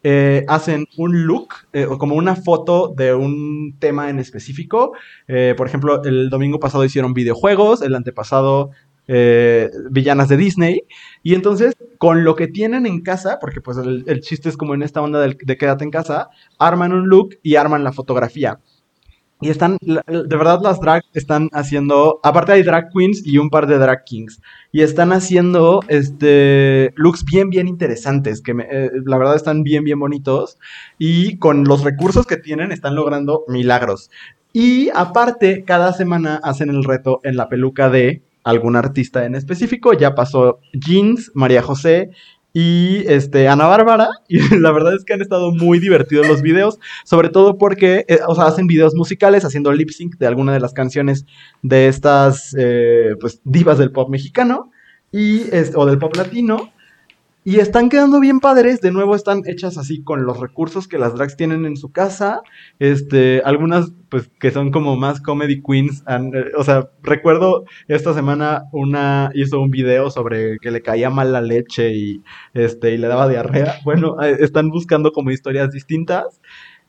eh, 0.04 0.44
hacen 0.48 0.86
un 0.96 1.26
look 1.26 1.54
eh, 1.72 1.86
o 1.86 1.96
como 1.96 2.16
una 2.16 2.34
foto 2.34 2.92
de 2.96 3.14
un 3.14 3.76
tema 3.78 4.10
en 4.10 4.18
específico. 4.18 4.92
por 5.56 5.66
ejemplo, 5.66 6.02
el 6.04 6.28
domingo 6.28 6.58
pasado 6.60 6.84
hicieron 6.84 7.14
videojuegos, 7.14 7.82
el 7.82 7.94
antepasado 7.94 8.70
villanas 9.90 10.28
de 10.28 10.36
Disney. 10.36 10.82
Y 11.22 11.34
entonces, 11.34 11.74
con 11.98 12.24
lo 12.24 12.34
que 12.34 12.46
tienen 12.46 12.86
en 12.86 13.00
casa, 13.02 13.38
porque 13.40 13.60
pues 13.60 13.76
el, 13.78 14.20
chiste 14.20 14.48
es 14.48 14.56
como 14.56 14.74
en 14.74 14.82
esta 14.82 15.02
onda 15.02 15.20
de 15.20 15.56
quédate 15.56 15.84
en 15.84 15.90
casa, 15.90 16.28
arman 16.58 16.92
un 16.92 17.08
look 17.08 17.38
y 17.42 17.56
arman 17.56 17.84
la 17.84 17.92
fotografía. 17.92 18.58
Y 19.42 19.50
están, 19.50 19.76
de 19.82 20.36
verdad 20.36 20.60
las 20.62 20.80
drag 20.80 21.02
están 21.14 21.48
haciendo, 21.52 22.20
aparte 22.22 22.52
hay 22.52 22.62
drag 22.62 22.90
queens 22.94 23.26
y 23.26 23.38
un 23.38 23.50
par 23.50 23.66
de 23.66 23.76
drag 23.76 24.04
kings. 24.04 24.40
Y 24.70 24.82
están 24.82 25.12
haciendo 25.12 25.80
este 25.88 26.92
looks 26.94 27.24
bien, 27.24 27.50
bien 27.50 27.66
interesantes, 27.66 28.40
que 28.40 28.52
eh, 28.52 28.90
la 29.04 29.18
verdad 29.18 29.34
están 29.34 29.64
bien, 29.64 29.82
bien 29.82 29.98
bonitos. 29.98 30.58
Y 30.96 31.38
con 31.38 31.64
los 31.64 31.82
recursos 31.82 32.24
que 32.24 32.36
tienen 32.36 32.70
están 32.70 32.94
logrando 32.94 33.42
milagros. 33.48 34.10
Y 34.52 34.90
aparte, 34.94 35.64
cada 35.64 35.92
semana 35.92 36.40
hacen 36.44 36.70
el 36.70 36.84
reto 36.84 37.20
en 37.24 37.36
la 37.36 37.48
peluca 37.48 37.90
de 37.90 38.22
algún 38.44 38.76
artista 38.76 39.24
en 39.24 39.34
específico. 39.34 39.92
Ya 39.92 40.14
pasó 40.14 40.60
Jeans, 40.72 41.32
María 41.34 41.62
José 41.62 42.10
y 42.52 43.04
este, 43.06 43.48
Ana 43.48 43.66
Bárbara. 43.66 44.08
Y 44.28 44.38
la 44.58 44.72
verdad 44.72 44.94
es 44.94 45.04
que 45.04 45.12
han 45.12 45.20
estado 45.20 45.52
muy 45.52 45.78
divertidos 45.78 46.26
los 46.26 46.42
videos, 46.42 46.78
sobre 47.04 47.28
todo 47.28 47.58
porque, 47.58 48.04
eh, 48.08 48.20
o 48.26 48.34
sea, 48.34 48.46
hacen 48.46 48.66
videos 48.66 48.94
musicales 48.94 49.44
haciendo 49.44 49.72
lip 49.72 49.90
sync 49.90 50.16
de 50.16 50.26
alguna 50.26 50.52
de 50.52 50.60
las 50.60 50.72
canciones 50.72 51.26
de 51.62 51.88
estas, 51.88 52.54
eh, 52.58 53.14
pues, 53.20 53.40
divas 53.44 53.78
del 53.78 53.92
pop 53.92 54.08
mexicano 54.08 54.70
y, 55.10 55.42
o 55.74 55.86
del 55.86 55.98
pop 55.98 56.16
latino. 56.16 56.71
Y 57.44 57.58
están 57.58 57.88
quedando 57.88 58.20
bien 58.20 58.38
padres, 58.38 58.80
de 58.80 58.92
nuevo 58.92 59.16
están 59.16 59.42
hechas 59.46 59.76
así 59.76 60.04
con 60.04 60.24
los 60.24 60.38
recursos 60.38 60.86
que 60.86 60.98
las 60.98 61.14
drags 61.14 61.36
tienen 61.36 61.66
en 61.66 61.76
su 61.76 61.90
casa, 61.90 62.40
este, 62.78 63.42
algunas 63.44 63.92
pues 64.08 64.30
que 64.38 64.52
son 64.52 64.70
como 64.70 64.94
más 64.94 65.20
comedy 65.20 65.60
queens, 65.60 66.04
eh, 66.06 66.52
o 66.56 66.62
sea, 66.62 66.90
recuerdo 67.02 67.64
esta 67.88 68.14
semana 68.14 68.64
una 68.72 69.32
hizo 69.34 69.60
un 69.60 69.70
video 69.70 70.10
sobre 70.10 70.58
que 70.60 70.70
le 70.70 70.82
caía 70.82 71.10
mal 71.10 71.32
la 71.32 71.40
leche 71.40 71.92
y 71.92 72.22
este 72.54 72.92
y 72.92 72.98
le 72.98 73.08
daba 73.08 73.28
diarrea. 73.28 73.80
Bueno, 73.84 74.22
eh, 74.22 74.36
están 74.40 74.70
buscando 74.70 75.10
como 75.10 75.32
historias 75.32 75.72
distintas 75.72 76.40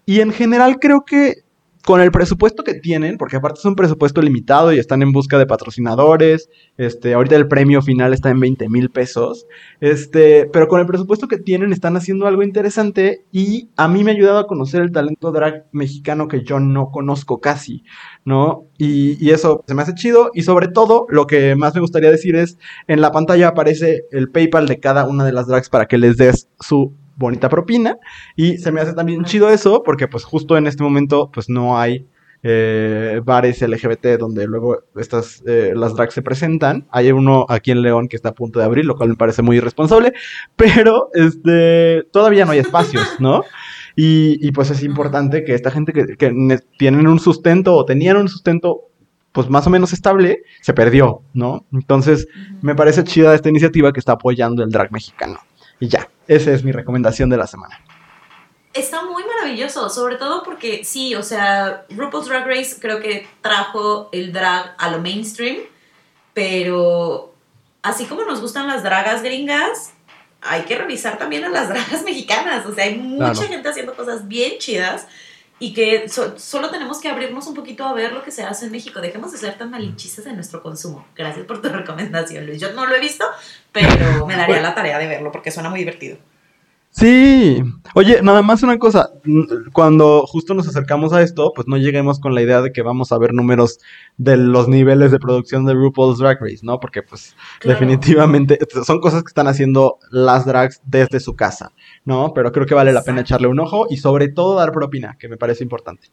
y 0.05 0.19
en 0.19 0.31
general 0.31 0.79
creo 0.79 1.03
que 1.05 1.42
con 1.85 1.99
el 1.99 2.11
presupuesto 2.11 2.63
que 2.63 2.75
tienen, 2.75 3.17
porque 3.17 3.35
aparte 3.35 3.59
es 3.59 3.65
un 3.65 3.75
presupuesto 3.75 4.21
limitado 4.21 4.71
y 4.71 4.79
están 4.79 5.01
en 5.01 5.11
busca 5.11 5.37
de 5.37 5.45
patrocinadores, 5.45 6.49
este, 6.77 7.13
ahorita 7.13 7.35
el 7.35 7.47
premio 7.47 7.81
final 7.81 8.13
está 8.13 8.29
en 8.29 8.39
20 8.39 8.69
mil 8.69 8.89
pesos, 8.89 9.47
este, 9.81 10.45
pero 10.45 10.67
con 10.67 10.79
el 10.79 10.85
presupuesto 10.85 11.27
que 11.27 11.37
tienen 11.37 11.73
están 11.73 11.97
haciendo 11.97 12.25
algo 12.25 12.43
interesante 12.43 13.25
y 13.31 13.69
a 13.75 13.87
mí 13.87 14.03
me 14.03 14.11
ha 14.11 14.13
ayudado 14.13 14.39
a 14.39 14.47
conocer 14.47 14.81
el 14.81 14.91
talento 14.91 15.31
drag 15.31 15.65
mexicano 15.73 16.27
que 16.27 16.43
yo 16.43 16.59
no 16.59 16.89
conozco 16.89 17.39
casi, 17.39 17.83
¿no? 18.23 18.65
Y, 18.77 19.17
y 19.23 19.31
eso 19.31 19.63
se 19.67 19.73
me 19.73 19.81
hace 19.81 19.93
chido 19.93 20.31
y 20.33 20.43
sobre 20.43 20.69
todo 20.69 21.05
lo 21.09 21.27
que 21.27 21.55
más 21.55 21.75
me 21.75 21.81
gustaría 21.81 22.11
decir 22.11 22.35
es, 22.35 22.57
en 22.87 23.01
la 23.01 23.11
pantalla 23.11 23.49
aparece 23.49 24.03
el 24.11 24.29
PayPal 24.29 24.67
de 24.67 24.79
cada 24.79 25.05
una 25.05 25.25
de 25.25 25.33
las 25.33 25.47
drags 25.47 25.69
para 25.69 25.87
que 25.87 25.97
les 25.97 26.15
des 26.15 26.47
su 26.59 26.93
bonita 27.15 27.49
propina. 27.49 27.97
Y 28.35 28.57
se 28.57 28.71
me 28.71 28.81
hace 28.81 28.93
también 28.93 29.23
chido 29.25 29.49
eso, 29.49 29.83
porque 29.83 30.07
pues 30.07 30.23
justo 30.23 30.57
en 30.57 30.67
este 30.67 30.83
momento 30.83 31.29
pues 31.33 31.49
no 31.49 31.77
hay 31.77 32.05
eh, 32.45 33.21
bares 33.23 33.61
LGBT 33.61 34.19
donde 34.19 34.45
luego 34.47 34.79
estas, 34.97 35.41
eh, 35.45 35.71
las 35.75 35.95
drags 35.95 36.13
se 36.13 36.21
presentan. 36.21 36.85
Hay 36.91 37.11
uno 37.11 37.45
aquí 37.47 37.71
en 37.71 37.81
León 37.81 38.07
que 38.09 38.17
está 38.17 38.29
a 38.29 38.33
punto 38.33 38.59
de 38.59 38.65
abrir, 38.65 38.85
lo 38.85 38.95
cual 38.95 39.09
me 39.09 39.15
parece 39.15 39.41
muy 39.41 39.57
irresponsable, 39.57 40.13
pero 40.55 41.09
este, 41.13 42.03
todavía 42.11 42.45
no 42.45 42.51
hay 42.51 42.59
espacios, 42.59 43.07
¿no? 43.19 43.43
Y, 43.95 44.51
pues 44.53 44.71
es 44.71 44.81
importante 44.81 45.43
que 45.43 45.53
esta 45.53 45.69
gente 45.69 45.93
que, 45.93 46.17
que 46.17 46.59
tienen 46.79 47.07
un 47.07 47.19
sustento 47.19 47.75
o 47.75 47.85
tenían 47.85 48.17
un 48.17 48.27
sustento 48.27 48.89
pues 49.31 49.49
más 49.49 49.65
o 49.67 49.69
menos 49.69 49.93
estable, 49.93 50.43
se 50.61 50.73
perdió, 50.73 51.21
¿no? 51.33 51.65
Entonces, 51.71 52.27
me 52.61 52.75
parece 52.75 53.03
chida 53.03 53.33
esta 53.33 53.49
iniciativa 53.49 53.91
que 53.91 53.99
está 53.99 54.13
apoyando 54.13 54.63
el 54.63 54.69
drag 54.69 54.91
mexicano. 54.91 55.39
Y 55.79 55.87
ya, 55.87 56.07
esa 56.27 56.51
es 56.51 56.63
mi 56.63 56.71
recomendación 56.71 57.29
de 57.29 57.37
la 57.37 57.47
semana. 57.47 57.79
Está 58.73 59.03
muy 59.03 59.23
maravilloso, 59.23 59.89
sobre 59.89 60.15
todo 60.15 60.43
porque 60.43 60.83
sí, 60.83 61.13
o 61.15 61.21
sea, 61.21 61.85
RuPaul's 61.89 62.27
Drag 62.27 62.47
Race 62.47 62.77
creo 62.79 62.99
que 62.99 63.27
trajo 63.41 64.09
el 64.11 64.33
drag 64.33 64.73
a 64.77 64.89
lo 64.89 64.99
mainstream, 64.99 65.57
pero 66.33 67.35
así 67.83 68.05
como 68.05 68.23
nos 68.23 68.41
gustan 68.41 68.67
las 68.67 68.81
dragas 68.81 69.21
gringas, 69.21 69.93
hay 70.41 70.63
que 70.63 70.75
revisar 70.75 71.17
también 71.17 71.45
a 71.45 71.49
las 71.49 71.69
dragas 71.69 72.03
mexicanas. 72.03 72.65
O 72.65 72.73
sea, 72.73 72.85
hay 72.85 72.97
mucha 72.97 73.43
gente 73.43 73.69
haciendo 73.69 73.95
cosas 73.95 74.27
bien 74.27 74.57
chidas 74.57 75.07
y 75.63 75.71
que 75.71 76.09
solo 76.09 76.69
tenemos 76.69 76.99
que 76.99 77.07
abrirnos 77.07 77.47
un 77.47 77.53
poquito 77.53 77.85
a 77.85 77.93
ver 77.93 78.11
lo 78.11 78.21
que 78.21 78.31
se 78.31 78.43
hace 78.43 78.65
en 78.65 78.73
México. 78.73 78.99
Dejemos 78.99 79.31
de 79.31 79.37
ser 79.37 79.57
tan 79.57 79.71
malinchistas 79.71 80.25
en 80.25 80.35
nuestro 80.35 80.61
consumo. 80.61 81.07
Gracias 81.15 81.45
por 81.45 81.61
tu 81.61 81.69
recomendación, 81.69 82.45
Luis. 82.45 82.59
Yo 82.59 82.73
no 82.73 82.85
lo 82.85 82.93
he 82.93 82.99
visto, 82.99 83.25
pero 83.71 84.25
me 84.27 84.35
daría 84.35 84.59
la 84.59 84.75
tarea 84.75 84.99
de 84.99 85.07
verlo 85.07 85.31
porque 85.31 85.51
suena 85.51 85.69
muy 85.69 85.79
divertido. 85.79 86.17
Sí. 86.93 87.63
Oye, 87.95 88.21
nada 88.21 88.43
más 88.43 88.61
una 88.61 88.77
cosa. 88.77 89.11
Cuando 89.73 90.27
justo 90.27 90.53
nos 90.53 90.67
acercamos 90.67 91.11
a 91.11 91.23
esto, 91.23 91.51
pues 91.55 91.67
no 91.67 91.77
lleguemos 91.77 92.19
con 92.19 92.35
la 92.35 92.41
idea 92.43 92.61
de 92.61 92.71
que 92.71 92.83
vamos 92.83 93.11
a 93.11 93.17
ver 93.17 93.33
números 93.33 93.79
de 94.17 94.37
los 94.37 94.67
niveles 94.67 95.11
de 95.11 95.17
producción 95.17 95.65
de 95.65 95.73
RuPaul's 95.73 96.19
Drag 96.19 96.39
Race, 96.39 96.59
¿no? 96.61 96.79
Porque 96.79 97.01
pues 97.01 97.35
definitivamente 97.63 98.59
son 98.85 98.99
cosas 98.99 99.23
que 99.23 99.29
están 99.29 99.47
haciendo 99.47 99.97
las 100.11 100.45
drags 100.45 100.81
desde 100.85 101.19
su 101.19 101.35
casa, 101.35 101.71
¿no? 102.05 102.31
Pero 102.35 102.51
creo 102.51 102.67
que 102.67 102.75
vale 102.75 102.93
la 102.93 103.03
pena 103.03 103.21
echarle 103.21 103.47
un 103.47 103.59
ojo 103.59 103.87
y 103.89 103.97
sobre 103.97 104.27
todo 104.27 104.55
dar 104.55 104.71
propina, 104.71 105.17
que 105.17 105.27
me 105.27 105.37
parece 105.37 105.63
importante. 105.63 106.09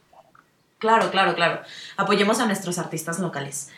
Claro, 0.78 1.10
claro, 1.10 1.34
claro. 1.34 1.60
Apoyemos 1.98 2.40
a 2.40 2.46
nuestros 2.46 2.78
artistas 2.78 3.18
locales. 3.18 3.70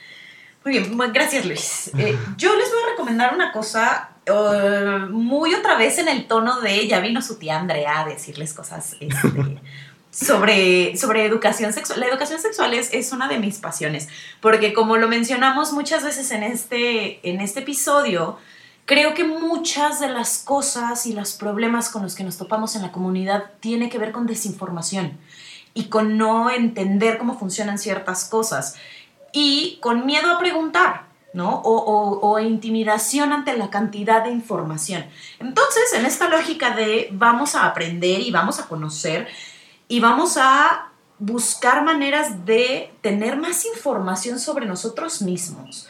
Muy 0.64 0.78
bien, 0.78 0.96
gracias 1.12 1.44
Luis. 1.44 1.90
Eh, 1.98 2.16
yo 2.36 2.56
les 2.56 2.70
voy 2.70 2.78
a 2.82 2.90
recomendar 2.90 3.34
una 3.34 3.52
cosa 3.52 4.10
uh, 4.28 5.10
muy 5.10 5.54
otra 5.54 5.76
vez 5.76 5.98
en 5.98 6.08
el 6.08 6.26
tono 6.26 6.60
de, 6.60 6.86
ya 6.86 7.00
vino 7.00 7.20
su 7.20 7.38
tía 7.38 7.58
Andrea 7.58 8.00
a 8.00 8.06
decirles 8.06 8.54
cosas 8.54 8.96
este, 9.00 9.58
sobre, 10.10 10.96
sobre 10.96 11.26
educación 11.26 11.72
sexual. 11.72 12.00
La 12.00 12.06
educación 12.06 12.40
sexual 12.40 12.74
es, 12.74 12.92
es, 12.92 13.12
una 13.12 13.28
de 13.28 13.38
mis 13.38 13.58
pasiones, 13.58 14.08
porque 14.40 14.72
como 14.72 14.96
lo 14.96 15.08
mencionamos 15.08 15.72
muchas 15.72 16.04
veces 16.04 16.30
en 16.30 16.42
este, 16.42 17.28
en 17.28 17.40
este 17.40 17.60
episodio, 17.60 18.38
creo 18.86 19.14
que 19.14 19.24
muchas 19.24 20.00
de 20.00 20.08
las 20.08 20.38
cosas 20.38 21.06
y 21.06 21.12
los 21.12 21.32
problemas 21.34 21.90
con 21.90 22.02
los 22.02 22.14
que 22.14 22.24
nos 22.24 22.38
topamos 22.38 22.74
en 22.76 22.82
la 22.82 22.92
comunidad 22.92 23.44
tiene 23.60 23.88
que 23.88 23.98
ver 23.98 24.12
con 24.12 24.26
desinformación 24.26 25.18
y 25.74 25.84
con 25.84 26.18
no 26.18 26.50
entender 26.50 27.18
cómo 27.18 27.38
funcionan 27.38 27.78
ciertas 27.78 28.24
cosas 28.26 28.76
y 29.32 29.78
con 29.80 30.06
miedo 30.06 30.30
a 30.30 30.38
preguntar. 30.38 31.12
¿no? 31.32 31.62
O, 31.64 32.38
intimidación 32.38 33.32
ante 33.32 33.56
la 33.56 33.70
cantidad 33.70 34.22
de 34.24 34.30
información. 34.30 35.06
Entonces, 35.40 35.94
en 35.94 36.04
esta 36.04 36.28
lógica 36.28 36.76
de 36.76 37.08
vamos 37.12 37.54
a 37.54 37.64
aprender 37.64 38.20
y 38.20 38.30
vamos 38.30 38.58
a 38.58 38.66
conocer 38.66 39.28
y 39.88 40.00
vamos 40.00 40.36
a 40.36 40.90
buscar 41.18 41.84
maneras 41.84 42.44
de 42.44 42.92
tener 43.00 43.36
más 43.36 43.64
información 43.64 44.38
sobre 44.38 44.66
nosotros 44.66 45.22
mismos. 45.22 45.88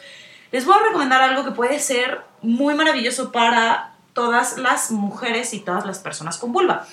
Les 0.51 0.65
voy 0.65 0.75
a 0.75 0.83
recomendar 0.87 1.21
algo 1.21 1.43
que 1.43 1.51
puede 1.51 1.79
ser 1.79 2.21
muy 2.41 2.75
maravilloso 2.75 3.31
para 3.31 3.95
todas 4.13 4.57
las 4.57 4.91
mujeres 4.91 5.53
y 5.53 5.59
todas 5.59 5.85
las 5.85 5.99
personas 5.99 6.37
con 6.37 6.53
vulva, 6.53 6.85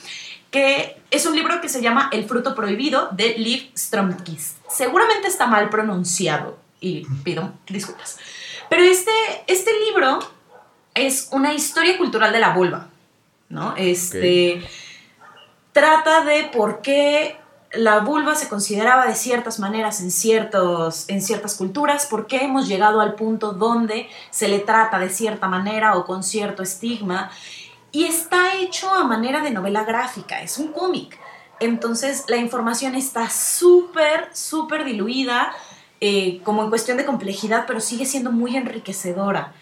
que 0.50 1.00
es 1.10 1.26
un 1.26 1.34
libro 1.34 1.60
que 1.60 1.68
se 1.68 1.80
llama 1.80 2.08
El 2.12 2.24
fruto 2.24 2.54
prohibido 2.54 3.08
de 3.12 3.34
Liv 3.38 3.70
Stromkis. 3.76 4.56
Seguramente 4.68 5.28
está 5.28 5.46
mal 5.46 5.68
pronunciado 5.70 6.58
y 6.80 7.06
pido 7.24 7.52
disculpas. 7.68 8.18
Pero 8.68 8.82
este, 8.82 9.12
este 9.46 9.70
libro 9.86 10.20
es 10.94 11.28
una 11.32 11.54
historia 11.54 11.96
cultural 11.98 12.32
de 12.32 12.40
la 12.40 12.50
vulva, 12.50 12.88
¿no? 13.48 13.74
Este 13.76 14.62
trata 15.72 16.24
de 16.24 16.44
por 16.44 16.82
qué 16.82 17.36
la 17.72 18.00
vulva 18.00 18.34
se 18.34 18.48
consideraba 18.48 19.06
de 19.06 19.14
ciertas 19.14 19.60
maneras 19.60 20.00
en, 20.00 20.10
ciertos, 20.10 21.08
en 21.08 21.22
ciertas 21.22 21.54
culturas, 21.54 22.06
por 22.06 22.26
qué 22.26 22.38
hemos 22.44 22.66
llegado 22.66 23.00
al 23.00 23.14
punto 23.14 23.52
donde 23.52 24.08
se 24.30 24.48
le 24.48 24.58
trata 24.58 24.98
de 24.98 25.08
cierta 25.08 25.46
manera 25.46 25.96
o 25.96 26.04
con 26.04 26.24
cierto 26.24 26.62
estigma. 26.62 27.30
Y 27.92 28.04
está 28.04 28.54
hecho 28.54 28.92
a 28.92 29.04
manera 29.04 29.40
de 29.40 29.50
novela 29.50 29.84
gráfica, 29.84 30.42
es 30.42 30.58
un 30.58 30.72
cómic. 30.72 31.18
Entonces 31.58 32.24
la 32.28 32.36
información 32.36 32.94
está 32.94 33.28
súper, 33.28 34.28
súper 34.32 34.84
diluida 34.84 35.52
eh, 36.00 36.40
como 36.44 36.62
en 36.62 36.70
cuestión 36.70 36.96
de 36.96 37.04
complejidad, 37.04 37.64
pero 37.66 37.80
sigue 37.80 38.06
siendo 38.06 38.32
muy 38.32 38.56
enriquecedora. 38.56 39.52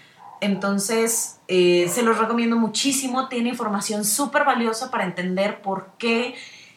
Entonces, 0.41 1.41
eh, 1.49 1.91
se 1.93 2.03
los 2.03 2.19
recomiendo 2.19 2.57
muchísimo. 2.57 3.29
Tiene 3.29 3.49
información 3.49 4.05
súper 4.05 4.45
valiosa 4.45 4.91
para 4.91 5.05
entender 5.05 5.63
por 5.63 5.91
qué 5.99 6.37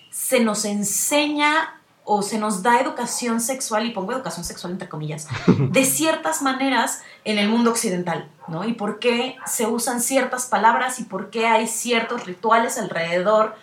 se 0.10 0.40
nos 0.40 0.66
enseña 0.66 1.81
o 2.04 2.22
se 2.22 2.38
nos 2.38 2.64
da 2.64 2.80
educación 2.80 3.40
sexual, 3.40 3.86
y 3.86 3.92
pongo 3.92 4.12
educación 4.12 4.44
sexual 4.44 4.74
entre 4.74 4.90
comillas, 4.90 5.28
de 5.58 5.86
ciertas 5.86 6.42
maneras 6.42 7.02
en 7.24 7.38
el 7.38 7.50
mundo 7.50 7.72
occidental, 7.72 8.30
¿no? 8.48 8.66
Y 8.66 8.74
por 8.74 9.00
qué 9.00 9.38
se 9.46 9.68
usan 9.68 10.02
ciertas 10.02 10.46
palabras 10.46 11.00
y 11.00 11.04
por 11.04 11.30
qué 11.30 11.48
hay 11.48 11.68
ciertos 11.68 12.26
rituales 12.26 12.78
alrededor 12.78 13.56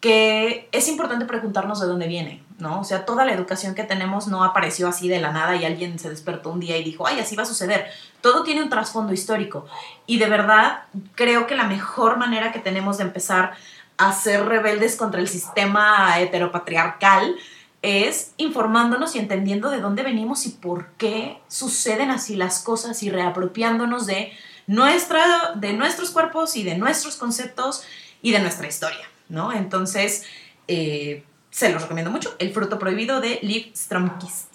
que 0.00 0.68
es 0.72 0.88
importante 0.88 1.26
preguntarnos 1.26 1.78
de 1.80 1.86
dónde 1.86 2.06
viene, 2.06 2.42
¿no? 2.58 2.80
O 2.80 2.84
sea, 2.84 3.04
toda 3.04 3.26
la 3.26 3.32
educación 3.32 3.74
que 3.74 3.84
tenemos 3.84 4.28
no 4.28 4.44
apareció 4.44 4.88
así 4.88 5.08
de 5.08 5.20
la 5.20 5.30
nada 5.30 5.56
y 5.56 5.64
alguien 5.66 5.98
se 5.98 6.08
despertó 6.08 6.50
un 6.50 6.60
día 6.60 6.78
y 6.78 6.84
dijo, 6.84 7.06
ay, 7.06 7.20
así 7.20 7.36
va 7.36 7.42
a 7.42 7.46
suceder. 7.46 7.86
Todo 8.22 8.42
tiene 8.42 8.62
un 8.62 8.70
trasfondo 8.70 9.12
histórico. 9.12 9.66
Y 10.06 10.18
de 10.18 10.26
verdad, 10.26 10.84
creo 11.14 11.46
que 11.46 11.54
la 11.54 11.64
mejor 11.64 12.16
manera 12.16 12.50
que 12.50 12.60
tenemos 12.60 12.96
de 12.96 13.04
empezar 13.04 13.52
a 13.98 14.12
ser 14.12 14.46
rebeldes 14.46 14.96
contra 14.96 15.20
el 15.20 15.28
sistema 15.28 16.18
heteropatriarcal 16.18 17.36
es 17.82 18.32
informándonos 18.36 19.16
y 19.16 19.18
entendiendo 19.18 19.70
de 19.70 19.80
dónde 19.80 20.02
venimos 20.02 20.46
y 20.46 20.50
por 20.50 20.88
qué 20.98 21.38
suceden 21.48 22.10
así 22.10 22.36
las 22.36 22.60
cosas 22.60 23.02
y 23.02 23.10
reapropiándonos 23.10 24.06
de, 24.06 24.32
nuestra, 24.66 25.54
de 25.56 25.72
nuestros 25.72 26.10
cuerpos 26.10 26.56
y 26.56 26.62
de 26.62 26.76
nuestros 26.76 27.16
conceptos 27.16 27.82
y 28.22 28.32
de 28.32 28.40
nuestra 28.40 28.68
historia. 28.68 29.06
¿no? 29.30 29.52
Entonces, 29.52 30.26
eh, 30.68 31.24
se 31.50 31.72
los 31.72 31.82
recomiendo 31.82 32.10
mucho. 32.10 32.34
El 32.38 32.52
fruto 32.52 32.78
prohibido 32.78 33.20
de 33.20 33.38
Liv 33.42 33.72
Stromkis. 33.74 34.48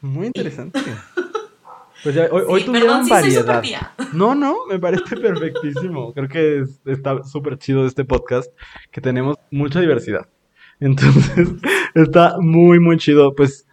Muy 0.00 0.26
interesante. 0.26 0.80
Pues 2.02 2.16
ya, 2.16 2.26
hoy, 2.32 2.64
tuvieron 2.64 3.08
variedad. 3.08 3.62
no, 4.12 4.34
no, 4.34 4.66
me 4.68 4.76
parece 4.76 5.16
perfectísimo. 5.16 6.12
Creo 6.12 6.28
que 6.28 6.64
está 6.84 7.22
súper 7.22 7.58
chido 7.58 7.86
este 7.86 8.04
podcast, 8.04 8.52
que 8.90 9.00
tenemos 9.00 9.36
mucha 9.52 9.78
diversidad. 9.80 10.26
Entonces, 10.82 11.48
está 11.94 12.36
muy, 12.40 12.80
muy 12.80 12.96
chido. 12.96 13.34
Pues 13.34 13.66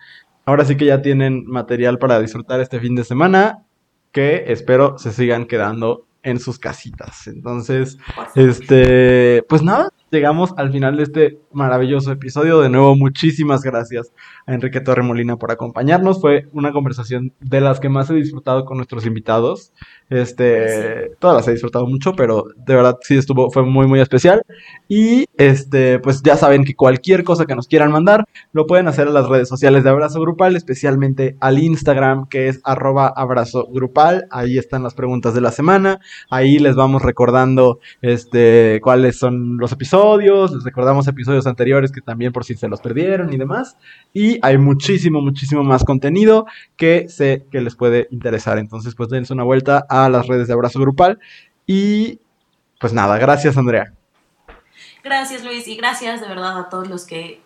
ahora 0.46 0.66
sí 0.66 0.78
que 0.78 0.86
ya 0.86 1.02
tienen 1.02 1.46
material 1.46 1.98
para 1.98 2.20
disfrutar 2.20 2.60
este 2.60 2.80
fin 2.80 2.96
de 2.96 3.04
semana, 3.04 3.66
que 4.12 4.46
espero 4.48 4.98
se 4.98 5.12
sigan 5.12 5.46
quedando 5.46 6.06
en 6.24 6.40
sus 6.40 6.60
casitas. 6.60 7.28
Entonces, 7.28 7.98
este, 8.36 9.44
pues 9.48 9.62
nada, 9.62 9.90
llegamos 10.12 10.54
al 10.58 10.72
final 10.72 10.98
de 10.98 11.04
este 11.04 11.40
maravilloso 11.52 12.12
episodio. 12.12 12.60
De 12.60 12.70
nuevo, 12.70 12.96
muchísimas 12.96 13.62
gracias 13.64 14.12
a 14.50 14.54
Enrique 14.56 14.82
Torremolina 14.82 15.38
por 15.38 15.52
acompañarnos. 15.52 16.20
Fue 16.20 16.48
una 16.54 16.72
conversación 16.72 17.34
de 17.40 17.62
las 17.62 17.80
que 17.80 17.90
más 17.90 18.10
he 18.10 18.16
disfrutado 18.16 18.66
con 18.66 18.78
nuestros 18.78 19.06
invitados. 19.06 19.72
Este, 20.10 21.12
todas 21.20 21.38
las 21.38 21.48
he 21.48 21.52
disfrutado 21.52 21.86
mucho, 21.86 22.14
pero 22.14 22.46
de 22.56 22.76
verdad 22.76 22.98
sí 23.02 23.16
estuvo, 23.16 23.52
fue 23.52 23.64
muy, 23.64 23.88
muy 23.88 24.00
especial. 24.00 24.42
Y 24.88 25.26
este, 25.38 26.00
pues 26.00 26.24
ya 26.24 26.36
saben 26.36 26.64
que 26.64 26.76
cualquier 26.76 27.24
cosa 27.24 27.46
que 27.46 27.56
nos 27.56 27.68
quieran 27.68 27.92
mandar, 27.92 28.26
lo 28.52 28.66
pueden 28.66 28.88
hacer 28.88 29.08
en 29.08 29.14
las 29.14 29.30
redes 29.30 29.48
sociales 29.48 29.84
de 29.84 29.92
Abrazo 29.92 30.20
Grupal, 30.20 30.56
especialmente 30.56 31.38
al 31.40 31.60
Instagram, 31.60 32.28
que 32.28 32.48
es 32.48 32.60
arroba 32.64 33.14
abrazo 33.16 33.68
grupal. 33.72 34.28
Ahí 34.32 34.58
están 34.58 34.82
las 34.84 34.96
preguntas 34.96 35.34
de 35.34 35.42
la 35.42 35.52
semana. 35.52 36.00
Ahí 36.30 36.58
les 36.58 36.76
vamos 36.76 37.04
recordando 37.04 37.80
este, 38.02 38.80
cuáles 38.82 39.18
son 39.20 39.58
los 39.58 39.72
episodios. 39.72 40.52
Les 40.52 40.64
recordamos 40.64 41.08
episodios 41.08 41.46
anteriores 41.46 41.92
que 41.92 42.02
también 42.02 42.32
por 42.32 42.46
si 42.46 42.56
se 42.56 42.68
los 42.68 42.82
perdieron 42.82 43.32
y 43.32 43.38
demás. 43.38 43.78
Y 44.14 44.39
hay 44.42 44.58
muchísimo, 44.58 45.22
muchísimo 45.22 45.64
más 45.64 45.84
contenido 45.84 46.46
que 46.78 47.08
sé 47.10 47.46
que 47.52 47.62
les 47.62 47.76
puede 47.76 48.08
interesar. 48.12 48.58
Entonces, 48.58 48.96
pues 48.96 49.10
dense 49.10 49.34
una 49.34 49.44
vuelta 49.44 49.86
a 49.90 50.10
las 50.10 50.28
redes 50.28 50.48
de 50.48 50.54
Abrazo 50.54 50.80
Grupal. 50.80 51.20
Y 51.66 52.20
pues 52.80 52.94
nada, 52.94 53.18
gracias 53.18 53.58
Andrea. 53.58 53.94
Gracias 55.04 55.44
Luis 55.44 55.68
y 55.68 55.76
gracias 55.76 56.22
de 56.22 56.28
verdad 56.28 56.58
a 56.58 56.70
todos 56.70 56.88
los 56.88 57.06
que 57.06 57.42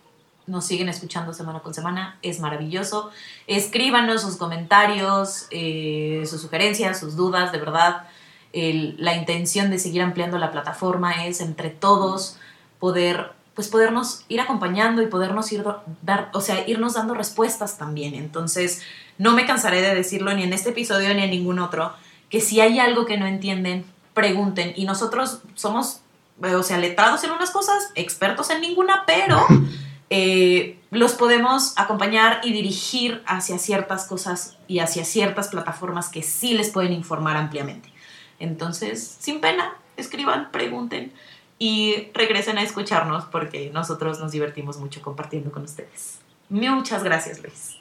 nos 0.45 0.65
siguen 0.65 0.89
escuchando 0.89 1.33
semana 1.33 1.59
con 1.59 1.73
semana. 1.73 2.17
Es 2.21 2.39
maravilloso. 2.39 3.11
Escríbanos 3.47 4.21
sus 4.21 4.37
comentarios, 4.37 5.47
eh, 5.51 6.23
sus 6.25 6.41
sugerencias, 6.41 6.99
sus 6.99 7.15
dudas, 7.15 7.51
de 7.51 7.59
verdad. 7.59 8.07
la 8.53 9.15
intención 9.15 9.71
de 9.71 9.79
seguir 9.79 10.03
ampliando 10.03 10.37
la 10.37 10.51
plataforma 10.51 11.25
es 11.25 11.41
entre 11.41 11.71
todos 11.71 12.37
poder 12.79 13.31
pues 13.55 13.67
podernos 13.67 14.25
ir 14.29 14.41
acompañando 14.41 15.01
y 15.01 15.07
podernos 15.07 15.51
ir 15.51 15.63
dar, 16.01 16.29
o 16.33 16.41
sea, 16.41 16.67
irnos 16.67 16.95
dando 16.95 17.13
respuestas 17.13 17.77
también. 17.77 18.15
Entonces, 18.15 18.81
no 19.17 19.33
me 19.33 19.45
cansaré 19.45 19.81
de 19.81 19.93
decirlo 19.93 20.33
ni 20.33 20.43
en 20.43 20.53
este 20.53 20.71
episodio 20.71 21.13
ni 21.13 21.23
en 21.23 21.29
ningún 21.29 21.59
otro 21.59 21.93
que 22.29 22.41
si 22.41 22.61
hay 22.61 22.79
algo 22.79 23.05
que 23.05 23.17
no 23.17 23.27
entienden, 23.27 23.85
pregunten. 24.15 24.73
Y 24.75 24.85
nosotros 24.85 25.41
somos, 25.53 26.01
o 26.41 26.63
sea, 26.63 26.79
letrados 26.79 27.23
en 27.23 27.29
unas 27.29 27.51
cosas, 27.51 27.91
expertos 27.93 28.49
en 28.49 28.61
ninguna, 28.61 29.03
pero 29.05 29.45
eh, 30.09 30.79
los 30.89 31.13
podemos 31.13 31.73
acompañar 31.77 32.41
y 32.43 32.51
dirigir 32.51 33.21
hacia 33.27 33.59
ciertas 33.59 34.05
cosas 34.05 34.57
y 34.67 34.79
hacia 34.79 35.05
ciertas 35.05 35.49
plataformas 35.49 36.09
que 36.09 36.23
sí 36.23 36.55
les 36.55 36.71
pueden 36.71 36.93
informar 36.93 37.37
ampliamente. 37.37 37.93
Entonces, 38.39 39.15
sin 39.19 39.39
pena, 39.39 39.75
escriban, 39.95 40.49
pregunten 40.51 41.13
y 41.59 42.09
regresen 42.13 42.57
a 42.57 42.63
escucharnos 42.63 43.25
porque 43.25 43.69
nosotros 43.71 44.19
nos 44.19 44.31
divertimos 44.31 44.77
mucho 44.77 45.01
compartiendo 45.01 45.51
con 45.51 45.63
ustedes. 45.63 46.19
Muchas 46.49 47.03
gracias, 47.03 47.41
Luis. 47.41 47.77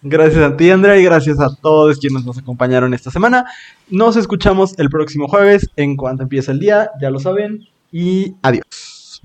Gracias 0.00 0.42
a 0.42 0.56
ti, 0.56 0.70
Andrea, 0.70 0.96
y 0.96 1.02
gracias 1.02 1.40
a 1.40 1.54
todos 1.56 1.98
quienes 1.98 2.24
nos 2.24 2.38
acompañaron 2.38 2.94
esta 2.94 3.10
semana. 3.10 3.46
Nos 3.88 4.16
escuchamos 4.16 4.78
el 4.78 4.90
próximo 4.90 5.26
jueves 5.26 5.68
en 5.74 5.96
cuanto 5.96 6.22
empiece 6.22 6.52
el 6.52 6.60
día, 6.60 6.90
ya 7.00 7.10
lo 7.10 7.18
saben, 7.18 7.66
y 7.90 8.36
adiós. 8.42 9.22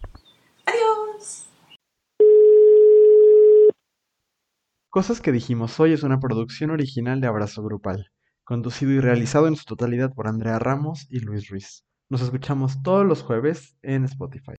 Adiós. 0.66 1.48
Cosas 4.90 5.22
que 5.22 5.32
dijimos 5.32 5.80
hoy 5.80 5.94
es 5.94 6.02
una 6.02 6.20
producción 6.20 6.72
original 6.72 7.22
de 7.22 7.28
Abrazo 7.28 7.62
Grupal, 7.62 8.10
conducido 8.44 8.94
y 8.94 9.00
realizado 9.00 9.48
en 9.48 9.56
su 9.56 9.66
totalidad 9.66 10.12
por 10.14 10.28
Andrea 10.28 10.58
Ramos 10.58 11.06
y 11.10 11.20
Luis 11.20 11.50
Ruiz. 11.50 11.84
Nos 12.10 12.22
escuchamos 12.22 12.84
todos 12.84 13.06
los 13.06 13.24
jueves 13.24 13.78
en 13.82 14.06
Spotify. 14.06 14.52